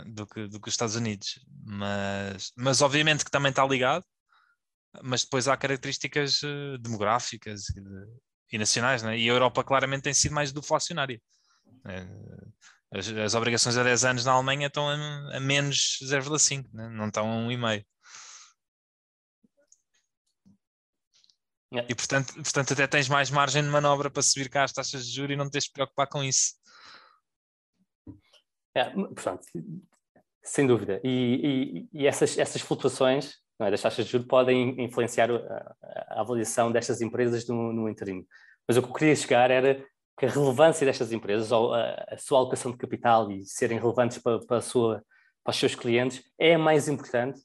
do 0.06 0.26
que, 0.26 0.48
do 0.48 0.60
que 0.60 0.68
os 0.68 0.74
Estados 0.74 0.96
Unidos. 0.96 1.38
Mas, 1.64 2.52
mas 2.56 2.82
obviamente 2.82 3.24
que 3.24 3.30
também 3.30 3.50
está 3.50 3.64
ligado, 3.64 4.04
mas 5.02 5.22
depois 5.22 5.48
há 5.48 5.56
características 5.56 6.42
uh, 6.42 6.78
demográficas 6.78 7.68
e, 7.70 8.56
e 8.56 8.58
nacionais, 8.58 9.02
né? 9.02 9.18
e 9.18 9.28
a 9.28 9.32
Europa 9.32 9.62
claramente 9.62 10.02
tem 10.02 10.14
sido 10.14 10.34
mais 10.34 10.52
deflacionária. 10.52 11.20
Uh, 11.66 12.52
as, 12.94 13.08
as, 13.08 13.34
obrigações 13.34 13.76
a 13.76 13.82
10 13.82 14.04
anos 14.04 14.24
na 14.24 14.32
Alemanha 14.32 14.68
estão 14.68 14.88
a, 14.88 15.36
a 15.36 15.40
menos 15.40 15.98
0,5, 16.02 16.66
né? 16.72 16.88
não 16.88 17.08
estão 17.08 17.30
a 17.30 17.48
1,5. 17.48 17.84
Yeah. 21.72 21.90
E 21.90 21.94
portanto, 21.96 22.32
portanto, 22.34 22.72
até 22.72 22.86
tens 22.86 23.08
mais 23.08 23.28
margem 23.28 23.62
de 23.62 23.68
manobra 23.68 24.08
para 24.08 24.22
subir 24.22 24.48
cá 24.48 24.64
as 24.64 24.72
taxas 24.72 25.04
de 25.06 25.12
juros 25.12 25.34
e 25.34 25.36
não 25.36 25.50
tens 25.50 25.64
de 25.64 25.72
preocupar 25.72 26.06
com 26.06 26.22
isso. 26.22 26.54
É, 28.76 28.90
portanto, 28.90 29.46
sem 30.42 30.66
dúvida. 30.66 31.00
E, 31.02 31.88
e, 31.92 32.00
e 32.02 32.06
essas, 32.06 32.36
essas 32.36 32.60
flutuações 32.60 33.36
é, 33.58 33.70
das 33.70 33.80
taxas 33.80 34.04
de 34.04 34.12
juros 34.12 34.28
podem 34.28 34.78
influenciar 34.84 35.30
a, 35.30 35.76
a 36.10 36.20
avaliação 36.20 36.70
destas 36.70 37.00
empresas 37.00 37.48
no, 37.48 37.72
no 37.72 37.88
interino. 37.88 38.22
Mas 38.68 38.76
o 38.76 38.82
que 38.82 38.88
eu 38.88 38.92
queria 38.92 39.16
chegar 39.16 39.50
era 39.50 39.82
que 40.18 40.26
a 40.26 40.28
relevância 40.28 40.84
destas 40.84 41.10
empresas, 41.10 41.50
ou 41.52 41.72
a, 41.72 42.04
a 42.06 42.18
sua 42.18 42.38
alocação 42.38 42.70
de 42.70 42.76
capital 42.76 43.30
e 43.30 43.46
serem 43.46 43.78
relevantes 43.78 44.18
para, 44.18 44.44
para, 44.44 44.60
sua, 44.60 45.02
para 45.42 45.52
os 45.52 45.56
seus 45.56 45.74
clientes, 45.74 46.22
é 46.38 46.58
mais 46.58 46.86
importante 46.86 47.40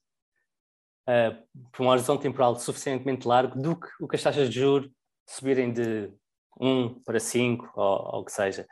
uh, 1.08 1.70
por 1.72 1.86
um 1.86 1.90
horizonte 1.90 2.24
temporal 2.24 2.58
suficientemente 2.58 3.26
largo 3.26 3.58
do 3.58 3.80
que 3.80 3.88
o 4.02 4.08
que 4.08 4.18
as 4.18 4.24
taxas 4.24 4.50
de 4.50 4.60
juros 4.60 4.92
subirem 5.26 5.72
de 5.72 6.12
1 6.60 7.04
para 7.06 7.22
5, 7.22 7.72
ou, 7.74 8.16
ou 8.16 8.22
o 8.22 8.26
que 8.26 8.34
seja, 8.34 8.68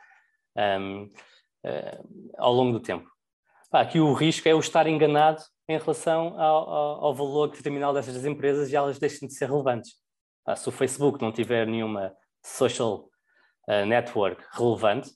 um, 0.78 1.08
uh, 1.64 2.34
ao 2.38 2.52
longo 2.52 2.72
do 2.72 2.80
tempo. 2.80 3.08
Ah, 3.72 3.82
aqui 3.82 4.00
o 4.00 4.12
risco 4.12 4.48
é 4.48 4.54
o 4.54 4.58
estar 4.58 4.86
enganado 4.88 5.42
em 5.68 5.78
relação 5.78 6.40
ao, 6.40 6.68
ao, 6.68 7.04
ao 7.06 7.14
valor 7.14 7.50
terminal 7.50 7.94
dessas 7.94 8.24
empresas 8.24 8.70
e 8.70 8.76
elas 8.76 8.98
deixem 8.98 9.28
de 9.28 9.34
ser 9.34 9.48
relevantes. 9.48 9.92
Ah, 10.44 10.56
se 10.56 10.68
o 10.68 10.72
Facebook 10.72 11.22
não 11.22 11.30
tiver 11.30 11.66
nenhuma 11.66 12.12
social 12.44 13.08
uh, 13.68 13.86
network 13.86 14.42
relevante, 14.52 15.10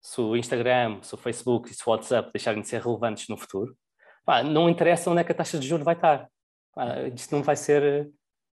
se 0.00 0.20
o 0.20 0.36
Instagram, 0.36 1.02
se 1.02 1.14
o 1.14 1.18
Facebook 1.18 1.70
e 1.70 1.74
se 1.74 1.82
o 1.84 1.90
WhatsApp 1.90 2.30
deixarem 2.32 2.62
de 2.62 2.68
ser 2.68 2.80
relevantes 2.80 3.28
no 3.28 3.36
futuro, 3.36 3.76
pá, 4.24 4.42
não 4.42 4.68
interessa 4.68 5.10
onde 5.10 5.20
é 5.20 5.24
que 5.24 5.32
a 5.32 5.34
taxa 5.34 5.58
de 5.58 5.66
juros 5.66 5.84
vai 5.84 5.94
estar. 5.94 6.28
Pá, 6.72 7.00
isto 7.08 7.34
não 7.34 7.42
vai 7.42 7.56
ser, 7.56 8.08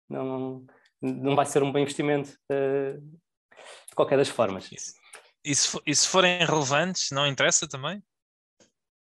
não, 0.08 0.64
não 1.02 1.36
vai 1.36 1.44
ser 1.44 1.62
um 1.62 1.70
bom 1.70 1.78
investimento 1.78 2.30
uh, 2.50 2.98
de 2.98 3.94
qualquer 3.94 4.16
das 4.16 4.28
formas. 4.28 4.70
E 5.46 5.54
se, 5.54 5.80
e 5.86 5.94
se 5.94 6.08
forem 6.08 6.44
relevantes, 6.44 7.12
não 7.12 7.24
interessa 7.24 7.68
também? 7.68 8.02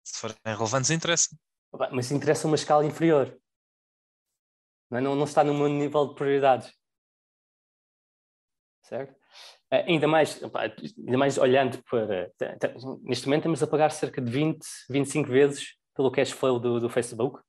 Se 0.02 0.18
forem 0.18 0.38
relevantes, 0.46 0.90
interessa. 0.90 1.38
Mas 1.92 2.10
interessa 2.10 2.48
uma 2.48 2.56
escala 2.56 2.86
inferior. 2.86 3.38
Não, 4.90 4.98
é? 4.98 5.02
não, 5.02 5.14
não 5.14 5.26
está 5.26 5.44
no 5.44 5.54
meu 5.54 5.68
nível 5.68 6.08
de 6.08 6.16
prioridades. 6.16 6.74
Certo? 8.84 9.14
Eh, 9.72 9.84
ainda 9.90 10.08
mais, 10.08 10.42
ainda 10.98 11.18
mais 11.18 11.38
olhando 11.38 11.84
para. 11.84 12.32
Neste 13.02 13.26
momento 13.26 13.42
estamos 13.42 13.64
a 13.64 13.68
pagar 13.68 13.92
cerca 13.92 14.22
de 14.22 14.32
20, 14.32 14.66
25 14.90 15.30
vezes 15.30 15.76
pelo 15.94 16.12
cash 16.12 16.32
flow 16.32 16.58
do, 16.58 16.80
do 16.80 16.90
Facebook. 16.90 17.44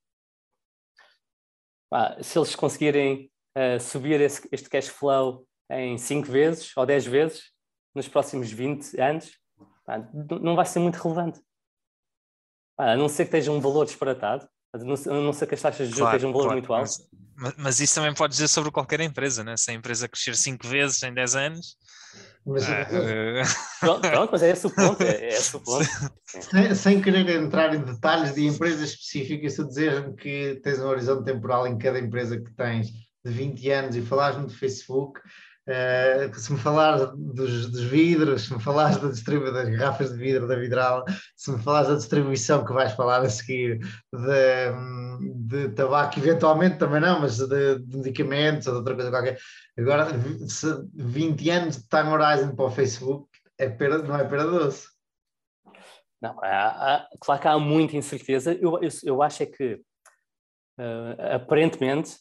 Se 2.21 2.37
eles 2.37 2.57
conseguirem 2.57 3.31
uh, 3.57 3.79
subir 3.79 4.21
esse, 4.21 4.49
este 4.51 4.69
cash 4.69 4.89
flow 4.89 5.47
em 5.71 5.97
5 5.97 6.27
vezes 6.27 6.77
ou 6.77 6.85
10 6.85 7.07
vezes 7.07 7.53
nos 7.95 8.09
próximos 8.09 8.51
20 8.51 9.01
anos, 9.01 9.33
não 10.41 10.57
vai 10.57 10.67
ser 10.67 10.79
muito 10.79 10.97
relevante. 10.97 11.41
A 12.79 12.97
não 12.97 13.09
ser 13.09 13.25
que 13.25 13.37
esteja 13.37 13.53
um 13.53 13.61
valor 13.61 13.85
disparatado, 13.85 14.49
a 14.73 14.79
não 14.79 15.33
ser 15.33 15.47
que 15.47 15.55
as 15.55 15.61
taxas 15.61 15.89
de 15.89 15.95
juros 15.95 15.99
claro, 15.99 16.17
estejam 16.17 16.31
um 16.31 16.33
valor 16.33 16.45
claro, 16.45 16.61
muito 16.61 16.73
alto. 16.73 16.91
Mas, 17.37 17.55
mas, 17.59 17.81
isso 17.81 17.95
também 17.95 18.15
pode 18.15 18.33
dizer 18.33 18.49
sobre 18.49 18.71
qualquer 18.71 19.01
empresa, 19.01 19.45
né? 19.45 19.57
se 19.57 19.71
a 19.71 19.75
empresa 19.75 20.09
crescer 20.09 20.35
5 20.35 20.67
vezes 20.67 21.03
em 21.03 21.13
10 21.13 21.37
anos. 21.37 21.77
Mas, 22.47 22.65
uh... 22.69 23.81
pronto, 23.81 24.09
pronto, 24.09 24.31
mas 24.33 24.43
é 24.43 24.51
esse 24.51 24.67
o 24.67 24.71
ponto. 24.71 25.03
É, 25.03 25.35
é 25.35 25.39
o 25.39 25.61
ponto. 25.61 25.87
Sem, 26.25 26.75
sem, 26.75 27.03
querer 27.03 27.29
entrar 27.29 27.75
em 27.75 27.83
detalhes 27.83 28.35
de 28.35 28.47
empresas 28.47 28.91
específicas, 28.91 29.55
se 29.55 29.67
dizer-me 29.67 30.17
que 30.17 30.61
tens 30.63 30.81
um 30.81 30.87
horizonte 30.87 31.25
temporal 31.25 31.67
em 31.67 31.79
cada 31.79 31.99
empresa 31.99 32.41
que 32.41 32.53
tens 32.55 32.89
de 33.25 33.31
20 33.31 33.71
anos 33.71 33.97
e 33.97 34.03
falares-me 34.03 34.47
de 34.47 34.57
Facebook, 34.57 35.21
Uh, 35.69 36.35
se 36.35 36.53
me 36.53 36.59
falares 36.59 37.09
dos, 37.17 37.71
dos, 37.71 37.85
vidros, 37.85 38.43
se 38.43 38.53
me 38.53 38.61
falares 38.61 38.97
da 38.97 39.09
distribuição 39.09 39.55
das 39.55 39.69
garrafas 39.69 40.13
de 40.13 40.19
vidro 40.19 40.49
da 40.49 40.57
Vidral, 40.57 41.05
se 41.37 41.53
me 41.53 41.63
falares 41.63 41.89
da 41.89 41.95
distribuição 41.95 42.65
que 42.65 42.73
vais 42.73 42.93
falar 42.95 43.23
a 43.23 43.31
seguir 43.31 43.79
de, 44.13 45.29
de 45.47 45.69
tabaco, 45.69 46.19
eventualmente 46.19 46.79
também 46.79 47.01
não, 47.01 47.21
mas 47.21 47.39
de, 47.39 47.79
de, 47.79 47.97
medicamentos 47.97 48.67
ou 48.67 48.73
de 48.73 48.79
outra 48.81 48.95
coisa 48.97 49.11
qualquer. 49.11 49.39
Agora, 49.79 50.09
se 50.49 50.67
20 50.95 51.51
anos 51.51 51.77
de 51.77 51.89
time 51.89 52.09
horizon 52.09 52.57
para 52.57 52.65
o 52.65 52.71
Facebook 52.71 53.29
é 53.57 53.69
perda, 53.69 53.99
não 53.99 54.17
é 54.17 54.25
perda 54.25 54.51
doce. 54.51 54.89
Não, 56.21 56.37
há, 56.43 56.95
há, 56.97 57.09
claro 57.21 57.41
que 57.41 57.49
há 57.49 57.59
muita 57.59 57.97
incerteza. 57.97 58.53
Eu, 58.53 58.83
eu, 58.83 58.89
eu 59.05 59.23
acho 59.23 59.45
é 59.45 59.47
que, 59.47 59.75
uh, 60.79 61.35
aparentemente, 61.37 62.17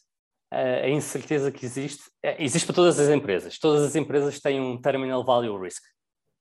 a 0.52 0.88
incerteza 0.88 1.50
que 1.50 1.64
existe, 1.64 2.04
é, 2.22 2.42
existe 2.42 2.66
para 2.66 2.74
todas 2.74 2.98
as 2.98 3.08
empresas. 3.08 3.58
Todas 3.58 3.84
as 3.84 3.96
empresas 3.96 4.38
têm 4.38 4.60
um 4.60 4.80
terminal 4.80 5.24
value 5.24 5.58
risk. 5.58 5.82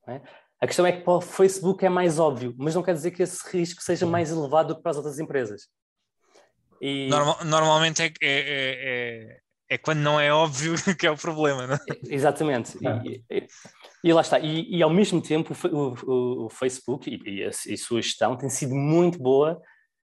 É? 0.07 0.21
A 0.59 0.67
questão 0.67 0.85
é 0.85 0.91
que 0.91 1.03
para 1.03 1.13
o 1.13 1.21
Facebook 1.21 1.85
é 1.85 1.89
mais 1.89 2.19
óbvio, 2.19 2.53
mas 2.57 2.75
não 2.75 2.83
quer 2.83 2.93
dizer 2.93 3.11
que 3.11 3.23
esse 3.23 3.41
risco 3.49 3.81
seja 3.81 4.05
mais 4.05 4.31
elevado 4.31 4.69
do 4.69 4.75
que 4.75 4.81
para 4.81 4.91
as 4.91 4.97
outras 4.97 5.17
empresas. 5.17 5.67
E... 6.81 7.07
Normal, 7.07 7.37
normalmente 7.45 8.01
é, 8.01 8.07
é, 8.07 8.13
é, 8.21 9.37
é, 9.69 9.77
quando 9.77 9.99
não 9.99 10.19
é 10.19 10.33
óbvio 10.33 10.73
que 10.99 11.07
é 11.07 11.11
o 11.11 11.17
problema, 11.17 11.65
não 11.65 11.75
é? 11.75 11.79
Exatamente. 12.09 12.77
E, 13.05 13.23
e, 13.29 13.47
e, 14.03 14.13
lá 14.13 14.21
está. 14.21 14.39
E, 14.39 14.81
ao 14.83 14.89
mesmo 14.89 15.21
tempo 15.21 15.55
o, 15.67 16.11
o, 16.11 16.45
o 16.45 16.49
Facebook 16.49 17.09
e, 17.09 17.43
a, 17.43 17.49
e, 17.49 17.77
sua 17.77 18.01
gestão 18.01 18.35
tem 18.35 18.49
sido 18.49 18.75
muito 18.75 19.19
boa 19.19 19.61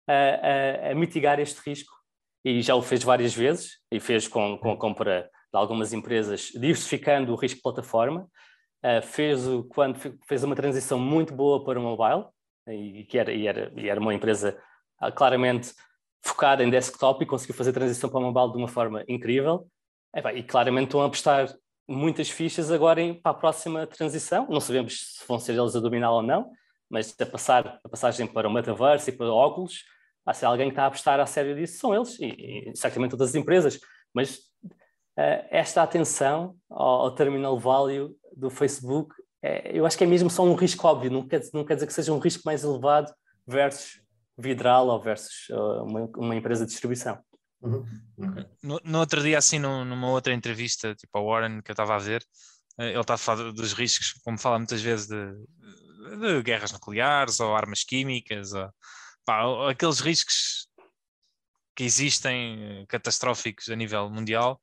a, 0.07 0.13
a, 0.13 0.91
a 0.91 0.95
mitigar 0.95 1.39
este 1.39 1.59
risco 1.59 1.97
e 2.43 2.61
já 2.61 2.76
o 2.76 2.81
fez 2.81 3.03
várias 3.03 3.34
vezes, 3.34 3.77
e 3.91 3.99
fez 3.99 4.27
com, 4.27 4.57
com 4.57 4.72
a 4.72 4.77
compra 4.77 5.30
de 5.51 5.57
algumas 5.57 5.93
empresas, 5.93 6.49
diversificando 6.53 7.34
o 7.34 7.35
risco 7.35 7.57
de 7.57 7.64
plataforma. 7.64 8.27
Uh, 8.84 9.01
fez 9.01 9.47
o, 9.47 9.64
quando 9.64 9.99
fez 10.27 10.43
uma 10.43 10.55
transição 10.55 10.99
muito 10.99 11.34
boa 11.34 11.64
para 11.64 11.80
o 11.80 11.84
mobile, 11.84 12.26
e, 12.68 13.03
que 13.05 13.18
era, 13.18 13.31
e, 13.31 13.47
era, 13.47 13.72
e 13.76 13.89
era 13.89 13.99
uma 13.99 14.14
empresa 14.14 14.57
uh, 15.01 15.11
claramente 15.11 15.73
focada 16.23 16.64
em 16.64 16.69
desktop 16.69 17.23
e 17.23 17.27
conseguiu 17.27 17.55
fazer 17.55 17.72
a 17.72 17.73
transição 17.73 18.09
para 18.09 18.19
o 18.19 18.23
mobile 18.23 18.51
de 18.51 18.57
uma 18.57 18.68
forma 18.68 19.03
incrível. 19.07 19.68
E, 20.15 20.39
e 20.39 20.43
claramente 20.43 20.88
estão 20.88 21.01
a 21.01 21.05
apostar 21.05 21.53
muitas 21.88 22.30
fichas 22.30 22.72
agora 22.72 23.01
em, 23.01 23.14
para 23.14 23.31
a 23.31 23.35
próxima 23.35 23.88
transição. 23.88 24.47
Não 24.49 24.59
sabemos 24.59 25.18
se 25.18 25.27
vão 25.27 25.39
ser 25.39 25.53
eles 25.53 25.76
a 25.76 25.80
dominar 25.80 26.11
ou 26.11 26.22
não, 26.22 26.51
mas 26.89 27.15
a, 27.19 27.26
passar, 27.26 27.80
a 27.84 27.89
passagem 27.89 28.27
para 28.27 28.47
o 28.47 28.51
metaverso 28.51 29.09
e 29.09 29.14
para 29.14 29.31
óculos 29.31 29.84
ah, 29.84 29.97
se 30.33 30.45
alguém 30.45 30.69
está 30.69 30.83
a 30.83 30.87
apostar 30.87 31.19
a 31.19 31.25
sério 31.25 31.55
disso, 31.55 31.79
são 31.79 31.95
eles, 31.95 32.19
e, 32.19 32.69
e 32.69 32.75
certamente 32.75 33.11
todas 33.11 33.29
as 33.29 33.35
empresas, 33.35 33.79
mas 34.13 34.35
uh, 35.17 35.47
esta 35.49 35.83
atenção 35.83 36.55
ao, 36.69 37.01
ao, 37.01 37.15
terminal 37.15 37.57
value 37.59 38.15
do 38.35 38.49
Facebook, 38.49 39.15
é, 39.41 39.77
eu 39.77 39.85
acho 39.85 39.97
que 39.97 40.03
é 40.03 40.07
mesmo 40.07 40.29
só 40.29 40.43
um 40.43 40.55
risco 40.55 40.87
óbvio, 40.87 41.11
não 41.11 41.27
quer, 41.27 41.41
não 41.53 41.63
quer 41.63 41.75
dizer 41.75 41.87
que 41.87 41.93
seja 41.93 42.13
um 42.13 42.19
risco 42.19 42.43
mais 42.45 42.63
elevado 42.63 43.13
versus 43.45 44.01
Vidral 44.37 44.87
ou 44.87 45.01
versus 45.01 45.49
uh, 45.49 45.83
uma, 45.83 46.09
uma, 46.15 46.35
empresa 46.35 46.63
de 46.63 46.71
distribuição. 46.71 47.17
Uhum. 47.59 47.83
No, 48.61 48.79
no, 48.83 48.99
outro 48.99 49.21
dia, 49.21 49.39
assim, 49.39 49.57
numa 49.57 50.09
outra 50.09 50.31
entrevista, 50.31 50.93
tipo 50.93 51.17
a 51.17 51.21
Warren, 51.21 51.61
que 51.63 51.71
eu 51.71 51.73
estava 51.73 51.95
a 51.95 51.99
ver, 51.99 52.23
eh, 52.79 52.91
ele 52.91 52.99
está 52.99 53.15
a 53.15 53.17
falar 53.17 53.51
dos 53.51 53.73
riscos, 53.73 54.13
como 54.23 54.37
fala 54.37 54.59
muitas 54.59 54.79
vezes 54.79 55.07
de, 55.07 55.33
de 56.19 56.43
guerras 56.43 56.71
nucleares 56.71 57.39
ou 57.39 57.55
armas 57.55 57.83
químicas, 57.83 58.53
ou, 58.53 58.69
pá, 59.27 59.43
aqueles 59.69 59.99
riscos 59.99 60.69
que 61.75 61.83
existem 61.83 62.81
eh, 62.81 62.85
catastróficos 62.87 63.69
a 63.69 63.75
nível 63.75 64.09
mundial 64.09 64.59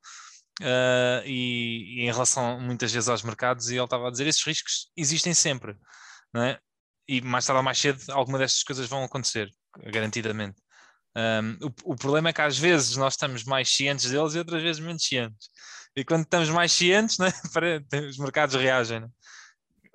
uh, 0.61 1.23
e, 1.23 1.99
e, 1.99 2.01
em 2.01 2.11
relação 2.11 2.59
muitas 2.59 2.91
vezes 2.91 3.07
aos 3.07 3.21
mercados, 3.21 3.69
e 3.69 3.75
ele 3.75 3.83
estava 3.83 4.07
a 4.07 4.11
dizer 4.11 4.27
esses 4.27 4.43
riscos 4.43 4.91
existem 4.97 5.33
sempre, 5.33 5.77
não 6.33 6.43
é? 6.43 6.59
E 7.07 7.21
mais 7.21 7.45
tarde 7.45 7.59
ou 7.59 7.63
mais 7.63 7.77
cedo 7.77 8.01
alguma 8.11 8.39
destas 8.39 8.63
coisas 8.63 8.89
vão 8.89 9.03
acontecer, 9.03 9.49
garantidamente. 9.77 10.59
Um, 11.15 11.67
o, 11.67 11.93
o, 11.93 11.95
problema 11.95 12.29
é 12.29 12.33
que 12.33 12.41
às 12.41 12.57
vezes 12.57 12.97
nós 12.97 13.13
estamos 13.13 13.43
mais 13.45 13.69
cientes 13.69 14.09
deles 14.09 14.33
e 14.33 14.39
outras 14.39 14.61
vezes 14.61 14.81
menos 14.81 15.03
cientes. 15.03 15.49
E 15.95 16.03
quando 16.03 16.23
estamos 16.23 16.49
mais 16.49 16.71
cientes, 16.71 17.19
né, 17.19 17.31
os 18.09 18.17
mercados 18.17 18.55
reagem. 18.55 19.01
Né? 19.01 19.07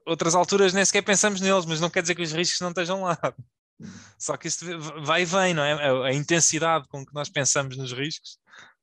Outras 0.07 0.35
alturas 0.35 0.73
nem 0.73 0.85
sequer 0.85 1.03
pensamos 1.03 1.41
neles, 1.41 1.67
mas 1.67 1.81
não 1.81 1.91
quer 1.91 2.01
dizer 2.03 2.15
que 2.15 2.23
os 2.23 2.33
riscos 2.33 2.61
não 2.61 2.71
estejam 2.71 3.03
lá. 3.03 3.19
Só 4.19 4.37
que 4.37 4.49
isso 4.49 4.65
vai 5.03 5.23
e 5.23 5.25
vem, 5.25 5.55
não 5.55 5.63
é? 5.63 6.09
A, 6.09 6.13
intensidade 6.13 6.87
com 6.89 7.05
que 7.05 7.15
nós 7.15 7.29
pensamos 7.29 7.77
nos 7.77 7.93
riscos, 7.93 8.39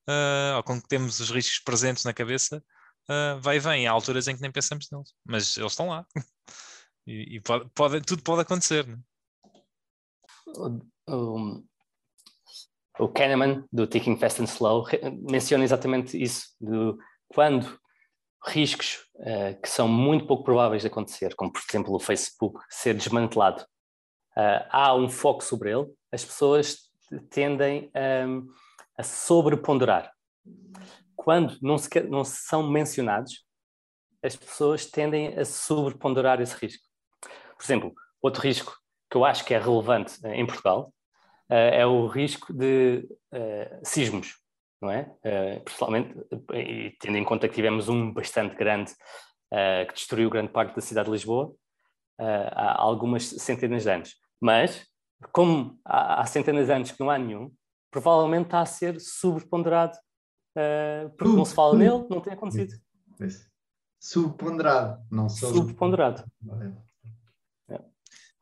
uh, 0.08 0.58
ou 0.58 0.64
com 0.64 0.82
que 0.82 0.88
temos 0.88 1.20
os 1.20 1.30
riscos 1.30 1.60
presentes 1.60 2.04
na 2.04 2.14
cabeça, 2.14 2.64
uh, 3.10 3.40
vai 3.40 3.58
e 3.58 3.60
vem. 3.60 3.88
Há 3.88 3.92
alturas 3.92 4.28
em 4.28 4.36
que 4.36 4.42
nem 4.42 4.52
pensamos 4.52 4.88
neles, 4.92 5.14
mas 5.26 5.58
eles 5.58 5.72
estão 5.72 5.90
lá. 5.90 6.06
E, 7.06 7.38
e 7.38 7.40
pode, 7.40 7.70
pode, 7.74 8.02
tudo 8.02 8.22
pode 8.22 8.42
acontecer. 8.42 8.86
Não 8.86 8.96
é? 8.96 9.00
o, 13.00 13.08
Kahneman, 13.08 13.64
do 13.72 13.88
Ticking 13.88 14.18
Fast 14.18 14.42
and 14.42 14.46
Slow, 14.46 14.86
menciona 15.30 15.64
exatamente 15.64 16.22
isso, 16.22 16.48
de 16.60 16.98
quando 17.30 17.80
riscos 18.46 18.98
uh, 19.16 19.60
que 19.62 19.70
são 19.70 19.88
muito 19.88 20.28
pouco 20.28 20.44
prováveis 20.44 20.82
de 20.82 20.88
acontecer, 20.88 21.34
como 21.36 21.52
por 21.52 21.62
exemplo 21.70 21.94
o 21.94 22.00
Facebook 22.00 22.60
ser 22.70 22.94
desmantelado 22.94 23.66
há 24.70 24.94
um 24.94 25.10
foco 25.10 25.44
sobre 25.44 25.72
ele, 25.72 25.88
as 26.12 26.24
pessoas 26.24 26.88
tendem 27.30 27.92
um, 28.28 28.48
a 28.98 29.04
sobreponderar. 29.04 30.12
Quando 31.16 31.58
não, 31.62 31.78
se, 31.78 31.90
não 32.02 32.24
são 32.24 32.70
mencionados, 32.70 33.46
as 34.24 34.36
pessoas 34.36 34.86
tendem 34.86 35.38
a 35.38 35.46
sobreponderar 35.46 36.42
esse 36.42 36.56
risco. 36.56 36.84
Por 37.22 37.64
exemplo, 37.64 37.94
outro 38.22 38.42
risco 38.42 38.78
que 39.10 39.18
eu 39.18 39.26
acho 39.26 39.46
que 39.46 39.54
é 39.54 39.60
relevante 39.60 40.20
em 40.28 40.46
Portugal 40.46 40.94
uh, 41.50 41.54
é 41.54 41.86
o 41.86 42.08
risco 42.08 42.54
de 42.54 43.08
uh, 43.34 43.80
sismos, 43.84 44.36
não 44.82 44.92
é? 44.92 45.12
Uh, 45.24 45.64
principalmente, 45.64 46.16
e 46.54 46.96
tendo 47.00 47.18
em 47.18 47.24
conta 47.24 47.48
que 47.48 47.56
tivemos 47.56 47.90
um 47.90 48.14
bastante 48.14 48.56
grande 48.56 48.92
uh, 48.92 49.88
que 49.88 49.94
destruiu 49.94 50.30
grande 50.30 50.52
parte 50.52 50.76
da 50.76 50.82
cidade 50.82 51.06
de 51.06 51.14
Lisboa 51.14 51.54
há 52.20 52.82
algumas 52.82 53.26
centenas 53.26 53.84
de 53.84 53.92
anos. 53.92 54.16
Mas, 54.42 54.86
como 55.32 55.80
há, 55.86 56.22
há, 56.22 56.26
centenas 56.26 56.68
de 56.68 56.74
anos 56.74 56.92
que 56.92 57.00
não 57.00 57.10
há 57.10 57.18
nenhum, 57.18 57.52
provavelmente 57.92 58.46
está 58.46 58.62
a 58.62 58.66
ser 58.66 59.00
subponderado 59.00 59.98
uh, 60.58 61.10
porque 61.18 61.36
não 61.36 61.46
se 61.46 61.56
fala 61.56 61.78
nele, 61.78 62.06
não 62.10 62.22
tem 62.22 62.34
acontecido. 62.34 62.74
Subponderado, 64.00 65.04
não 65.12 65.28
só. 65.28 65.48
Subponderado. 65.52 66.24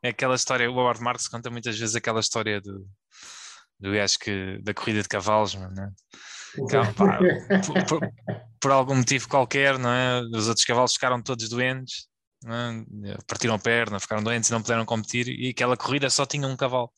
É 0.03 0.09
aquela 0.09 0.35
história, 0.35 0.69
o 0.69 0.75
Howard 0.75 1.01
Marks 1.01 1.27
conta 1.27 1.49
muitas 1.49 1.79
vezes 1.79 1.95
aquela 1.95 2.19
história 2.19 2.61
do, 2.61 2.87
do 3.79 3.99
acho 3.99 4.19
que 4.19 4.59
da 4.61 4.73
corrida 4.73 5.01
de 5.01 5.07
cavalos, 5.07 5.55
não 5.55 5.83
é? 5.83 5.91
Que, 6.53 6.93
pá, 6.93 7.17
por, 7.65 7.85
por, 7.87 8.13
por, 8.61 8.71
algum 8.71 8.95
motivo 8.95 9.27
qualquer, 9.27 9.79
não 9.79 9.89
é? 9.89 10.21
Os 10.33 10.47
outros 10.47 10.65
cavalos 10.65 10.93
ficaram 10.93 11.21
todos 11.21 11.49
doentes, 11.49 12.07
é? 12.53 13.17
partiram 13.27 13.55
a 13.55 13.59
perna, 13.59 13.99
ficaram 13.99 14.23
doentes 14.23 14.49
e 14.49 14.53
não 14.53 14.61
puderam 14.61 14.85
competir, 14.85 15.27
e 15.27 15.49
aquela 15.49 15.77
corrida 15.77 16.09
só 16.09 16.25
tinha 16.25 16.47
um 16.47 16.55
cavalo. 16.55 16.91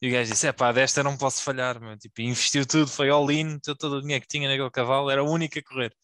E 0.00 0.08
o 0.08 0.12
gajo 0.12 0.32
disse: 0.32 0.46
é 0.48 0.52
pá, 0.52 0.72
desta 0.72 1.02
não 1.02 1.16
posso 1.16 1.42
falhar, 1.42 1.80
meu. 1.80 1.96
Tipo, 1.96 2.22
investiu 2.22 2.66
tudo, 2.66 2.88
foi 2.88 3.08
all-in, 3.10 3.58
todo 3.60 3.98
o 3.98 4.00
dinheiro 4.00 4.22
que 4.22 4.28
tinha 4.28 4.48
naquele 4.48 4.70
cavalo, 4.70 5.10
era 5.10 5.22
o 5.22 5.30
único 5.30 5.58
a 5.58 5.62
correr. 5.62 5.94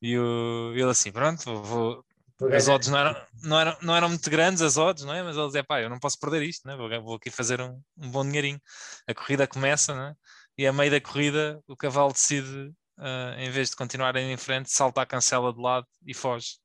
E 0.00 0.18
o, 0.18 0.72
ele 0.74 0.90
assim: 0.90 1.12
pronto, 1.12 1.62
vou, 1.62 2.04
as 2.52 2.68
odds 2.68 2.88
não 2.88 2.98
eram, 2.98 3.26
não, 3.42 3.60
eram, 3.60 3.76
não 3.82 3.96
eram 3.96 4.08
muito 4.08 4.30
grandes, 4.30 4.62
as 4.62 4.76
odds, 4.76 5.04
não 5.04 5.12
é? 5.12 5.22
Mas 5.22 5.36
ele 5.36 5.46
dizia, 5.46 5.64
pá, 5.64 5.82
eu 5.82 5.90
não 5.90 5.98
posso 5.98 6.18
perder 6.20 6.42
isto, 6.42 6.66
né? 6.68 6.76
vou, 6.76 6.88
vou 7.02 7.16
aqui 7.16 7.30
fazer 7.30 7.60
um, 7.60 7.80
um, 7.96 8.10
bom 8.10 8.24
dinheirinho. 8.24 8.60
A 9.08 9.14
corrida 9.14 9.46
começa, 9.46 9.94
né? 9.94 10.14
e 10.56 10.66
a 10.66 10.72
meio 10.72 10.90
da 10.90 11.00
corrida 11.00 11.60
o 11.66 11.76
cavalo 11.76 12.12
decide, 12.12 12.72
uh, 12.98 13.38
em 13.38 13.50
vez 13.50 13.70
de 13.70 13.76
continuar 13.76 14.14
em 14.16 14.36
frente, 14.36 14.70
salta 14.70 15.02
a 15.02 15.06
cancela 15.06 15.52
de 15.52 15.60
lado 15.60 15.86
e 16.06 16.14
foge. 16.14 16.58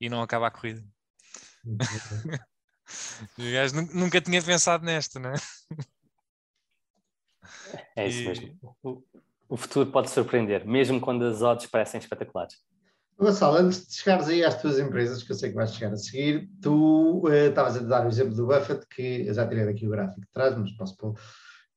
E 0.00 0.08
não 0.08 0.22
acaba 0.22 0.48
a 0.48 0.50
corrida. 0.50 0.84
o 3.38 3.52
gajo 3.52 3.74
nunca 3.92 4.20
tinha 4.20 4.42
pensado 4.42 4.84
nesta, 4.84 5.18
né? 5.18 5.34
É 7.96 8.08
isso 8.08 8.20
e... 8.20 8.28
mesmo. 8.28 8.76
O, 8.82 9.02
o 9.48 9.56
futuro 9.56 9.90
pode 9.90 10.10
surpreender, 10.10 10.66
mesmo 10.66 11.00
quando 11.00 11.24
as 11.24 11.42
odds 11.42 11.66
parecem 11.66 11.98
espetaculares. 11.98 12.54
Gonçalo, 13.16 13.58
antes 13.58 13.86
de 13.86 13.94
chegares 13.94 14.28
aí 14.28 14.44
às 14.44 14.60
tuas 14.60 14.78
empresas, 14.78 15.22
que 15.22 15.30
eu 15.30 15.36
sei 15.36 15.50
que 15.50 15.54
vais 15.54 15.72
chegar 15.72 15.92
a 15.92 15.96
seguir, 15.96 16.50
tu 16.60 17.22
uh, 17.24 17.32
estavas 17.32 17.76
a 17.76 17.80
dar 17.80 18.04
o 18.04 18.08
exemplo 18.08 18.34
do 18.34 18.46
Buffett, 18.46 18.84
que 18.88 19.26
eu 19.26 19.32
já 19.32 19.46
tirei 19.46 19.64
daqui 19.64 19.86
o 19.86 19.90
gráfico 19.90 20.20
de 20.20 20.26
trás, 20.32 20.56
mas 20.56 20.72
posso 20.72 20.96
pôr, 20.96 21.14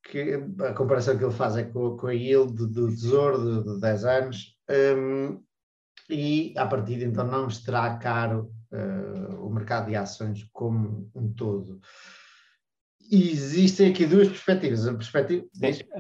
que 0.04 0.34
a 0.62 0.74
comparação 0.74 1.18
que 1.18 1.24
ele 1.24 1.34
faz 1.34 1.56
é 1.56 1.64
com, 1.64 1.96
com 1.96 2.08
a 2.08 2.14
yield 2.14 2.54
do 2.56 2.88
tesouro 2.88 3.64
de, 3.64 3.74
de 3.76 3.80
10 3.80 4.06
anos, 4.06 4.58
um, 4.98 5.44
e 6.10 6.54
a 6.58 6.66
partir 6.66 6.98
de 6.98 7.06
então 7.06 7.26
não 7.26 7.48
estará 7.48 7.98
caro 7.98 8.52
uh, 8.72 9.46
o 9.46 9.54
mercado 9.54 9.88
de 9.88 9.96
ações 9.96 10.48
como 10.54 11.10
um 11.16 11.32
todo. 11.34 11.80
E 13.10 13.32
existem 13.32 13.92
aqui 13.92 14.06
duas 14.06 14.28
perspectivas. 14.28 14.88
A 14.88 14.94
perspectiva... 14.94 15.46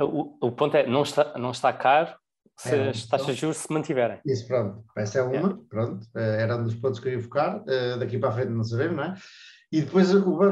o, 0.02 0.38
o 0.42 0.52
ponto 0.52 0.76
é, 0.76 0.86
não 0.86 1.04
está, 1.04 1.38
não 1.38 1.52
está 1.52 1.72
caro 1.72 2.14
se 2.58 2.76
é, 2.76 2.90
as 2.90 3.06
taxas 3.06 3.36
de 3.36 3.42
juros 3.42 3.58
se 3.58 3.72
mantiverem. 3.72 4.20
Isso, 4.26 4.48
pronto. 4.48 4.84
Essa 4.98 5.20
é 5.20 5.22
uma, 5.22 5.52
é. 5.52 5.58
pronto. 5.70 6.08
Eh, 6.16 6.42
era 6.42 6.58
um 6.58 6.64
dos 6.64 6.74
pontos 6.76 7.00
que 7.00 7.08
eu 7.08 7.14
ia 7.14 7.22
focar. 7.22 7.64
Eh, 7.68 7.98
daqui 7.98 8.18
para 8.18 8.30
a 8.30 8.32
frente 8.32 8.50
não 8.50 8.64
sabemos, 8.64 8.98
não 8.98 9.04
é? 9.04 9.14
E 9.72 9.82
depois, 9.82 10.10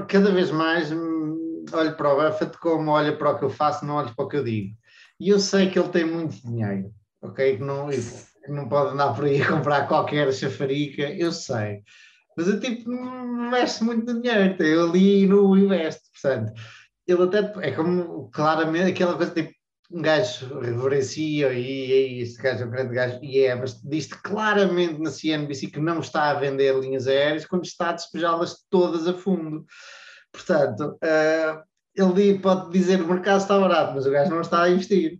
cada 0.07 0.31
vez 0.31 0.51
mais, 0.51 0.91
hum, 0.91 1.65
olho 1.73 1.95
para 1.95 2.13
o 2.13 2.15
Buffett 2.15 2.57
como 2.59 2.91
olho 2.91 3.17
para 3.17 3.31
o 3.31 3.39
que 3.39 3.45
eu 3.45 3.49
faço, 3.49 3.85
não 3.85 3.95
olho 3.95 4.13
para 4.15 4.25
o 4.25 4.27
que 4.27 4.37
eu 4.37 4.43
digo. 4.43 4.75
E 5.19 5.29
eu 5.29 5.39
sei 5.39 5.69
que 5.69 5.79
ele 5.79 5.89
tem 5.89 6.05
muito 6.05 6.35
dinheiro, 6.45 6.93
ok? 7.21 7.57
Que 7.57 7.63
não, 7.63 7.89
não 8.47 8.67
pode 8.67 8.93
andar 8.93 9.13
por 9.13 9.25
aí 9.25 9.41
a 9.41 9.47
comprar 9.47 9.87
qualquer 9.87 10.31
chafarica, 10.33 11.03
eu 11.03 11.31
sei. 11.31 11.83
Mas 12.37 12.47
eu, 12.47 12.59
tipo, 12.59 12.89
não 12.89 13.51
muito 13.81 14.21
dinheiro, 14.21 14.61
eu 14.63 14.89
ali 14.89 15.25
no 15.25 15.57
investe, 15.57 16.09
portanto. 16.11 16.53
Ele 17.07 17.23
até, 17.23 17.67
é 17.67 17.71
como, 17.71 18.29
claramente, 18.31 18.91
aquela 18.91 19.15
coisa, 19.15 19.31
tipo, 19.31 19.53
um 19.91 20.01
gajo 20.01 20.59
reverencia 20.59 21.53
e, 21.53 22.17
e 22.17 22.21
este 22.21 22.41
gajo 22.41 22.63
é 22.63 22.65
um 22.65 22.71
grande 22.71 22.93
gajo, 22.93 23.19
e 23.21 23.41
é, 23.41 23.55
mas 23.55 23.79
diz 23.81 24.07
claramente 24.07 24.99
na 24.99 25.11
CNBC 25.11 25.67
que 25.67 25.79
não 25.79 25.99
está 25.99 26.31
a 26.31 26.39
vender 26.39 26.77
linhas 26.79 27.07
aéreas 27.07 27.45
quando 27.45 27.65
está 27.65 27.89
a 27.89 27.93
despejá-las 27.93 28.65
todas 28.69 29.07
a 29.07 29.13
fundo. 29.13 29.65
Portanto, 30.31 30.97
uh, 31.03 31.63
ele 31.95 32.39
pode 32.39 32.71
dizer 32.71 32.97
que 32.97 33.03
o 33.05 33.07
mercado 33.07 33.41
está 33.41 33.57
barato, 33.59 33.93
mas 33.93 34.05
o 34.05 34.11
gajo 34.11 34.31
não 34.31 34.41
está 34.41 34.63
a 34.63 34.69
investir. 34.69 35.19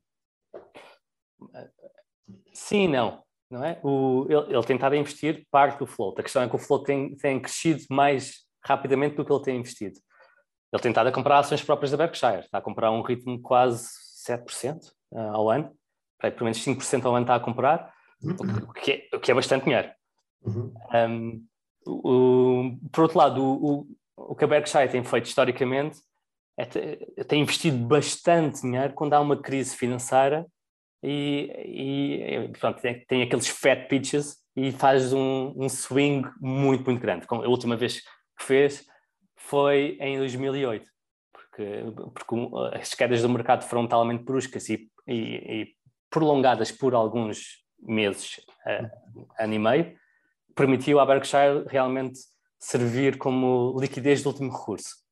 Sim, 2.55 2.87
não. 2.87 3.21
não 3.51 3.63
é? 3.63 3.79
o, 3.83 4.25
ele, 4.29 4.55
ele 4.55 4.63
tem 4.63 4.75
estado 4.75 4.93
a 4.93 4.97
investir 4.97 5.45
parte 5.51 5.77
do 5.77 5.85
float. 5.85 6.19
A 6.19 6.23
questão 6.23 6.41
é 6.41 6.49
que 6.49 6.55
o 6.55 6.59
float 6.59 6.85
tem, 6.85 7.15
tem 7.15 7.39
crescido 7.39 7.83
mais 7.89 8.45
rapidamente 8.63 9.15
do 9.15 9.25
que 9.25 9.31
ele 9.31 9.43
tem 9.43 9.59
investido. 9.59 9.99
Ele 10.73 10.81
tem 10.81 10.91
estado 10.91 11.07
a 11.07 11.11
comprar 11.11 11.39
ações 11.39 11.61
próprias 11.61 11.91
da 11.91 11.97
Berkshire, 11.97 12.39
está 12.39 12.57
a 12.57 12.61
comprar 12.61 12.91
um 12.91 13.01
ritmo 13.01 13.39
quase 13.41 13.87
7% 14.27 14.77
uh, 15.11 15.19
ao 15.19 15.49
ano, 15.49 15.71
para 16.17 16.31
pelo 16.31 16.45
menos 16.45 16.59
5% 16.59 17.05
ao 17.05 17.15
ano 17.15 17.23
está 17.23 17.35
a 17.35 17.39
comprar, 17.39 17.93
o, 18.23 18.73
que 18.73 18.91
é, 18.91 19.15
o 19.15 19.19
que 19.19 19.31
é 19.31 19.35
bastante 19.35 19.65
dinheiro. 19.65 19.89
Uhum. 20.43 20.73
Um, 20.93 21.45
o, 21.85 22.77
por 22.91 23.03
outro 23.03 23.17
lado, 23.17 23.43
o, 23.43 23.87
o, 24.17 24.35
que 24.35 24.43
a 24.43 24.47
Berkshire 24.47 24.89
tem 24.89 25.03
feito 25.03 25.25
historicamente 25.25 25.99
é 26.57 26.65
tem 27.25 27.41
investido 27.41 27.77
bastante 27.85 28.61
dinheiro 28.61 28.93
quando 28.93 29.13
há 29.13 29.19
uma 29.19 29.35
crise 29.35 29.75
financeira 29.75 30.47
e, 31.07 32.47
e 32.47 32.57
pronto, 32.59 32.81
tem, 32.81 33.05
tem, 33.05 33.21
aqueles 33.23 33.47
fat 33.47 33.87
pitches 33.87 34.37
e 34.55 34.71
faz 34.71 35.13
um, 35.13 35.53
um, 35.55 35.69
swing 35.69 36.27
muito, 36.39 36.83
muito 36.85 37.01
grande. 37.01 37.25
A 37.29 37.35
última 37.47 37.75
vez 37.75 37.99
que 37.99 38.43
fez 38.43 38.85
foi 39.35 39.97
em 39.99 40.17
2008 40.17 40.95
porque, 41.55 41.83
porque 42.13 42.35
as 42.73 42.93
quedas 42.93 43.21
do 43.21 43.29
mercado 43.29 43.63
foram 43.63 43.87
talmente 43.87 44.23
bruscas 44.23 44.69
e, 44.69 44.89
e, 45.07 45.13
e 45.13 45.67
prolongadas 46.09 46.71
por 46.71 46.93
alguns 46.93 47.63
meses, 47.79 48.39
uh, 48.65 49.25
ano 49.39 49.53
e 49.53 49.59
meio, 49.59 49.97
permitiu 50.53 50.99
à 50.99 51.05
Berkshire 51.05 51.65
realmente 51.67 52.19
servir 52.59 53.17
como 53.17 53.75
liquidez 53.79 54.21
de 54.21 54.27
último 54.27 54.51
recurso. 54.51 55.04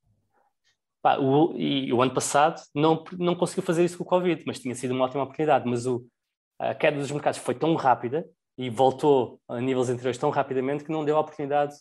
Pá, 1.04 1.18
o, 1.20 1.54
e 1.58 1.92
o 1.92 2.02
ano 2.02 2.14
passado 2.14 2.62
não, 2.74 3.04
não 3.20 3.36
conseguiu 3.36 3.62
fazer 3.62 3.84
isso 3.84 3.98
com 3.98 4.06
o 4.06 4.08
Covid, 4.08 4.42
mas 4.48 4.60
tinha 4.60 4.74
sido 4.74 4.92
uma 4.92 5.04
ótima 5.04 5.24
oportunidade. 5.24 5.70
Mas 5.70 5.86
o, 5.86 6.06
a 6.58 6.74
queda 6.74 6.98
dos 6.98 7.12
mercados 7.12 7.40
foi 7.40 7.54
tão 7.54 7.76
rápida 7.76 8.26
e 8.58 8.70
voltou 8.70 9.42
a 9.50 9.60
níveis 9.60 9.90
anteriores 9.90 10.18
tão 10.18 10.30
rapidamente 10.30 10.86
que 10.86 10.92
não 10.92 11.04
deu 11.04 11.18
a 11.18 11.20
oportunidade. 11.20 11.76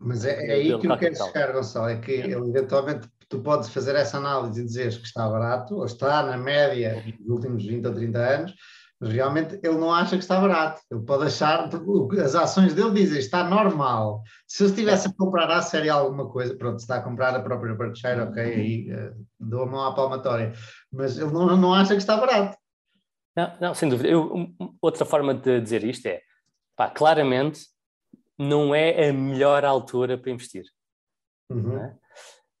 Mas 0.00 0.24
é, 0.24 0.48
é 0.48 0.52
aí 0.54 0.78
que 0.78 0.88
eu 0.88 0.98
quero 0.98 1.14
chegar, 1.16 1.52
Gonçalo, 1.52 1.88
é 1.88 2.00
que 2.00 2.10
ele 2.10 2.34
eventualmente 2.34 3.08
tu 3.28 3.40
podes 3.40 3.68
fazer 3.68 3.94
essa 3.94 4.16
análise 4.16 4.60
e 4.60 4.64
dizeres 4.64 4.96
que 4.96 5.06
está 5.06 5.28
barato, 5.28 5.76
ou 5.76 5.84
está 5.84 6.24
na 6.24 6.36
média 6.36 7.00
dos 7.20 7.28
últimos 7.28 7.64
20 7.64 7.86
ou 7.86 7.94
30 7.94 8.18
anos, 8.18 8.54
mas 9.00 9.12
realmente 9.12 9.58
ele 9.62 9.76
não 9.76 9.92
acha 9.92 10.16
que 10.16 10.22
está 10.22 10.40
barato. 10.40 10.80
Ele 10.90 11.02
pode 11.02 11.24
achar, 11.24 11.68
as 12.22 12.34
ações 12.34 12.74
dele 12.74 12.92
dizem 12.92 13.18
está 13.18 13.44
normal. 13.44 14.22
Se 14.46 14.62
eu 14.62 14.68
estivesse 14.68 15.08
a 15.08 15.12
comprar 15.12 15.50
à 15.50 15.60
série 15.62 15.88
alguma 15.88 16.28
coisa, 16.30 16.56
pronto, 16.56 16.78
se 16.78 16.84
está 16.84 16.96
a 16.96 17.02
comprar 17.02 17.34
a 17.34 17.42
própria 17.42 17.74
Berkshire, 17.74 18.20
ok, 18.20 18.42
aí 18.42 18.92
uh, 18.92 19.26
dou 19.38 19.62
a 19.62 19.66
mão 19.66 19.84
à 19.84 19.94
palmatória, 19.94 20.52
mas 20.92 21.18
ele 21.18 21.32
não, 21.32 21.56
não 21.56 21.74
acha 21.74 21.94
que 21.94 22.00
está 22.00 22.16
barato. 22.16 22.56
Não, 23.36 23.52
não 23.60 23.74
sem 23.74 23.88
dúvida. 23.88 24.08
Eu, 24.08 24.48
outra 24.80 25.04
forma 25.04 25.34
de 25.34 25.60
dizer 25.60 25.84
isto 25.84 26.06
é, 26.06 26.20
pá, 26.76 26.88
claramente 26.88 27.60
não 28.38 28.74
é 28.74 29.08
a 29.08 29.12
melhor 29.12 29.64
altura 29.64 30.16
para 30.16 30.30
investir. 30.30 30.64
Uhum. 31.50 31.78
É? 31.78 31.94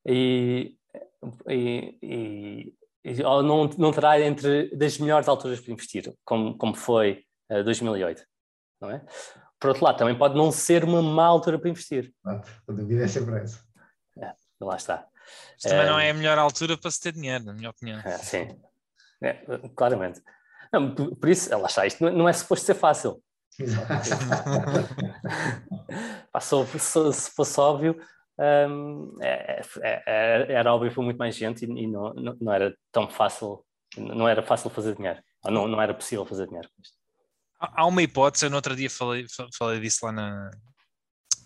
e, 0.06 0.76
e, 1.48 1.98
e, 2.02 2.74
e 3.04 3.22
não, 3.22 3.68
não 3.76 3.92
terá 3.92 4.18
entre 4.18 4.74
das 4.74 4.96
melhores 4.98 5.28
alturas 5.28 5.60
para 5.60 5.72
investir, 5.72 6.12
como, 6.24 6.56
como 6.56 6.74
foi 6.74 7.24
uh, 7.50 7.56
eh, 7.56 7.62
2008, 7.62 8.24
não 8.80 8.90
é? 8.90 9.04
Por 9.60 9.68
outro 9.68 9.84
lado, 9.84 9.98
também 9.98 10.16
pode 10.16 10.34
não 10.34 10.50
ser 10.50 10.84
uma 10.84 11.02
má 11.02 11.26
altura 11.26 11.58
para 11.58 11.70
investir. 11.70 12.12
a 12.24 12.40
dúvida 12.66 13.04
é 13.04 13.08
sempre 13.08 13.40
essa. 13.40 13.62
É, 14.18 14.32
lá 14.60 14.76
está. 14.76 15.06
Mas 15.62 15.70
também 15.70 15.86
não 15.86 15.98
é 15.98 16.10
a 16.10 16.14
melhor 16.14 16.38
altura 16.38 16.78
para 16.78 16.90
se 16.90 17.00
ter 17.00 17.12
dinheiro, 17.12 17.44
na 17.44 17.52
minha 17.52 17.70
opinião. 17.70 18.00
É, 18.00 18.18
sim, 18.18 18.48
é, 19.22 19.34
claramente. 19.74 20.22
Não, 20.72 20.94
por 20.94 21.28
isso, 21.28 21.56
lá 21.56 21.66
está, 21.66 21.86
isto 21.86 22.10
não 22.10 22.28
é 22.28 22.32
suposto 22.32 22.66
ser 22.66 22.74
fácil. 22.74 23.22
Passou, 26.32 26.66
se 26.66 27.30
fosse 27.30 27.60
óbvio, 27.60 27.96
um, 28.38 29.16
é, 29.22 29.60
é, 29.82 30.02
é, 30.06 30.52
era 30.52 30.74
óbvio 30.74 31.02
muito 31.02 31.18
mais 31.18 31.36
gente 31.36 31.64
e, 31.64 31.68
e 31.68 31.86
não, 31.86 32.12
não, 32.14 32.36
não, 32.40 32.52
era 32.52 32.76
tão 32.90 33.08
fácil, 33.08 33.64
não 33.96 34.28
era 34.28 34.42
fácil 34.42 34.70
fazer 34.70 34.96
dinheiro, 34.96 35.20
ou 35.44 35.50
não, 35.52 35.68
não 35.68 35.80
era 35.80 35.94
possível 35.94 36.26
fazer 36.26 36.46
dinheiro 36.46 36.68
com 36.68 36.82
isto. 36.82 36.96
Há 37.60 37.86
uma 37.86 38.02
hipótese, 38.02 38.46
eu 38.46 38.50
no 38.50 38.56
outro 38.56 38.74
dia 38.74 38.90
falei, 38.90 39.24
falei 39.56 39.80
disso 39.80 40.04
lá 40.04 40.12
na, 40.12 40.50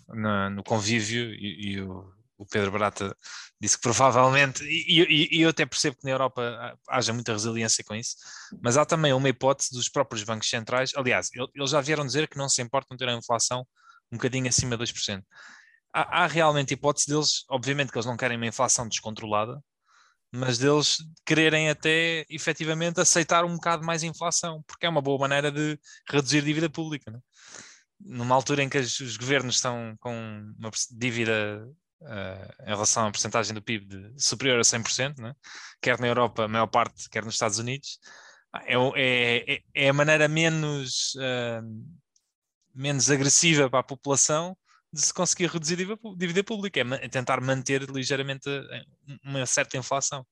na 0.07 0.49
no 0.49 0.63
convívio 0.63 1.31
e, 1.33 1.73
e 1.73 1.81
o, 1.81 2.11
o, 2.37 2.45
Pedro 2.45 2.71
Barata 2.71 3.15
disse 3.61 3.77
que 3.77 3.83
provavelmente, 3.83 4.63
e, 4.63 5.37
e, 5.37 5.41
eu 5.41 5.49
até 5.49 5.65
percebo 5.65 5.97
que 5.97 6.05
na 6.05 6.11
Europa 6.11 6.75
haja 6.89 7.13
muita 7.13 7.33
resiliência 7.33 7.83
com 7.83 7.93
isso, 7.93 8.15
mas 8.61 8.77
há 8.77 8.85
também 8.85 9.13
uma 9.13 9.29
hipótese 9.29 9.69
dos 9.71 9.87
próprios 9.87 10.23
bancos 10.23 10.49
centrais, 10.49 10.91
aliás, 10.95 11.29
eles 11.53 11.69
já 11.69 11.79
vieram 11.79 12.05
dizer 12.05 12.27
que 12.27 12.37
não 12.37 12.49
se 12.49 12.61
importam 12.61 12.97
ter 12.97 13.07
a 13.07 13.13
inflação 13.13 13.65
um 14.11 14.17
bocadinho 14.17 14.47
acima 14.47 14.75
de 14.75 14.83
2%. 14.83 15.23
Há, 15.93 16.23
há 16.23 16.27
realmente 16.27 16.73
hipótese 16.73 17.07
deles, 17.07 17.43
obviamente 17.49 17.91
que 17.91 17.97
eles 17.97 18.05
não 18.05 18.17
querem 18.17 18.37
uma 18.37 18.47
inflação 18.47 18.87
descontrolada, 18.87 19.61
mas 20.31 20.57
deles 20.57 20.97
quererem 21.25 21.69
até 21.69 22.25
efetivamente 22.29 23.01
aceitar 23.01 23.43
um 23.43 23.55
bocado 23.55 23.83
mais 23.85 24.03
inflação, 24.03 24.63
porque 24.67 24.85
é 24.85 24.89
uma 24.89 25.01
boa 25.01 25.19
maneira 25.19 25.51
de 25.51 25.79
reduzir 26.09 26.43
dívida 26.43 26.69
pública. 26.69 27.11
Né? 27.11 27.19
Numa 27.99 28.35
altura 28.35 28.63
em 28.63 28.69
que 28.69 28.77
os 28.77 29.17
governos 29.17 29.55
estão 29.55 29.95
com 29.99 30.13
uma 30.57 30.71
dívida 30.91 31.67
uh, 32.01 32.63
em 32.63 32.67
relação 32.67 33.07
à 33.07 33.11
porcentagem 33.11 33.53
do 33.53 33.61
PIB 33.61 33.85
de, 33.85 34.23
superior 34.23 34.59
a 34.59 34.63
100%, 34.63 35.17
né? 35.17 35.33
quer 35.81 35.99
na 35.99 36.07
Europa, 36.07 36.43
a 36.43 36.47
maior 36.47 36.67
parte, 36.67 37.09
quer 37.09 37.25
nos 37.25 37.33
Estados 37.33 37.57
Unidos, 37.57 37.99
é, 38.65 38.75
é, 38.95 39.53
é, 39.53 39.61
é 39.75 39.89
a 39.89 39.93
maneira 39.93 40.27
menos, 40.27 41.15
uh, 41.15 41.95
menos 42.73 43.09
agressiva 43.09 43.69
para 43.69 43.79
a 43.79 43.83
população 43.83 44.55
de 44.91 45.01
se 45.01 45.13
conseguir 45.13 45.47
reduzir 45.47 45.75
dívida, 45.75 45.99
dívida 46.17 46.43
pública, 46.43 46.79
é, 46.79 47.05
é 47.05 47.09
tentar 47.09 47.41
manter 47.41 47.83
ligeiramente 47.89 48.49
eh, 48.49 48.83
uma 49.23 49.45
certa 49.45 49.77
inflação. 49.77 50.25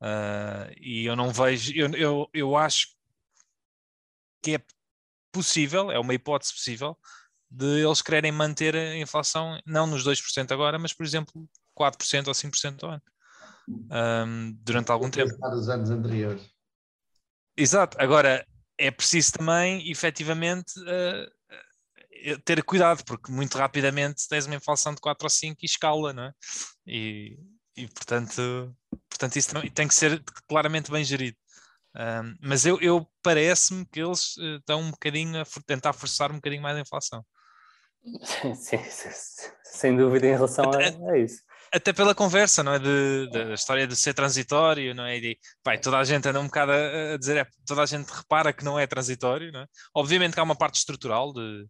Uh, 0.00 0.70
e 0.80 1.04
eu 1.04 1.14
não 1.14 1.32
vejo, 1.32 1.72
eu, 1.74 1.88
eu, 1.94 2.30
eu 2.34 2.56
acho 2.56 2.88
que 4.42 4.56
é 4.56 4.60
possível, 5.32 5.90
é 5.90 5.98
uma 5.98 6.14
hipótese 6.14 6.52
possível, 6.52 6.98
de 7.50 7.84
eles 7.84 8.02
quererem 8.02 8.32
manter 8.32 8.74
a 8.74 8.96
inflação, 8.96 9.60
não 9.64 9.86
nos 9.86 10.04
2% 10.04 10.50
agora, 10.52 10.78
mas 10.78 10.92
por 10.92 11.04
exemplo 11.04 11.48
4% 11.78 12.28
ou 12.28 12.34
5% 12.34 12.82
ao 12.82 12.90
ano, 12.90 13.02
um, 14.26 14.52
durante 14.60 14.90
algum 14.90 15.10
tempo. 15.10 15.36
Dos 15.50 15.68
anos 15.68 15.90
anteriores. 15.90 16.50
Exato, 17.56 17.96
agora 18.00 18.44
é 18.78 18.90
preciso 18.90 19.34
também, 19.34 19.88
efetivamente, 19.90 20.72
uh, 20.80 21.30
ter 22.44 22.62
cuidado, 22.62 23.04
porque 23.04 23.30
muito 23.32 23.56
rapidamente 23.58 24.28
tens 24.28 24.46
uma 24.46 24.56
inflação 24.56 24.94
de 24.94 25.00
4 25.00 25.24
ou 25.24 25.30
5 25.30 25.58
e 25.62 25.66
escala, 25.66 26.12
não 26.12 26.24
é? 26.24 26.32
E, 26.86 27.36
e 27.76 27.88
portanto, 27.88 28.74
portanto, 29.08 29.36
isso 29.36 29.50
também 29.50 29.70
tem 29.70 29.88
que 29.88 29.94
ser 29.94 30.22
claramente 30.48 30.90
bem 30.90 31.04
gerido. 31.04 31.36
Um, 31.94 32.34
mas 32.40 32.64
eu, 32.64 32.80
eu 32.80 33.06
parece-me 33.22 33.84
que 33.86 34.00
eles 34.00 34.36
uh, 34.38 34.56
estão 34.56 34.80
um 34.80 34.90
bocadinho 34.90 35.40
a 35.40 35.44
for 35.44 35.62
tentar 35.62 35.92
forçar 35.92 36.30
um 36.32 36.36
bocadinho 36.36 36.62
mais 36.62 36.76
a 36.76 36.80
inflação. 36.80 37.24
Sim, 38.56 38.82
sim, 38.82 39.10
sem 39.62 39.96
dúvida 39.96 40.26
em 40.26 40.32
relação 40.32 40.64
até, 40.64 40.88
a, 40.88 41.12
a, 41.12 41.18
isso. 41.18 41.40
Até 41.72 41.92
pela 41.92 42.16
conversa, 42.16 42.62
não 42.62 42.74
é? 42.74 42.78
De, 42.80 43.28
de, 43.30 43.44
da 43.44 43.54
história 43.54 43.86
de 43.86 43.94
ser 43.94 44.12
transitório, 44.12 44.92
não 44.92 45.04
é? 45.04 45.18
E 45.18 45.38
pai, 45.62 45.78
toda 45.78 45.98
a 45.98 46.04
gente 46.04 46.28
anda 46.28 46.40
um 46.40 46.46
bocado 46.46 46.72
a, 46.72 47.14
a 47.14 47.16
dizer, 47.16 47.36
é, 47.36 47.46
toda 47.64 47.82
a 47.82 47.86
gente 47.86 48.08
repara 48.08 48.52
que 48.52 48.64
não 48.64 48.76
é 48.76 48.88
transitório, 48.88 49.52
não 49.52 49.60
é? 49.60 49.66
Obviamente 49.94 50.34
que 50.34 50.40
há 50.40 50.42
uma 50.42 50.56
parte 50.56 50.74
estrutural 50.78 51.32
de, 51.32 51.64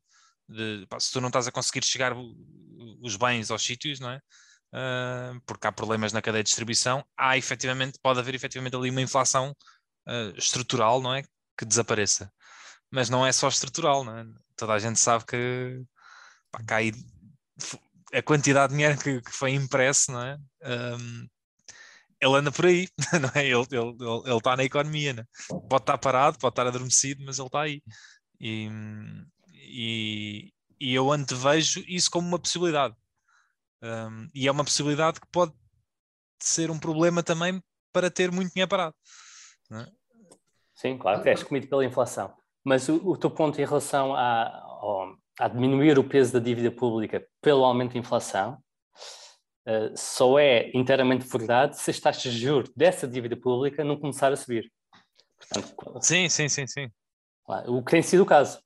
de 0.52 0.86
pá, 0.88 1.00
se 1.00 1.12
tu 1.12 1.20
não 1.20 1.28
estás 1.28 1.46
a 1.46 1.52
conseguir 1.52 1.84
chegar 1.84 2.12
os 3.00 3.16
bens 3.16 3.50
aos 3.50 3.62
sítios, 3.64 4.00
não 4.00 4.10
é? 4.10 4.20
Uh, 4.74 5.40
porque 5.46 5.66
há 5.66 5.72
problemas 5.72 6.12
na 6.12 6.22
cadeia 6.22 6.42
de 6.42 6.48
distribuição, 6.48 7.04
há 7.16 7.36
efetivamente, 7.36 7.98
pode 8.02 8.18
haver 8.18 8.34
efetivamente 8.34 8.74
ali 8.74 8.90
uma 8.90 9.02
inflação 9.02 9.54
uh, 10.08 10.36
estrutural, 10.38 11.02
não 11.02 11.14
é? 11.14 11.22
Que 11.58 11.64
desapareça. 11.64 12.32
Mas 12.90 13.10
não 13.10 13.26
é 13.26 13.32
só 13.32 13.48
estrutural, 13.48 14.04
não 14.04 14.18
é? 14.18 14.24
Toda 14.56 14.74
a 14.74 14.78
gente 14.78 14.98
sabe 14.98 15.24
que 15.26 15.82
pá, 16.50 16.60
a 18.12 18.22
quantidade 18.22 18.72
de 18.72 18.78
dinheiro 18.78 18.98
que, 18.98 19.20
que 19.20 19.32
foi 19.32 19.52
impresso, 19.52 20.12
não 20.12 20.22
é? 20.22 20.38
Um, 20.64 21.28
ele 22.20 22.36
anda 22.36 22.52
por 22.52 22.66
aí, 22.66 22.88
não 23.20 23.30
é? 23.34 23.46
Ele, 23.46 23.66
ele, 23.70 23.96
ele, 24.00 24.22
ele 24.26 24.36
está 24.36 24.56
na 24.56 24.64
economia, 24.64 25.12
né? 25.12 25.24
pode 25.68 25.82
estar 25.82 25.98
parado, 25.98 26.38
pode 26.38 26.52
estar 26.52 26.66
adormecido, 26.66 27.24
mas 27.24 27.38
ele 27.38 27.48
está 27.48 27.62
aí. 27.62 27.82
E, 28.40 28.68
e, 29.72 30.52
e 30.78 30.94
eu 30.94 31.10
antevejo 31.10 31.82
isso 31.88 32.10
como 32.10 32.28
uma 32.28 32.38
possibilidade. 32.38 32.94
Um, 33.82 34.28
e 34.34 34.46
é 34.46 34.52
uma 34.52 34.64
possibilidade 34.64 35.20
que 35.20 35.26
pode 35.32 35.52
ser 36.38 36.70
um 36.70 36.78
problema 36.78 37.22
também 37.22 37.62
para 37.92 38.10
ter 38.10 38.30
muito 38.30 38.52
dinheiro 38.52 38.68
parado. 38.68 38.94
É? 39.72 39.86
Sim, 40.74 40.98
claro, 40.98 41.26
és 41.26 41.42
comido 41.42 41.68
pela 41.68 41.84
inflação. 41.84 42.34
Mas 42.64 42.88
o, 42.88 42.96
o 43.10 43.16
teu 43.16 43.30
ponto 43.30 43.60
em 43.60 43.64
relação 43.64 44.14
a, 44.14 44.42
a, 44.44 45.14
a, 45.40 45.48
diminuir 45.48 45.98
o 45.98 46.04
peso 46.04 46.32
da 46.32 46.38
dívida 46.38 46.70
pública 46.70 47.26
pelo 47.40 47.64
aumento 47.64 47.94
da 47.94 47.98
inflação 47.98 48.58
uh, 49.66 49.96
só 49.96 50.38
é 50.38 50.70
inteiramente 50.74 51.26
verdade 51.26 51.78
se 51.78 51.90
as 51.90 51.98
taxas 51.98 52.32
de 52.32 52.40
juros 52.40 52.70
dessa 52.76 53.06
dívida 53.06 53.36
pública 53.36 53.82
não 53.82 53.98
começar 53.98 54.32
a 54.32 54.36
subir. 54.36 54.70
Portanto, 55.38 56.00
sim, 56.02 56.28
sim, 56.28 56.48
sim, 56.48 56.66
sim. 56.66 56.90
O 57.66 57.82
que 57.82 57.90
tem 57.90 58.02
sido 58.02 58.22
o 58.22 58.26
caso. 58.26 58.62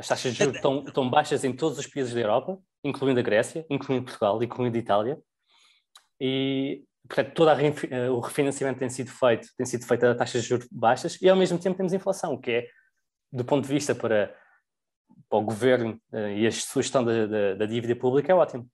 As 0.00 0.08
taxas 0.08 0.32
de 0.32 0.38
juros 0.38 0.56
estão, 0.56 0.82
estão 0.82 1.10
baixas 1.10 1.44
em 1.44 1.52
todos 1.52 1.78
os 1.78 1.86
países 1.86 2.14
da 2.14 2.20
Europa, 2.20 2.58
incluindo 2.82 3.20
a 3.20 3.22
Grécia, 3.22 3.66
incluindo 3.68 4.06
Portugal, 4.06 4.42
incluindo 4.42 4.74
a 4.74 4.80
Itália. 4.80 5.18
E, 6.18 6.84
portanto, 7.06 7.34
todo 7.34 7.50
eh, 7.50 8.08
o 8.08 8.18
refinanciamento 8.18 8.78
tem 8.78 8.88
sido 8.88 9.10
feito, 9.10 9.48
tem 9.58 9.66
sido 9.66 9.84
feito 9.84 10.06
a 10.06 10.14
taxas 10.14 10.42
de 10.42 10.48
juros 10.48 10.66
baixas 10.72 11.20
e, 11.20 11.28
ao 11.28 11.36
mesmo 11.36 11.58
tempo, 11.58 11.76
temos 11.76 11.92
inflação, 11.92 12.32
o 12.32 12.40
que 12.40 12.50
é, 12.50 12.66
do 13.30 13.44
ponto 13.44 13.66
de 13.66 13.74
vista 13.74 13.94
para, 13.94 14.34
para 15.28 15.38
o 15.38 15.42
governo 15.42 16.00
eh, 16.14 16.38
e 16.38 16.46
a 16.46 16.50
sugestão 16.50 17.04
da, 17.04 17.26
da, 17.26 17.54
da 17.56 17.66
dívida 17.66 17.94
pública, 17.94 18.32
é 18.32 18.34
ótimo. 18.34 18.66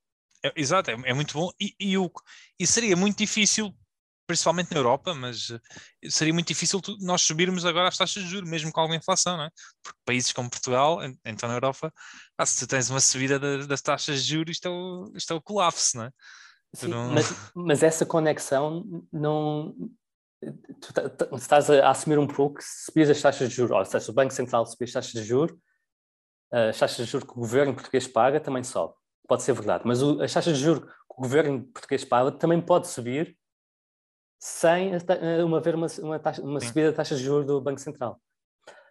É, 0.45 0.53
exato, 0.55 0.93
é, 0.93 0.95
é, 1.07 1.13
muito 1.13 1.35
bom. 1.35 1.51
E, 1.61 1.75
e, 1.81 1.99
o, 1.99 2.09
e 2.57 2.65
seria 2.69 2.95
muito 2.95 3.19
difícil 3.19 3.75
principalmente 4.27 4.73
na 4.73 4.79
Europa, 4.79 5.15
mas 5.15 5.51
eh, 5.51 6.09
seria 6.11 6.35
muito 6.35 6.49
difícil 6.49 6.81
nós 7.01 7.23
subirmos 7.23 7.65
agora 7.65 7.89
as 7.89 7.97
taxas 7.97 8.25
de 8.25 8.29
juros, 8.29 8.49
mesmo 8.49 8.73
com 8.73 8.81
alguma 8.81 8.97
inflação, 8.97 9.37
não 9.37 9.45
é? 9.45 9.51
Porque 9.83 9.99
países 10.05 10.33
como 10.33 10.51
Portugal, 10.51 10.99
então 11.25 11.49
na 11.49 11.55
Europa, 11.55 11.93
ah, 12.37 12.47
se 12.47 12.59
tu 12.59 12.69
tens 12.69 12.91
uma 12.91 13.01
subida 13.01 13.39
das 13.67 13.81
taxas 13.81 14.25
de 14.25 14.35
juros, 14.35 14.57
isto 14.57 14.67
é 14.67 14.71
o, 14.71 15.13
isto 15.15 15.33
é 15.33 15.37
o 15.37 15.43
colapso, 15.43 15.97
não 15.97 16.05
é? 16.05 16.11
Sim, 16.75 16.89
não... 16.89 17.13
Mas, 17.13 17.35
mas, 17.55 17.83
essa 17.83 18.05
conexão 18.05 18.85
não. 19.13 19.75
Tu 20.43 21.37
estás 21.37 21.71
a 21.71 21.91
assumir 21.91 22.19
um 22.19 22.27
pouco 22.27 22.57
que 22.57 22.65
se 22.65 22.85
subir 22.85 23.11
as 23.11 23.21
taxas 23.23 23.49
de 23.49 23.55
juros, 23.55 23.71
ou 23.77 23.85
seja, 23.85 24.11
o 24.11 24.15
Banco 24.15 24.35
Central 24.35 24.67
subir 24.67 24.85
as 24.85 24.93
taxas 24.93 25.13
de 25.13 25.25
juros, 25.25 25.57
as 26.53 26.79
taxas 26.79 27.07
de 27.07 27.11
juros 27.11 27.27
que 27.27 27.33
o 27.33 27.41
governo 27.41 27.75
português 27.75 28.07
paga 28.07 28.39
também 28.39 28.63
sobe. 28.63 28.95
Pode 29.27 29.43
ser 29.43 29.55
verdade, 29.55 29.85
mas 29.87 30.03
o, 30.03 30.21
as 30.21 30.33
taxas 30.33 30.59
de 30.59 30.63
juros 30.63 30.85
que 30.85 31.17
o 31.17 31.23
governo 31.23 31.65
português 31.73 32.05
paga 32.05 32.31
também 32.33 32.61
pode 32.61 32.89
subir 32.89 33.37
sem 34.39 34.93
uma, 35.45 35.59
haver 35.59 35.75
uma, 35.75 35.87
uma, 36.01 36.19
taxa, 36.19 36.43
uma 36.43 36.61
subida 36.61 36.91
da 36.91 36.97
taxa 36.97 37.17
de 37.17 37.23
juros 37.23 37.47
do 37.47 37.61
Banco 37.61 37.81
Central. 37.81 38.21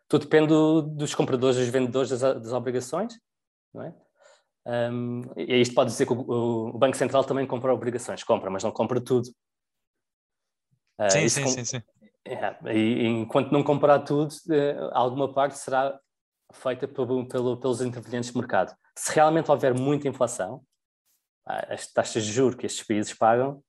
Tudo 0.08 0.24
depende 0.24 0.48
do, 0.48 0.82
dos 0.82 1.16
compradores, 1.16 1.58
dos 1.58 1.68
vendedores 1.70 2.10
das, 2.10 2.22
das 2.22 2.54
obrigações, 2.54 3.20
não 3.74 3.84
é? 3.84 3.94
Um, 4.68 5.22
e 5.38 5.62
isto 5.62 5.76
pode 5.76 5.92
dizer 5.92 6.08
que 6.08 6.14
o, 6.14 6.70
o, 6.70 6.78
Banco 6.78 6.98
Central 6.98 7.24
também 7.24 7.46
compra 7.46 7.74
obrigações, 7.74 8.24
compra, 8.24 8.50
mas 8.50 8.64
não 8.64 8.72
compra 8.72 9.00
tudo. 9.00 9.30
Uh, 11.00 11.12
sim, 11.12 11.30
sim, 11.30 11.44
com... 11.44 11.50
sim, 11.50 11.66
sim. 11.66 11.84
É, 12.28 12.74
e 12.74 13.06
enquanto 13.06 13.52
não 13.52 13.64
comprar 13.64 14.00
tudo, 14.00 14.32
uh, 14.32 14.90
alguma 14.94 15.32
parte 15.32 15.58
será 15.60 16.00
feita 16.52 16.88
pelo, 16.88 17.28
pelo, 17.28 17.58
pelos 17.58 17.82
intervenientes 17.82 18.32
de 18.32 18.38
mercado. 18.38 18.76
Se 18.98 19.14
realmente 19.14 19.52
houver 19.52 19.76
muita 19.76 20.08
inflação, 20.08 20.64
uh, 21.48 21.74
as 21.74 21.86
taxas 21.92 22.24
de 22.26 22.32
juros 22.32 22.56
que 22.56 22.66
estes 22.66 22.86
países 22.86 23.14
pagam 23.14 23.64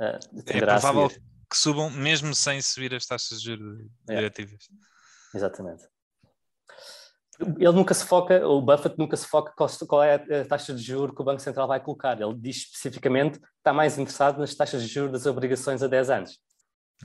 Uh, 0.00 0.42
é 0.46 0.60
provável 0.60 1.08
que 1.08 1.56
subam 1.56 1.90
mesmo 1.90 2.34
sem 2.34 2.60
subir 2.60 2.94
as 2.94 3.06
taxas 3.06 3.40
de 3.40 3.46
juros 3.46 3.86
é. 4.08 4.14
diretivas. 4.16 4.68
Exatamente. 5.34 5.84
Ele 7.40 7.72
nunca 7.72 7.94
se 7.94 8.04
foca, 8.04 8.46
o 8.46 8.60
Buffett 8.60 8.98
nunca 8.98 9.16
se 9.16 9.26
foca 9.26 9.52
qual 9.86 10.02
é 10.02 10.16
a 10.16 10.44
taxa 10.44 10.74
de 10.74 10.82
juros 10.82 11.14
que 11.14 11.22
o 11.22 11.24
Banco 11.24 11.40
Central 11.40 11.68
vai 11.68 11.78
colocar. 11.78 12.20
Ele 12.20 12.34
diz 12.34 12.56
especificamente 12.56 13.38
que 13.38 13.46
está 13.58 13.72
mais 13.72 13.96
interessado 13.96 14.38
nas 14.38 14.54
taxas 14.54 14.82
de 14.82 14.88
juros 14.88 15.12
das 15.12 15.26
obrigações 15.26 15.82
a 15.82 15.86
10 15.86 16.10
anos. 16.10 16.38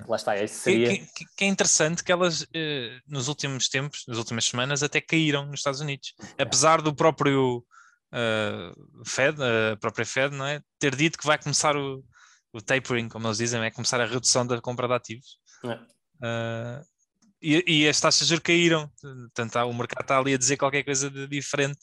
Lá 0.08 0.16
está, 0.16 0.36
isso 0.36 0.56
seria... 0.56 0.90
Que, 0.90 1.06
que, 1.14 1.26
que, 1.38 1.46
é 1.46 1.48
interessante 1.48 2.04
que 2.04 2.12
elas, 2.12 2.48
eh, 2.52 2.98
nos 3.08 3.28
últimos 3.28 3.70
tempos, 3.70 4.04
nas 4.08 4.18
últimas 4.18 4.46
semanas, 4.46 4.82
até 4.82 5.00
caíram 5.00 5.46
nos 5.46 5.60
Estados 5.60 5.82
Unidos. 5.82 6.16
É. 6.36 6.42
Apesar 6.42 6.82
do 6.82 6.96
próprio 6.96 7.64
uh, 8.12 9.06
Fed, 9.06 9.38
a 9.40 9.78
própria 9.78 10.04
Fed, 10.04 10.36
não 10.36 10.48
é? 10.48 10.62
ter 10.80 10.96
dito 10.96 11.20
que 11.20 11.28
vai 11.28 11.38
começar 11.38 11.78
o, 11.78 12.04
o 12.54 12.62
tapering, 12.62 13.10
como 13.10 13.28
eles 13.28 13.40
dizem, 13.40 13.62
é 13.62 13.72
começar 13.72 14.00
a 14.00 14.06
redução 14.06 14.46
da 14.46 14.62
compra 14.62 14.88
de 14.88 14.94
ativos. 14.94 15.40
É. 15.66 15.76
Uh, 16.24 16.86
e, 17.42 17.82
e, 17.82 17.90
as 17.90 18.00
taxas 18.00 18.28
de 18.28 18.30
juros 18.30 18.44
caíram, 18.44 18.90
portanto 19.02 19.58
o 19.58 19.74
mercado 19.74 20.04
está 20.04 20.18
ali 20.18 20.34
a 20.34 20.38
dizer 20.38 20.56
qualquer 20.56 20.84
coisa 20.84 21.10
de 21.10 21.28
diferente 21.28 21.80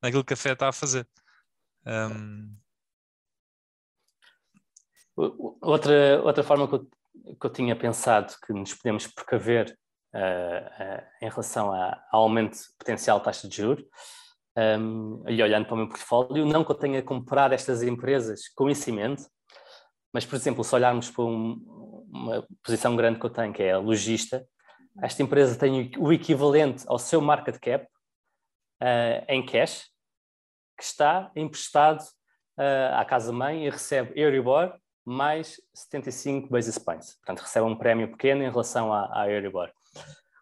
daquilo 0.00 0.24
que 0.24 0.32
a 0.32 0.36
Fed 0.36 0.54
está 0.54 0.68
a 0.68 0.72
fazer. 0.72 1.06
Um... 1.86 2.56
Outra, 5.60 6.22
outra 6.22 6.42
forma 6.42 6.66
que 6.66 6.74
eu, 6.76 6.90
que 7.38 7.46
eu 7.46 7.50
tinha 7.50 7.76
pensado 7.76 8.34
que 8.46 8.52
nos 8.54 8.72
podemos 8.72 9.06
precaver 9.06 9.76
uh, 10.14 10.18
uh, 10.18 11.02
em 11.20 11.28
relação 11.28 11.74
ao 11.74 12.22
aumento 12.22 12.58
potencial 12.78 13.18
de 13.18 13.24
taxa 13.24 13.46
de 13.46 13.56
juros, 13.56 13.84
um, 14.56 15.24
e 15.28 15.42
olhando 15.42 15.66
para 15.66 15.74
o 15.74 15.76
meu 15.78 15.88
portfólio, 15.88 16.46
não 16.46 16.64
que 16.64 16.70
eu 16.70 16.76
tenha 16.76 17.02
comprado 17.02 17.52
estas 17.52 17.82
empresas 17.82 18.48
com 18.48 18.64
conhecimento, 18.64 19.24
mas, 20.12 20.24
por 20.24 20.36
exemplo, 20.36 20.62
se 20.62 20.74
olharmos 20.74 21.10
para 21.10 21.24
um, 21.24 22.06
uma 22.12 22.46
posição 22.62 22.94
grande 22.94 23.18
que 23.18 23.26
eu 23.26 23.30
tenho, 23.30 23.52
que 23.52 23.62
é 23.62 23.72
a 23.72 23.78
logista, 23.78 24.46
esta 25.00 25.22
empresa 25.22 25.58
tem 25.58 25.90
o 25.98 26.12
equivalente 26.12 26.84
ao 26.86 26.98
seu 26.98 27.20
market 27.20 27.58
cap 27.58 27.86
uh, 28.82 29.24
em 29.28 29.44
cash, 29.44 29.86
que 30.76 30.84
está 30.84 31.30
emprestado 31.34 32.02
uh, 32.58 32.94
à 32.94 33.04
casa-mãe 33.04 33.66
e 33.66 33.70
recebe 33.70 34.12
Euribor 34.20 34.74
mais 35.04 35.60
75 35.74 36.48
basis 36.48 36.78
points. 36.78 37.14
Portanto, 37.16 37.40
recebe 37.40 37.66
um 37.66 37.76
prémio 37.76 38.10
pequeno 38.10 38.42
em 38.42 38.50
relação 38.50 38.92
à, 38.92 39.22
à 39.22 39.30
Euribor. 39.30 39.70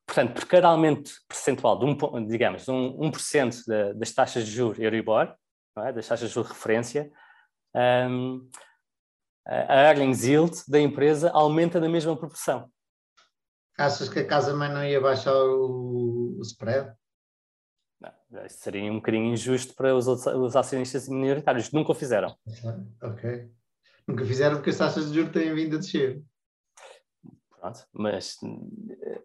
Portanto, 0.06 0.34
por 0.34 0.46
cada 0.46 0.68
aumento 0.68 1.12
percentual 1.28 1.78
de, 1.78 1.84
um, 1.84 2.26
digamos, 2.26 2.68
um, 2.68 2.98
1% 2.98 3.64
da, 3.66 3.92
das 3.92 4.12
taxas 4.12 4.44
de 4.44 4.50
juros 4.50 4.78
Euribor, 4.78 5.32
é? 5.78 5.92
das 5.92 6.08
taxas 6.08 6.28
de 6.28 6.34
juros 6.34 6.50
de 6.50 6.56
referência, 6.56 7.10
um, 7.74 8.48
a 9.50 9.88
earnings 9.88 10.24
yield 10.24 10.62
da 10.68 10.80
empresa 10.80 11.30
aumenta 11.32 11.80
na 11.80 11.88
mesma 11.88 12.16
proporção. 12.16 12.70
Achas 13.76 14.08
que 14.08 14.20
a 14.20 14.26
casa-mãe 14.26 14.68
não 14.68 14.84
ia 14.84 15.00
baixar 15.00 15.34
o, 15.34 16.36
o 16.38 16.42
spread? 16.42 16.92
Não, 18.00 18.12
seria 18.48 18.92
um 18.92 18.96
bocadinho 18.96 19.32
injusto 19.32 19.74
para 19.74 19.94
os, 19.94 20.06
os 20.06 20.54
acionistas 20.54 21.08
minoritários. 21.08 21.72
Nunca 21.72 21.90
o 21.90 21.94
fizeram. 21.94 22.36
Ok. 23.02 23.50
Nunca 24.06 24.24
fizeram 24.24 24.56
porque 24.56 24.70
as 24.70 24.78
taxas 24.78 25.08
de 25.08 25.14
juros 25.14 25.32
têm 25.32 25.54
vindo 25.54 25.76
a 25.76 25.78
descer. 25.78 26.22
Pronto, 27.58 27.86
mas 27.92 28.36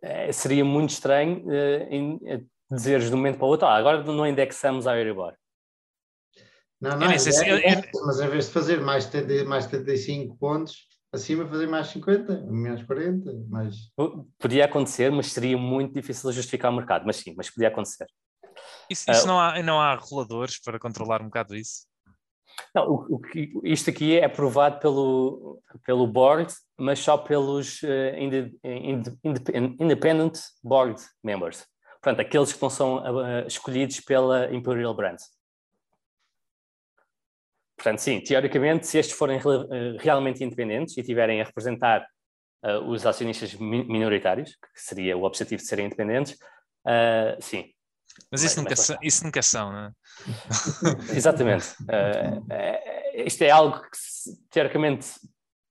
é, 0.02 0.32
seria 0.32 0.66
muito 0.66 0.90
estranho 0.90 1.46
uh, 1.46 1.84
em, 1.90 2.50
dizeres 2.70 3.08
de 3.08 3.14
um 3.14 3.18
momento 3.18 3.38
para 3.38 3.46
o 3.46 3.50
outro, 3.50 3.68
ah, 3.68 3.76
agora 3.76 4.04
não 4.04 4.28
indexamos 4.28 4.88
a 4.88 4.98
Euribor. 4.98 5.36
Não, 6.82 6.98
não, 6.98 7.10
é, 7.10 7.16
é, 7.16 7.74
é, 7.74 7.92
mas 8.06 8.20
em 8.20 8.28
vez 8.28 8.46
de 8.48 8.52
fazer 8.52 8.82
mais, 8.82 9.06
70, 9.06 9.46
mais 9.46 9.64
75 9.66 10.38
pontos, 10.38 10.88
acima 11.14 11.48
fazer 11.48 11.68
mais 11.68 11.88
50, 11.88 12.46
menos 12.48 12.84
40, 12.84 13.32
mais... 13.50 13.76
Podia 14.38 14.66
acontecer, 14.66 15.12
mas 15.12 15.32
seria 15.32 15.58
muito 15.58 15.94
difícil 15.94 16.30
de 16.30 16.36
justificar 16.36 16.72
o 16.72 16.76
mercado, 16.76 17.06
mas 17.06 17.16
sim, 17.18 17.34
mas 17.36 17.50
podia 17.50 17.70
acontecer. 17.70 18.08
Isso, 18.90 19.10
isso 19.10 19.24
uh, 19.24 19.28
não, 19.28 19.40
há, 19.40 19.64
não 19.64 19.80
há 19.80 19.96
reguladores 19.96 20.60
para 20.60 20.80
controlar 20.80 21.22
um 21.22 21.26
bocado 21.26 21.56
isso? 21.56 21.88
Não, 22.74 22.88
o, 22.88 23.16
o, 23.16 23.22
isto 23.64 23.90
aqui 23.90 24.18
é 24.18 24.26
aprovado 24.26 24.80
pelo, 24.80 25.62
pelo 25.84 26.08
board, 26.08 26.54
mas 26.78 27.00
só 27.00 27.18
pelos 27.18 27.82
uh, 27.84 28.16
independent 29.80 30.38
board 30.64 31.02
members. 31.24 31.66
Portanto, 32.02 32.20
aqueles 32.20 32.54
que 32.54 32.62
não 32.62 32.70
são 32.70 32.98
uh, 32.98 33.48
escolhidos 33.48 34.00
pela 34.02 34.54
Imperial 34.54 34.94
Brands. 34.94 35.24
Portanto, 37.78 38.00
sim, 38.00 38.22
teoricamente, 38.22 38.88
se 38.88 38.98
estes 38.98 39.18
forem 39.18 39.38
uh, 39.38 39.98
realmente 40.00 40.44
independentes 40.44 40.98
e 40.98 41.04
tiverem 41.04 41.42
a 41.42 41.46
representar 41.46 42.06
os 42.88 43.06
acionistas 43.06 43.54
minoritários, 43.54 44.56
que 44.56 44.82
seria 44.82 45.16
o 45.16 45.24
objetivo 45.24 45.62
de 45.62 45.68
serem 45.68 45.86
independentes, 45.86 46.36
sim, 47.40 47.70
mas 48.32 48.44
isso, 48.44 48.60
nunca, 48.60 48.76
são, 48.76 48.98
isso 49.02 49.24
nunca 49.24 49.42
são, 49.42 49.72
não 49.72 49.80
é? 49.80 49.92
Exatamente. 51.16 51.76
Uh, 51.82 53.26
isto 53.26 53.42
é 53.44 53.50
algo 53.50 53.82
que, 53.82 53.98
teoricamente, 54.50 55.08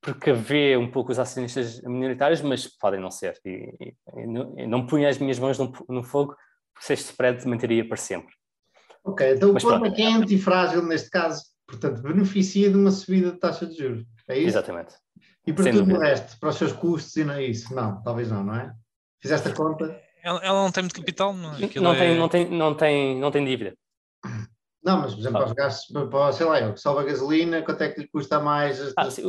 precavê 0.00 0.76
um 0.76 0.90
pouco 0.90 1.10
os 1.10 1.18
acionistas 1.18 1.80
minoritários, 1.82 2.42
mas 2.42 2.66
podem 2.66 3.00
não 3.00 3.10
ser. 3.10 3.38
E, 3.44 3.74
e, 3.80 3.94
e 4.16 4.26
não, 4.26 4.54
não 4.68 4.86
punha 4.86 5.08
as 5.08 5.18
minhas 5.18 5.38
mãos 5.38 5.58
no, 5.58 5.72
no 5.88 6.02
fogo, 6.02 6.36
porque 6.74 6.92
este 6.92 7.10
spread 7.10 7.46
manteria 7.46 7.86
para 7.86 7.96
sempre. 7.96 8.34
Ok, 9.02 9.34
então 9.34 9.50
o 9.50 9.60
plano 9.60 9.86
é 9.86 9.90
que 9.90 10.02
é 10.02 10.12
antifrágil 10.12 10.82
neste 10.82 11.10
caso, 11.10 11.42
portanto, 11.78 12.02
beneficia 12.02 12.70
de 12.70 12.76
uma 12.76 12.90
subida 12.90 13.32
de 13.32 13.38
taxa 13.38 13.66
de 13.66 13.76
juros. 13.76 14.04
É 14.28 14.38
isso? 14.38 14.48
Exatamente. 14.48 14.94
E 15.46 15.52
para 15.52 15.64
Sem 15.64 15.72
tudo 15.72 15.84
dúvida. 15.84 15.98
o 15.98 16.02
resto, 16.02 16.38
para 16.38 16.48
os 16.48 16.56
seus 16.56 16.72
custos 16.72 17.16
e 17.16 17.24
não 17.24 17.34
é 17.34 17.44
isso? 17.44 17.74
Não, 17.74 18.02
talvez 18.02 18.30
não, 18.30 18.42
não 18.42 18.54
é? 18.54 18.74
Fizeste 19.20 19.48
a 19.48 19.54
conta? 19.54 20.00
Ela, 20.22 20.40
ela 20.42 20.62
não 20.62 20.72
tem 20.72 20.82
muito 20.82 20.94
capital, 20.94 21.34
não, 21.34 21.54
é? 21.54 21.60
não, 21.60 21.94
tem, 21.94 22.14
é... 22.14 22.18
não, 22.18 22.28
tem, 22.28 22.50
não, 22.50 22.74
tem, 22.74 23.20
não 23.20 23.30
tem 23.30 23.44
dívida. 23.44 23.74
Não, 24.82 25.00
mas 25.00 25.14
por 25.14 25.20
exemplo, 25.20 25.40
ah. 25.40 25.46
os 25.46 25.52
gastos, 25.52 26.10
para, 26.10 26.32
sei 26.32 26.46
lá, 26.46 26.60
eu 26.60 26.74
que 26.74 26.80
salva 26.80 27.00
a 27.00 27.04
gasolina, 27.04 27.62
quanto 27.62 27.82
é 27.82 27.88
que 27.88 28.02
lhe 28.02 28.08
custa 28.08 28.38
mais 28.38 28.92
ah, 28.96 29.10
sim, 29.10 29.22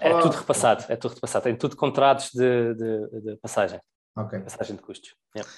É 0.00 0.20
tudo 0.20 0.36
repassado, 0.36 0.84
é 0.88 0.96
tudo 0.96 1.14
repassado, 1.14 1.44
tem 1.44 1.56
tudo 1.56 1.76
contratos 1.76 2.30
de, 2.32 2.74
de, 2.74 3.20
de 3.22 3.36
passagem. 3.38 3.80
Ok. 4.16 4.38
Passagem 4.40 4.76
de 4.76 4.82
custos. 4.82 5.14
Yeah. 5.34 5.50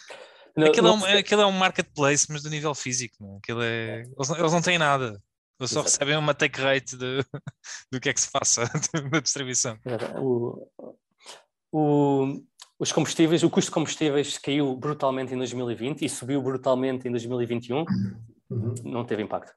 aquilo, 0.70 0.86
é 0.86 0.92
um, 0.92 1.04
aquilo 1.18 1.42
é 1.42 1.46
um 1.46 1.52
marketplace, 1.52 2.26
mas 2.30 2.42
do 2.42 2.50
nível 2.50 2.74
físico, 2.74 3.16
não? 3.18 3.34
É? 3.34 3.36
Aquilo 3.38 3.62
é, 3.62 4.02
eles, 4.02 4.30
eles 4.30 4.52
não 4.52 4.62
têm 4.62 4.78
nada. 4.78 5.20
Eles 5.60 5.70
só 5.70 5.80
Exato. 5.80 5.92
recebem 5.92 6.16
uma 6.16 6.34
take 6.34 6.60
rate 6.60 6.96
de, 6.96 7.24
do 7.92 8.00
que 8.00 8.08
é 8.08 8.12
que 8.12 8.20
se 8.20 8.30
passa 8.30 8.62
na 9.12 9.20
distribuição. 9.20 9.78
O, 10.18 10.66
o, 11.72 12.42
os 12.78 12.92
combustíveis, 12.92 13.42
o 13.42 13.50
custo 13.50 13.70
de 13.70 13.74
combustíveis 13.74 14.38
caiu 14.38 14.74
brutalmente 14.74 15.34
em 15.34 15.36
2020 15.36 16.04
e 16.04 16.08
subiu 16.08 16.42
brutalmente 16.42 17.06
em 17.06 17.10
2021, 17.10 17.84
uhum. 18.50 18.74
não 18.84 19.04
teve 19.04 19.22
impacto. 19.22 19.52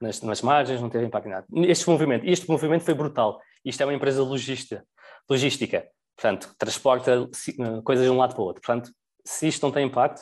Nas, 0.00 0.20
nas, 0.22 0.42
margens, 0.42 0.80
não 0.80 0.90
teve 0.90 1.04
impacto 1.04 1.26
em 1.26 1.30
nada. 1.30 1.46
Este 1.54 1.88
movimento, 1.88 2.26
este 2.26 2.50
movimento 2.50 2.84
foi 2.84 2.94
brutal. 2.94 3.40
Isto 3.64 3.82
é 3.82 3.86
uma 3.86 3.94
empresa 3.94 4.22
logística, 4.22 4.84
logística 5.30 5.86
portanto, 6.16 6.54
transporta 6.56 7.12
eh, 7.12 7.82
coisas 7.84 8.04
de 8.04 8.10
um 8.10 8.16
lado 8.16 8.34
para 8.34 8.42
o 8.42 8.46
outro. 8.46 8.62
Portanto, 8.62 8.92
se 9.24 9.48
isto 9.48 9.62
não 9.62 9.72
tem 9.72 9.86
impacto, 9.86 10.20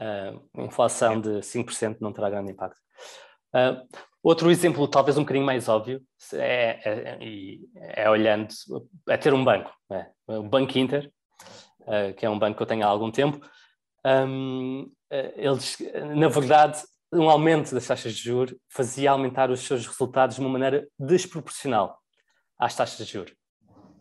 uh, 0.00 0.60
a 0.60 0.62
inflação 0.62 1.20
de 1.20 1.40
5% 1.40 1.98
não 2.00 2.12
terá 2.12 2.30
grande 2.30 2.52
impacto. 2.52 2.78
Uh, 3.54 3.86
outro 4.22 4.50
exemplo, 4.50 4.86
talvez 4.88 5.16
um 5.16 5.22
bocadinho 5.22 5.46
mais 5.46 5.68
óbvio, 5.68 6.02
é, 6.34 6.80
é, 6.84 8.02
é 8.02 8.10
olhando, 8.10 8.48
é 9.08 9.16
ter 9.16 9.32
um 9.32 9.44
banco. 9.44 9.70
É? 9.90 10.06
O 10.26 10.42
Banco 10.42 10.78
Inter, 10.78 11.10
uh, 11.82 12.14
que 12.14 12.26
é 12.26 12.30
um 12.30 12.38
banco 12.38 12.56
que 12.56 12.62
eu 12.62 12.66
tenho 12.66 12.84
há 12.84 12.88
algum 12.88 13.10
tempo, 13.10 13.40
um, 14.04 14.90
eh, 15.10 15.34
eles, 15.36 15.76
na 16.16 16.28
verdade, 16.28 16.82
um 17.12 17.28
aumento 17.28 17.74
das 17.74 17.86
taxas 17.86 18.14
de 18.14 18.22
juros 18.22 18.54
fazia 18.68 19.10
aumentar 19.10 19.50
os 19.50 19.60
seus 19.60 19.86
resultados 19.86 20.36
de 20.36 20.40
uma 20.40 20.50
maneira 20.50 20.86
desproporcional 20.98 21.98
às 22.58 22.74
taxas 22.76 23.06
de 23.06 23.12
juros. 23.12 23.34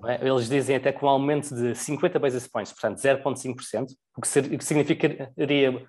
É? 0.05 0.27
Eles 0.27 0.47
dizem 0.47 0.75
até 0.75 0.91
que 0.91 1.03
um 1.03 1.09
aumento 1.09 1.55
de 1.55 1.73
50 1.73 2.19
basis 2.19 2.47
points, 2.47 2.71
portanto 2.71 2.99
0,5%, 2.99 3.87
o 4.15 4.21
que, 4.21 4.63
significaria 4.63 5.87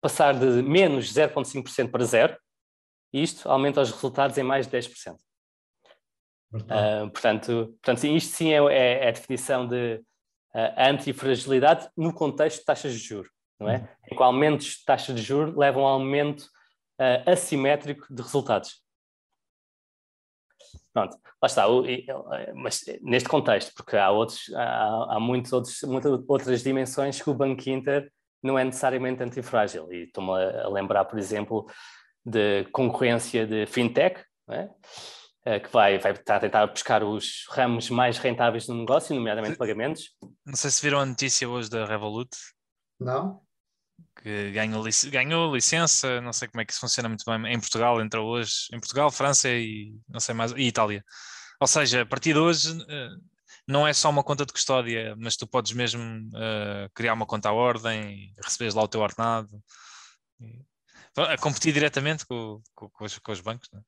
passar 0.00 0.34
de 0.34 0.62
menos 0.62 1.12
0,5% 1.12 1.90
para 1.90 2.04
zero, 2.04 2.36
isto 3.12 3.48
aumenta 3.48 3.80
os 3.80 3.90
resultados 3.90 4.36
em 4.38 4.42
mais 4.42 4.66
de 4.66 4.76
10%. 4.76 5.16
Uh, 6.52 7.10
portanto, 7.10 7.76
portanto 7.82 7.98
sim, 7.98 8.14
isto 8.14 8.34
sim 8.34 8.52
é, 8.52 8.56
é, 8.56 9.04
é, 9.04 9.08
a 9.08 9.10
definição 9.10 9.66
de 9.66 10.02
a 10.54 10.88
antifragilidade 10.88 11.86
no 11.94 12.14
contexto 12.14 12.60
de 12.60 12.64
taxas 12.64 12.92
de 12.94 12.98
juros, 12.98 13.30
não 13.60 13.68
é? 13.68 13.76
Uhum. 13.76 13.88
Em 14.10 14.16
que 14.16 14.22
aumentos 14.22 14.66
de 14.66 14.84
taxas 14.86 15.14
de 15.14 15.20
juros 15.20 15.54
levam 15.54 15.86
a 15.86 15.98
um 15.98 16.00
aumento 16.00 16.44
uh, 16.98 17.30
assimétrico 17.30 18.06
de 18.08 18.22
resultados. 18.22 18.82
Pronto, 20.94 21.18
lá 21.42 21.46
está, 21.46 21.66
mas 22.54 22.82
neste 23.02 23.28
contexto, 23.28 23.74
porque 23.74 23.98
há, 23.98 24.10
outros, 24.10 24.50
há, 24.54 25.16
há 25.16 25.20
muitos 25.20 25.52
outros, 25.52 25.82
muitas 25.82 26.10
outras 26.26 26.62
dimensões 26.62 27.20
que 27.20 27.28
o 27.28 27.34
Banco 27.34 27.68
Inter 27.68 28.10
não 28.42 28.58
é 28.58 28.64
necessariamente 28.64 29.22
antifrágil. 29.22 29.92
E 29.92 30.04
estou-me 30.04 30.32
a 30.32 30.68
lembrar, 30.68 31.04
por 31.04 31.18
exemplo, 31.18 31.66
de 32.26 32.64
concorrência 32.72 33.46
de 33.46 33.66
fintech, 33.66 34.20
é? 34.50 34.68
Eh, 35.44 35.60
que 35.60 35.72
vai, 35.72 35.96
vai 35.98 36.10
estar 36.10 36.36
a 36.36 36.40
tentar 36.40 36.66
buscar 36.66 37.04
os 37.04 37.46
ramos 37.48 37.88
mais 37.88 38.18
rentáveis 38.18 38.66
do 38.66 38.74
negócio, 38.74 39.14
nomeadamente 39.14 39.56
pagamentos. 39.56 40.10
Não 40.44 40.56
sei 40.56 40.70
se 40.72 40.82
viram 40.82 40.98
a 40.98 41.06
notícia 41.06 41.48
hoje 41.48 41.70
da 41.70 41.86
Revolut. 41.86 42.36
Não. 42.98 43.40
Que 44.20 44.50
ganhou, 44.50 44.84
lic 44.84 45.08
ganhou 45.08 45.54
licença, 45.54 46.20
não 46.20 46.32
sei 46.32 46.48
como 46.48 46.62
é 46.62 46.64
que 46.64 46.72
isso 46.72 46.80
funciona 46.80 47.08
muito 47.08 47.24
bem. 47.24 47.54
Em 47.54 47.60
Portugal, 47.60 48.00
entrou 48.00 48.28
hoje. 48.28 48.66
Em 48.72 48.80
Portugal, 48.80 49.08
França 49.08 49.48
e 49.48 49.94
não 50.08 50.18
sei 50.18 50.34
mais, 50.34 50.50
e 50.50 50.66
Itália. 50.66 51.04
Ou 51.60 51.68
seja, 51.68 52.02
a 52.02 52.06
partir 52.06 52.32
de 52.32 52.40
hoje 52.40 52.76
eh, 52.88 53.10
não 53.68 53.86
é 53.86 53.92
só 53.92 54.10
uma 54.10 54.24
conta 54.24 54.44
de 54.44 54.52
custódia, 54.52 55.14
mas 55.16 55.36
tu 55.36 55.46
podes 55.46 55.72
mesmo 55.72 56.02
uh, 56.02 56.90
criar 56.94 57.14
uma 57.14 57.26
conta 57.26 57.50
à 57.50 57.52
ordem, 57.52 58.32
receberes 58.42 58.74
lá 58.74 58.82
o 58.82 58.88
teu 58.88 59.00
ordenado. 59.00 59.48
A 61.16 61.38
competir 61.38 61.72
diretamente 61.72 62.26
com, 62.26 62.60
com, 62.74 62.88
com, 62.90 63.04
os, 63.04 63.18
com 63.18 63.32
os 63.32 63.40
bancos. 63.40 63.68
Não 63.72 63.80
é? 63.80 63.82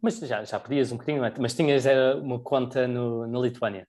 Mas 0.00 0.18
já, 0.18 0.44
já 0.44 0.60
podias 0.60 0.92
um 0.92 0.96
bocadinho 0.96 1.24
antes, 1.24 1.38
mas 1.38 1.54
tinhas 1.54 1.86
era 1.86 2.16
uma 2.16 2.38
conta 2.38 2.86
no, 2.86 3.26
na 3.26 3.38
Lituânia. 3.38 3.88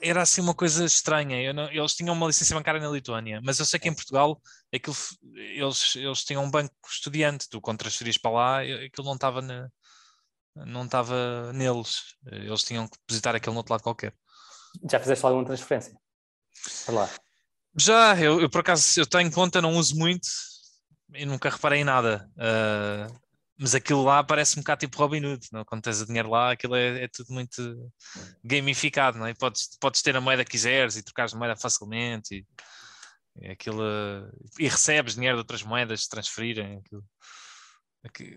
era 0.00 0.22
assim 0.22 0.40
uma 0.40 0.54
coisa 0.54 0.84
estranha. 0.84 1.52
Não, 1.52 1.70
eles 1.70 1.94
tinham 1.94 2.14
uma 2.14 2.26
licença 2.26 2.54
bancária 2.54 2.80
na 2.80 2.88
Lituânia, 2.88 3.40
mas 3.44 3.58
eu 3.58 3.64
sei 3.64 3.78
que 3.78 3.88
em 3.88 3.94
Portugal 3.94 4.40
aquilo, 4.74 4.96
eles, 5.34 5.94
eles 5.94 6.24
tinham 6.24 6.42
um 6.42 6.50
banco 6.50 6.74
estudante, 6.88 7.48
tu 7.48 7.60
quando 7.60 7.78
transferias 7.78 8.18
para 8.18 8.30
lá, 8.30 8.60
aquilo 8.60 9.06
não 9.06 9.14
estava 9.14 9.40
na, 9.40 9.68
não 10.54 10.84
estava 10.84 11.52
neles. 11.52 12.16
Eles 12.26 12.64
tinham 12.64 12.88
que 12.88 12.98
depositar 12.98 13.36
aquilo 13.36 13.52
no 13.52 13.60
outro 13.60 13.72
lado 13.72 13.82
qualquer. 13.82 14.14
Já 14.90 14.98
fizeste 14.98 15.24
alguma 15.24 15.44
transferência? 15.44 15.94
Para 16.84 16.94
lá? 16.94 17.10
Já, 17.78 18.18
eu, 18.18 18.40
eu, 18.40 18.50
por 18.50 18.62
acaso 18.62 18.98
eu 18.98 19.06
tenho 19.06 19.30
conta, 19.30 19.60
não 19.60 19.76
uso 19.76 19.96
muito 19.96 20.26
e 21.14 21.24
nunca 21.26 21.50
reparei 21.50 21.80
em 21.80 21.84
nada. 21.84 22.28
Uh, 22.36 23.26
mas 23.58 23.74
aquilo 23.74 24.02
lá 24.02 24.22
parece 24.22 24.58
um 24.58 24.62
bocado 24.62 24.80
tipo 24.80 24.98
Robin 24.98 25.24
Hood, 25.24 25.46
não? 25.50 25.64
quando 25.64 25.82
tens 25.82 26.00
o 26.00 26.06
dinheiro 26.06 26.28
lá, 26.28 26.52
aquilo 26.52 26.76
é, 26.76 27.04
é, 27.04 27.08
tudo 27.08 27.32
muito 27.32 27.90
gamificado, 28.44 29.18
não 29.18 29.26
é? 29.26 29.34
podes, 29.34 29.76
podes 29.80 30.02
ter 30.02 30.14
a 30.14 30.20
moeda 30.20 30.44
que 30.44 30.50
quiseres 30.50 30.96
e 30.96 31.02
trocares 31.02 31.32
moeda 31.32 31.56
facilmente 31.56 32.34
e, 32.36 33.46
e, 33.46 33.50
aquilo, 33.50 33.82
e 34.58 34.68
recebes 34.68 35.14
dinheiro 35.14 35.36
de 35.36 35.40
outras 35.40 35.62
moedas 35.62 36.06
transferirem. 36.06 36.78
Aquilo. 36.78 37.04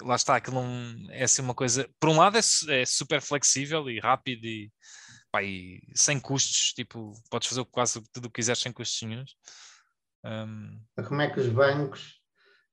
Lá 0.01 0.15
está, 0.15 0.35
aquilo 0.35 0.63
não 0.63 1.11
é 1.11 1.23
assim 1.23 1.41
uma 1.41 1.53
coisa. 1.53 1.87
Por 1.99 2.09
um 2.09 2.17
lado 2.17 2.37
é, 2.37 2.81
é 2.81 2.85
super 2.85 3.21
flexível 3.21 3.89
e 3.89 3.99
rápido 3.99 4.45
e, 4.45 4.71
pá, 5.31 5.43
e, 5.43 5.81
sem 5.93 6.19
custos, 6.19 6.73
tipo, 6.73 7.13
podes 7.29 7.47
fazer 7.47 7.65
quase 7.65 8.01
tudo 8.13 8.25
o 8.25 8.29
que 8.29 8.39
quiseres 8.39 8.61
sem 8.61 8.71
custos 8.71 9.01
nenhums. 9.01 9.35
Um... 10.23 10.81
Como 11.07 11.21
é 11.21 11.29
que 11.29 11.39
os 11.39 11.49
bancos, 11.49 12.18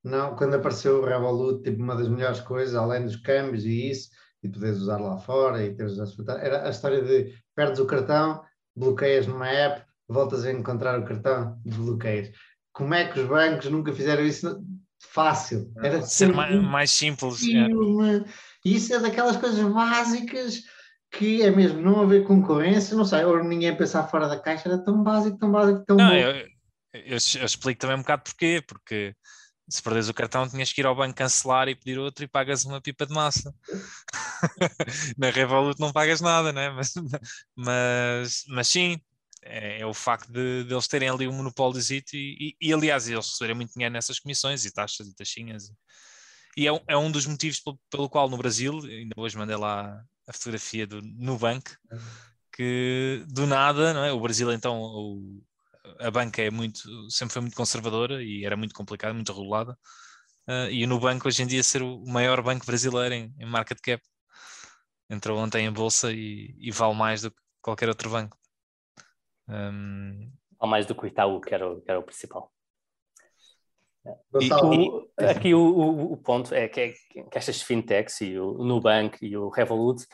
não, 0.06 0.36
quando 0.36 0.54
apareceu 0.54 1.00
o 1.00 1.04
Revolut, 1.04 1.64
tipo, 1.64 1.82
uma 1.82 1.96
das 1.96 2.08
melhores 2.08 2.40
coisas, 2.40 2.76
além 2.76 3.02
dos 3.02 3.16
câmbios 3.16 3.64
e 3.64 3.90
isso, 3.90 4.08
e 4.40 4.48
poderes 4.48 4.78
usar 4.78 4.98
lá 4.98 5.18
fora 5.18 5.64
e 5.64 5.74
teres 5.74 5.98
era 6.28 6.64
a 6.64 6.70
história 6.70 7.02
de 7.02 7.34
perdes 7.56 7.80
o 7.80 7.86
cartão, 7.86 8.40
bloqueias 8.76 9.26
numa 9.26 9.48
app, 9.48 9.84
voltas 10.08 10.44
a 10.44 10.52
encontrar 10.52 11.00
o 11.00 11.04
cartão, 11.04 11.60
desbloqueias. 11.64 12.30
Como 12.72 12.94
é 12.94 13.08
que 13.08 13.18
os 13.18 13.26
bancos 13.26 13.68
nunca 13.68 13.92
fizeram 13.92 14.24
isso 14.24 14.62
fácil? 15.00 15.72
Era 15.82 16.00
ser 16.02 16.32
mais, 16.32 16.54
mais 16.62 16.90
simples. 16.92 17.42
É. 17.42 17.66
Isso 18.64 18.94
é 18.94 19.00
daquelas 19.00 19.36
coisas 19.36 19.60
básicas 19.72 20.62
que 21.10 21.42
é 21.42 21.50
mesmo 21.50 21.80
não 21.80 22.02
haver 22.02 22.24
concorrência, 22.24 22.96
não 22.96 23.04
sei, 23.04 23.24
ou 23.24 23.42
ninguém 23.42 23.76
pensar 23.76 24.06
fora 24.06 24.28
da 24.28 24.38
caixa, 24.38 24.68
era 24.68 24.78
tão 24.78 25.02
básico, 25.02 25.38
tão 25.38 25.50
básico, 25.50 25.84
tão 25.84 25.96
não, 25.96 26.10
bom. 26.10 26.14
Eu, 26.14 26.30
eu, 26.92 27.02
eu, 27.02 27.16
explico 27.16 27.80
também 27.80 27.96
um 27.96 28.00
bocado 28.00 28.22
porquê, 28.22 28.62
porque 28.66 29.14
se 29.68 29.82
perdes 29.82 30.08
o 30.08 30.14
cartão 30.14 30.48
tinhas 30.48 30.72
que 30.72 30.80
ir 30.80 30.86
ao 30.86 30.94
banco 30.94 31.14
cancelar 31.14 31.68
e 31.68 31.74
pedir 31.74 31.98
outro 31.98 32.24
e 32.24 32.28
pagas 32.28 32.64
uma 32.64 32.80
pipa 32.80 33.06
de 33.06 33.12
massa. 33.12 33.54
Na 35.18 35.30
Revolut 35.30 35.80
não 35.80 35.92
pagas 35.92 36.20
nada, 36.20 36.52
né? 36.52 36.70
mas, 36.70 36.94
mas, 37.56 38.44
mas 38.48 38.68
sim, 38.68 39.00
é, 39.42 39.80
é, 39.80 39.86
o 39.86 39.94
facto 39.94 40.30
de, 40.30 40.64
de, 40.64 40.74
eles 40.74 40.88
terem 40.88 41.08
ali 41.08 41.26
um 41.28 41.32
monopólio 41.32 41.80
e, 41.90 42.04
e, 42.12 42.56
e, 42.60 42.72
aliás, 42.72 43.08
eles 43.08 43.26
receberem 43.26 43.56
muito 43.56 43.72
dinheiro 43.72 43.92
nessas 43.92 44.18
comissões 44.18 44.64
e 44.64 44.72
taxas 44.72 45.08
e 45.08 45.14
taxinhas. 45.14 45.72
E 46.56 46.66
é, 46.66 46.82
é 46.88 46.96
um 46.96 47.10
dos 47.10 47.26
motivos 47.26 47.60
pelo, 47.60 47.78
pelo, 47.90 48.08
qual 48.08 48.28
no 48.28 48.38
Brasil, 48.38 48.80
ainda 48.84 49.14
hoje 49.16 49.36
mandei 49.36 49.56
lá 49.56 50.02
a 50.26 50.32
fotografia 50.32 50.86
do 50.86 51.00
Nubank, 51.02 51.70
que 52.52 53.24
do 53.28 53.46
nada, 53.46 53.92
não 53.92 54.04
é? 54.04 54.12
o 54.12 54.20
Brasil 54.20 54.50
então, 54.52 54.80
o, 54.80 55.42
a 55.98 56.10
banca 56.10 56.42
é 56.42 56.50
muito, 56.50 57.10
sempre 57.10 57.32
foi 57.32 57.42
muito 57.42 57.56
conservadora 57.56 58.22
e 58.22 58.44
era 58.44 58.56
muito 58.56 58.74
complicada, 58.74 59.14
muito 59.14 59.32
regulada. 59.32 59.78
Uh, 60.48 60.70
e 60.70 60.84
o 60.84 60.88
Nubank 60.88 61.26
hoje 61.26 61.42
em 61.42 61.46
dia 61.46 61.62
ser 61.62 61.82
o 61.82 62.04
maior 62.06 62.40
banco 62.42 62.64
brasileiro 62.64 63.14
em, 63.14 63.34
em 63.38 63.46
market 63.46 63.78
cap. 63.80 64.02
Entrou 65.10 65.38
ontem 65.38 65.66
em 65.66 65.72
bolsa 65.72 66.12
e, 66.12 66.54
e 66.58 66.70
vale 66.70 66.94
mais 66.94 67.22
do 67.22 67.30
que 67.30 67.36
qualquer 67.62 67.88
outro 67.88 68.10
banco. 68.10 68.36
Um... 69.48 70.32
Ou 70.58 70.68
mais 70.68 70.86
do 70.86 70.94
que 70.94 71.04
o 71.04 71.06
Itaú, 71.06 71.40
que 71.40 71.54
era 71.54 71.68
o, 71.68 71.80
que 71.80 71.90
era 71.90 72.00
o 72.00 72.02
principal. 72.02 72.52
E, 74.40 74.52
o, 74.52 75.08
aqui 75.18 75.54
o, 75.54 75.60
o, 75.60 76.12
o, 76.12 76.16
ponto 76.16 76.54
é 76.54 76.68
que, 76.68 76.80
é 76.80 76.88
que, 76.90 77.26
estas 77.32 77.62
fintechs 77.62 78.20
e 78.20 78.38
o 78.38 78.64
Nubank 78.64 79.18
e 79.20 79.36
o 79.36 79.48
Revolut 79.48 80.06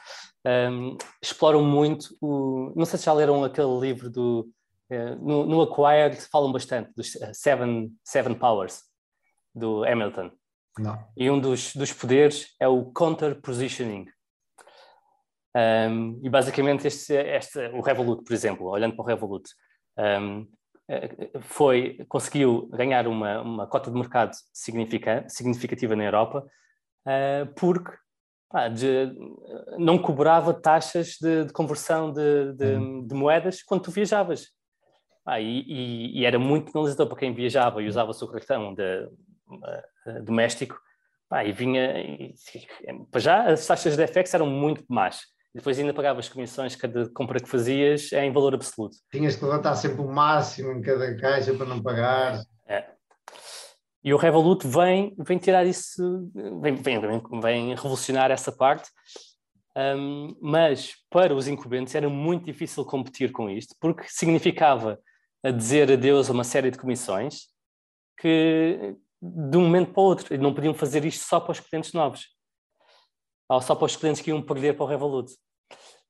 um, 0.46 0.96
exploram 1.22 1.62
muito 1.62 2.16
o. 2.20 2.72
Não 2.74 2.84
sei 2.84 2.98
se 2.98 3.06
já 3.06 3.12
leram 3.12 3.44
aquele 3.44 3.78
livro 3.78 4.10
do. 4.10 4.48
Uh, 4.92 5.16
no, 5.20 5.46
no 5.46 5.62
Acquired 5.62 6.20
falam 6.30 6.52
bastante 6.52 6.92
dos 6.94 7.16
Seven, 7.32 7.92
Seven 8.04 8.34
Powers 8.34 8.82
do 9.54 9.84
Hamilton. 9.84 10.30
Não. 10.78 10.98
E 11.16 11.30
um 11.30 11.38
dos, 11.38 11.74
dos 11.74 11.92
poderes 11.92 12.54
é 12.60 12.66
o 12.68 12.92
counter 12.92 13.40
positioning. 13.40 14.06
Um, 15.54 16.20
e 16.22 16.30
basicamente 16.30 16.86
este, 16.86 17.14
este, 17.14 17.58
o 17.68 17.80
Revolut, 17.80 18.24
por 18.24 18.32
exemplo, 18.32 18.66
olhando 18.66 18.96
para 18.96 19.02
o 19.02 19.06
Revolut, 19.06 19.48
um, 19.98 20.46
foi, 21.40 22.04
conseguiu 22.08 22.68
ganhar 22.68 23.06
uma, 23.06 23.40
uma 23.40 23.66
cota 23.66 23.90
de 23.90 23.96
mercado 23.96 24.32
significativa 24.52 25.96
na 25.96 26.04
Europa 26.04 26.46
uh, 27.06 27.54
porque 27.54 27.92
pá, 28.50 28.68
de, 28.68 29.14
não 29.78 29.98
cobrava 29.98 30.52
taxas 30.52 31.16
de, 31.20 31.44
de 31.46 31.52
conversão 31.52 32.12
de, 32.12 32.52
de, 32.54 32.74
uhum. 32.74 33.06
de, 33.06 33.14
moedas 33.14 33.62
quando 33.62 33.82
tu 33.82 33.90
viajavas. 33.90 34.48
Ah, 35.24 35.40
e, 35.40 35.60
e, 35.60 36.20
e, 36.20 36.24
era 36.24 36.38
muito 36.38 36.72
penalizador 36.72 37.06
para 37.06 37.18
quem 37.18 37.32
viajava 37.32 37.80
e 37.80 37.88
usava 37.88 38.10
o 38.10 38.14
seu 38.14 38.26
cartão 38.28 38.74
de, 38.74 39.04
uh, 39.48 40.22
doméstico. 40.24 40.80
Pá, 41.28 41.44
e 41.44 41.52
vinha. 41.52 41.98
E, 42.00 42.34
para 43.10 43.20
já, 43.20 43.44
as 43.44 43.66
taxas 43.66 43.96
de 43.96 44.06
FX 44.06 44.34
eram 44.34 44.46
muito 44.46 44.84
más 44.88 45.22
depois 45.54 45.78
ainda 45.78 45.92
pagavas 45.92 46.28
comissões 46.28 46.74
cada 46.74 47.08
compra 47.10 47.38
que 47.38 47.48
fazias 47.48 48.12
é 48.12 48.24
em 48.24 48.32
valor 48.32 48.54
absoluto. 48.54 48.96
Tinhas 49.10 49.36
que 49.36 49.44
levantar 49.44 49.74
sempre 49.76 50.00
o 50.00 50.08
máximo 50.08 50.72
em 50.72 50.80
cada 50.80 51.14
caixa 51.16 51.52
para 51.54 51.66
não 51.66 51.82
pagar. 51.82 52.40
É. 52.66 52.86
E 54.02 54.14
o 54.14 54.16
Revolut 54.16 54.66
vem, 54.66 55.14
vem 55.18 55.38
tirar 55.38 55.64
isso, 55.66 56.30
vem, 56.60 56.74
vem, 56.74 57.00
vem 57.40 57.74
revolucionar 57.74 58.30
essa 58.30 58.50
parte, 58.50 58.88
um, 59.76 60.34
mas 60.40 60.94
para 61.08 61.34
os 61.34 61.46
incumbentes 61.46 61.94
era 61.94 62.08
muito 62.08 62.46
difícil 62.46 62.84
competir 62.84 63.30
com 63.30 63.48
isto, 63.48 63.76
porque 63.78 64.04
significava 64.08 64.98
dizer 65.50 65.90
adeus 65.90 66.30
a 66.30 66.32
uma 66.32 66.44
série 66.44 66.70
de 66.70 66.78
comissões 66.78 67.48
que 68.18 68.94
de 69.20 69.56
um 69.56 69.62
momento 69.62 69.92
para 69.92 70.00
o 70.00 70.04
outro, 70.04 70.38
não 70.38 70.54
podiam 70.54 70.74
fazer 70.74 71.04
isto 71.04 71.24
só 71.24 71.40
para 71.40 71.52
os 71.52 71.60
clientes 71.60 71.92
novos 71.92 72.26
só 73.60 73.74
para 73.74 73.86
os 73.86 73.96
clientes 73.96 74.22
que 74.22 74.30
iam 74.30 74.40
perder 74.40 74.74
para 74.74 74.84
o 74.84 74.88
Revolut. 74.88 75.32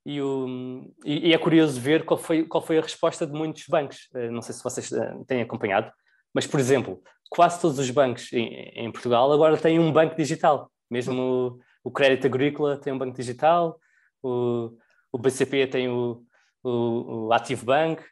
E, 0.04 0.20
o, 0.20 0.84
e, 1.04 1.28
e, 1.28 1.32
é 1.32 1.38
curioso 1.38 1.80
ver 1.80 2.04
qual 2.04 2.18
foi, 2.18 2.44
qual 2.44 2.62
foi 2.62 2.78
a 2.78 2.82
resposta 2.82 3.26
de 3.26 3.32
muitos 3.32 3.64
bancos. 3.68 4.08
Eh, 4.14 4.30
não 4.30 4.42
sei 4.42 4.54
se 4.54 4.62
vocês 4.62 4.92
eh, 4.92 5.14
têm 5.26 5.42
acompanhado, 5.42 5.92
mas, 6.34 6.46
por 6.46 6.58
exemplo, 6.58 7.00
quase 7.30 7.60
todos 7.60 7.78
os 7.78 7.88
bancos 7.90 8.32
em, 8.32 8.48
em 8.74 8.90
Portugal 8.90 9.32
agora 9.32 9.56
têm 9.56 9.78
um 9.78 9.92
banco 9.92 10.16
digital. 10.16 10.70
Mesmo 10.90 11.58
o, 11.84 11.88
o 11.88 11.90
Crédito 11.90 12.26
Agrícola 12.26 12.76
tem 12.76 12.92
um 12.92 12.98
banco 12.98 13.16
digital, 13.16 13.78
o, 14.22 14.76
o 15.12 15.18
BCP 15.18 15.68
tem 15.68 15.88
o, 15.88 16.24
o, 16.64 17.26
o 17.28 17.32
Active 17.32 17.64
Bank, 17.64 18.02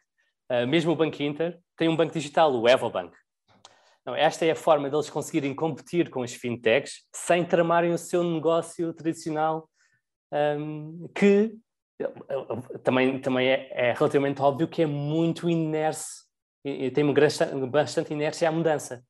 uh, 0.50 0.66
mesmo 0.66 0.92
o 0.92 0.96
Banco 0.96 1.22
Inter 1.22 1.58
tem 1.76 1.88
um 1.88 1.96
banco 1.96 2.12
digital, 2.12 2.52
o 2.52 2.68
EvoBank. 2.68 3.16
Não, 4.04 4.14
esta 4.14 4.44
é 4.44 4.50
a 4.50 4.56
forma 4.56 4.88
deles 4.90 5.10
conseguirem 5.10 5.54
competir 5.54 6.10
com 6.10 6.22
as 6.22 6.34
fintechs 6.34 7.06
sem 7.14 7.44
tramarem 7.44 7.92
o 7.92 7.98
seu 7.98 8.24
negócio 8.24 8.92
tradicional, 8.92 9.68
um, 10.32 11.08
que 11.14 11.54
também, 12.82 13.20
também 13.20 13.48
é, 13.48 13.68
é, 13.72 13.92
relativamente 13.92 14.40
óbvio 14.40 14.68
que 14.68 14.82
é 14.82 14.86
muito 14.86 15.48
inerce 15.50 16.24
e, 16.64 16.90
tem 16.90 17.04
uma 17.04 17.12
grande, 17.12 17.36
bastante 17.68 18.12
inércia 18.12 18.48
à 18.48 18.52
mudança. 18.52 19.04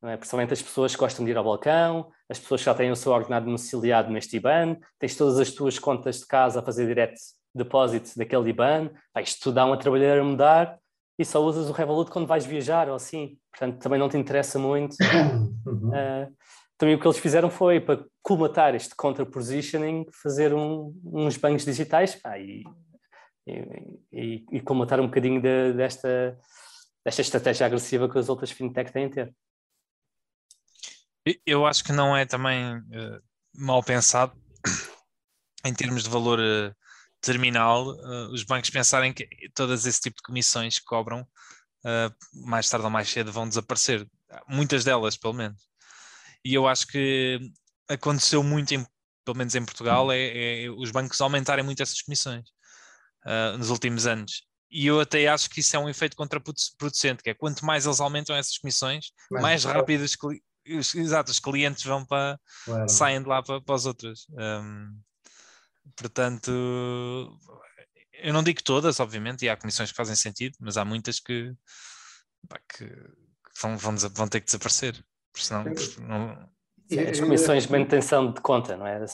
Não 0.00 0.10
é? 0.10 0.16
Principalmente 0.16 0.52
as 0.52 0.62
pessoas 0.62 0.94
que 0.94 1.00
gostam 1.00 1.24
de 1.24 1.30
ir 1.30 1.36
ao 1.36 1.44
balcão, 1.44 2.10
as 2.28 2.38
pessoas 2.38 2.60
que 2.60 2.66
já 2.66 2.74
têm 2.74 2.90
o 2.90 2.96
seu 2.96 3.12
ordenado 3.12 3.46
domiciliado 3.46 4.10
neste 4.10 4.36
IBAN, 4.36 4.76
tens 4.98 5.16
todas 5.16 5.38
as 5.38 5.50
tuas 5.50 5.78
contas 5.78 6.20
de 6.20 6.26
casa 6.26 6.60
a 6.60 6.62
fazer 6.62 6.86
direto 6.86 7.14
depósito 7.58 8.16
daquele 8.16 8.50
IBAN, 8.50 8.90
ah, 9.14 9.20
isto 9.20 9.52
dá 9.52 9.64
uma 9.64 9.78
trabalhadora 9.78 10.20
a 10.20 10.24
mudar 10.24 10.78
e 11.18 11.24
só 11.24 11.42
usas 11.44 11.68
o 11.68 11.72
Revolut 11.72 12.10
quando 12.10 12.26
vais 12.26 12.46
viajar 12.46 12.88
ou 12.88 12.94
assim, 12.94 13.36
portanto 13.50 13.82
também 13.82 13.98
não 13.98 14.08
te 14.08 14.16
interessa 14.16 14.58
muito. 14.58 14.96
Uhum. 15.68 15.90
Uh, 15.90 16.34
também 16.78 16.94
o 16.94 17.00
que 17.00 17.06
eles 17.06 17.18
fizeram 17.18 17.50
foi 17.50 17.80
para 17.80 18.02
colmatar 18.22 18.74
este 18.74 18.94
contra-positioning, 18.94 20.06
fazer 20.22 20.54
um, 20.54 20.98
uns 21.04 21.36
bancos 21.36 21.64
digitais 21.64 22.14
pá, 22.14 22.38
e, 22.38 22.62
e, 24.12 24.46
e, 24.50 24.60
colmatar 24.60 25.00
um 25.00 25.06
bocadinho 25.06 25.42
de, 25.42 25.72
desta, 25.72 26.38
desta 27.04 27.20
estratégia 27.20 27.66
agressiva 27.66 28.08
que 28.08 28.16
as 28.16 28.28
outras 28.28 28.52
fintech 28.52 28.92
têm 28.92 29.06
a 29.06 29.10
ter. 29.10 29.34
Eu 31.44 31.66
acho 31.66 31.82
que 31.82 31.92
não 31.92 32.16
é 32.16 32.24
também 32.24 32.76
uh, 32.76 33.20
mal 33.54 33.82
pensado 33.82 34.32
em 35.66 35.74
termos 35.74 36.04
de 36.04 36.08
valor 36.08 36.38
uh, 36.38 36.74
terminal, 37.20 37.88
uh, 37.88 38.32
os 38.32 38.42
bancos 38.44 38.70
pensarem 38.70 39.12
que 39.12 39.28
todas 39.54 39.86
esse 39.86 40.00
tipo 40.00 40.16
de 40.16 40.22
comissões 40.22 40.78
que 40.78 40.84
cobram, 40.84 41.22
uh, 41.22 42.46
mais 42.46 42.68
tarde 42.68 42.84
ou 42.84 42.90
mais 42.90 43.08
cedo, 43.08 43.32
vão 43.32 43.48
desaparecer. 43.48 44.06
Muitas 44.46 44.84
delas, 44.84 45.16
pelo 45.16 45.34
menos. 45.34 45.60
E 46.44 46.54
eu 46.54 46.68
acho 46.68 46.86
que 46.86 47.40
aconteceu 47.88 48.42
muito, 48.42 48.72
em, 48.74 48.86
pelo 49.24 49.36
menos 49.36 49.54
em 49.54 49.64
Portugal, 49.64 50.12
é, 50.12 50.64
é 50.64 50.70
os 50.70 50.90
bancos 50.90 51.20
aumentarem 51.20 51.64
muito 51.64 51.82
essas 51.82 52.00
comissões 52.02 52.48
uh, 53.26 53.58
nos 53.58 53.70
últimos 53.70 54.06
anos. 54.06 54.46
E 54.70 54.86
eu 54.86 55.00
até 55.00 55.26
acho 55.28 55.48
que 55.48 55.60
isso 55.60 55.74
é 55.74 55.78
um 55.78 55.88
efeito 55.88 56.16
contraproducente, 56.16 57.22
que 57.22 57.30
é 57.30 57.34
quanto 57.34 57.64
mais 57.64 57.86
eles 57.86 58.00
aumentam 58.00 58.36
essas 58.36 58.58
comissões, 58.58 59.06
mais, 59.30 59.42
mais 59.42 59.64
rápido 59.64 60.02
os, 60.02 60.16
os, 60.68 60.94
exato, 60.94 61.30
os 61.30 61.40
clientes 61.40 61.82
vão 61.84 62.04
para, 62.04 62.38
claro. 62.66 62.88
saem 62.88 63.22
de 63.22 63.28
lá 63.28 63.42
para, 63.42 63.62
para 63.62 63.74
as 63.74 63.86
outras. 63.86 64.26
Um, 64.30 65.00
Portanto, 65.96 66.50
eu 68.22 68.32
não 68.32 68.42
digo 68.42 68.62
todas, 68.62 69.00
obviamente, 69.00 69.44
e 69.44 69.48
há 69.48 69.56
comissões 69.56 69.90
que 69.90 69.96
fazem 69.96 70.16
sentido, 70.16 70.56
mas 70.60 70.76
há 70.76 70.84
muitas 70.84 71.20
que, 71.20 71.52
que 72.76 72.88
vão, 73.62 73.76
vão, 73.76 73.96
vão, 73.96 74.28
ter 74.28 74.40
que 74.40 74.46
desaparecer. 74.46 74.94
Porque 75.32 75.46
senão, 75.46 75.64
não... 76.06 76.48
As 77.10 77.20
comissões 77.20 77.64
de 77.64 77.72
manutenção 77.72 78.32
de 78.32 78.40
conta, 78.40 78.76
não 78.76 78.86
é? 78.86 79.04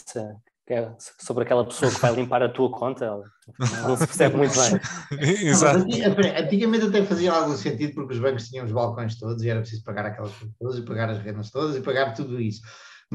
é? 0.69 0.97
sobre 1.19 1.45
aquela 1.45 1.65
pessoa 1.65 1.93
que 1.93 2.01
vai 2.01 2.15
limpar 2.15 2.43
a 2.43 2.49
tua 2.49 2.71
conta, 2.71 3.21
não 3.83 3.97
se 3.97 4.07
percebe 4.07 4.37
muito 4.37 4.55
bem. 4.55 4.81
Exato. 5.49 5.85
Antigamente 6.39 6.87
até 6.87 7.05
fazia 7.05 7.33
algum 7.33 7.57
sentido 7.57 7.95
porque 7.95 8.15
os 8.15 8.21
bancos 8.21 8.49
tinham 8.49 8.65
os 8.65 8.73
balcões 8.73 9.19
todos 9.19 9.43
e 9.43 9.51
era 9.51 9.61
preciso 9.61 9.85
pagar 9.85 10.07
aquelas 10.07 10.33
coisas 10.33 10.57
todas 10.59 10.79
e 10.79 10.83
pagar 10.83 11.11
as 11.11 11.19
rendas 11.19 11.51
todas 11.51 11.77
e 11.77 11.83
pagar 11.83 12.15
tudo 12.15 12.41
isso 12.41 12.63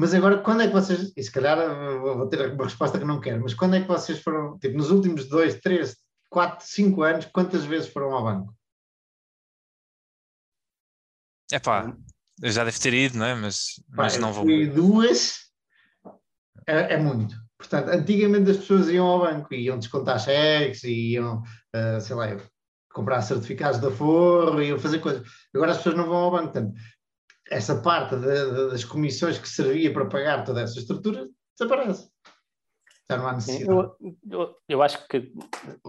Mas 0.00 0.14
agora, 0.14 0.38
quando 0.38 0.62
é 0.62 0.66
que 0.66 0.72
vocês, 0.72 1.12
e 1.14 1.22
se 1.22 1.30
calhar 1.30 1.58
vou 2.00 2.26
ter 2.26 2.54
uma 2.54 2.64
resposta 2.64 2.98
que 2.98 3.04
não 3.04 3.20
quero, 3.20 3.42
mas 3.42 3.52
quando 3.52 3.76
é 3.76 3.82
que 3.82 3.86
vocês 3.86 4.18
foram, 4.22 4.58
tipo, 4.58 4.74
nos 4.74 4.90
últimos 4.90 5.28
dois, 5.28 5.60
três, 5.60 5.94
quatro, 6.30 6.66
cinco 6.66 7.02
anos, 7.02 7.26
quantas 7.26 7.66
vezes 7.66 7.92
foram 7.92 8.14
ao 8.14 8.24
banco? 8.24 8.54
É 11.52 11.58
pá, 11.58 11.94
eu 12.42 12.50
já 12.50 12.64
deve 12.64 12.78
ter 12.78 12.94
ido, 12.94 13.18
não 13.18 13.26
é? 13.26 13.34
Mas, 13.34 13.74
mas 13.90 14.14
Pá, 14.14 14.20
não 14.20 14.28
eu 14.28 14.34
vou. 14.34 14.44
fui 14.44 14.66
duas, 14.68 15.34
é, 16.66 16.94
é 16.94 16.96
muito. 16.96 17.36
Portanto, 17.58 17.88
antigamente 17.88 18.52
as 18.52 18.56
pessoas 18.56 18.88
iam 18.88 19.06
ao 19.06 19.20
banco, 19.20 19.52
iam 19.52 19.78
descontar 19.78 20.18
cheques, 20.18 20.82
iam, 20.82 21.42
ah, 21.74 22.00
sei 22.00 22.16
lá, 22.16 22.26
comprar 22.90 23.20
certificados 23.20 23.78
da 23.78 23.90
Forro, 23.90 24.62
iam 24.62 24.78
fazer 24.78 25.00
coisas. 25.00 25.28
Agora 25.54 25.72
as 25.72 25.76
pessoas 25.76 25.96
não 25.96 26.06
vão 26.06 26.16
ao 26.16 26.30
banco. 26.30 26.52
Portanto, 26.52 26.72
essa 27.50 27.82
parte 27.82 28.14
de- 28.16 28.22
de- 28.54 28.70
das 28.70 28.84
comissões 28.84 29.38
que 29.38 29.48
servia 29.48 29.92
para 29.92 30.06
pagar 30.06 30.44
toda 30.44 30.60
essa 30.62 30.78
estrutura 30.78 31.28
desaparece. 31.58 32.08
Já 33.10 33.18
não 33.18 33.26
há 33.26 33.40
Sim, 33.40 33.52
necessidade. 33.52 33.92
eu, 34.00 34.16
eu, 34.30 34.56
eu 34.68 34.82
acho 34.82 35.06
que 35.08 35.32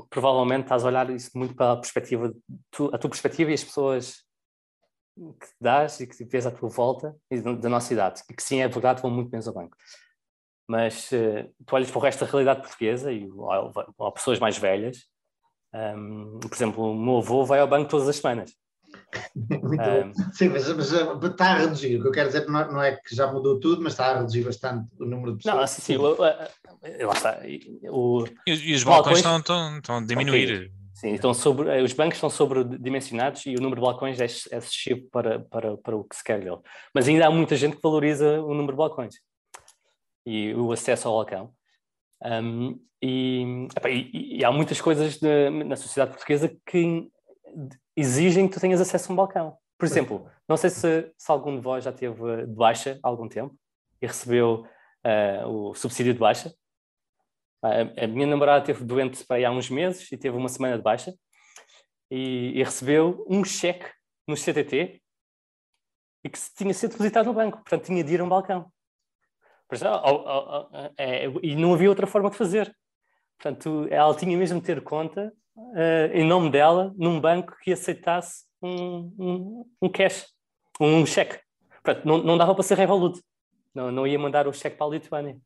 provavelmente 0.09 0.63
estás 0.63 0.83
a 0.83 0.87
olhar 0.87 1.09
isso 1.11 1.29
muito 1.35 1.55
pela 1.55 1.79
perspectiva, 1.79 2.33
tu, 2.71 2.89
a 2.93 2.97
tua 2.97 3.09
perspectiva 3.09 3.51
e 3.51 3.53
as 3.53 3.63
pessoas 3.63 4.23
que 5.15 5.47
dás 5.59 5.99
e 5.99 6.07
que 6.07 6.23
vês 6.25 6.47
à 6.47 6.51
tua 6.51 6.69
volta 6.69 7.15
e 7.29 7.39
da 7.39 7.69
nossa 7.69 7.93
idade, 7.93 8.23
e 8.29 8.33
que 8.33 8.41
sim, 8.41 8.59
é 8.61 8.67
verdade, 8.67 9.01
vão 9.03 9.11
muito 9.11 9.29
menos 9.29 9.47
ao 9.47 9.53
banco. 9.53 9.77
Mas 10.67 11.11
eh, 11.13 11.51
tu 11.65 11.75
olhas 11.75 11.91
para 11.91 11.99
o 11.99 12.01
resto 12.01 12.25
da 12.25 12.31
realidade 12.31 12.61
portuguesa 12.61 13.11
e 13.11 13.29
ou, 13.29 13.71
ou 13.97 14.11
pessoas 14.11 14.39
mais 14.39 14.57
velhas, 14.57 15.05
hum, 15.75 16.39
por 16.41 16.51
exemplo, 16.55 16.91
o 16.91 16.95
meu 16.95 17.17
avô 17.17 17.45
vai 17.45 17.59
ao 17.59 17.67
banco 17.67 17.89
todas 17.89 18.07
as 18.07 18.15
semanas. 18.15 18.55
Muito 19.35 19.83
bom. 19.83 20.13
Sim, 20.33 20.49
mas, 20.49 20.67
mas, 20.73 20.93
ah, 20.93 21.19
está 21.23 21.51
a 21.51 21.57
reduzir. 21.57 21.97
O 21.97 22.01
que 22.01 22.07
eu 22.07 22.11
quero 22.11 22.27
dizer 22.29 22.45
não, 22.47 22.71
não 22.71 22.81
é 22.81 22.95
que 22.95 23.15
já 23.15 23.31
mudou 23.31 23.59
tudo, 23.59 23.81
mas 23.81 23.93
está 23.93 24.07
a 24.11 24.17
reduzir 24.19 24.43
bastante 24.43 24.87
o 24.99 25.05
número 25.05 25.31
de 25.33 25.37
pessoas. 25.39 25.55
Não, 25.55 25.63
assim, 25.63 25.81
sim, 25.81 25.95
o, 25.97 26.01
o, 26.03 26.13
o- 26.13 26.17
lá 26.17 27.13
está. 27.13 27.39
O, 27.89 28.25
E, 28.47 28.53
os- 28.53 28.61
e 28.63 28.73
os 28.73 28.83
Balcões- 28.83 28.85
balcões 28.85 29.17
estão, 29.19 29.37
estão, 29.39 29.77
estão 29.77 29.97
a 29.97 30.01
diminuir. 30.05 30.71
Sim, 30.93 31.13
estão 31.15 31.33
sobre, 31.33 31.67
eh, 31.69 31.81
os 31.81 31.93
bancos 31.93 32.17
estão 32.17 32.29
sobredimensionados 32.29 33.43
e 33.47 33.55
o 33.55 33.59
número 33.61 33.81
de 33.81 33.87
balcões 33.87 34.19
é 34.19 34.23
é 34.23 34.25
excessivo 34.27 35.01
para, 35.11 35.39
para, 35.39 35.75
para 35.77 35.95
o 35.97 36.03
que 36.03 36.15
se 36.15 36.23
quer 36.23 36.39
dele. 36.39 36.59
Mas 36.93 37.07
ainda 37.07 37.25
há 37.25 37.31
muita 37.31 37.55
gente 37.55 37.75
que 37.75 37.81
valoriza 37.81 38.39
o 38.43 38.49
número 38.53 38.73
de 38.73 38.77
balcões 38.77 39.15
e 40.25 40.53
o 40.53 40.71
acesso 40.71 41.07
ao 41.07 41.15
balcão. 41.15 41.51
Um, 42.23 42.79
e, 43.01 43.67
e- 43.87 44.37
e 44.39 44.45
há 44.45 44.51
muitas 44.51 44.79
coisas 44.79 45.17
de- 45.17 45.49
na 45.49 45.75
sociedade 45.75 46.11
portuguesa 46.11 46.55
que 46.67 47.07
exigem 47.95 48.47
que 48.47 48.53
tu 48.53 48.59
tenhas 48.59 48.81
acesso 48.81 49.11
a 49.11 49.13
um 49.13 49.15
balcão. 49.15 49.57
Por 49.77 49.85
exemplo, 49.85 50.29
não 50.47 50.57
sei 50.57 50.69
se, 50.69 51.11
se 51.17 51.31
algum 51.31 51.55
de 51.55 51.61
vós 51.61 51.83
já 51.83 51.91
teve 51.91 52.45
de 52.45 52.53
baixa 52.53 52.99
há 53.01 53.07
algum 53.07 53.27
tempo 53.27 53.55
e 54.01 54.05
recebeu 54.05 54.65
eh, 55.03 55.43
o 55.45 55.73
subsídio 55.73 56.13
de 56.13 56.19
baixa. 56.19 56.53
A, 57.63 58.03
a 58.03 58.07
minha 58.07 58.27
namorada 58.27 58.63
teve 58.63 58.83
doente 58.83 59.23
para 59.25 59.37
aí 59.37 59.45
há 59.45 59.51
uns 59.51 59.69
meses 59.69 60.11
e 60.11 60.17
teve 60.17 60.37
uma 60.37 60.49
semana 60.49 60.77
de 60.77 60.83
baixa 60.83 61.13
e, 62.11 62.59
e 62.59 62.63
recebeu 62.63 63.25
um 63.29 63.43
cheque 63.43 63.89
no 64.27 64.35
CTT 64.35 65.01
e 66.23 66.29
que 66.29 66.39
tinha 66.55 66.73
sido 66.73 66.91
depositado 66.91 67.25
no 67.25 67.33
banco, 67.33 67.57
portanto 67.57 67.85
tinha 67.85 68.03
de 68.03 68.13
ir 68.13 68.21
a 68.21 68.23
um 68.23 68.29
balcão. 68.29 68.71
É, 70.97 71.25
e 71.41 71.55
não 71.55 71.73
havia 71.73 71.89
outra 71.89 72.05
forma 72.05 72.29
de 72.29 72.35
fazer. 72.35 72.75
Portanto, 73.39 73.87
ela 73.89 74.15
tinha 74.15 74.37
mesmo 74.37 74.59
de 74.59 74.65
ter 74.65 74.83
conta 74.83 75.33
eh, 75.75 76.11
em 76.13 76.25
nome 76.25 76.49
dela 76.49 76.93
num 76.97 77.19
banco 77.19 77.55
que 77.63 77.71
aceitasse 77.73 78.45
um, 78.61 79.13
um, 79.19 79.65
um 79.81 79.89
cash, 79.89 80.27
um 80.79 81.05
cheque. 81.05 81.39
Portanto, 81.83 82.05
não, 82.05 82.17
não 82.19 82.37
dava 82.37 82.53
para 82.53 82.63
ser 82.63 82.77
Revolut. 82.77 83.19
Não, 83.73 83.91
não 83.91 84.05
ia 84.05 84.19
mandar 84.19 84.47
o 84.47 84.53
cheque 84.53 84.77
para 84.77 84.85
a 84.87 84.89
Lituânia. 84.89 85.37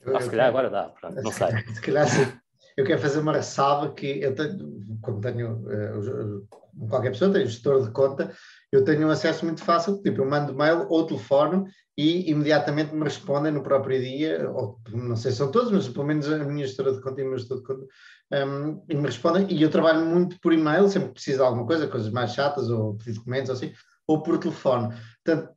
Eu- 0.00 0.16
Ah, 0.16 0.20
se 0.20 0.30
calhar 0.30 0.46
agora 0.48 0.70
dá, 0.70 0.88
pronto, 0.90 1.20
não 1.22 1.30
sei. 1.32 1.48
Se 1.74 1.80
calhar 1.80 2.06
sim. 2.08 2.32
Eu 2.76 2.84
quero 2.84 3.00
fazer 3.00 3.20
uma 3.20 3.32
ressalva 3.32 3.92
que 3.94 4.20
eu 4.20 4.34
tenho, 4.34 4.80
como 5.00 5.20
tenho, 5.20 5.64
eh, 5.70 6.86
qualquer 6.88 7.10
pessoa 7.10 7.32
tem 7.32 7.46
gestor 7.46 7.84
de 7.84 7.92
conta, 7.92 8.34
eu 8.76 8.84
tenho 8.84 9.06
um 9.06 9.10
acesso 9.10 9.44
muito 9.44 9.62
fácil, 9.62 10.00
tipo, 10.02 10.20
eu 10.20 10.28
mando 10.28 10.54
mail 10.54 10.86
ou 10.88 11.06
telefono 11.06 11.64
e 11.96 12.30
imediatamente 12.30 12.94
me 12.94 13.04
respondem 13.04 13.52
no 13.52 13.62
próprio 13.62 14.00
dia, 14.00 14.50
ou 14.50 14.80
não 14.92 15.14
sei 15.16 15.30
se 15.30 15.38
são 15.38 15.50
todos, 15.50 15.70
mas 15.70 15.88
pelo 15.88 16.04
menos 16.04 16.28
a 16.28 16.38
minha 16.38 16.66
gestora 16.66 16.92
de 16.92 17.00
conta 17.00 17.20
e 17.20 17.24
o 17.24 17.28
meu 17.28 17.38
gestor 17.38 17.58
de 17.58 17.64
conta, 17.64 17.86
um, 18.32 18.84
e 18.88 18.94
me 18.94 19.06
respondem, 19.06 19.46
e 19.48 19.62
eu 19.62 19.70
trabalho 19.70 20.04
muito 20.04 20.40
por 20.40 20.52
e-mail, 20.52 20.88
sempre 20.88 21.10
preciso 21.10 21.38
de 21.38 21.44
alguma 21.44 21.66
coisa, 21.66 21.86
coisas 21.86 22.10
mais 22.10 22.34
chatas, 22.34 22.68
ou 22.68 22.94
pedir 22.96 23.12
documentos, 23.12 23.50
ou 23.50 23.56
assim, 23.56 23.72
ou 24.06 24.22
por 24.22 24.38
telefone. 24.38 24.94
Portanto, 25.24 25.53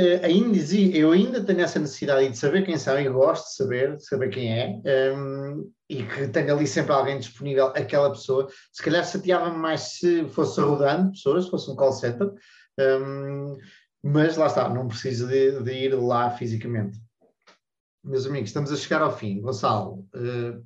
eh, 0.00 0.24
ainda 0.24 0.58
eu 0.96 1.12
ainda 1.12 1.44
tenho 1.44 1.60
essa 1.60 1.78
necessidade 1.78 2.28
de 2.28 2.38
saber 2.38 2.64
quem 2.64 2.78
são 2.78 2.98
e 2.98 3.08
gosto 3.08 3.48
de 3.48 3.54
saber, 3.54 3.96
de 3.96 4.04
saber 4.06 4.30
quem 4.30 4.58
é, 4.58 5.12
um, 5.14 5.70
e 5.88 6.02
que 6.02 6.28
tenha 6.28 6.54
ali 6.54 6.66
sempre 6.66 6.92
alguém 6.92 7.18
disponível, 7.18 7.66
aquela 7.66 8.10
pessoa. 8.10 8.48
Se 8.72 8.82
calhar 8.82 9.04
chateava-me 9.04 9.58
mais 9.58 9.98
se 9.98 10.26
fosse 10.28 10.58
rodando 10.60 11.10
pessoas, 11.10 11.44
se 11.44 11.50
fosse 11.50 11.70
um 11.70 11.76
call 11.76 11.92
center, 11.92 12.32
um, 12.78 13.58
mas 14.02 14.38
lá 14.38 14.46
está, 14.46 14.68
não 14.68 14.88
preciso 14.88 15.28
de, 15.28 15.62
de 15.62 15.72
ir 15.72 15.94
lá 15.94 16.30
fisicamente. 16.30 16.98
Meus 18.02 18.26
amigos, 18.26 18.48
estamos 18.48 18.72
a 18.72 18.76
chegar 18.76 19.02
ao 19.02 19.14
fim. 19.14 19.42
Gonçalo, 19.42 20.08
eh, 20.14 20.58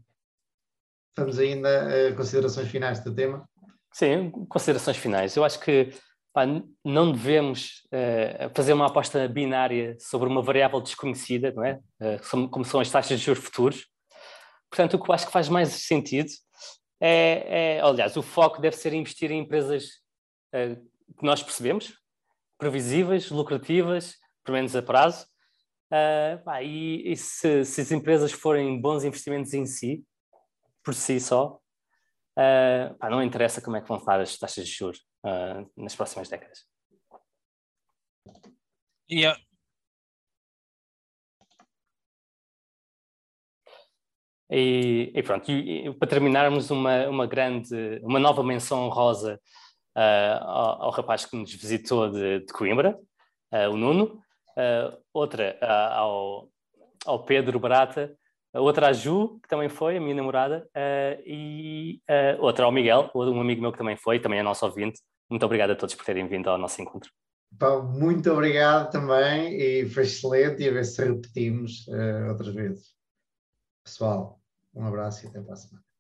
estamos 1.09 1.41
ainda 1.41 2.09
a 2.09 2.15
considerações 2.15 2.69
finais 2.69 3.01
do 3.01 3.13
tema? 3.13 3.49
Sim, 3.93 4.31
considerações 4.49 4.97
finais. 4.97 5.35
Eu 5.35 5.43
acho 5.43 5.59
que 5.59 5.93
pá, 6.35 6.43
não 6.85 7.13
devemos 7.13 7.87
eh, 7.93 8.51
fazer 8.55 8.73
uma 8.75 8.87
aposta 8.89 9.27
binária 9.29 9.97
sobre 10.01 10.29
uma 10.29 10.43
variável 10.43 10.81
desconhecida, 10.81 11.53
não 11.53 11.65
é? 11.65 11.81
Som- 12.23 12.49
como 12.49 12.65
são 12.65 12.81
as 12.81 12.91
taxas 12.91 13.19
de 13.21 13.25
juros 13.25 13.43
futuros. 13.43 13.87
Portanto, 14.69 14.95
o 14.95 15.03
que 15.03 15.09
eu 15.11 15.15
acho 15.15 15.27
que 15.27 15.33
faz 15.33 15.49
mais 15.49 15.69
sentido 15.69 16.29
é, 17.01 17.77
é 17.77 17.81
aliás, 17.81 18.17
o 18.17 18.23
foco 18.23 18.61
deve 18.61 18.77
ser 18.77 18.93
investir 18.93 19.31
em 19.31 19.39
empresas 19.41 20.01
eh, 20.53 20.75
que 21.19 21.25
nós 21.25 21.43
percebemos, 21.43 21.95
previsíveis, 22.59 23.31
lucrativas, 23.31 24.17
pelo 24.45 24.57
menos 24.57 24.75
a 24.77 24.83
prazo. 24.83 25.27
Pá, 26.45 26.61
e 26.61 27.13
e 27.13 27.17
se, 27.17 27.65
se 27.65 27.81
as 27.83 27.93
empresas 27.93 28.33
forem 28.33 28.81
bons 28.81 29.05
investimentos 29.05 29.55
em 29.55 29.65
si, 29.65 30.05
por 30.83 30.93
si 30.95 31.21
só, 31.21 31.59
Uh, 32.37 32.93
pá, 32.99 33.09
não 33.09 33.23
interessa 33.23 33.61
como 33.63 33.77
é 33.77 33.81
que 33.81 33.87
vão 33.87 33.97
estar 33.97 34.21
as 34.21 34.37
taxas 34.37 34.67
de 34.67 34.73
juros 34.73 34.99
uh, 35.25 35.71
nas 35.77 35.95
próximas 35.97 36.29
décadas. 36.29 36.65
E 39.09 39.27
a- 39.27 39.37
E, 44.51 45.11
e 45.15 45.23
pronto, 45.23 45.51
e, 45.51 45.89
e 45.89 45.95
para 45.95 46.07
terminarmos 46.09 46.71
uma, 46.71 47.09
uma 47.09 47.27
grande, 47.27 47.75
uma 48.03 48.19
nova 48.21 48.43
menção 48.45 48.85
honrosa 48.87 49.41
uh, 49.97 50.45
ao, 50.45 50.83
ao 50.85 50.91
rapaz 50.91 51.25
que 51.25 51.35
nos 51.37 51.53
visitou 51.53 52.11
de, 52.11 52.41
de 52.41 52.53
Coimbra, 52.53 52.97
uh, 53.53 53.71
o 53.73 53.77
Nuno, 53.77 54.21
uh, 54.57 54.97
outra 55.13 55.59
ao, 55.97 56.49
ao 57.07 57.25
Pedro 57.25 57.59
Barata, 57.59 58.17
outra 58.53 58.89
à 58.89 58.93
Ju, 58.93 59.41
que 59.43 59.49
também 59.49 59.69
foi, 59.69 59.97
a 59.97 60.01
minha 60.01 60.15
namorada, 60.15 60.69
e 61.27 62.01
outra 62.39 62.67
ao 62.67 62.71
Miguel, 62.71 63.11
um 63.13 63.41
amigo 63.41 63.61
meu 63.61 63.73
que 63.73 63.79
também 63.79 63.97
foi, 63.97 64.21
também 64.21 64.39
é 64.39 64.43
nosso 64.45 64.65
ouvinte. 64.65 65.01
Muito 65.29 65.45
obrigado 65.45 65.71
a 65.71 65.77
todos 65.77 65.95
por 65.95 66.05
terem 66.05 66.27
vindo 66.27 66.49
ao 66.49 66.59
nosso 66.59 66.81
encontro. 66.81 67.11
Muito 67.93 68.31
obrigado 68.33 68.91
também 68.91 69.55
e 69.55 69.89
foi 69.89 70.03
excelente 70.03 70.63
e 70.63 70.69
a 70.69 70.73
ver 70.73 70.85
se 70.85 71.05
repetimos 71.05 71.87
eh, 71.89 72.29
outras 72.29 72.53
vezes. 72.53 72.95
Pessoal, 73.85 74.41
um 74.75 74.85
abraço 74.85 75.25
e 75.25 75.29
até 75.29 75.41
para 75.41 75.55
a 75.55 75.57
semana. 75.57 75.94